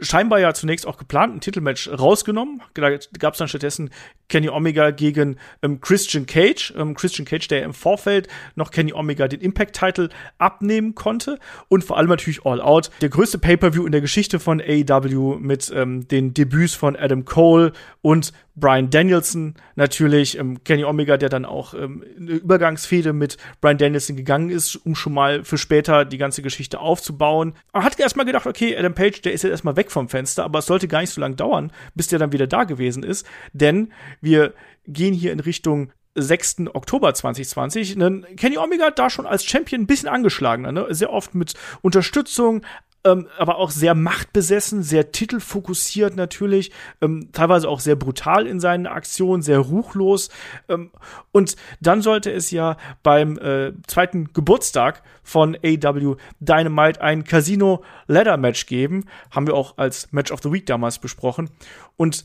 scheinbar 0.00 0.40
ja 0.40 0.52
zunächst 0.52 0.86
auch 0.86 0.98
geplant 0.98 1.34
ein 1.34 1.40
Titelmatch 1.40 1.88
rausgenommen. 1.88 2.62
Da 2.74 2.90
gab 3.18 3.34
es 3.34 3.38
dann 3.38 3.48
stattdessen 3.48 3.90
Kenny 4.28 4.48
Omega 4.48 4.90
gegen 4.90 5.36
ähm, 5.62 5.80
Christian 5.80 6.26
Cage. 6.26 6.74
Ähm, 6.76 6.94
Christian 6.94 7.26
Cage, 7.26 7.48
der 7.48 7.62
im 7.62 7.72
Vorfeld 7.72 8.28
noch 8.54 8.70
Kenny 8.70 8.92
Omega 8.92 9.28
den 9.28 9.40
Impact-Title 9.40 10.10
abnehmen 10.38 10.94
konnte. 10.94 11.38
Und 11.68 11.84
vor 11.84 11.96
allem 11.96 12.08
natürlich 12.08 12.44
All 12.44 12.60
Out. 12.60 12.90
Der 13.00 13.08
größte 13.08 13.38
Pay-Per-View 13.38 13.86
in 13.86 13.92
der 13.92 14.00
Geschichte 14.00 14.38
von 14.40 14.60
AEW 14.60 15.36
mit 15.38 15.72
ähm, 15.74 16.06
den 16.08 16.34
Debüts 16.34 16.74
von 16.74 16.96
Adam 16.96 17.24
Cole 17.24 17.72
und 18.02 18.32
Brian 18.56 18.90
Danielson 18.90 19.54
natürlich. 19.76 20.38
Ähm, 20.38 20.64
Kenny 20.64 20.84
Omega, 20.84 21.16
der 21.16 21.28
dann 21.28 21.44
auch 21.44 21.74
ähm, 21.74 22.02
eine 22.18 22.32
Übergangsfehde 22.32 23.12
mit 23.12 23.36
Brian 23.60 23.78
Danielson 23.78 24.16
gegangen 24.16 24.50
ist, 24.50 24.76
um 24.76 24.94
schon 24.94 25.12
mal 25.12 25.44
für 25.44 25.58
später 25.58 26.04
die 26.04 26.18
ganze 26.18 26.42
Geschichte 26.42 26.80
aufzubauen. 26.80 27.54
Man 27.72 27.84
hat 27.84 28.00
erstmal 28.00 28.26
gedacht, 28.26 28.46
okay, 28.46 28.76
Adam 28.76 28.94
Page, 28.94 29.20
der 29.22 29.32
ist 29.32 29.42
jetzt 29.42 29.50
erstmal 29.50 29.76
weg 29.76 29.85
vom 29.90 30.08
Fenster, 30.08 30.44
aber 30.44 30.60
es 30.60 30.66
sollte 30.66 30.88
gar 30.88 31.00
nicht 31.00 31.10
so 31.10 31.20
lange 31.20 31.36
dauern, 31.36 31.72
bis 31.94 32.08
der 32.08 32.18
dann 32.18 32.32
wieder 32.32 32.46
da 32.46 32.64
gewesen 32.64 33.02
ist. 33.02 33.26
Denn 33.52 33.92
wir 34.20 34.54
gehen 34.86 35.14
hier 35.14 35.32
in 35.32 35.40
Richtung 35.40 35.92
6. 36.16 36.68
Oktober 36.72 37.12
2020. 37.12 37.96
Kenny 38.36 38.58
Omega 38.58 38.90
da 38.90 39.10
schon 39.10 39.26
als 39.26 39.44
Champion 39.44 39.82
ein 39.82 39.86
bisschen 39.86 40.08
angeschlagener, 40.08 40.72
ne? 40.72 40.86
sehr 40.90 41.12
oft 41.12 41.34
mit 41.34 41.54
Unterstützung, 41.82 42.62
ähm, 43.06 43.28
aber 43.38 43.58
auch 43.58 43.70
sehr 43.70 43.94
machtbesessen, 43.94 44.82
sehr 44.82 45.12
titelfokussiert 45.12 46.16
natürlich, 46.16 46.72
ähm, 47.00 47.28
teilweise 47.30 47.68
auch 47.68 47.78
sehr 47.78 47.94
brutal 47.94 48.48
in 48.48 48.58
seinen 48.58 48.88
Aktionen, 48.88 49.42
sehr 49.42 49.60
ruchlos. 49.60 50.28
Ähm, 50.68 50.90
und 51.30 51.54
dann 51.80 52.02
sollte 52.02 52.32
es 52.32 52.50
ja 52.50 52.76
beim 53.04 53.38
äh, 53.38 53.72
zweiten 53.86 54.32
Geburtstag 54.32 55.02
von 55.22 55.56
AW 55.64 56.16
Dynamite 56.40 57.00
ein 57.00 57.22
Casino 57.22 57.84
Ladder 58.08 58.38
Match 58.38 58.66
geben. 58.66 59.04
Haben 59.30 59.46
wir 59.46 59.54
auch 59.54 59.78
als 59.78 60.12
Match 60.12 60.32
of 60.32 60.42
the 60.42 60.52
Week 60.52 60.66
damals 60.66 60.98
besprochen. 60.98 61.50
Und 61.96 62.24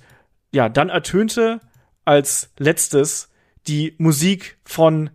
ja, 0.51 0.67
dann 0.67 0.89
ertönte 0.89 1.61
als 2.05 2.51
letztes 2.57 3.29
die 3.67 3.93
Musik 3.99 4.57
von 4.65 5.11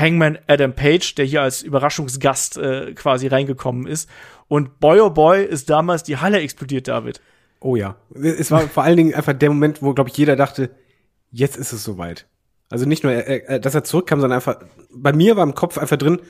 Hangman 0.00 0.38
Adam 0.46 0.74
Page, 0.74 1.14
der 1.14 1.24
hier 1.24 1.42
als 1.42 1.62
Überraschungsgast 1.62 2.56
äh, 2.56 2.94
quasi 2.94 3.26
reingekommen 3.26 3.86
ist. 3.86 4.08
Und 4.48 4.80
boy 4.80 5.00
oh 5.00 5.10
boy 5.10 5.44
ist 5.44 5.70
damals 5.70 6.02
die 6.02 6.16
Halle 6.16 6.40
explodiert, 6.40 6.88
David. 6.88 7.20
Oh 7.60 7.76
ja. 7.76 7.96
Es 8.14 8.50
war 8.50 8.62
vor 8.62 8.82
allen 8.82 8.96
Dingen 8.96 9.14
einfach 9.14 9.34
der 9.34 9.50
Moment, 9.50 9.82
wo, 9.82 9.92
glaube 9.92 10.10
ich, 10.10 10.16
jeder 10.16 10.34
dachte, 10.34 10.70
jetzt 11.30 11.56
ist 11.56 11.72
es 11.72 11.84
soweit. 11.84 12.26
Also 12.70 12.86
nicht 12.86 13.04
nur, 13.04 13.12
dass 13.12 13.74
er 13.74 13.84
zurückkam, 13.84 14.20
sondern 14.20 14.38
einfach, 14.38 14.62
bei 14.92 15.12
mir 15.12 15.36
war 15.36 15.42
im 15.42 15.54
Kopf 15.54 15.76
einfach 15.76 15.98
drin, 15.98 16.20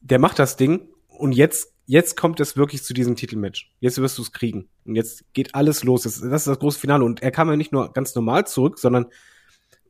der 0.00 0.18
macht 0.18 0.38
das 0.38 0.56
Ding 0.56 0.88
und 1.06 1.32
jetzt, 1.32 1.72
jetzt 1.86 2.16
kommt 2.16 2.40
es 2.40 2.56
wirklich 2.56 2.82
zu 2.82 2.92
diesem 2.92 3.16
Titelmatch. 3.16 3.72
Jetzt 3.80 3.98
wirst 3.98 4.18
du 4.18 4.22
es 4.22 4.32
kriegen. 4.32 4.68
Und 4.84 4.96
jetzt 4.96 5.24
geht 5.32 5.54
alles 5.54 5.84
los. 5.84 6.02
Das 6.02 6.16
ist 6.16 6.46
das 6.46 6.58
große 6.58 6.80
Finale. 6.80 7.04
Und 7.04 7.22
er 7.22 7.30
kam 7.30 7.48
ja 7.48 7.56
nicht 7.56 7.72
nur 7.72 7.92
ganz 7.92 8.14
normal 8.14 8.46
zurück, 8.46 8.78
sondern 8.78 9.06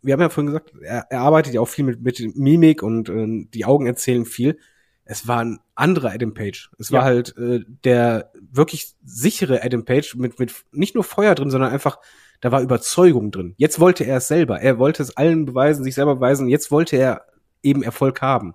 wir 0.05 0.13
haben 0.13 0.21
ja 0.21 0.29
vorhin 0.29 0.53
gesagt, 0.53 0.73
er, 0.83 1.07
er 1.09 1.21
arbeitet 1.21 1.55
ja 1.55 1.61
auch 1.61 1.69
viel 1.69 1.85
mit, 1.85 2.03
mit 2.03 2.37
Mimik 2.37 2.83
und 2.83 3.09
äh, 3.09 3.47
die 3.49 3.65
Augen 3.65 3.87
erzählen 3.87 4.27
viel. 4.27 4.59
Es 5.07 5.27
war 5.27 5.41
ein 5.41 5.61
anderer 5.75 6.13
Adam 6.13 6.35
Page. 6.35 6.71
Es 6.79 6.93
war 6.93 7.05
halt 7.05 7.37
äh, 7.37 7.61
der 7.85 8.33
wirklich 8.51 8.95
sichere 9.03 9.63
Adam 9.63 9.85
Page 9.85 10.15
mit, 10.17 10.39
mit 10.39 10.55
nicht 10.73 10.95
nur 10.95 11.05
Feuer 11.05 11.35
drin, 11.35 11.51
sondern 11.51 11.73
einfach, 11.73 11.99
da 12.41 12.53
war 12.53 12.63
Überzeugung 12.63 13.31
drin. 13.31 13.55
Jetzt 13.57 13.81
wollte 13.81 14.05
er 14.05 14.19
es 14.19 14.29
selber. 14.29 14.61
Er 14.61 14.79
wollte 14.79 15.03
es 15.03 15.17
allen 15.17 15.47
beweisen, 15.47 15.85
sich 15.85 15.95
selber 15.95 16.17
beweisen. 16.17 16.49
Jetzt 16.49 16.71
wollte 16.71 16.97
er 16.97 17.27
eben 17.63 17.83
Erfolg 17.83 18.23
haben. 18.23 18.55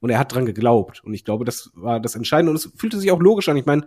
Und 0.00 0.10
er 0.10 0.18
hat 0.18 0.32
dran 0.32 0.46
geglaubt. 0.46 1.02
Und 1.04 1.14
ich 1.14 1.24
glaube, 1.24 1.44
das 1.44 1.70
war 1.74 2.00
das 2.00 2.14
Entscheidende. 2.14 2.50
Und 2.50 2.56
es 2.56 2.72
fühlte 2.76 2.98
sich 2.98 3.10
auch 3.10 3.20
logisch 3.20 3.48
an. 3.48 3.56
Ich 3.56 3.66
meine, 3.66 3.86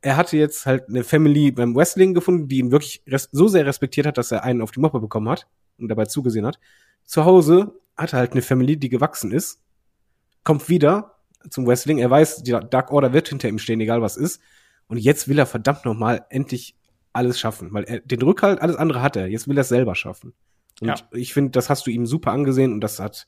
er 0.00 0.16
hatte 0.16 0.36
jetzt 0.36 0.66
halt 0.66 0.88
eine 0.88 1.04
Family 1.04 1.50
beim 1.50 1.74
Wrestling 1.74 2.14
gefunden, 2.14 2.48
die 2.48 2.58
ihn 2.58 2.70
wirklich 2.70 3.02
so 3.32 3.48
sehr 3.48 3.66
respektiert 3.66 4.06
hat, 4.06 4.18
dass 4.18 4.30
er 4.30 4.44
einen 4.44 4.62
auf 4.62 4.70
die 4.70 4.80
Moppe 4.80 5.00
bekommen 5.00 5.28
hat 5.28 5.46
und 5.78 5.88
dabei 5.88 6.06
zugesehen 6.06 6.46
hat. 6.46 6.58
Zu 7.04 7.24
Hause 7.24 7.74
hat 7.96 8.12
er 8.12 8.20
halt 8.20 8.32
eine 8.32 8.42
Family, 8.42 8.76
die 8.76 8.88
gewachsen 8.88 9.32
ist, 9.32 9.60
kommt 10.44 10.68
wieder 10.68 11.16
zum 11.50 11.66
Wrestling. 11.66 11.98
Er 11.98 12.10
weiß, 12.10 12.42
die 12.42 12.50
Dark 12.50 12.92
Order 12.92 13.12
wird 13.12 13.28
hinter 13.28 13.48
ihm 13.48 13.58
stehen, 13.58 13.80
egal 13.80 14.02
was 14.02 14.16
ist. 14.16 14.40
Und 14.86 14.98
jetzt 14.98 15.28
will 15.28 15.38
er 15.38 15.46
verdammt 15.46 15.84
nochmal 15.84 16.24
endlich 16.30 16.74
alles 17.12 17.38
schaffen, 17.38 17.72
weil 17.72 17.84
er 17.84 18.00
den 18.00 18.22
Rückhalt, 18.22 18.60
alles 18.62 18.76
andere 18.76 19.02
hat 19.02 19.16
er. 19.16 19.28
Jetzt 19.28 19.48
will 19.48 19.58
er 19.58 19.62
es 19.62 19.68
selber 19.68 19.94
schaffen. 19.94 20.34
Und 20.80 20.88
ja. 20.88 20.94
ich 21.12 21.34
finde, 21.34 21.50
das 21.50 21.68
hast 21.68 21.86
du 21.86 21.90
ihm 21.90 22.06
super 22.06 22.32
angesehen 22.32 22.72
und 22.72 22.80
das 22.80 23.00
hat 23.00 23.26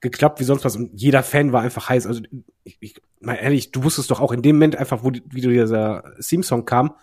geklappt 0.00 0.40
wie 0.40 0.44
sonst 0.44 0.64
was. 0.64 0.76
Und 0.76 0.90
jeder 1.00 1.22
Fan 1.22 1.52
war 1.52 1.62
einfach 1.62 1.88
heiß. 1.88 2.06
Also, 2.06 2.22
ich, 2.64 2.78
ich 2.80 2.94
mal 3.20 3.34
ehrlich, 3.34 3.70
du 3.70 3.84
wusstest 3.84 4.10
doch 4.10 4.20
auch 4.20 4.32
in 4.32 4.42
dem 4.42 4.56
Moment 4.56 4.76
einfach, 4.76 5.04
wo 5.04 5.10
die, 5.10 5.22
wie 5.30 5.40
dieser 5.40 6.14
Theme-Song 6.20 6.64
kam, 6.64 6.94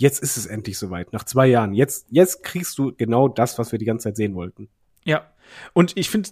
jetzt 0.00 0.22
ist 0.22 0.36
es 0.36 0.46
endlich 0.46 0.78
soweit. 0.78 1.12
Nach 1.12 1.24
zwei 1.24 1.46
Jahren. 1.46 1.74
Jetzt, 1.74 2.06
jetzt 2.10 2.42
kriegst 2.42 2.78
du 2.78 2.92
genau 2.96 3.28
das, 3.28 3.58
was 3.58 3.70
wir 3.70 3.78
die 3.78 3.84
ganze 3.84 4.04
Zeit 4.04 4.16
sehen 4.16 4.34
wollten. 4.34 4.68
Ja. 5.04 5.30
Und 5.74 5.96
ich 5.96 6.08
finde, 6.08 6.30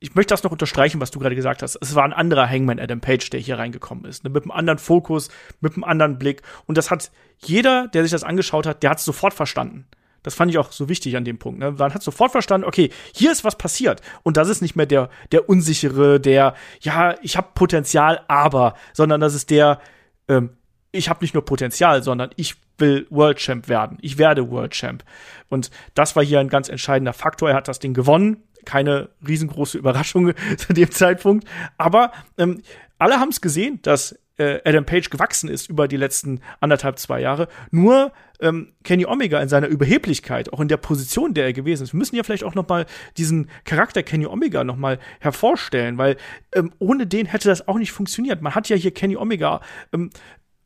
ich 0.00 0.14
möchte 0.14 0.32
das 0.32 0.42
noch 0.42 0.52
unterstreichen, 0.52 1.00
was 1.00 1.10
du 1.10 1.18
gerade 1.18 1.34
gesagt 1.34 1.62
hast. 1.62 1.76
Es 1.82 1.94
war 1.94 2.04
ein 2.04 2.14
anderer 2.14 2.48
Hangman 2.48 2.80
Adam 2.80 3.00
Page, 3.00 3.28
der 3.28 3.40
hier 3.40 3.58
reingekommen 3.58 4.06
ist. 4.06 4.24
Ne? 4.24 4.30
Mit 4.30 4.44
einem 4.44 4.52
anderen 4.52 4.78
Fokus, 4.78 5.28
mit 5.60 5.74
einem 5.74 5.84
anderen 5.84 6.18
Blick. 6.18 6.40
Und 6.64 6.78
das 6.78 6.90
hat 6.90 7.10
jeder, 7.38 7.88
der 7.88 8.02
sich 8.02 8.12
das 8.12 8.24
angeschaut 8.24 8.66
hat, 8.66 8.82
der 8.82 8.90
hat 8.90 8.98
es 8.98 9.04
sofort 9.04 9.34
verstanden. 9.34 9.86
Das 10.22 10.34
fand 10.34 10.50
ich 10.50 10.56
auch 10.56 10.72
so 10.72 10.88
wichtig 10.88 11.18
an 11.18 11.26
dem 11.26 11.38
Punkt. 11.38 11.60
Ne? 11.60 11.72
Man 11.72 11.92
hat 11.92 12.02
sofort 12.02 12.32
verstanden, 12.32 12.66
okay, 12.66 12.90
hier 13.14 13.30
ist 13.30 13.44
was 13.44 13.58
passiert. 13.58 14.00
Und 14.22 14.38
das 14.38 14.48
ist 14.48 14.62
nicht 14.62 14.76
mehr 14.76 14.86
der, 14.86 15.10
der 15.30 15.46
unsichere, 15.50 16.20
der, 16.20 16.54
ja, 16.80 17.16
ich 17.20 17.36
habe 17.36 17.48
Potenzial, 17.54 18.22
aber, 18.28 18.74
sondern 18.94 19.20
das 19.20 19.34
ist 19.34 19.50
der, 19.50 19.80
ähm, 20.28 20.56
ich 20.94 21.08
habe 21.08 21.22
nicht 21.22 21.34
nur 21.34 21.44
Potenzial, 21.44 22.02
sondern 22.02 22.30
ich 22.36 22.54
will 22.78 23.06
World 23.10 23.38
Champ 23.38 23.68
werden. 23.68 23.98
Ich 24.00 24.16
werde 24.18 24.50
World 24.50 24.72
Champ. 24.72 25.04
Und 25.48 25.70
das 25.94 26.16
war 26.16 26.24
hier 26.24 26.40
ein 26.40 26.48
ganz 26.48 26.68
entscheidender 26.68 27.12
Faktor. 27.12 27.50
Er 27.50 27.56
hat 27.56 27.68
das 27.68 27.80
Ding 27.80 27.94
gewonnen. 27.94 28.42
Keine 28.64 29.10
riesengroße 29.26 29.76
Überraschung 29.76 30.32
zu 30.56 30.72
dem 30.72 30.90
Zeitpunkt. 30.90 31.46
Aber 31.78 32.12
ähm, 32.38 32.62
alle 32.98 33.18
haben 33.18 33.30
es 33.30 33.40
gesehen, 33.40 33.80
dass 33.82 34.18
äh, 34.36 34.60
Adam 34.64 34.84
Page 34.84 35.10
gewachsen 35.10 35.48
ist 35.48 35.68
über 35.68 35.88
die 35.88 35.96
letzten 35.96 36.40
anderthalb, 36.60 36.98
zwei 36.98 37.20
Jahre. 37.20 37.48
Nur 37.70 38.12
ähm, 38.40 38.72
Kenny 38.82 39.06
Omega 39.06 39.40
in 39.40 39.48
seiner 39.48 39.68
Überheblichkeit, 39.68 40.52
auch 40.52 40.60
in 40.60 40.68
der 40.68 40.76
Position, 40.76 41.34
der 41.34 41.46
er 41.46 41.52
gewesen 41.52 41.84
ist. 41.84 41.92
Wir 41.92 41.98
müssen 41.98 42.16
ja 42.16 42.22
vielleicht 42.22 42.44
auch 42.44 42.54
noch 42.54 42.68
mal 42.68 42.86
diesen 43.16 43.48
Charakter 43.64 44.02
Kenny 44.02 44.26
Omega 44.26 44.64
noch 44.64 44.76
mal 44.76 44.98
hervorstellen, 45.20 45.98
weil 45.98 46.16
ähm, 46.54 46.72
ohne 46.78 47.06
den 47.06 47.26
hätte 47.26 47.48
das 47.48 47.68
auch 47.68 47.78
nicht 47.78 47.92
funktioniert. 47.92 48.42
Man 48.42 48.54
hat 48.54 48.68
ja 48.68 48.76
hier 48.76 48.92
Kenny 48.92 49.16
Omega 49.16 49.60
ähm, 49.92 50.10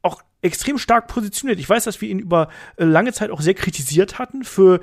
auch 0.02 0.22
extrem 0.42 0.78
stark 0.78 1.08
positioniert. 1.08 1.58
Ich 1.58 1.68
weiß, 1.68 1.84
dass 1.84 2.00
wir 2.00 2.08
ihn 2.08 2.18
über 2.18 2.48
äh, 2.76 2.84
lange 2.84 3.12
Zeit 3.12 3.30
auch 3.30 3.40
sehr 3.40 3.54
kritisiert 3.54 4.18
hatten 4.18 4.44
für 4.44 4.80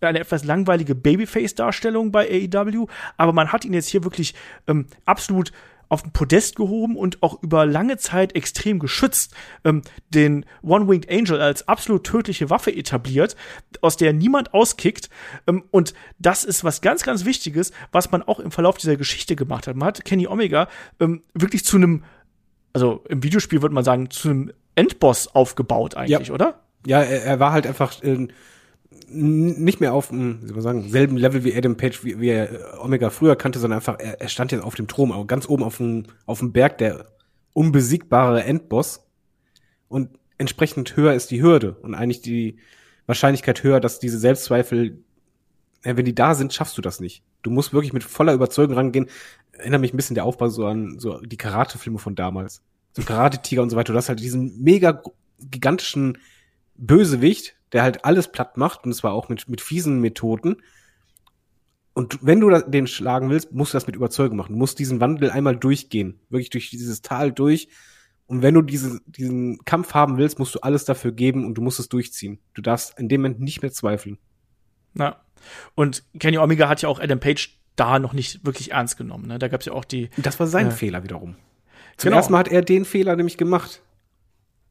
eine 0.00 0.18
etwas 0.18 0.44
langweilige 0.44 0.94
Babyface-Darstellung 0.94 2.10
bei 2.10 2.28
AEW, 2.28 2.86
aber 3.16 3.32
man 3.32 3.52
hat 3.52 3.64
ihn 3.64 3.72
jetzt 3.72 3.88
hier 3.88 4.02
wirklich 4.02 4.34
ähm, 4.66 4.86
absolut 5.04 5.52
auf 5.88 6.02
den 6.02 6.12
Podest 6.12 6.56
gehoben 6.56 6.96
und 6.96 7.22
auch 7.22 7.42
über 7.42 7.66
lange 7.66 7.96
Zeit 7.96 8.34
extrem 8.34 8.78
geschützt, 8.78 9.34
ähm, 9.64 9.82
den 10.10 10.44
One-Winged 10.62 11.10
Angel 11.10 11.40
als 11.40 11.68
absolut 11.68 12.04
tödliche 12.04 12.50
Waffe 12.50 12.74
etabliert, 12.74 13.36
aus 13.80 13.96
der 13.96 14.12
niemand 14.12 14.54
auskickt. 14.54 15.08
Ähm, 15.46 15.64
und 15.70 15.94
das 16.18 16.44
ist 16.44 16.64
was 16.64 16.80
ganz, 16.80 17.02
ganz 17.02 17.24
Wichtiges, 17.24 17.72
was 17.92 18.10
man 18.10 18.22
auch 18.22 18.40
im 18.40 18.50
Verlauf 18.50 18.78
dieser 18.78 18.96
Geschichte 18.96 19.36
gemacht 19.36 19.66
hat. 19.66 19.76
Man 19.76 19.88
hat 19.88 20.04
Kenny 20.04 20.26
Omega 20.26 20.68
ähm, 21.00 21.22
wirklich 21.34 21.64
zu 21.64 21.76
einem, 21.76 22.04
also 22.76 23.02
im 23.08 23.22
Videospiel 23.22 23.62
würde 23.62 23.74
man 23.74 23.84
sagen, 23.84 24.10
zu 24.10 24.28
einem 24.28 24.52
Endboss 24.74 25.34
aufgebaut 25.34 25.94
eigentlich, 25.94 26.28
ja. 26.28 26.34
oder? 26.34 26.60
Ja, 26.86 27.00
er, 27.00 27.24
er 27.24 27.40
war 27.40 27.52
halt 27.52 27.66
einfach 27.66 28.02
äh, 28.02 28.28
nicht 29.08 29.80
mehr 29.80 29.94
auf 29.94 30.08
dem, 30.08 30.42
wie 30.42 30.48
soll 30.48 30.56
man 30.56 30.62
sagen, 30.62 30.88
selben 30.90 31.16
Level 31.16 31.42
wie 31.42 31.56
Adam 31.56 31.78
Page, 31.78 32.04
wie, 32.04 32.20
wie 32.20 32.28
er 32.28 32.78
Omega 32.84 33.08
früher 33.08 33.34
kannte, 33.34 33.60
sondern 33.60 33.78
einfach, 33.78 33.98
er, 33.98 34.20
er 34.20 34.28
stand 34.28 34.52
jetzt 34.52 34.62
auf 34.62 34.74
dem 34.74 34.88
Thron, 34.88 35.10
aber 35.10 35.26
ganz 35.26 35.48
oben 35.48 35.64
auf 35.64 35.78
dem, 35.78 36.04
auf 36.26 36.40
dem 36.40 36.52
Berg, 36.52 36.76
der 36.76 37.06
unbesiegbare 37.54 38.44
Endboss. 38.44 39.08
Und 39.88 40.10
entsprechend 40.36 40.98
höher 40.98 41.14
ist 41.14 41.30
die 41.30 41.40
Hürde 41.40 41.76
und 41.80 41.94
eigentlich 41.94 42.20
die 42.20 42.58
Wahrscheinlichkeit 43.06 43.62
höher, 43.62 43.80
dass 43.80 44.00
diese 44.00 44.18
Selbstzweifel, 44.18 44.98
wenn 45.82 46.04
die 46.04 46.14
da 46.14 46.34
sind, 46.34 46.52
schaffst 46.52 46.76
du 46.76 46.82
das 46.82 47.00
nicht. 47.00 47.22
Du 47.46 47.52
musst 47.52 47.72
wirklich 47.72 47.92
mit 47.92 48.02
voller 48.02 48.34
Überzeugung 48.34 48.74
rangehen. 48.74 49.08
Erinnert 49.52 49.80
mich 49.80 49.94
ein 49.94 49.96
bisschen 49.96 50.14
der 50.14 50.24
Aufbau 50.24 50.48
so 50.48 50.66
an 50.66 50.98
so 50.98 51.20
die 51.20 51.36
Karate-Filme 51.36 51.98
von 51.98 52.16
damals. 52.16 52.60
So 52.92 53.02
Karate-Tiger 53.02 53.62
und 53.62 53.70
so 53.70 53.76
weiter. 53.76 53.92
Du 53.92 53.98
hast 53.98 54.08
halt 54.08 54.20
diesen 54.20 54.60
mega 54.62 55.02
gigantischen 55.38 56.18
Bösewicht, 56.74 57.56
der 57.72 57.82
halt 57.82 58.04
alles 58.04 58.32
platt 58.32 58.56
macht, 58.56 58.84
und 58.84 58.92
zwar 58.94 59.12
auch 59.12 59.28
mit, 59.28 59.48
mit 59.48 59.60
fiesen 59.60 60.00
Methoden. 60.00 60.62
Und 61.94 62.18
wenn 62.20 62.40
du 62.40 62.50
den 62.50 62.86
schlagen 62.86 63.30
willst, 63.30 63.52
musst 63.52 63.72
du 63.72 63.76
das 63.76 63.86
mit 63.86 63.96
Überzeugung 63.96 64.36
machen. 64.36 64.52
Du 64.52 64.58
musst 64.58 64.78
diesen 64.78 65.00
Wandel 65.00 65.30
einmal 65.30 65.56
durchgehen. 65.56 66.18
Wirklich 66.28 66.50
durch 66.50 66.68
dieses 66.70 67.00
Tal 67.00 67.32
durch. 67.32 67.68
Und 68.26 68.42
wenn 68.42 68.54
du 68.54 68.62
diese, 68.62 69.00
diesen 69.06 69.64
Kampf 69.64 69.94
haben 69.94 70.18
willst, 70.18 70.38
musst 70.38 70.54
du 70.54 70.58
alles 70.58 70.84
dafür 70.84 71.12
geben 71.12 71.46
und 71.46 71.54
du 71.54 71.62
musst 71.62 71.78
es 71.78 71.88
durchziehen. 71.88 72.40
Du 72.54 72.60
darfst 72.60 72.98
in 72.98 73.08
dem 73.08 73.22
Moment 73.22 73.40
nicht 73.40 73.62
mehr 73.62 73.72
zweifeln. 73.72 74.18
Na. 74.94 75.22
Und 75.74 76.04
Kenny 76.18 76.38
Omega 76.38 76.68
hat 76.68 76.82
ja 76.82 76.88
auch 76.88 77.00
Adam 77.00 77.20
Page 77.20 77.58
da 77.76 77.98
noch 77.98 78.12
nicht 78.12 78.44
wirklich 78.44 78.72
ernst 78.72 78.96
genommen. 78.96 79.26
Ne? 79.26 79.38
Da 79.38 79.48
gab 79.48 79.60
es 79.60 79.66
ja 79.66 79.72
auch 79.72 79.84
die. 79.84 80.10
Das 80.16 80.40
war 80.40 80.46
sein 80.46 80.68
äh, 80.68 80.70
Fehler 80.70 81.02
wiederum. 81.04 81.36
Zum 81.96 82.08
genau. 82.08 82.16
ersten 82.18 82.32
Mal 82.32 82.40
hat 82.40 82.48
er 82.48 82.62
den 82.62 82.84
Fehler 82.84 83.16
nämlich 83.16 83.36
gemacht. 83.36 83.82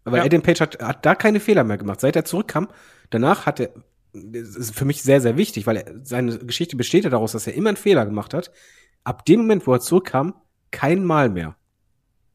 Weil 0.03 0.19
Ja. 0.19 0.25
Adam 0.25 0.41
Page 0.41 0.61
hat, 0.61 0.81
hat 0.81 1.05
da 1.05 1.15
keine 1.15 1.39
Fehler 1.39 1.63
mehr 1.63 1.77
gemacht. 1.77 1.99
Seit 1.99 2.15
er 2.15 2.25
zurückkam, 2.25 2.67
danach 3.09 3.45
hat 3.45 3.59
er, 3.59 3.69
das 4.13 4.55
ist 4.55 4.75
für 4.75 4.85
mich 4.85 5.01
sehr, 5.01 5.19
sehr 5.21 5.35
wichtig, 5.35 5.65
weil 5.65 5.77
er, 5.77 5.93
seine 6.03 6.37
Geschichte 6.37 6.75
besteht 6.75 7.03
ja 7.03 7.09
daraus, 7.09 7.31
dass 7.31 7.47
er 7.47 7.53
immer 7.53 7.69
einen 7.69 7.77
Fehler 7.77 8.05
gemacht 8.05 8.33
hat. 8.33 8.51
Ab 9.03 9.25
dem 9.25 9.41
Moment, 9.41 9.65
wo 9.65 9.73
er 9.73 9.79
zurückkam, 9.79 10.35
kein 10.71 11.03
Mal 11.03 11.29
mehr. 11.29 11.55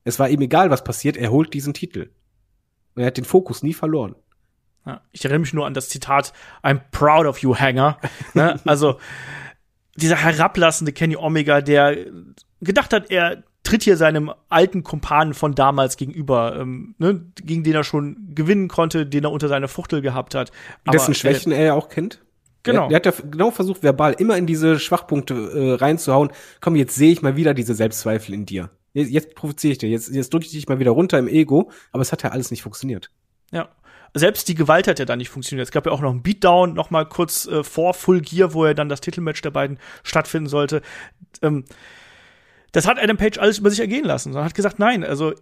Es 0.05 0.19
war 0.19 0.29
ihm 0.29 0.41
egal, 0.41 0.71
was 0.71 0.83
passiert, 0.83 1.17
er 1.17 1.31
holt 1.31 1.55
diesen 1.55 1.75
Titel. 1.75 2.11
Und 2.95 3.03
er 3.03 3.07
hat 3.07 3.17
den 3.17 3.25
Fokus 3.25 3.63
nie 3.63 3.75
verloren. 3.75 4.17
Ja, 4.87 5.03
ich 5.13 5.25
erinnere 5.25 5.41
mich 5.41 5.53
nur 5.53 5.67
an 5.67 5.75
das 5.75 5.89
Zitat 5.89 6.33
I'm 6.63 6.81
proud 6.91 7.27
of 7.27 7.39
you, 7.39 7.55
Hanger. 7.55 7.99
ne? 8.35 8.59
Also 8.65 8.99
dieser 9.97 10.17
herablassende 10.17 10.93
Kenny 10.93 11.17
Omega, 11.17 11.61
der 11.61 11.97
gedacht 12.61 12.93
hat, 12.93 13.11
er 13.11 13.43
tritt 13.63 13.83
hier 13.83 13.97
seinem 13.97 14.33
alten 14.49 14.83
Kumpanen 14.83 15.35
von 15.35 15.55
damals 15.55 15.97
gegenüber, 15.97 16.57
ähm, 16.59 16.95
ne? 16.99 17.27
gegen 17.43 17.63
den 17.63 17.75
er 17.75 17.85
schon 17.85 18.31
gewinnen 18.35 18.69
konnte, 18.69 19.07
den 19.07 19.25
er 19.25 19.33
unter 19.33 19.49
seiner 19.49 19.69
Fuchtel 19.69 20.01
gehabt 20.01 20.35
hat. 20.35 20.51
Aber, 20.85 20.93
Dessen 20.93 21.15
Schwächen 21.15 21.53
er 21.53 21.65
ja 21.65 21.75
auch 21.75 21.89
kennt. 21.89 22.23
Genau. 22.63 22.89
Der, 22.89 23.01
der 23.01 23.13
hat 23.13 23.21
ja 23.21 23.29
genau 23.31 23.51
versucht, 23.51 23.83
verbal 23.83 24.15
immer 24.15 24.37
in 24.37 24.47
diese 24.47 24.79
Schwachpunkte 24.79 25.35
äh, 25.35 25.73
reinzuhauen. 25.75 26.31
Komm, 26.61 26.77
jetzt 26.77 26.95
sehe 26.95 27.13
ich 27.13 27.23
mal 27.23 27.37
wieder 27.37 27.55
diese 27.55 27.75
Selbstzweifel 27.75 28.35
in 28.35 28.47
dir. 28.47 28.71
Jetzt, 28.93 29.11
jetzt 29.11 29.35
provoziere 29.35 29.73
ich 29.73 29.79
dir, 29.79 29.89
jetzt, 29.89 30.13
jetzt 30.13 30.33
drücke 30.33 30.47
ich 30.47 30.53
dich 30.53 30.69
mal 30.69 30.79
wieder 30.79 30.91
runter 30.91 31.19
im 31.19 31.29
Ego, 31.29 31.71
aber 31.93 32.03
es 32.03 32.13
hat 32.13 32.23
ja 32.23 32.31
alles 32.31 32.51
nicht 32.51 32.63
funktioniert. 32.63 33.11
Ja. 33.53 33.69
Selbst 34.15 34.49
die 34.49 34.55
Gewalt 34.55 34.89
hat 34.89 34.99
ja 34.99 35.05
dann 35.05 35.19
nicht 35.19 35.29
funktioniert. 35.31 35.69
Es 35.69 35.73
gab 35.73 35.87
ja 35.87 35.93
auch 35.93 36.01
noch 36.01 36.11
einen 36.11 36.23
Beatdown, 36.23 36.75
noch 36.75 36.91
mal 36.91 37.05
kurz 37.07 37.47
äh, 37.47 37.63
vor 37.63 37.95
Full 37.95 38.21
Gear, 38.23 38.55
wo 38.55 38.67
ja 38.67 38.75
dann 38.75 38.89
das 38.89 39.01
Titelmatch 39.01 39.41
der 39.43 39.51
beiden 39.51 39.79
stattfinden 40.03 40.49
sollte. 40.49 40.83
Ähm, 41.43 41.65
das 42.73 42.87
hat 42.87 42.99
Adam 43.03 43.17
Page 43.17 43.39
alles 43.39 43.59
über 43.59 43.71
sich 43.71 43.81
ergehen 43.81 44.05
lassen. 44.05 44.35
Er 44.35 44.45
hat 44.45 44.55
gesagt, 44.55 44.79
nein, 44.79 45.05
also 45.05 45.33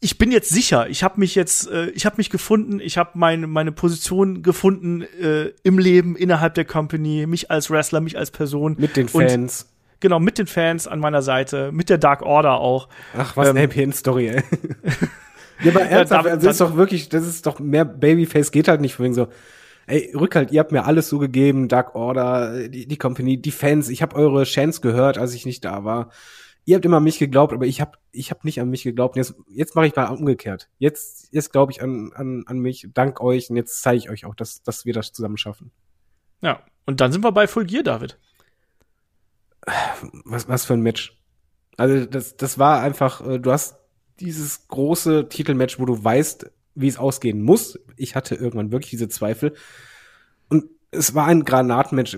ich 0.00 0.18
bin 0.18 0.30
jetzt 0.30 0.50
sicher. 0.50 0.88
Ich 0.88 1.02
habe 1.02 1.18
mich 1.18 1.34
jetzt, 1.34 1.70
äh, 1.70 1.86
ich 1.90 2.04
habe 2.06 2.16
mich 2.18 2.30
gefunden. 2.30 2.80
Ich 2.80 2.98
habe 2.98 3.10
meine 3.14 3.46
meine 3.46 3.72
Position 3.72 4.42
gefunden 4.42 5.02
äh, 5.02 5.52
im 5.62 5.78
Leben 5.78 6.16
innerhalb 6.16 6.54
der 6.54 6.64
Company, 6.64 7.26
mich 7.26 7.50
als 7.50 7.70
Wrestler, 7.70 8.00
mich 8.00 8.18
als 8.18 8.30
Person. 8.30 8.76
Mit 8.78 8.96
den 8.96 9.08
Und- 9.08 9.28
Fans. 9.28 9.72
Genau, 9.98 10.20
mit 10.20 10.36
den 10.36 10.46
Fans 10.46 10.86
an 10.86 11.00
meiner 11.00 11.22
Seite, 11.22 11.72
mit 11.72 11.88
der 11.88 11.96
Dark 11.96 12.20
Order 12.20 12.60
auch. 12.60 12.88
Ach, 13.16 13.34
was 13.34 13.46
Ähm, 13.48 13.52
eine 13.52 13.60
Happy 13.60 13.82
End 13.82 13.96
Story, 13.96 14.28
ey. 14.28 14.42
ja, 15.62 15.70
aber 15.72 15.82
ernsthaft, 15.88 16.26
da- 16.26 16.30
also 16.30 16.44
das 16.46 16.54
ist 16.54 16.60
doch 16.60 16.76
wirklich, 16.76 17.08
das 17.08 17.26
ist 17.26 17.46
doch 17.46 17.58
mehr 17.60 17.84
Babyface 17.84 18.50
geht 18.50 18.68
halt 18.68 18.80
nicht 18.80 18.94
von 18.94 19.04
wegen 19.04 19.14
so, 19.14 19.28
ey, 19.86 20.12
Rückhalt, 20.16 20.50
ihr 20.50 20.60
habt 20.60 20.72
mir 20.72 20.84
alles 20.84 21.08
so 21.08 21.18
gegeben, 21.18 21.68
Dark 21.68 21.94
Order, 21.94 22.68
die, 22.68 22.86
die 22.86 22.96
Company, 22.96 23.40
die 23.40 23.50
Fans, 23.52 23.88
ich 23.88 24.02
habe 24.02 24.16
eure 24.16 24.44
Chants 24.44 24.80
gehört, 24.80 25.16
als 25.18 25.34
ich 25.34 25.46
nicht 25.46 25.64
da 25.64 25.84
war. 25.84 26.10
Ihr 26.68 26.74
habt 26.74 26.84
immer 26.84 26.96
an 26.96 27.04
mich 27.04 27.20
geglaubt, 27.20 27.52
aber 27.52 27.64
ich 27.66 27.80
habe 27.80 27.92
ich 28.10 28.32
hab 28.32 28.44
nicht 28.44 28.60
an 28.60 28.68
mich 28.68 28.82
geglaubt. 28.82 29.14
Und 29.14 29.20
Jetzt, 29.20 29.36
jetzt 29.48 29.76
mache 29.76 29.86
ich 29.86 29.94
mal 29.94 30.06
umgekehrt. 30.06 30.68
Jetzt, 30.78 31.28
jetzt 31.30 31.52
glaube 31.52 31.70
ich 31.70 31.80
an, 31.80 32.10
an, 32.16 32.42
an 32.46 32.58
mich, 32.58 32.88
dank 32.92 33.20
euch, 33.20 33.48
und 33.50 33.54
jetzt 33.56 33.80
zeige 33.82 33.98
ich 33.98 34.10
euch 34.10 34.24
auch, 34.24 34.34
dass, 34.34 34.64
dass 34.64 34.84
wir 34.84 34.92
das 34.92 35.12
zusammen 35.12 35.36
schaffen. 35.36 35.70
Ja. 36.40 36.60
Und 36.84 37.00
dann 37.00 37.12
sind 37.12 37.22
wir 37.22 37.30
bei 37.30 37.46
Full 37.46 37.66
Gear, 37.66 37.84
David. 37.84 38.18
was, 40.24 40.48
was 40.48 40.64
für 40.64 40.74
ein 40.74 40.80
Match. 40.82 41.16
Also 41.76 42.04
das, 42.06 42.36
das 42.36 42.58
war 42.58 42.80
einfach, 42.82 43.26
äh, 43.26 43.38
du 43.38 43.52
hast 43.52 43.76
dieses 44.20 44.68
große 44.68 45.28
Titelmatch, 45.28 45.78
wo 45.78 45.84
du 45.84 46.02
weißt, 46.02 46.50
wie 46.74 46.88
es 46.88 46.98
ausgehen 46.98 47.42
muss. 47.42 47.78
Ich 47.96 48.14
hatte 48.14 48.34
irgendwann 48.34 48.72
wirklich 48.72 48.90
diese 48.90 49.08
Zweifel. 49.08 49.54
Und 50.48 50.64
es 50.90 51.14
war 51.14 51.26
ein 51.26 51.44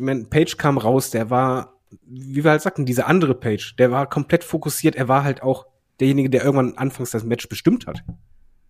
meine, 0.00 0.24
Page 0.24 0.56
kam 0.56 0.78
raus, 0.78 1.10
der 1.10 1.30
war, 1.30 1.80
wie 2.04 2.44
wir 2.44 2.50
halt 2.50 2.62
sagten, 2.62 2.86
diese 2.86 3.06
andere 3.06 3.34
Page, 3.34 3.76
der 3.76 3.90
war 3.90 4.08
komplett 4.08 4.44
fokussiert. 4.44 4.96
Er 4.96 5.08
war 5.08 5.24
halt 5.24 5.42
auch 5.42 5.66
derjenige, 6.00 6.30
der 6.30 6.44
irgendwann 6.44 6.76
anfangs 6.76 7.10
das 7.10 7.24
Match 7.24 7.48
bestimmt 7.48 7.86
hat. 7.86 8.04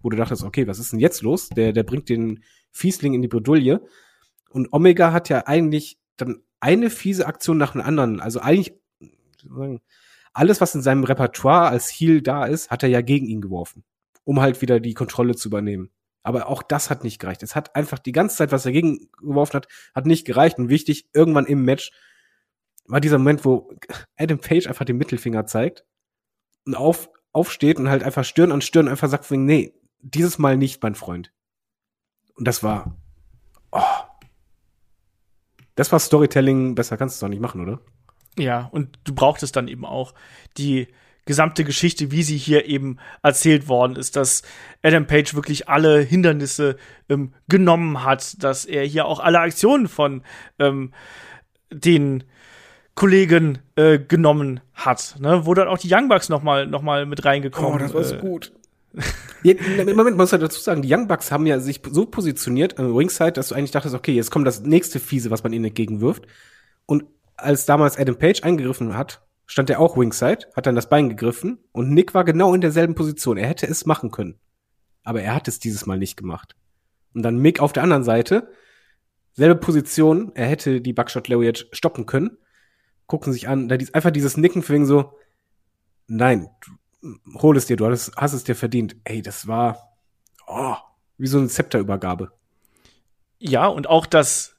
Wo 0.00 0.10
du 0.10 0.16
dachtest, 0.16 0.44
okay, 0.44 0.66
was 0.66 0.78
ist 0.78 0.92
denn 0.92 1.00
jetzt 1.00 1.22
los? 1.22 1.48
Der, 1.48 1.72
der 1.72 1.82
bringt 1.82 2.08
den 2.08 2.44
Fiesling 2.70 3.14
in 3.14 3.22
die 3.22 3.28
Bredouille. 3.28 3.80
Und 4.50 4.72
Omega 4.72 5.12
hat 5.12 5.28
ja 5.28 5.46
eigentlich 5.46 5.98
dann 6.16 6.42
eine 6.60 6.90
fiese 6.90 7.26
Aktion 7.26 7.58
nach 7.58 7.74
einer 7.74 7.84
anderen. 7.84 8.20
Also 8.20 8.40
eigentlich, 8.40 8.74
sagen, 9.42 9.80
alles, 10.38 10.60
was 10.60 10.74
in 10.74 10.82
seinem 10.82 11.02
Repertoire 11.02 11.68
als 11.68 11.90
Heal 11.90 12.22
da 12.22 12.44
ist, 12.46 12.70
hat 12.70 12.84
er 12.84 12.88
ja 12.88 13.00
gegen 13.00 13.26
ihn 13.26 13.40
geworfen, 13.40 13.82
um 14.22 14.40
halt 14.40 14.62
wieder 14.62 14.78
die 14.78 14.94
Kontrolle 14.94 15.34
zu 15.34 15.48
übernehmen. 15.48 15.90
Aber 16.22 16.46
auch 16.46 16.62
das 16.62 16.90
hat 16.90 17.02
nicht 17.02 17.18
gereicht. 17.18 17.42
Es 17.42 17.56
hat 17.56 17.74
einfach 17.74 17.98
die 17.98 18.12
ganze 18.12 18.36
Zeit, 18.36 18.52
was 18.52 18.64
er 18.64 18.70
gegen 18.70 19.10
geworfen 19.18 19.54
hat, 19.54 19.66
hat 19.96 20.06
nicht 20.06 20.24
gereicht. 20.24 20.58
Und 20.58 20.68
wichtig, 20.68 21.08
irgendwann 21.12 21.46
im 21.46 21.64
Match 21.64 21.90
war 22.86 23.00
dieser 23.00 23.18
Moment, 23.18 23.44
wo 23.44 23.72
Adam 24.16 24.38
Page 24.38 24.68
einfach 24.68 24.84
den 24.84 24.96
Mittelfinger 24.96 25.46
zeigt 25.46 25.84
und 26.66 26.76
auf, 26.76 27.10
aufsteht 27.32 27.78
und 27.78 27.88
halt 27.88 28.04
einfach 28.04 28.24
Stirn 28.24 28.52
an 28.52 28.60
Stirn 28.60 28.86
einfach 28.86 29.08
sagt, 29.08 29.28
nee, 29.32 29.74
dieses 30.02 30.38
Mal 30.38 30.56
nicht, 30.56 30.80
mein 30.82 30.94
Freund. 30.94 31.32
Und 32.34 32.46
das 32.46 32.62
war, 32.62 32.96
oh. 33.72 33.82
Das 35.74 35.90
war 35.90 35.98
Storytelling, 35.98 36.76
besser 36.76 36.96
kannst 36.96 37.14
du 37.14 37.16
es 37.16 37.20
doch 37.20 37.28
nicht 37.28 37.42
machen, 37.42 37.60
oder? 37.60 37.80
Ja, 38.38 38.68
und 38.72 38.98
du 39.04 39.14
brauchtest 39.14 39.56
dann 39.56 39.68
eben 39.68 39.84
auch 39.84 40.14
die 40.56 40.88
gesamte 41.28 41.62
Geschichte, 41.62 42.10
wie 42.10 42.22
sie 42.22 42.38
hier 42.38 42.64
eben 42.64 42.96
erzählt 43.22 43.68
worden 43.68 43.96
ist, 43.96 44.16
dass 44.16 44.42
Adam 44.82 45.06
Page 45.06 45.34
wirklich 45.34 45.68
alle 45.68 46.00
Hindernisse 46.00 46.76
ähm, 47.10 47.34
genommen 47.48 48.02
hat, 48.02 48.42
dass 48.42 48.64
er 48.64 48.84
hier 48.86 49.04
auch 49.04 49.20
alle 49.20 49.40
Aktionen 49.40 49.88
von 49.88 50.22
ähm, 50.58 50.94
den 51.70 52.24
Kollegen 52.94 53.58
äh, 53.76 53.98
genommen 53.98 54.60
hat, 54.72 55.16
ne? 55.20 55.44
wo 55.44 55.52
dann 55.52 55.68
auch 55.68 55.76
die 55.76 55.92
Young 55.92 56.08
Bucks 56.08 56.30
noch 56.30 56.42
mal, 56.42 56.66
noch 56.66 56.80
mal 56.80 57.04
mit 57.04 57.24
reingekommen 57.26 57.94
äh, 57.94 58.18
gut. 58.18 58.52
Im 59.42 59.96
Moment 59.96 60.16
muss 60.16 60.32
ich 60.32 60.40
dazu 60.40 60.60
sagen, 60.60 60.80
die 60.80 60.92
Young 60.92 61.08
Bucks 61.08 61.30
haben 61.30 61.46
ja 61.46 61.60
sich 61.60 61.82
so 61.90 62.06
positioniert 62.06 62.78
am 62.78 62.96
Ringside, 62.96 63.32
dass 63.32 63.48
du 63.48 63.54
eigentlich 63.54 63.70
dachtest, 63.70 63.94
okay, 63.94 64.12
jetzt 64.12 64.30
kommt 64.30 64.46
das 64.46 64.62
nächste 64.62 64.98
Fiese, 64.98 65.30
was 65.30 65.42
man 65.42 65.52
ihnen 65.52 65.66
entgegenwirft. 65.66 66.26
Und 66.86 67.04
als 67.38 67.66
damals 67.66 67.96
Adam 67.96 68.18
Page 68.18 68.42
eingegriffen 68.42 68.96
hat, 68.96 69.22
stand 69.46 69.70
er 69.70 69.80
auch 69.80 69.96
Ringside, 69.96 70.46
hat 70.54 70.66
dann 70.66 70.74
das 70.74 70.88
Bein 70.88 71.08
gegriffen 71.08 71.58
und 71.72 71.90
Nick 71.90 72.14
war 72.14 72.24
genau 72.24 72.54
in 72.54 72.60
derselben 72.60 72.94
Position. 72.94 73.38
Er 73.38 73.48
hätte 73.48 73.66
es 73.66 73.86
machen 73.86 74.10
können. 74.10 74.38
Aber 75.04 75.22
er 75.22 75.34
hat 75.34 75.48
es 75.48 75.58
dieses 75.58 75.86
Mal 75.86 75.98
nicht 75.98 76.16
gemacht. 76.16 76.54
Und 77.14 77.22
dann 77.22 77.38
Mick 77.38 77.60
auf 77.60 77.72
der 77.72 77.82
anderen 77.82 78.04
Seite, 78.04 78.52
selbe 79.32 79.56
Position, 79.56 80.32
er 80.34 80.46
hätte 80.46 80.80
die 80.80 80.92
Buckshot 80.92 81.28
Lariat 81.28 81.66
stoppen 81.72 82.04
können. 82.04 82.36
Gucken 83.06 83.32
sich 83.32 83.48
an, 83.48 83.68
da 83.68 83.78
dies, 83.78 83.94
einfach 83.94 84.10
dieses 84.10 84.36
Nicken 84.36 84.62
für 84.62 84.74
wegen 84.74 84.84
so, 84.84 85.16
nein, 86.08 86.50
du, 86.60 87.40
hol 87.40 87.56
es 87.56 87.66
dir, 87.66 87.76
du 87.76 87.86
hast, 87.86 88.12
hast 88.16 88.34
es 88.34 88.44
dir 88.44 88.54
verdient. 88.54 88.96
Ey, 89.04 89.22
das 89.22 89.46
war 89.46 89.96
oh, 90.46 90.76
wie 91.16 91.26
so 91.26 91.38
eine 91.38 91.48
Zepterübergabe. 91.48 92.32
Ja, 93.38 93.66
und 93.66 93.86
auch 93.86 94.04
das 94.04 94.57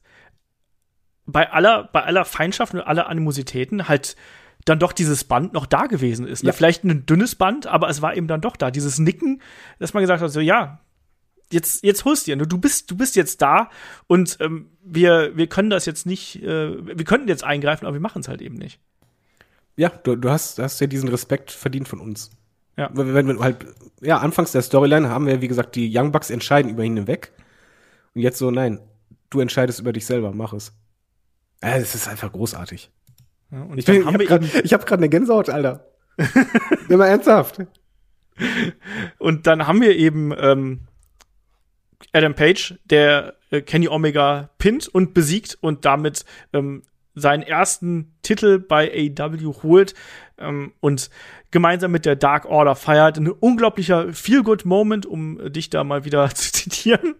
bei 1.32 1.50
aller, 1.50 1.84
bei 1.92 2.02
aller 2.02 2.24
Feindschaft 2.24 2.74
und 2.74 2.80
aller 2.80 3.08
Animositäten 3.08 3.88
halt 3.88 4.16
dann 4.64 4.78
doch 4.78 4.92
dieses 4.92 5.24
Band 5.24 5.52
noch 5.52 5.66
da 5.66 5.86
gewesen 5.86 6.26
ist. 6.26 6.42
Ne? 6.42 6.48
Ja. 6.48 6.52
Vielleicht 6.52 6.84
ein 6.84 7.06
dünnes 7.06 7.34
Band, 7.34 7.66
aber 7.66 7.88
es 7.88 8.02
war 8.02 8.14
eben 8.16 8.26
dann 8.26 8.40
doch 8.40 8.56
da. 8.56 8.70
Dieses 8.70 8.98
Nicken, 8.98 9.40
dass 9.78 9.94
man 9.94 10.02
gesagt 10.02 10.22
hat, 10.22 10.30
so 10.30 10.40
ja, 10.40 10.80
jetzt, 11.50 11.82
jetzt 11.82 12.04
holst 12.04 12.26
dir, 12.26 12.36
ne? 12.36 12.46
du 12.46 12.58
bist, 12.58 12.90
du 12.90 12.96
bist 12.96 13.16
jetzt 13.16 13.42
da 13.42 13.70
und 14.06 14.36
ähm, 14.40 14.70
wir, 14.82 15.36
wir 15.36 15.46
können 15.46 15.70
das 15.70 15.86
jetzt 15.86 16.06
nicht, 16.06 16.42
äh, 16.42 16.96
wir 16.96 17.04
könnten 17.04 17.28
jetzt 17.28 17.44
eingreifen, 17.44 17.86
aber 17.86 17.94
wir 17.94 18.00
machen 18.00 18.20
es 18.20 18.28
halt 18.28 18.42
eben 18.42 18.56
nicht. 18.56 18.80
Ja, 19.76 19.88
du, 19.88 20.16
du 20.16 20.30
hast, 20.30 20.58
hast 20.58 20.80
ja 20.80 20.86
diesen 20.86 21.08
Respekt 21.08 21.50
verdient 21.50 21.88
von 21.88 22.00
uns. 22.00 22.30
Ja. 22.76 22.90
Wenn, 22.92 23.14
wenn, 23.14 23.28
wenn 23.28 23.40
halt, 23.40 23.66
ja, 24.00 24.18
anfangs 24.18 24.52
der 24.52 24.62
Storyline 24.62 25.08
haben 25.08 25.26
wir, 25.26 25.40
wie 25.40 25.48
gesagt, 25.48 25.74
die 25.74 25.90
Young 25.94 26.12
Bucks 26.12 26.30
entscheiden 26.30 26.70
über 26.70 26.84
ihn 26.84 26.96
hinweg. 26.96 27.32
Und 28.14 28.22
jetzt 28.22 28.38
so, 28.38 28.50
nein, 28.50 28.80
du 29.30 29.40
entscheidest 29.40 29.80
über 29.80 29.92
dich 29.92 30.06
selber, 30.06 30.32
mach 30.32 30.52
es. 30.52 30.72
Das 31.60 31.94
ist 31.94 32.08
einfach 32.08 32.32
großartig. 32.32 32.90
Ja, 33.50 33.62
und 33.62 33.78
Ich, 33.78 33.84
bin, 33.84 34.00
ich 34.00 34.06
habe 34.06 34.24
gerade 34.24 34.46
hab 34.46 34.86
grad 34.86 34.98
eine 34.98 35.08
Gänsehaut, 35.08 35.50
Alter. 35.50 35.86
Mal 36.88 37.06
ernsthaft. 37.06 37.58
und 39.18 39.46
dann 39.46 39.66
haben 39.66 39.80
wir 39.80 39.96
eben 39.96 40.32
ähm, 40.38 40.80
Adam 42.12 42.34
Page, 42.34 42.78
der 42.84 43.34
äh, 43.50 43.60
Kenny 43.60 43.88
Omega 43.88 44.50
pinnt 44.58 44.88
und 44.88 45.14
besiegt 45.14 45.58
und 45.60 45.84
damit 45.84 46.24
ähm, 46.52 46.82
seinen 47.14 47.42
ersten 47.42 48.14
Titel 48.22 48.58
bei 48.58 48.90
AEW 49.18 49.62
holt 49.62 49.94
und 50.80 51.10
gemeinsam 51.50 51.90
mit 51.90 52.06
der 52.06 52.16
Dark 52.16 52.46
Order 52.46 52.74
feiert. 52.74 53.18
Ein 53.18 53.28
unglaublicher 53.28 54.12
Feel-Good-Moment, 54.12 55.06
um 55.06 55.40
äh, 55.40 55.50
dich 55.50 55.70
da 55.70 55.84
mal 55.84 56.04
wieder 56.04 56.28
zu 56.34 56.52
zitieren. 56.52 57.14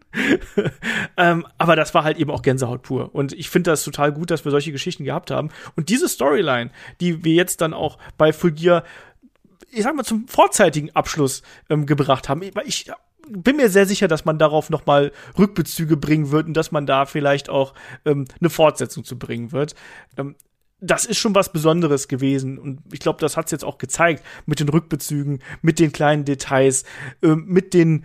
ähm, 1.16 1.46
aber 1.58 1.76
das 1.76 1.94
war 1.94 2.04
halt 2.04 2.18
eben 2.18 2.30
auch 2.30 2.42
Gänsehaut 2.42 2.82
pur. 2.82 3.14
Und 3.14 3.32
ich 3.32 3.50
finde 3.50 3.70
das 3.70 3.84
total 3.84 4.12
gut, 4.12 4.30
dass 4.30 4.44
wir 4.44 4.50
solche 4.50 4.72
Geschichten 4.72 5.04
gehabt 5.04 5.30
haben. 5.30 5.50
Und 5.76 5.88
diese 5.88 6.08
Storyline, 6.08 6.70
die 7.00 7.24
wir 7.24 7.34
jetzt 7.34 7.60
dann 7.60 7.74
auch 7.74 7.98
bei 8.18 8.32
Full 8.32 8.50
ich 9.72 9.84
sag 9.84 9.94
mal, 9.94 10.04
zum 10.04 10.26
vorzeitigen 10.26 10.90
Abschluss 10.96 11.42
ähm, 11.68 11.86
gebracht 11.86 12.28
haben. 12.28 12.42
Ich 12.64 12.90
bin 13.28 13.56
mir 13.56 13.68
sehr 13.70 13.86
sicher, 13.86 14.08
dass 14.08 14.24
man 14.24 14.38
darauf 14.38 14.70
noch 14.70 14.86
mal 14.86 15.12
Rückbezüge 15.38 15.96
bringen 15.96 16.30
wird 16.30 16.46
und 16.46 16.54
dass 16.54 16.72
man 16.72 16.86
da 16.86 17.06
vielleicht 17.06 17.48
auch 17.48 17.74
ähm, 18.04 18.24
eine 18.40 18.50
Fortsetzung 18.50 19.04
zu 19.04 19.18
bringen 19.18 19.52
wird. 19.52 19.74
Ähm, 20.16 20.34
das 20.80 21.04
ist 21.04 21.18
schon 21.18 21.34
was 21.34 21.52
Besonderes 21.52 22.08
gewesen 22.08 22.58
und 22.58 22.80
ich 22.92 23.00
glaube, 23.00 23.20
das 23.20 23.36
hat 23.36 23.46
es 23.46 23.52
jetzt 23.52 23.64
auch 23.64 23.78
gezeigt 23.78 24.24
mit 24.46 24.60
den 24.60 24.68
Rückbezügen, 24.68 25.40
mit 25.62 25.78
den 25.78 25.92
kleinen 25.92 26.24
Details, 26.24 26.84
ähm, 27.22 27.44
mit 27.46 27.74
den 27.74 28.04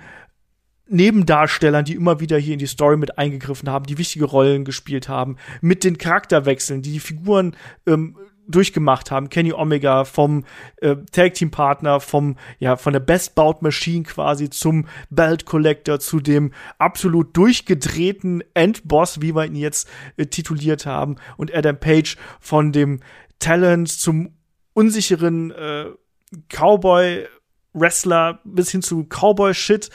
Nebendarstellern, 0.88 1.86
die 1.86 1.96
immer 1.96 2.20
wieder 2.20 2.38
hier 2.38 2.54
in 2.54 2.60
die 2.60 2.68
Story 2.68 2.98
mit 2.98 3.18
eingegriffen 3.18 3.70
haben, 3.70 3.86
die 3.86 3.98
wichtige 3.98 4.26
Rollen 4.26 4.66
gespielt 4.66 5.10
haben, 5.10 5.38
mit 5.62 5.84
den 5.84 5.98
Charakterwechseln, 5.98 6.82
die 6.82 6.92
die 6.92 7.00
Figuren 7.00 7.56
ähm, 7.88 8.18
durchgemacht 8.48 9.12
haben. 9.12 9.30
Kenny 9.30 9.54
Omega 9.54 10.06
vom 10.06 10.46
äh, 10.78 10.96
Tag 11.12 11.34
Team 11.36 11.52
Partner, 11.52 12.00
vom 12.00 12.38
ja 12.60 12.76
von 12.76 12.94
der 12.94 13.00
Best 13.00 13.36
Bout 13.36 13.58
Machine 13.62 14.04
quasi 14.04 14.50
zum 14.50 14.88
Belt 15.10 15.46
Collector 15.46 16.00
zu 16.00 16.20
dem 16.20 16.52
absolut 16.78 17.36
durchgedrehten 17.36 18.44
Endboss, 18.54 19.22
wie 19.22 19.36
wir 19.36 19.46
ihn 19.46 19.56
jetzt 19.56 19.90
äh, 20.18 20.26
tituliert 20.26 20.86
haben, 20.86 21.16
und 21.38 21.54
Adam 21.54 21.80
Page 21.80 22.18
von 22.40 22.72
dem 22.72 23.02
Talent 23.40 23.90
zum 23.90 24.36
unsicheren 24.74 25.52
äh, 25.52 25.86
Cowboy 26.50 27.28
Wrestler 27.74 28.40
bis 28.44 28.72
hin 28.72 28.82
zu 28.82 29.06
Cowboy 29.06 29.54
Shit 29.54 29.90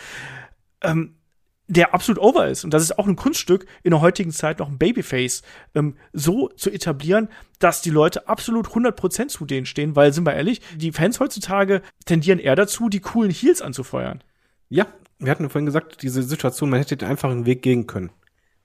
ähm, 0.82 1.16
der 1.70 1.94
absolut 1.94 2.20
over 2.20 2.48
ist. 2.48 2.64
Und 2.64 2.74
das 2.74 2.82
ist 2.82 2.98
auch 2.98 3.06
ein 3.06 3.14
Kunststück 3.14 3.64
in 3.84 3.92
der 3.92 4.00
heutigen 4.00 4.32
Zeit 4.32 4.58
noch 4.58 4.68
ein 4.68 4.76
Babyface 4.76 5.42
ähm, 5.76 5.96
so 6.12 6.48
zu 6.48 6.68
etablieren, 6.68 7.28
dass 7.60 7.80
die 7.80 7.90
Leute 7.90 8.28
absolut 8.28 8.66
100% 8.66 9.28
zu 9.28 9.46
denen 9.46 9.66
stehen, 9.66 9.94
weil, 9.94 10.12
sind 10.12 10.26
wir 10.26 10.34
ehrlich, 10.34 10.60
die 10.76 10.90
Fans 10.90 11.20
heutzutage 11.20 11.82
tendieren 12.06 12.40
eher 12.40 12.56
dazu, 12.56 12.88
die 12.88 12.98
coolen 12.98 13.30
Heels 13.30 13.62
anzufeuern. 13.62 14.24
Ja, 14.68 14.88
wir 15.20 15.30
hatten 15.30 15.48
vorhin 15.48 15.66
gesagt, 15.66 16.02
diese 16.02 16.24
Situation, 16.24 16.70
man 16.70 16.80
hätte 16.80 16.96
den 16.96 17.08
einfachen 17.08 17.46
Weg 17.46 17.62
gehen 17.62 17.86
können. 17.86 18.10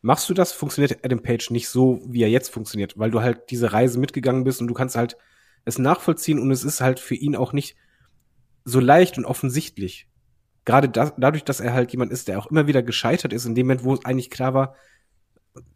Machst 0.01 0.27
du 0.27 0.33
das, 0.33 0.51
funktioniert 0.51 1.03
Adam 1.03 1.21
Page 1.21 1.51
nicht 1.51 1.69
so, 1.69 2.01
wie 2.07 2.23
er 2.23 2.29
jetzt 2.29 2.49
funktioniert, 2.49 2.97
weil 2.97 3.11
du 3.11 3.21
halt 3.21 3.51
diese 3.51 3.71
Reise 3.71 3.99
mitgegangen 3.99 4.43
bist 4.43 4.61
und 4.61 4.67
du 4.67 4.73
kannst 4.73 4.95
halt 4.95 5.15
es 5.63 5.77
nachvollziehen 5.77 6.39
und 6.39 6.49
es 6.49 6.63
ist 6.63 6.81
halt 6.81 6.99
für 6.99 7.15
ihn 7.15 7.35
auch 7.35 7.53
nicht 7.53 7.75
so 8.63 8.79
leicht 8.79 9.17
und 9.19 9.25
offensichtlich 9.25 10.07
gerade 10.65 10.89
das, 10.89 11.13
dadurch, 11.17 11.43
dass 11.43 11.59
er 11.59 11.73
halt 11.73 11.91
jemand 11.91 12.11
ist, 12.11 12.27
der 12.27 12.39
auch 12.39 12.47
immer 12.47 12.67
wieder 12.67 12.83
gescheitert 12.83 13.31
ist, 13.31 13.45
in 13.45 13.55
dem 13.55 13.67
Moment, 13.67 13.83
wo 13.83 13.93
es 13.93 14.03
eigentlich 14.03 14.29
klar 14.29 14.53
war, 14.53 14.75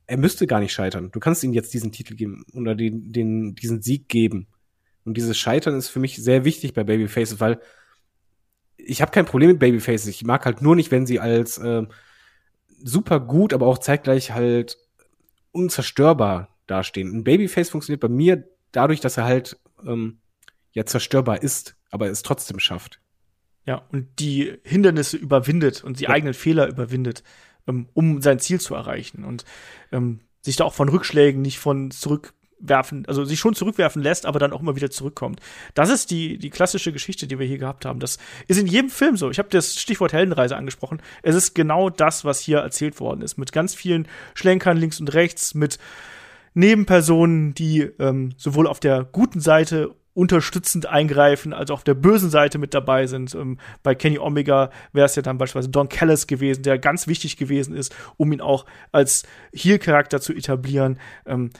er 0.08 0.18
müsste 0.18 0.48
gar 0.48 0.60
nicht 0.60 0.74
scheitern. 0.74 1.12
Du 1.12 1.20
kannst 1.20 1.44
ihm 1.44 1.54
jetzt 1.54 1.74
diesen 1.74 1.92
Titel 1.92 2.16
geben 2.16 2.44
oder 2.54 2.76
den, 2.76 3.12
den, 3.12 3.56
diesen 3.56 3.82
Sieg 3.82 4.10
geben. 4.10 4.48
Und 5.06 5.16
dieses 5.16 5.38
Scheitern 5.38 5.76
ist 5.76 5.90
für 5.90 6.00
mich 6.00 6.18
sehr 6.18 6.46
wichtig 6.46 6.74
bei 6.74 6.84
Babyfaces, 6.84 7.40
weil 7.40 7.60
ich 8.76 9.02
habe 9.02 9.12
kein 9.12 9.26
Problem 9.26 9.52
mit 9.52 9.60
Babyfaces. 9.60 10.08
Ich 10.08 10.24
mag 10.24 10.46
halt 10.46 10.62
nur 10.62 10.76
nicht, 10.76 10.92
wenn 10.92 11.06
sie 11.06 11.20
als 11.20 11.58
äh, 11.60 11.84
super 12.84 13.20
gut, 13.20 13.54
aber 13.54 13.68
auch 13.68 13.78
zeitgleich 13.78 14.32
halt 14.32 14.78
unzerstörbar 15.52 16.58
dastehen. 16.66 17.12
Ein 17.14 17.24
Babyface 17.24 17.70
funktioniert 17.70 18.02
bei 18.02 18.10
mir 18.10 18.48
dadurch, 18.72 19.00
dass 19.00 19.18
er 19.18 19.26
halt 19.26 19.60
ähm, 19.86 20.20
ja 20.72 20.86
zerstörbar 20.86 21.44
ist, 21.44 21.76
aber 21.92 22.10
es 22.10 22.24
trotzdem 22.24 22.60
schafft. 22.60 23.00
Ja, 23.70 23.84
und 23.92 24.08
die 24.18 24.52
Hindernisse 24.64 25.16
überwindet 25.16 25.84
und 25.84 26.00
die 26.00 26.06
ja. 26.06 26.10
eigenen 26.10 26.34
Fehler 26.34 26.68
überwindet, 26.68 27.22
ähm, 27.68 27.88
um 27.94 28.20
sein 28.20 28.40
Ziel 28.40 28.60
zu 28.60 28.74
erreichen. 28.74 29.24
Und 29.24 29.46
ähm, 29.92 30.22
sich 30.42 30.56
da 30.56 30.64
auch 30.64 30.74
von 30.74 30.90
Rückschlägen 30.90 31.44
nicht 31.44 31.60
von 31.60 31.92
zurückwerfen, 31.92 33.06
also 33.06 33.26
sich 33.26 33.38
schon 33.40 33.54
zurückwerfen 33.54 34.02
lässt, 34.02 34.26
aber 34.26 34.40
dann 34.40 34.54
auch 34.54 34.62
immer 34.62 34.76
wieder 34.76 34.90
zurückkommt. 34.90 35.40
Das 35.76 35.92
ist 35.92 36.10
die, 36.10 36.40
die 36.40 36.50
klassische 36.50 36.92
Geschichte, 36.92 37.28
die 37.28 37.38
wir 37.38 37.46
hier 37.46 37.60
gehabt 37.60 37.86
haben. 37.86 38.00
Das 38.00 38.18
ist 38.48 38.58
in 38.58 38.66
jedem 38.66 38.90
Film 38.90 39.18
so. 39.18 39.30
Ich 39.30 39.38
habe 39.38 39.50
das 39.50 39.80
Stichwort 39.80 40.14
Heldenreise 40.14 40.58
angesprochen. 40.58 41.00
Es 41.22 41.36
ist 41.36 41.54
genau 41.54 41.92
das, 41.92 42.26
was 42.26 42.40
hier 42.40 42.58
erzählt 42.58 43.00
worden 43.00 43.22
ist. 43.22 43.38
Mit 43.38 43.52
ganz 43.52 43.76
vielen 43.76 44.08
Schlenkern 44.34 44.78
links 44.78 45.00
und 45.00 45.14
rechts, 45.14 45.54
mit 45.54 45.78
Nebenpersonen, 46.56 47.54
die 47.54 47.82
ähm, 48.00 48.34
sowohl 48.36 48.66
auf 48.66 48.80
der 48.80 49.04
guten 49.04 49.42
Seite 49.42 49.94
unterstützend 50.20 50.86
eingreifen, 50.86 51.54
also 51.54 51.74
auf 51.74 51.86
der 51.86 51.94
bösen 51.94 52.30
Seite 52.30 52.58
mit 52.58 52.74
dabei 52.74 53.08
sind. 53.08 53.34
Ähm, 53.36 53.58
bei 53.84 53.96
Kenny 53.96 54.20
Omega 54.20 54.70
wäre 54.92 55.06
es 55.06 55.16
ja 55.16 55.22
dann 55.22 55.38
beispielsweise 55.38 55.70
Don 55.70 55.88
Callis 55.88 56.28
gewesen, 56.28 56.62
der 56.64 56.78
ganz 56.78 57.08
wichtig 57.08 57.38
gewesen 57.38 57.74
ist, 57.74 57.96
um 58.18 58.34
ihn 58.34 58.42
auch 58.42 58.66
als 58.92 59.24
Heel-Charakter 59.54 60.20
zu 60.20 60.34
etablieren. 60.34 61.00
Ähm, 61.26 61.52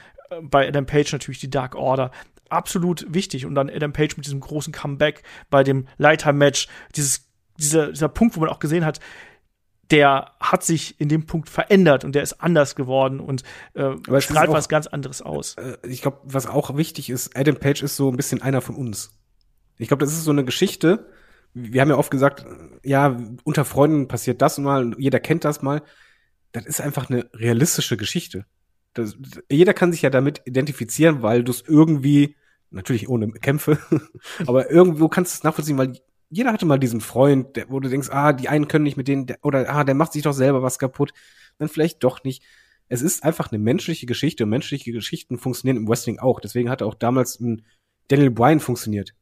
bei 0.42 0.68
Adam 0.68 0.86
Page 0.86 1.14
natürlich 1.14 1.40
die 1.40 1.50
Dark 1.50 1.74
Order. 1.76 2.12
Absolut 2.50 3.06
wichtig. 3.08 3.46
Und 3.46 3.56
dann 3.56 3.70
Adam 3.70 3.94
Page 3.94 4.18
mit 4.18 4.26
diesem 4.26 4.42
großen 4.42 4.74
Comeback 4.74 5.24
bei 5.50 5.64
dem 5.64 5.88
Leiter-Match. 5.98 6.68
Dieses, 6.98 7.30
dieser, 7.58 7.94
dieser 7.94 8.10
Punkt, 8.10 8.36
wo 8.36 8.42
man 8.42 8.50
auch 8.50 8.60
gesehen 8.60 8.86
hat, 8.86 9.00
der 9.92 10.32
hat 10.40 10.64
sich 10.64 11.00
in 11.00 11.10
dem 11.10 11.26
Punkt 11.26 11.50
verändert 11.50 12.04
und 12.04 12.14
der 12.14 12.22
ist 12.22 12.42
anders 12.42 12.76
geworden 12.76 13.20
und 13.20 13.44
äh, 13.74 13.96
strahlt 14.22 14.50
auch, 14.50 14.54
was 14.54 14.70
ganz 14.70 14.88
anderes 14.88 15.22
aus. 15.22 15.56
Äh, 15.56 15.78
ich 15.88 16.02
glaube, 16.02 16.20
was 16.24 16.48
auch 16.48 16.78
wichtig 16.78 17.10
ist, 17.10 17.36
Adam 17.36 17.56
Page 17.56 17.84
ist 17.84 17.96
so 17.96 18.10
ein 18.10 18.18
bisschen 18.18 18.42
einer 18.42 18.62
von 18.62 18.76
uns. 18.76 19.18
Ich 19.78 19.88
glaube, 19.88 20.04
das 20.04 20.14
ist 20.14 20.24
so 20.24 20.32
eine 20.32 20.46
Geschichte. 20.46 21.10
Wir 21.54 21.82
haben 21.82 21.90
ja 21.90 21.98
oft 21.98 22.12
gesagt, 22.12 22.46
ja, 22.84 23.18
unter 23.44 23.66
Freunden 23.66 24.08
passiert 24.08 24.42
das 24.42 24.60
mal, 24.60 24.94
jeder 25.00 25.20
kennt 25.20 25.46
das 25.46 25.62
mal. 25.62 25.82
Das 26.52 26.66
ist 26.66 26.82
einfach 26.82 27.10
eine 27.10 27.30
realistische 27.34 27.98
Geschichte. 27.98 28.46
Das, 28.94 29.18
jeder 29.50 29.74
kann 29.74 29.92
sich 29.92 30.02
ja 30.02 30.10
damit 30.10 30.42
identifizieren, 30.46 31.22
weil 31.24 31.44
du 31.44 31.52
es 31.52 31.64
irgendwie, 31.66 32.36
natürlich 32.70 33.10
ohne 33.10 33.32
Kämpfe, 33.32 33.80
aber 34.46 34.70
irgendwo 34.70 35.10
kannst 35.10 35.34
du 35.34 35.38
es 35.38 35.44
nachvollziehen, 35.44 35.78
weil 35.78 35.94
jeder 36.30 36.54
hatte 36.54 36.66
mal 36.66 36.80
diesen 36.80 37.02
Freund, 37.02 37.56
der, 37.56 37.70
wo 37.70 37.80
du 37.80 37.90
denkst, 37.90 38.10
ah, 38.12 38.34
die 38.34 38.50
einen 38.50 38.68
können 38.68 38.84
nicht 38.84 38.98
mit 38.98 39.08
denen, 39.08 39.26
der, 39.26 39.38
oder 39.42 39.70
ah, 39.70 39.84
der 39.84 39.96
macht 39.96 40.14
sich 40.14 40.24
doch 40.24 40.34
selber 40.34 40.62
was 40.62 40.80
kaputt, 40.80 41.14
dann 41.58 41.70
vielleicht 41.70 42.04
doch 42.04 42.24
nicht. 42.24 42.44
Es 42.88 43.02
ist 43.02 43.24
einfach 43.24 43.52
eine 43.52 43.60
menschliche 43.60 44.06
Geschichte 44.06 44.44
und 44.44 44.50
menschliche 44.50 44.92
Geschichten 44.92 45.38
funktionieren 45.38 45.78
im 45.78 45.88
Wrestling 45.88 46.20
auch. 46.20 46.40
Deswegen 46.40 46.70
hat 46.70 46.82
auch 46.82 46.96
damals 46.96 47.40
ein 47.40 47.64
Daniel 48.08 48.32
Bryan 48.32 48.60
funktioniert. 48.60 49.14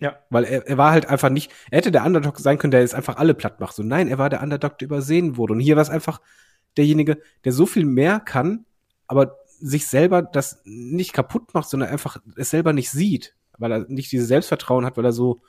Ja. 0.00 0.18
Weil 0.30 0.44
er, 0.44 0.66
er 0.66 0.78
war 0.78 0.92
halt 0.92 1.06
einfach 1.06 1.30
nicht, 1.30 1.50
er 1.70 1.78
hätte 1.78 1.90
der 1.90 2.04
Underdog 2.04 2.38
sein 2.38 2.58
können, 2.58 2.70
der 2.70 2.80
jetzt 2.80 2.94
einfach 2.94 3.16
alle 3.16 3.34
platt 3.34 3.60
macht. 3.60 3.74
So, 3.74 3.82
nein, 3.82 4.08
er 4.08 4.18
war 4.18 4.28
der 4.30 4.42
Underdog, 4.42 4.78
der 4.78 4.86
übersehen 4.86 5.36
wurde. 5.36 5.54
Und 5.54 5.60
hier 5.60 5.76
war 5.76 5.82
es 5.82 5.90
einfach 5.90 6.20
derjenige, 6.76 7.18
der 7.44 7.52
so 7.52 7.66
viel 7.66 7.84
mehr 7.84 8.20
kann, 8.20 8.66
aber 9.06 9.38
sich 9.60 9.86
selber 9.86 10.22
das 10.22 10.62
nicht 10.64 11.12
kaputt 11.12 11.52
macht, 11.54 11.68
sondern 11.68 11.88
einfach 11.88 12.18
es 12.36 12.50
selber 12.50 12.72
nicht 12.72 12.90
sieht, 12.90 13.34
weil 13.58 13.72
er 13.72 13.78
nicht 13.88 14.12
dieses 14.12 14.28
Selbstvertrauen 14.28 14.84
hat, 14.84 14.96
weil 14.96 15.04
er 15.04 15.12
so, 15.12 15.42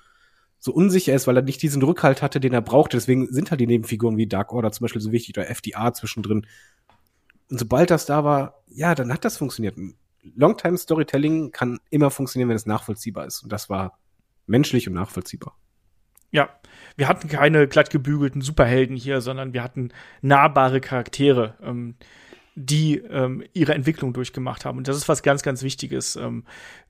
so 0.59 0.73
unsicher 0.73 1.13
ist, 1.13 1.25
weil 1.25 1.37
er 1.37 1.41
nicht 1.41 1.61
diesen 1.61 1.81
Rückhalt 1.81 2.21
hatte, 2.21 2.39
den 2.39 2.53
er 2.53 2.61
brauchte. 2.61 2.97
Deswegen 2.97 3.27
sind 3.27 3.49
halt 3.49 3.61
die 3.61 3.67
Nebenfiguren 3.67 4.17
wie 4.17 4.27
Dark 4.27 4.51
Order 4.51 4.71
zum 4.71 4.83
Beispiel 4.83 5.01
so 5.01 5.11
wichtig 5.11 5.37
oder 5.37 5.49
FDA 5.49 5.93
zwischendrin. 5.93 6.45
Und 7.49 7.59
sobald 7.59 7.89
das 7.89 8.05
da 8.05 8.23
war, 8.23 8.61
ja, 8.67 8.93
dann 8.93 9.11
hat 9.11 9.25
das 9.25 9.37
funktioniert. 9.37 9.77
Longtime 10.35 10.77
Storytelling 10.77 11.51
kann 11.51 11.79
immer 11.89 12.11
funktionieren, 12.11 12.49
wenn 12.49 12.57
es 12.57 12.65
nachvollziehbar 12.65 13.25
ist. 13.25 13.41
Und 13.41 13.51
das 13.51 13.69
war 13.69 13.97
menschlich 14.47 14.87
und 14.87 14.95
nachvollziehbar. 14.95 15.57
Ja, 16.31 16.49
wir 16.95 17.07
hatten 17.07 17.27
keine 17.27 17.67
glatt 17.67 17.89
gebügelten 17.89 18.41
Superhelden 18.41 18.95
hier, 18.95 19.21
sondern 19.21 19.53
wir 19.53 19.63
hatten 19.63 19.89
nahbare 20.21 20.81
Charaktere, 20.81 21.55
ähm, 21.63 21.95
die 22.55 22.97
ähm, 22.97 23.43
ihre 23.53 23.73
Entwicklung 23.73 24.13
durchgemacht 24.13 24.65
haben. 24.65 24.77
Und 24.77 24.87
das 24.87 24.97
ist 24.97 25.09
was 25.09 25.23
ganz, 25.23 25.43
ganz 25.43 25.63
Wichtiges. 25.63 26.15
Ähm, 26.15 26.43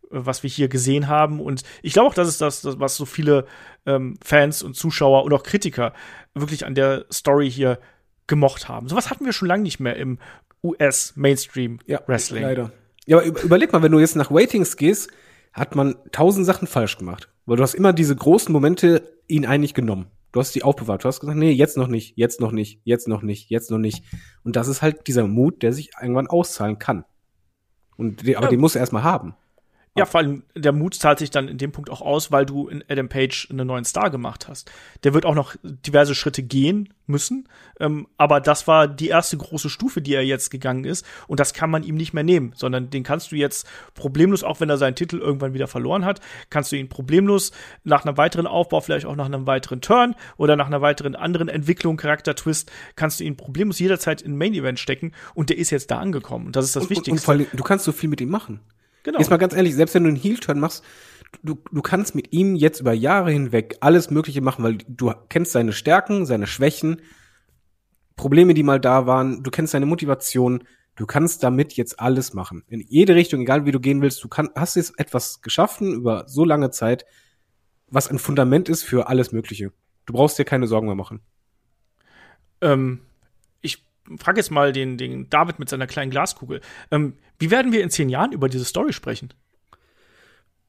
was 0.09 0.43
wir 0.43 0.49
hier 0.49 0.67
gesehen 0.67 1.07
haben. 1.07 1.39
Und 1.39 1.63
ich 1.81 1.93
glaube 1.93 2.09
auch, 2.09 2.13
das 2.13 2.27
ist 2.27 2.41
das, 2.41 2.61
das 2.61 2.79
was 2.79 2.95
so 2.95 3.05
viele 3.05 3.45
ähm, 3.85 4.17
Fans 4.23 4.63
und 4.63 4.75
Zuschauer 4.75 5.23
und 5.23 5.33
auch 5.33 5.43
Kritiker 5.43 5.93
wirklich 6.33 6.65
an 6.65 6.75
der 6.75 7.05
Story 7.11 7.49
hier 7.49 7.79
gemocht 8.27 8.67
haben. 8.67 8.87
Sowas 8.89 9.09
hatten 9.09 9.25
wir 9.25 9.33
schon 9.33 9.47
lange 9.47 9.63
nicht 9.63 9.79
mehr 9.79 9.95
im 9.95 10.19
US-Mainstream-Wrestling. 10.63 12.41
Ja, 12.41 12.47
leider. 12.47 12.71
Ja, 13.05 13.17
aber 13.17 13.25
überleg 13.25 13.71
mal, 13.71 13.81
wenn 13.81 13.91
du 13.91 13.99
jetzt 13.99 14.15
nach 14.15 14.31
Ratings 14.31 14.77
gehst, 14.77 15.09
hat 15.53 15.75
man 15.75 15.95
tausend 16.11 16.45
Sachen 16.45 16.67
falsch 16.67 16.97
gemacht. 16.97 17.29
Weil 17.45 17.57
du 17.57 17.63
hast 17.63 17.73
immer 17.73 17.93
diese 17.93 18.15
großen 18.15 18.51
Momente 18.51 19.01
ihn 19.27 19.45
eigentlich 19.45 19.73
genommen. 19.73 20.07
Du 20.31 20.39
hast 20.39 20.53
die 20.53 20.63
aufbewahrt. 20.63 21.03
Du 21.03 21.07
hast 21.07 21.19
gesagt, 21.19 21.37
nee, 21.37 21.51
jetzt 21.51 21.77
noch 21.77 21.87
nicht, 21.87 22.17
jetzt 22.17 22.39
noch 22.39 22.51
nicht, 22.51 22.81
jetzt 22.83 23.07
noch 23.07 23.21
nicht, 23.21 23.49
jetzt 23.49 23.71
noch 23.71 23.77
nicht. 23.77 24.03
Und 24.43 24.55
das 24.55 24.67
ist 24.67 24.81
halt 24.81 25.07
dieser 25.07 25.27
Mut, 25.27 25.63
der 25.63 25.73
sich 25.73 25.91
irgendwann 25.99 26.27
auszahlen 26.27 26.77
kann. 26.77 27.05
Und 27.97 28.25
die, 28.25 28.37
aber 28.37 28.47
ja. 28.47 28.51
den 28.51 28.59
musst 28.59 28.75
du 28.75 28.79
erstmal 28.79 29.03
haben. 29.03 29.35
Ja, 29.97 30.05
vor 30.05 30.21
allem 30.21 30.43
der 30.55 30.71
Mut 30.71 30.95
zahlt 30.95 31.19
sich 31.19 31.31
dann 31.31 31.47
in 31.47 31.57
dem 31.57 31.71
Punkt 31.71 31.89
auch 31.89 32.01
aus, 32.01 32.31
weil 32.31 32.45
du 32.45 32.67
in 32.67 32.83
Adam 32.87 33.09
Page 33.09 33.47
einen 33.49 33.67
neuen 33.67 33.85
Star 33.85 34.09
gemacht 34.09 34.47
hast. 34.47 34.71
Der 35.03 35.13
wird 35.13 35.25
auch 35.25 35.35
noch 35.35 35.55
diverse 35.63 36.15
Schritte 36.15 36.43
gehen 36.43 36.93
müssen, 37.07 37.49
ähm, 37.79 38.07
aber 38.17 38.39
das 38.39 38.67
war 38.67 38.87
die 38.87 39.07
erste 39.07 39.35
große 39.35 39.69
Stufe, 39.69 40.01
die 40.01 40.13
er 40.13 40.23
jetzt 40.23 40.51
gegangen 40.51 40.85
ist 40.85 41.05
und 41.27 41.39
das 41.39 41.53
kann 41.53 41.71
man 41.71 41.83
ihm 41.83 41.95
nicht 41.95 42.13
mehr 42.13 42.23
nehmen, 42.23 42.53
sondern 42.55 42.91
den 42.91 43.03
kannst 43.03 43.31
du 43.31 43.35
jetzt 43.35 43.67
problemlos, 43.95 44.43
auch 44.43 44.59
wenn 44.59 44.69
er 44.69 44.77
seinen 44.77 44.95
Titel 44.95 45.17
irgendwann 45.17 45.55
wieder 45.55 45.67
verloren 45.67 46.05
hat, 46.05 46.21
kannst 46.51 46.71
du 46.71 46.75
ihn 46.75 46.87
problemlos 46.87 47.51
nach 47.83 48.05
einem 48.05 48.15
weiteren 48.17 48.45
Aufbau, 48.45 48.79
vielleicht 48.81 49.07
auch 49.07 49.15
nach 49.15 49.25
einem 49.25 49.47
weiteren 49.47 49.81
Turn 49.81 50.15
oder 50.37 50.55
nach 50.55 50.67
einer 50.67 50.81
weiteren 50.81 51.15
anderen 51.15 51.49
Entwicklung, 51.49 51.97
Charakter-Twist, 51.97 52.71
kannst 52.95 53.19
du 53.19 53.23
ihn 53.23 53.35
problemlos 53.35 53.79
jederzeit 53.79 54.21
in 54.21 54.37
Main 54.37 54.53
Event 54.53 54.79
stecken 54.79 55.13
und 55.33 55.49
der 55.49 55.57
ist 55.57 55.71
jetzt 55.71 55.89
da 55.89 55.97
angekommen 55.97 56.45
und 56.45 56.55
das 56.55 56.65
ist 56.65 56.75
das 56.75 56.83
und, 56.83 56.89
Wichtigste. 56.91 57.11
Und, 57.11 57.17
und 57.17 57.23
vor 57.23 57.33
allem, 57.33 57.47
du 57.51 57.63
kannst 57.63 57.85
so 57.85 57.91
viel 57.91 58.09
mit 58.09 58.21
ihm 58.21 58.29
machen. 58.29 58.59
Genau. 59.03 59.19
Jetzt 59.19 59.29
mal 59.29 59.37
ganz 59.37 59.53
ehrlich, 59.53 59.75
selbst 59.75 59.95
wenn 59.95 60.03
du 60.03 60.09
einen 60.09 60.17
Heel-Turn 60.17 60.59
machst, 60.59 60.83
du, 61.43 61.57
du 61.71 61.81
kannst 61.81 62.15
mit 62.15 62.33
ihm 62.33 62.55
jetzt 62.55 62.81
über 62.81 62.93
Jahre 62.93 63.31
hinweg 63.31 63.77
alles 63.81 64.09
Mögliche 64.09 64.41
machen, 64.41 64.63
weil 64.63 64.77
du 64.87 65.13
kennst 65.29 65.51
seine 65.51 65.73
Stärken, 65.73 66.25
seine 66.25 66.47
Schwächen, 66.47 67.01
Probleme, 68.15 68.53
die 68.53 68.63
mal 68.63 68.79
da 68.79 69.05
waren, 69.05 69.43
du 69.43 69.51
kennst 69.51 69.71
seine 69.71 69.85
Motivation, 69.85 70.63
du 70.95 71.05
kannst 71.05 71.43
damit 71.43 71.73
jetzt 71.73 71.99
alles 71.99 72.33
machen. 72.33 72.63
In 72.67 72.81
jede 72.81 73.15
Richtung, 73.15 73.41
egal 73.41 73.65
wie 73.65 73.71
du 73.71 73.79
gehen 73.79 74.01
willst, 74.01 74.23
du 74.23 74.27
kann, 74.27 74.49
hast 74.55 74.75
jetzt 74.75 74.99
etwas 74.99 75.41
geschaffen 75.41 75.93
über 75.93 76.25
so 76.27 76.43
lange 76.43 76.69
Zeit, 76.71 77.05
was 77.87 78.09
ein 78.09 78.19
Fundament 78.19 78.67
ist 78.67 78.83
für 78.83 79.07
alles 79.07 79.31
Mögliche. 79.31 79.71
Du 80.05 80.13
brauchst 80.13 80.37
dir 80.37 80.45
keine 80.45 80.67
Sorgen 80.67 80.87
mehr 80.87 80.95
machen. 80.95 81.21
Ähm, 82.61 83.01
ich 84.09 84.21
frage 84.21 84.39
jetzt 84.39 84.51
mal 84.51 84.71
den, 84.71 84.97
den 84.97 85.29
David 85.29 85.59
mit 85.59 85.69
seiner 85.69 85.87
kleinen 85.87 86.11
Glaskugel. 86.11 86.61
Ähm, 86.91 87.13
wie 87.37 87.51
werden 87.51 87.71
wir 87.71 87.83
in 87.83 87.89
zehn 87.89 88.09
Jahren 88.09 88.31
über 88.31 88.49
diese 88.49 88.65
Story 88.65 88.93
sprechen? 88.93 89.33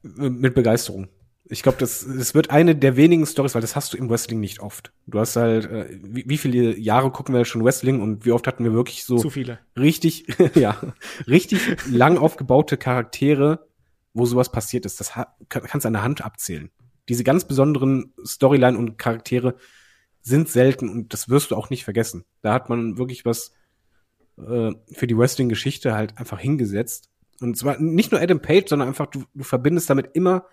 Mit 0.03 0.55
Begeisterung. 0.55 1.09
Ich 1.45 1.63
glaube, 1.63 1.77
das, 1.79 2.05
das 2.07 2.33
wird 2.33 2.49
eine 2.49 2.75
der 2.75 2.95
wenigen 2.95 3.25
Stories, 3.25 3.55
weil 3.55 3.61
das 3.61 3.75
hast 3.75 3.93
du 3.93 3.97
im 3.97 4.09
Wrestling 4.09 4.39
nicht 4.39 4.61
oft. 4.61 4.93
Du 5.05 5.19
hast 5.19 5.35
halt, 5.35 5.65
äh, 5.65 5.99
wie, 6.01 6.23
wie 6.27 6.37
viele 6.37 6.77
Jahre 6.77 7.11
gucken 7.11 7.35
wir 7.35 7.43
schon 7.43 7.63
Wrestling 7.63 8.01
und 8.01 8.25
wie 8.25 8.31
oft 8.31 8.47
hatten 8.47 8.63
wir 8.63 8.73
wirklich 8.73 9.03
so 9.03 9.17
Zu 9.17 9.29
viele. 9.29 9.59
richtig, 9.77 10.27
ja, 10.55 10.79
richtig 11.27 11.59
lang 11.89 12.17
aufgebaute 12.17 12.77
Charaktere, 12.77 13.67
wo 14.13 14.25
sowas 14.25 14.51
passiert 14.51 14.85
ist. 14.85 14.99
Das 15.01 15.11
kann, 15.11 15.27
kannst 15.49 15.83
du 15.83 15.87
an 15.87 15.93
der 15.93 16.03
Hand 16.03 16.23
abzählen. 16.23 16.71
Diese 17.09 17.23
ganz 17.23 17.45
besonderen 17.45 18.13
Storyline 18.25 18.77
und 18.77 18.97
Charaktere 18.97 19.55
sind 20.21 20.49
selten 20.49 20.89
und 20.89 21.13
das 21.13 21.29
wirst 21.29 21.51
du 21.51 21.55
auch 21.55 21.69
nicht 21.69 21.83
vergessen. 21.83 22.25
Da 22.41 22.53
hat 22.53 22.69
man 22.69 22.97
wirklich 22.97 23.25
was 23.25 23.53
äh, 24.37 24.71
für 24.91 25.07
die 25.07 25.17
Wrestling-Geschichte 25.17 25.93
halt 25.93 26.17
einfach 26.17 26.39
hingesetzt. 26.39 27.09
Und 27.39 27.57
zwar 27.57 27.79
nicht 27.79 28.11
nur 28.11 28.21
Adam 28.21 28.41
Page, 28.41 28.69
sondern 28.69 28.87
einfach, 28.87 29.07
du, 29.07 29.23
du 29.33 29.43
verbindest 29.43 29.89
damit 29.89 30.11
immer, 30.13 30.45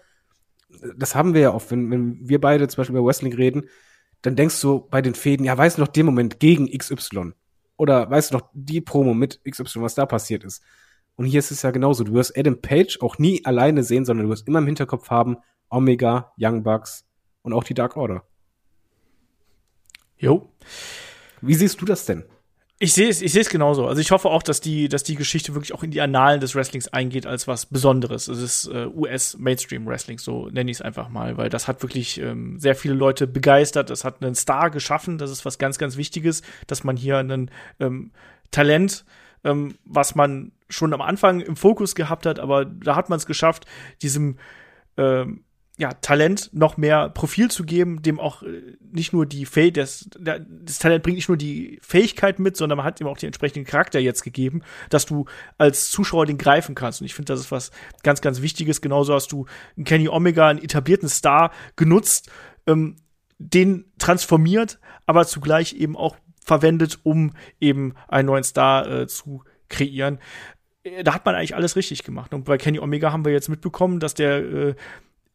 das 0.97 1.15
haben 1.15 1.35
wir 1.35 1.41
ja 1.41 1.55
oft, 1.55 1.71
wenn, 1.71 1.91
wenn 1.91 2.29
wir 2.29 2.41
beide 2.41 2.67
zum 2.69 2.79
Beispiel 2.79 2.97
über 2.97 3.07
Wrestling 3.07 3.35
reden, 3.35 3.69
dann 4.23 4.37
denkst 4.37 4.61
du 4.61 4.81
bei 4.91 5.03
den 5.03 5.15
Fäden, 5.15 5.45
ja, 5.45 5.57
weißt 5.57 5.79
du 5.79 5.83
noch 5.83 5.89
den 5.89 6.07
Moment 6.07 6.41
gegen 6.41 6.67
XY? 6.67 7.33
Oder 7.77 8.11
weißt 8.11 8.33
du 8.33 8.39
noch 8.39 8.51
die 8.53 8.81
Promo 8.81 9.15
mit 9.15 9.41
XY, 9.49 9.83
was 9.83 9.95
da 9.95 10.07
passiert 10.07 10.45
ist? 10.45 10.63
Und 11.15 11.27
hier 11.27 11.39
ist 11.39 11.51
es 11.51 11.63
ja 11.63 11.71
genauso. 11.71 12.05
Du 12.05 12.13
wirst 12.13 12.37
Adam 12.37 12.61
Page 12.61 12.99
auch 13.01 13.19
nie 13.19 13.45
alleine 13.45 13.83
sehen, 13.83 14.05
sondern 14.05 14.27
du 14.27 14.33
wirst 14.33 14.47
immer 14.49 14.61
im 14.61 14.67
Hinterkopf 14.67 15.11
haben, 15.11 15.37
Omega, 15.69 16.33
Young 16.39 16.63
Bucks 16.63 17.07
und 17.43 17.53
auch 17.53 17.65
die 17.65 17.75
Dark 17.75 17.97
Order. 17.97 18.25
Jo. 20.19 20.49
Wie 21.41 21.55
siehst 21.55 21.81
du 21.81 21.85
das 21.85 22.07
denn? 22.07 22.25
Ich 22.81 22.93
sehe 22.93 23.09
es, 23.09 23.23
ich 23.23 23.33
sehe 23.33 23.41
es 23.41 23.49
genauso. 23.49 23.89
Also 23.89 24.01
ich 24.01 24.13
hoffe 24.13 24.29
auch, 24.29 24.43
dass 24.43 24.61
die, 24.61 24.89
dass 24.89 25.03
die 25.03 25.17
Geschichte 25.17 25.55
wirklich 25.55 25.75
auch 25.75 25.83
in 25.83 25.91
die 25.91 26.01
Annalen 26.01 26.41
des 26.41 26.55
Wrestlings 26.55 26.87
eingeht 26.89 27.27
als 27.27 27.49
was 27.49 27.67
Besonderes. 27.67 28.29
Es 28.29 28.39
ist 28.39 28.67
äh, 28.67 28.87
US 28.87 29.37
Mainstream 29.37 29.85
Wrestling, 29.87 30.19
so 30.19 30.49
nenne 30.49 30.71
ich 30.71 30.77
es 30.77 30.83
einfach 30.83 31.09
mal, 31.09 31.37
weil 31.37 31.49
das 31.49 31.67
hat 31.67 31.83
wirklich 31.83 32.21
ähm, 32.21 32.61
sehr 32.61 32.77
viele 32.77 32.95
Leute 32.95 33.27
begeistert. 33.27 33.91
Das 33.91 34.05
hat 34.05 34.23
einen 34.23 34.37
Star 34.37 34.71
geschaffen. 34.71 35.19
Das 35.19 35.33
ist 35.33 35.45
was 35.45 35.59
ganz, 35.59 35.79
ganz 35.79 35.97
Wichtiges, 35.97 36.43
dass 36.69 36.85
man 36.85 36.97
hier 36.97 37.19
einen 37.19 37.51
ähm, 37.81 38.13
Talent, 38.53 39.05
ähm, 39.43 39.75
was 39.85 40.15
man 40.15 40.53
schon 40.69 40.95
am 40.95 41.01
Anfang 41.01 41.41
im 41.41 41.57
Fokus 41.57 41.97
gehabt 41.97 42.27
hat, 42.27 42.39
aber 42.39 42.65
da 42.65 42.95
hat 42.95 43.09
man 43.09 43.17
es 43.17 43.27
geschafft, 43.27 43.67
diesem 44.03 44.39
ähm, 44.97 45.45
ja, 45.79 45.93
Talent 45.93 46.51
noch 46.53 46.77
mehr 46.77 47.09
Profil 47.09 47.51
zu 47.53 47.65
geben, 47.65 48.03
dem 48.03 48.19
auch 48.19 48.43
äh, 48.43 48.77
nicht 48.91 49.13
nur 49.13 49.27
die 49.27 49.47
Fäh 49.47 49.71
das, 49.71 50.11
das 50.19 50.81
Talent 50.81 51.05
bringt 51.05 51.17
nicht 51.17 51.29
nur 51.29 51.37
die 51.37 51.79
Fähigkeit 51.83 52.41
mit, 52.41 52.57
sondern 52.57 52.79
man 52.79 52.85
hat 52.85 53.01
ihm 53.01 53.07
auch 53.07 53.17
den 53.17 53.29
entsprechenden 53.29 53.65
Charakter 53.65 54.01
jetzt 54.01 54.23
gegeben, 54.23 54.63
dass 54.91 55.07
du 55.07 55.27
als 55.57 55.91
Zuschauer 55.91 56.27
den 56.27 56.37
greifen 56.37 56.75
kannst. 56.75 57.01
Und 57.01 57.07
ich 57.07 57.15
finde, 57.15 57.33
das 57.33 57.41
ist 57.41 57.53
was 57.53 57.71
ganz, 58.03 58.21
ganz 58.21 58.43
Wichtiges. 58.43 58.81
Genauso 58.81 59.15
hast 59.15 59.31
du 59.31 59.47
einen 59.77 59.85
Kenny 59.85 60.09
Omega, 60.09 60.49
einen 60.49 60.63
etablierten 60.63 61.09
Star, 61.09 61.53
genutzt, 61.77 62.29
ähm, 62.67 62.97
den 63.39 63.85
transformiert, 63.99 64.81
aber 65.07 65.27
zugleich 65.27 65.75
eben 65.75 65.97
auch 65.97 66.17
verwendet, 66.45 66.99
um 67.05 67.35
eben 67.61 67.95
einen 68.09 68.27
neuen 68.27 68.43
Star 68.43 68.91
äh, 68.91 69.07
zu 69.07 69.45
kreieren. 69.69 70.19
Äh, 70.83 71.05
Da 71.05 71.15
hat 71.15 71.25
man 71.25 71.37
eigentlich 71.37 71.55
alles 71.55 71.77
richtig 71.77 72.03
gemacht. 72.03 72.35
Und 72.35 72.47
bei 72.47 72.59
Kenny 72.59 72.81
Omega 72.81 73.13
haben 73.13 73.25
wir 73.25 73.31
jetzt 73.31 73.49
mitbekommen, 73.49 74.01
dass 74.01 74.15
der 74.15 74.39
äh, 74.39 74.75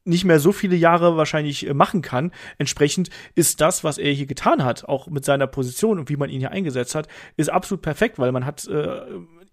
nicht 0.06 0.26
mehr 0.26 0.40
so 0.40 0.52
viele 0.52 0.76
Jahre 0.76 1.18
wahrscheinlich 1.18 1.68
äh, 1.68 1.74
machen 1.74 2.02
kann. 2.02 2.32
Entsprechend 2.58 3.10
ist 3.36 3.62
das, 3.62 3.84
was 3.84 3.98
er 3.98 4.12
hier 4.12 4.26
getan 4.26 4.64
hat, 4.64 4.86
auch 4.86 5.08
mit 5.08 5.26
seiner 5.26 5.48
Position 5.48 6.00
und 6.00 6.10
wie 6.10 6.18
man 6.18 6.30
ihn 6.30 6.40
hier 6.40 6.52
eingesetzt 6.52 6.96
hat, 6.96 7.08
ist 7.38 7.50
absolut 7.50 7.82
perfekt, 7.82 8.20
weil 8.20 8.32
man 8.32 8.46
hat 8.46 8.68
äh, 8.68 9.02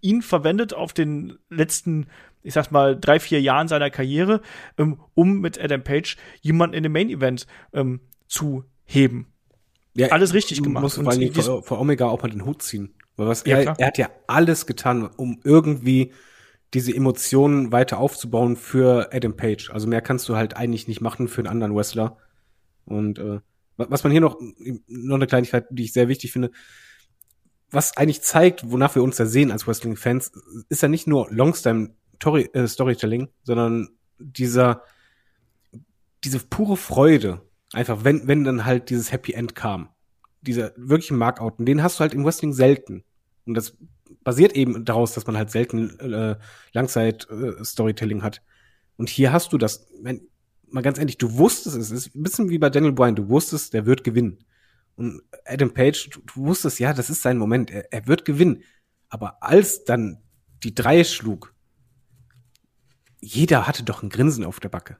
ihn 0.01 0.23
verwendet 0.23 0.75
auf 0.75 0.93
den 0.93 1.39
letzten, 1.51 2.07
ich 2.43 2.55
sag 2.55 2.71
mal, 2.71 2.99
drei, 2.99 3.21
vier 3.21 3.41
Jahren 3.41 3.69
seiner 3.69 3.91
Karriere, 3.91 4.41
ähm, 4.79 5.01
um 5.15 5.41
mit 5.41 5.63
Adam 5.63 5.83
Page 5.85 6.17
jemanden 6.41 6.75
in 6.75 6.83
dem 6.83 6.93
Main 6.93 7.11
Event 7.11 7.47
ähm, 7.73 8.01
zu 8.27 8.65
heben. 8.85 9.27
Ja, 9.95 10.09
Alles 10.09 10.35
richtig 10.35 10.63
gemacht. 10.63 10.83
Muss 10.83 10.95
vor 10.95 11.63
vor, 11.63 11.81
Omega 11.81 12.07
auch 12.07 12.23
mal 12.23 12.29
den 12.29 12.45
Hut 12.45 12.63
ziehen. 12.63 12.95
Weil 13.17 13.27
was 13.27 13.45
Ja, 13.45 13.59
er, 13.59 13.79
er 13.79 13.87
hat 13.89 13.99
ja 13.99 14.09
alles 14.27 14.67
getan, 14.67 15.11
um 15.17 15.41
irgendwie 15.45 16.13
diese 16.75 16.95
Emotionen 16.95 17.73
weiter 17.73 17.99
aufzubauen 17.99 18.57
für 18.57 19.13
Adam 19.13 19.37
Page. 19.37 19.71
Also 19.71 19.89
mehr 19.89 20.03
kannst 20.03 20.29
du 20.29 20.37
halt 20.37 20.57
eigentlich 20.57 20.87
nicht 20.89 21.01
machen 21.01 21.29
für 21.29 21.41
einen 21.41 21.49
anderen 21.49 21.75
Wrestler. 21.75 22.17
Und 22.85 23.19
äh, 23.19 23.41
wa- 23.77 23.87
was 23.89 24.05
man 24.05 24.13
hier 24.13 24.21
noch, 24.21 24.39
noch 24.87 25.17
eine 25.17 25.27
Kleinigkeit, 25.27 25.67
die 25.71 25.85
ich 25.85 25.93
sehr 25.93 26.09
wichtig 26.09 26.33
finde, 26.33 26.51
was 27.71 27.97
eigentlich 27.97 28.23
zeigt, 28.23 28.71
wonach 28.71 28.95
wir 28.95 29.03
uns 29.03 29.17
da 29.17 29.27
sehen 29.27 29.51
als 29.51 29.67
Wrestling-Fans, 29.67 30.33
ist 30.69 30.83
ja 30.83 30.89
nicht 30.89 31.07
nur 31.07 31.29
Longtime 31.31 31.91
Tori 32.19 32.51
äh, 32.53 32.67
Storytelling, 32.67 33.29
sondern 33.43 33.89
dieser, 34.19 34.83
diese 36.25 36.41
pure 36.41 36.77
Freude, 36.77 37.41
einfach 37.73 38.05
wenn, 38.05 38.29
wenn 38.29 38.45
dann 38.45 38.65
halt 38.65 38.91
dieses 38.91 39.11
Happy 39.13 39.33
End 39.33 39.55
kam. 39.55 39.89
Dieser 40.43 40.73
wirkliche 40.77 41.15
Markout, 41.15 41.59
und 41.59 41.67
den 41.67 41.83
hast 41.83 41.97
du 41.97 42.01
halt 42.01 42.15
im 42.15 42.25
Wrestling 42.25 42.53
selten. 42.53 43.05
Und 43.47 43.55
das 43.55 43.77
basiert 44.23 44.53
eben 44.53 44.85
daraus, 44.85 45.15
dass 45.15 45.27
man 45.27 45.37
halt 45.37 45.51
selten 45.51 45.99
äh, 46.01 46.37
Langzeit-Storytelling 46.73 48.23
hat. 48.23 48.43
Und 48.97 49.09
hier 49.09 49.33
hast 49.33 49.53
du 49.53 49.59
das, 49.59 49.89
wenn, 50.03 50.29
mal 50.69 50.83
ganz 50.83 50.99
ehrlich, 50.99 51.19
du 51.19 51.39
wusstest 51.39 51.77
es, 51.77 51.91
es 51.91 52.07
ist 52.07 52.17
ein 52.17 52.23
bisschen 52.23 52.51
wie 52.51 52.59
bei 52.59 52.71
Daniel 52.71 52.93
Bryan, 52.93 53.17
du 53.17 53.29
wusstest, 53.29 53.73
der 53.73 53.87
wird 53.87 54.05
gewinnen. 54.05 54.45
Und 54.97 55.23
Adam 55.47 55.73
Page, 55.73 56.11
du, 56.11 56.21
du 56.21 56.47
wusstest, 56.47 56.79
ja, 56.81 56.93
das 56.93 57.11
ist 57.11 57.23
sein 57.23 57.39
Moment, 57.39 57.71
er, 57.71 57.93
er 57.93 58.07
wird 58.07 58.25
gewinnen. 58.25 58.63
Aber 59.09 59.43
als 59.43 59.85
dann 59.85 60.19
die 60.63 60.75
drei 60.75 61.05
schlug, 61.05 61.55
jeder 63.21 63.67
hatte 63.67 63.83
doch 63.83 64.03
ein 64.03 64.11
Grinsen 64.11 64.45
auf 64.45 64.61
der 64.61 64.69
Backe. 64.69 64.99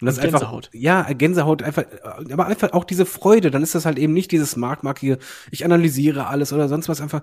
Und 0.00 0.06
das 0.06 0.16
Und 0.16 0.20
ist 0.20 0.26
einfach, 0.26 0.40
Gänsehaut. 0.40 0.70
ja, 0.72 1.02
Gänsehaut, 1.12 1.62
einfach, 1.62 1.84
aber 2.30 2.46
einfach 2.46 2.72
auch 2.72 2.84
diese 2.84 3.04
Freude, 3.04 3.50
dann 3.50 3.62
ist 3.62 3.74
das 3.74 3.84
halt 3.84 3.98
eben 3.98 4.12
nicht 4.12 4.30
dieses 4.30 4.56
markmarkige, 4.56 5.18
ich 5.50 5.64
analysiere 5.64 6.28
alles 6.28 6.52
oder 6.52 6.68
sonst 6.68 6.88
was 6.88 7.00
einfach. 7.00 7.22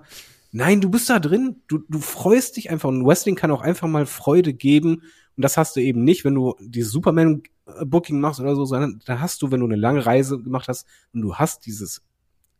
Nein, 0.56 0.80
du 0.80 0.88
bist 0.88 1.10
da 1.10 1.18
drin, 1.18 1.56
du, 1.68 1.80
du 1.86 1.98
freust 1.98 2.56
dich 2.56 2.70
einfach. 2.70 2.88
Und 2.88 3.04
Wrestling 3.04 3.34
kann 3.34 3.50
auch 3.50 3.60
einfach 3.60 3.88
mal 3.88 4.06
Freude 4.06 4.54
geben. 4.54 5.02
Und 5.36 5.44
das 5.44 5.58
hast 5.58 5.76
du 5.76 5.80
eben 5.80 6.02
nicht, 6.02 6.24
wenn 6.24 6.34
du 6.34 6.54
dieses 6.60 6.92
Superman-Booking 6.92 8.18
machst 8.18 8.40
oder 8.40 8.56
so, 8.56 8.64
sondern 8.64 9.02
da 9.04 9.20
hast 9.20 9.42
du, 9.42 9.50
wenn 9.50 9.60
du 9.60 9.66
eine 9.66 9.76
lange 9.76 10.06
Reise 10.06 10.40
gemacht 10.40 10.68
hast 10.68 10.86
und 11.12 11.20
du 11.20 11.34
hast 11.34 11.66
dieses 11.66 12.00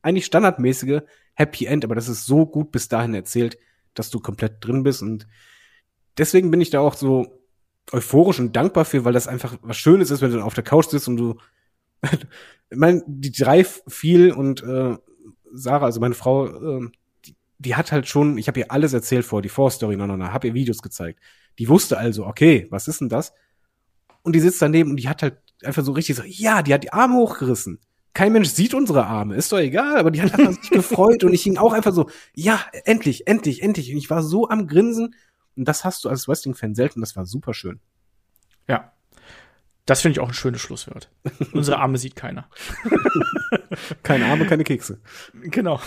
eigentlich 0.02 0.26
standardmäßige 0.26 1.00
Happy 1.32 1.64
End, 1.64 1.86
aber 1.86 1.94
das 1.94 2.08
ist 2.08 2.26
so 2.26 2.44
gut 2.44 2.70
bis 2.70 2.88
dahin 2.88 3.14
erzählt, 3.14 3.56
dass 3.94 4.10
du 4.10 4.20
komplett 4.20 4.62
drin 4.62 4.82
bist. 4.82 5.00
Und 5.00 5.26
deswegen 6.18 6.50
bin 6.50 6.60
ich 6.60 6.68
da 6.68 6.80
auch 6.80 6.96
so 6.96 7.40
euphorisch 7.92 8.40
und 8.40 8.54
dankbar 8.54 8.84
für, 8.84 9.06
weil 9.06 9.14
das 9.14 9.26
einfach 9.26 9.56
was 9.62 9.78
Schönes 9.78 10.10
ist, 10.10 10.20
wenn 10.20 10.32
du 10.32 10.36
dann 10.36 10.46
auf 10.46 10.52
der 10.52 10.64
Couch 10.64 10.88
sitzt 10.88 11.08
und 11.08 11.16
du, 11.16 11.38
ich 12.02 12.76
meine, 12.76 13.02
die 13.06 13.32
drei 13.32 13.64
viel 13.64 14.32
und 14.32 14.62
äh, 14.62 14.98
Sarah, 15.50 15.86
also 15.86 15.98
meine 16.00 16.14
Frau, 16.14 16.46
äh, 16.46 16.90
die, 17.58 17.74
hat 17.74 17.92
halt 17.92 18.08
schon, 18.08 18.38
ich 18.38 18.48
habe 18.48 18.60
ihr 18.60 18.70
alles 18.70 18.92
erzählt 18.92 19.24
vor, 19.24 19.42
die 19.42 19.48
Vorstory, 19.48 19.96
no, 19.96 20.06
no, 20.06 20.16
no, 20.16 20.32
habe 20.32 20.48
ihr 20.48 20.54
Videos 20.54 20.82
gezeigt. 20.82 21.20
Die 21.58 21.68
wusste 21.68 21.98
also, 21.98 22.26
okay, 22.26 22.66
was 22.70 22.88
ist 22.88 23.00
denn 23.00 23.08
das? 23.08 23.32
Und 24.22 24.34
die 24.34 24.40
sitzt 24.40 24.60
daneben 24.60 24.90
und 24.90 24.96
die 24.96 25.08
hat 25.08 25.22
halt 25.22 25.38
einfach 25.62 25.84
so 25.84 25.92
richtig 25.92 26.16
so, 26.16 26.22
ja, 26.24 26.62
die 26.62 26.74
hat 26.74 26.84
die 26.84 26.92
Arme 26.92 27.16
hochgerissen. 27.16 27.80
Kein 28.12 28.32
Mensch 28.32 28.48
sieht 28.48 28.74
unsere 28.74 29.06
Arme, 29.06 29.36
ist 29.36 29.52
doch 29.52 29.58
egal, 29.58 29.98
aber 29.98 30.10
die 30.10 30.22
hat 30.22 30.34
einfach 30.34 30.60
sich 30.60 30.70
gefreut 30.70 31.22
und 31.24 31.32
ich 31.32 31.42
hing 31.42 31.58
auch 31.58 31.72
einfach 31.72 31.92
so, 31.92 32.08
ja, 32.34 32.60
endlich, 32.84 33.26
endlich, 33.26 33.62
endlich. 33.62 33.92
Und 33.92 33.98
ich 33.98 34.10
war 34.10 34.22
so 34.22 34.48
am 34.48 34.66
Grinsen 34.66 35.14
und 35.54 35.66
das 35.66 35.84
hast 35.84 36.04
du 36.04 36.08
als 36.08 36.26
Wrestling-Fan 36.28 36.74
selten, 36.74 37.00
das 37.00 37.16
war 37.16 37.26
super 37.26 37.54
schön. 37.54 37.80
Ja. 38.68 38.92
Das 39.86 40.02
finde 40.02 40.14
ich 40.14 40.20
auch 40.20 40.28
ein 40.28 40.34
schönes 40.34 40.60
Schlusswort. 40.60 41.08
Unsere 41.52 41.78
Arme 41.78 41.96
sieht 41.98 42.16
keiner. 42.16 42.48
Keine 44.02 44.26
Arme, 44.26 44.46
keine 44.46 44.64
Kekse. 44.64 45.00
Genau. 45.34 45.80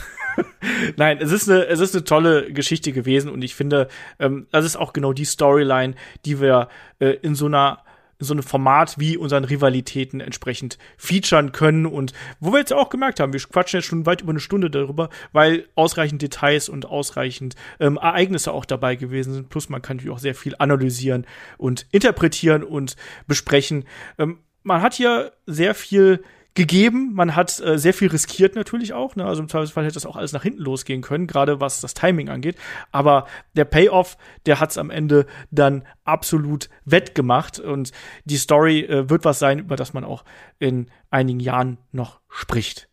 Nein, 0.97 1.17
es 1.19 1.31
ist 1.31 1.49
eine, 1.49 1.65
es 1.65 1.79
ist 1.79 1.95
eine 1.95 2.03
tolle 2.03 2.51
Geschichte 2.53 2.91
gewesen 2.91 3.31
und 3.31 3.41
ich 3.41 3.55
finde, 3.55 3.87
ähm, 4.19 4.47
das 4.51 4.65
ist 4.65 4.77
auch 4.77 4.93
genau 4.93 5.11
die 5.11 5.25
Storyline, 5.25 5.95
die 6.25 6.39
wir 6.39 6.69
äh, 6.99 7.11
in 7.21 7.35
so 7.35 7.47
einer 7.47 7.79
in 7.79 7.88
so 8.19 8.33
einem 8.33 8.43
Format 8.43 8.99
wie 8.99 9.17
unseren 9.17 9.45
Rivalitäten 9.45 10.19
entsprechend 10.19 10.77
featuren 10.97 11.51
können 11.51 11.85
und 11.85 12.13
wo 12.39 12.51
wir 12.51 12.59
jetzt 12.59 12.73
auch 12.73 12.89
gemerkt 12.89 13.19
haben, 13.19 13.33
wir 13.33 13.39
quatschen 13.39 13.79
jetzt 13.79 13.87
schon 13.87 14.05
weit 14.05 14.21
über 14.21 14.31
eine 14.31 14.41
Stunde 14.41 14.69
darüber, 14.69 15.09
weil 15.31 15.67
ausreichend 15.75 16.21
Details 16.21 16.67
und 16.67 16.85
ausreichend 16.85 17.55
ähm, 17.79 17.97
Ereignisse 17.97 18.51
auch 18.51 18.65
dabei 18.65 18.95
gewesen 18.95 19.33
sind. 19.33 19.49
Plus 19.49 19.69
man 19.69 19.81
kann 19.81 19.97
natürlich 19.97 20.15
auch 20.15 20.19
sehr 20.19 20.35
viel 20.35 20.55
analysieren 20.59 21.25
und 21.57 21.87
interpretieren 21.91 22.63
und 22.63 22.95
besprechen. 23.27 23.85
Ähm, 24.17 24.39
man 24.63 24.81
hat 24.81 24.93
hier 24.93 25.31
sehr 25.45 25.73
viel 25.73 26.23
gegeben. 26.55 27.13
Man 27.13 27.35
hat 27.35 27.59
äh, 27.59 27.77
sehr 27.77 27.93
viel 27.93 28.09
riskiert 28.09 28.55
natürlich 28.55 28.93
auch. 28.93 29.15
Ne? 29.15 29.25
Also 29.25 29.41
im 29.41 29.49
Zweifelsfall 29.49 29.85
hätte 29.85 29.93
das 29.95 30.05
auch 30.05 30.15
alles 30.15 30.33
nach 30.33 30.43
hinten 30.43 30.61
losgehen 30.61 31.01
können, 31.01 31.27
gerade 31.27 31.59
was 31.59 31.81
das 31.81 31.93
Timing 31.93 32.29
angeht. 32.29 32.55
Aber 32.91 33.27
der 33.55 33.65
Payoff, 33.65 34.17
der 34.45 34.59
hat 34.59 34.71
es 34.71 34.77
am 34.77 34.89
Ende 34.89 35.25
dann 35.51 35.83
absolut 36.03 36.69
wettgemacht. 36.85 37.59
Und 37.59 37.91
die 38.25 38.37
Story 38.37 38.81
äh, 38.81 39.09
wird 39.09 39.25
was 39.25 39.39
sein, 39.39 39.59
über 39.59 39.75
das 39.75 39.93
man 39.93 40.03
auch 40.03 40.23
in 40.59 40.87
einigen 41.09 41.39
Jahren 41.39 41.77
noch 41.91 42.19
spricht. 42.29 42.89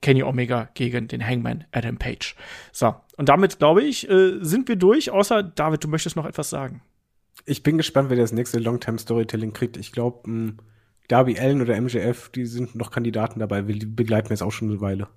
Kenny 0.00 0.22
Omega 0.22 0.68
gegen 0.74 1.08
den 1.08 1.24
Hangman 1.24 1.64
Adam 1.70 1.96
Page. 1.96 2.34
So, 2.72 2.94
und 3.16 3.28
damit 3.28 3.58
glaube 3.58 3.82
ich, 3.82 4.08
äh, 4.10 4.38
sind 4.40 4.68
wir 4.68 4.76
durch, 4.76 5.10
außer 5.10 5.42
David, 5.42 5.84
du 5.84 5.88
möchtest 5.88 6.16
noch 6.16 6.26
etwas 6.26 6.50
sagen. 6.50 6.82
Ich 7.46 7.62
bin 7.62 7.78
gespannt, 7.78 8.10
wer 8.10 8.16
das 8.16 8.32
nächste 8.32 8.58
Longtime 8.58 8.98
Storytelling 8.98 9.52
kriegt. 9.52 9.76
Ich 9.76 9.92
glaube, 9.92 10.28
hm, 10.28 10.58
Darby 11.12 11.38
Allen 11.38 11.60
oder 11.60 11.78
MJF, 11.78 12.30
die 12.30 12.46
sind 12.46 12.74
noch 12.74 12.90
Kandidaten 12.90 13.38
dabei, 13.38 13.60
die 13.60 13.84
begleiten 13.84 14.30
jetzt 14.30 14.42
auch 14.42 14.50
schon 14.50 14.70
eine 14.70 14.80
Weile 14.80 15.08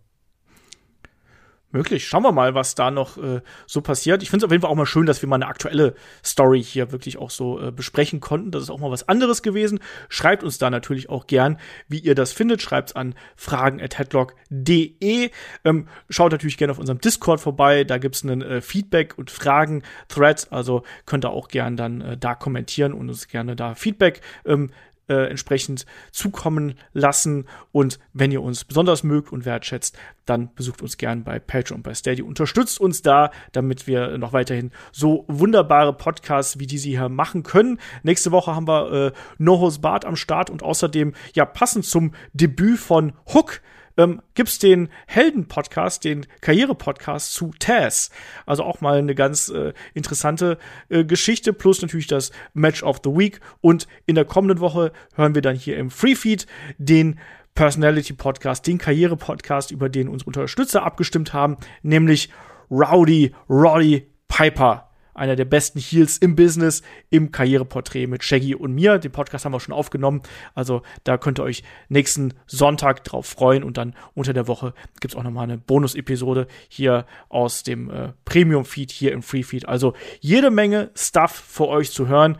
möglich. 1.75 2.07
Schauen 2.07 2.23
wir 2.23 2.31
mal, 2.31 2.55
was 2.55 2.73
da 2.73 2.89
noch 2.89 3.17
äh, 3.17 3.41
so 3.67 3.81
passiert. 3.81 4.23
Ich 4.23 4.29
finde 4.29 4.43
es 4.43 4.47
auf 4.47 4.51
jeden 4.51 4.61
Fall 4.61 4.71
auch 4.71 4.75
mal 4.75 4.85
schön, 4.85 5.05
dass 5.05 5.21
wir 5.21 5.29
mal 5.29 5.35
eine 5.35 5.47
aktuelle 5.47 5.93
Story 6.23 6.63
hier 6.63 6.91
wirklich 6.91 7.17
auch 7.17 7.29
so 7.29 7.61
äh, 7.61 7.71
besprechen 7.71 8.21
konnten. 8.21 8.49
Das 8.51 8.63
ist 8.63 8.69
auch 8.69 8.79
mal 8.79 8.91
was 8.91 9.07
anderes 9.09 9.43
gewesen. 9.43 9.79
Schreibt 10.09 10.43
uns 10.43 10.57
da 10.57 10.69
natürlich 10.69 11.09
auch 11.09 11.27
gern, 11.27 11.59
wie 11.87 11.99
ihr 11.99 12.15
das 12.15 12.31
findet. 12.31 12.61
Schreibt 12.61 12.95
an 12.95 13.13
fragen.headlock.de. 13.35 15.29
Ähm, 15.65 15.87
schaut 16.09 16.31
natürlich 16.31 16.57
gerne 16.57 16.71
auf 16.71 16.79
unserem 16.79 16.99
Discord 16.99 17.41
vorbei. 17.41 17.83
Da 17.83 17.97
gibt 17.97 18.15
es 18.15 18.23
einen 18.23 18.41
äh, 18.41 18.61
Feedback- 18.61 19.17
und 19.17 19.29
Fragen-Thread. 19.29 20.47
Also 20.51 20.83
könnt 21.05 21.25
ihr 21.25 21.31
auch 21.31 21.49
gern 21.49 21.75
dann 21.75 22.01
äh, 22.01 22.17
da 22.17 22.35
kommentieren 22.35 22.93
und 22.93 23.09
uns 23.09 23.27
gerne 23.27 23.55
da 23.55 23.75
Feedback 23.75 24.21
ähm, 24.45 24.71
äh, 25.07 25.29
entsprechend 25.29 25.85
zukommen 26.11 26.75
lassen. 26.93 27.45
Und 27.71 27.99
wenn 28.13 28.31
ihr 28.31 28.41
uns 28.41 28.63
besonders 28.63 29.03
mögt 29.03 29.31
und 29.31 29.45
wertschätzt, 29.45 29.97
dann 30.25 30.53
besucht 30.55 30.81
uns 30.81 30.97
gern 30.97 31.23
bei 31.23 31.39
Patreon 31.39 31.83
bei 31.83 31.93
Steady. 31.93 32.21
Unterstützt 32.21 32.79
uns 32.79 33.01
da, 33.01 33.31
damit 33.51 33.87
wir 33.87 34.17
noch 34.17 34.33
weiterhin 34.33 34.71
so 34.91 35.25
wunderbare 35.27 35.93
Podcasts 35.93 36.59
wie 36.59 36.67
diese 36.67 36.89
hier 36.89 37.09
machen 37.09 37.43
können. 37.43 37.79
Nächste 38.03 38.31
Woche 38.31 38.55
haben 38.55 38.67
wir 38.67 38.91
äh, 38.91 39.11
Nohos 39.37 39.79
Bart 39.79 40.05
am 40.05 40.15
Start 40.15 40.49
und 40.49 40.63
außerdem, 40.63 41.13
ja, 41.33 41.45
passend 41.45 41.85
zum 41.85 42.13
Debüt 42.33 42.79
von 42.79 43.13
Hook, 43.33 43.61
ähm, 43.97 44.21
gibt's 44.33 44.59
den 44.59 44.89
Helden-Podcast, 45.07 46.03
den 46.03 46.25
Karriere-Podcast 46.41 47.33
zu 47.33 47.51
Taz. 47.59 48.11
Also 48.45 48.63
auch 48.63 48.81
mal 48.81 48.97
eine 48.97 49.15
ganz 49.15 49.49
äh, 49.49 49.73
interessante 49.93 50.57
äh, 50.89 51.05
Geschichte, 51.05 51.53
plus 51.53 51.81
natürlich 51.81 52.07
das 52.07 52.31
Match 52.53 52.83
of 52.83 53.01
the 53.03 53.09
Week. 53.09 53.39
Und 53.61 53.87
in 54.05 54.15
der 54.15 54.25
kommenden 54.25 54.59
Woche 54.59 54.91
hören 55.15 55.35
wir 55.35 55.41
dann 55.41 55.55
hier 55.55 55.77
im 55.77 55.89
Freefeed 55.89 56.47
den 56.77 57.19
Personality 57.53 58.13
Podcast, 58.13 58.67
den 58.67 58.77
Karriere 58.77 59.15
Podcast, 59.15 59.71
über 59.71 59.87
den 59.87 60.09
unsere 60.09 60.27
Unterstützer 60.27 60.83
abgestimmt 60.83 61.33
haben, 61.33 61.57
nämlich 61.83 62.29
Rowdy 62.69 63.33
Roddy 63.49 64.11
Piper 64.27 64.89
einer 65.15 65.35
der 65.35 65.45
besten 65.45 65.79
Heels 65.79 66.17
im 66.17 66.35
Business, 66.35 66.83
im 67.09 67.31
Karriereporträt 67.31 68.07
mit 68.07 68.23
Shaggy 68.23 68.53
und 68.53 68.73
mir. 68.73 68.99
Den 68.99 69.11
Podcast 69.11 69.45
haben 69.45 69.53
wir 69.53 69.59
schon 69.59 69.73
aufgenommen. 69.73 70.21
Also 70.53 70.81
da 71.03 71.17
könnt 71.17 71.39
ihr 71.39 71.43
euch 71.43 71.63
nächsten 71.89 72.33
Sonntag 72.45 73.03
drauf 73.03 73.25
freuen. 73.25 73.63
Und 73.63 73.77
dann 73.77 73.95
unter 74.13 74.33
der 74.33 74.47
Woche 74.47 74.73
gibt 74.99 75.13
es 75.13 75.17
auch 75.17 75.23
nochmal 75.23 75.45
eine 75.45 75.57
Bonus-Episode 75.57 76.47
hier 76.67 77.05
aus 77.29 77.63
dem 77.63 77.89
äh, 77.89 78.13
Premium-Feed, 78.25 78.91
hier 78.91 79.13
im 79.13 79.23
Free-Feed. 79.23 79.67
Also 79.67 79.93
jede 80.19 80.51
Menge 80.51 80.91
Stuff 80.95 81.31
für 81.31 81.67
euch 81.67 81.91
zu 81.91 82.07
hören. 82.07 82.37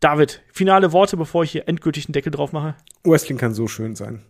David, 0.00 0.42
finale 0.52 0.92
Worte, 0.92 1.16
bevor 1.16 1.44
ich 1.44 1.52
hier 1.52 1.68
endgültig 1.68 2.06
einen 2.06 2.12
Deckel 2.12 2.30
drauf 2.30 2.52
mache. 2.52 2.74
Wrestling 3.04 3.38
kann 3.38 3.54
so 3.54 3.68
schön 3.68 3.94
sein. 3.94 4.22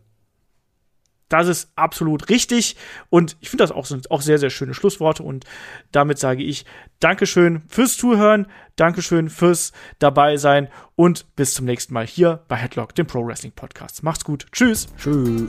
Das 1.28 1.48
ist 1.48 1.72
absolut 1.76 2.28
richtig. 2.28 2.76
Und 3.10 3.36
ich 3.40 3.50
finde 3.50 3.64
das 3.64 3.72
auch, 3.72 3.86
sind 3.86 4.10
auch 4.10 4.20
sehr, 4.20 4.38
sehr 4.38 4.50
schöne 4.50 4.74
Schlussworte. 4.74 5.22
Und 5.22 5.44
damit 5.92 6.18
sage 6.18 6.42
ich 6.42 6.64
Dankeschön 7.00 7.62
fürs 7.68 7.96
Zuhören, 7.96 8.46
Dankeschön 8.76 9.30
fürs 9.30 9.72
dabei 9.98 10.36
sein 10.36 10.68
und 10.96 11.26
bis 11.36 11.54
zum 11.54 11.66
nächsten 11.66 11.94
Mal 11.94 12.06
hier 12.06 12.44
bei 12.48 12.56
Headlock, 12.56 12.94
dem 12.94 13.06
Pro 13.06 13.26
Wrestling 13.26 13.52
Podcast. 13.52 14.02
Macht's 14.02 14.24
gut. 14.24 14.46
Tschüss. 14.52 14.88
Tschüss. 14.96 15.48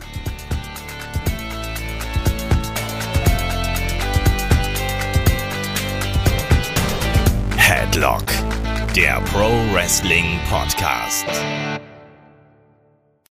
Headlock, 7.58 8.26
der 8.96 9.22
Pro 9.32 9.50
Wrestling 9.74 10.40
Podcast. 10.50 11.26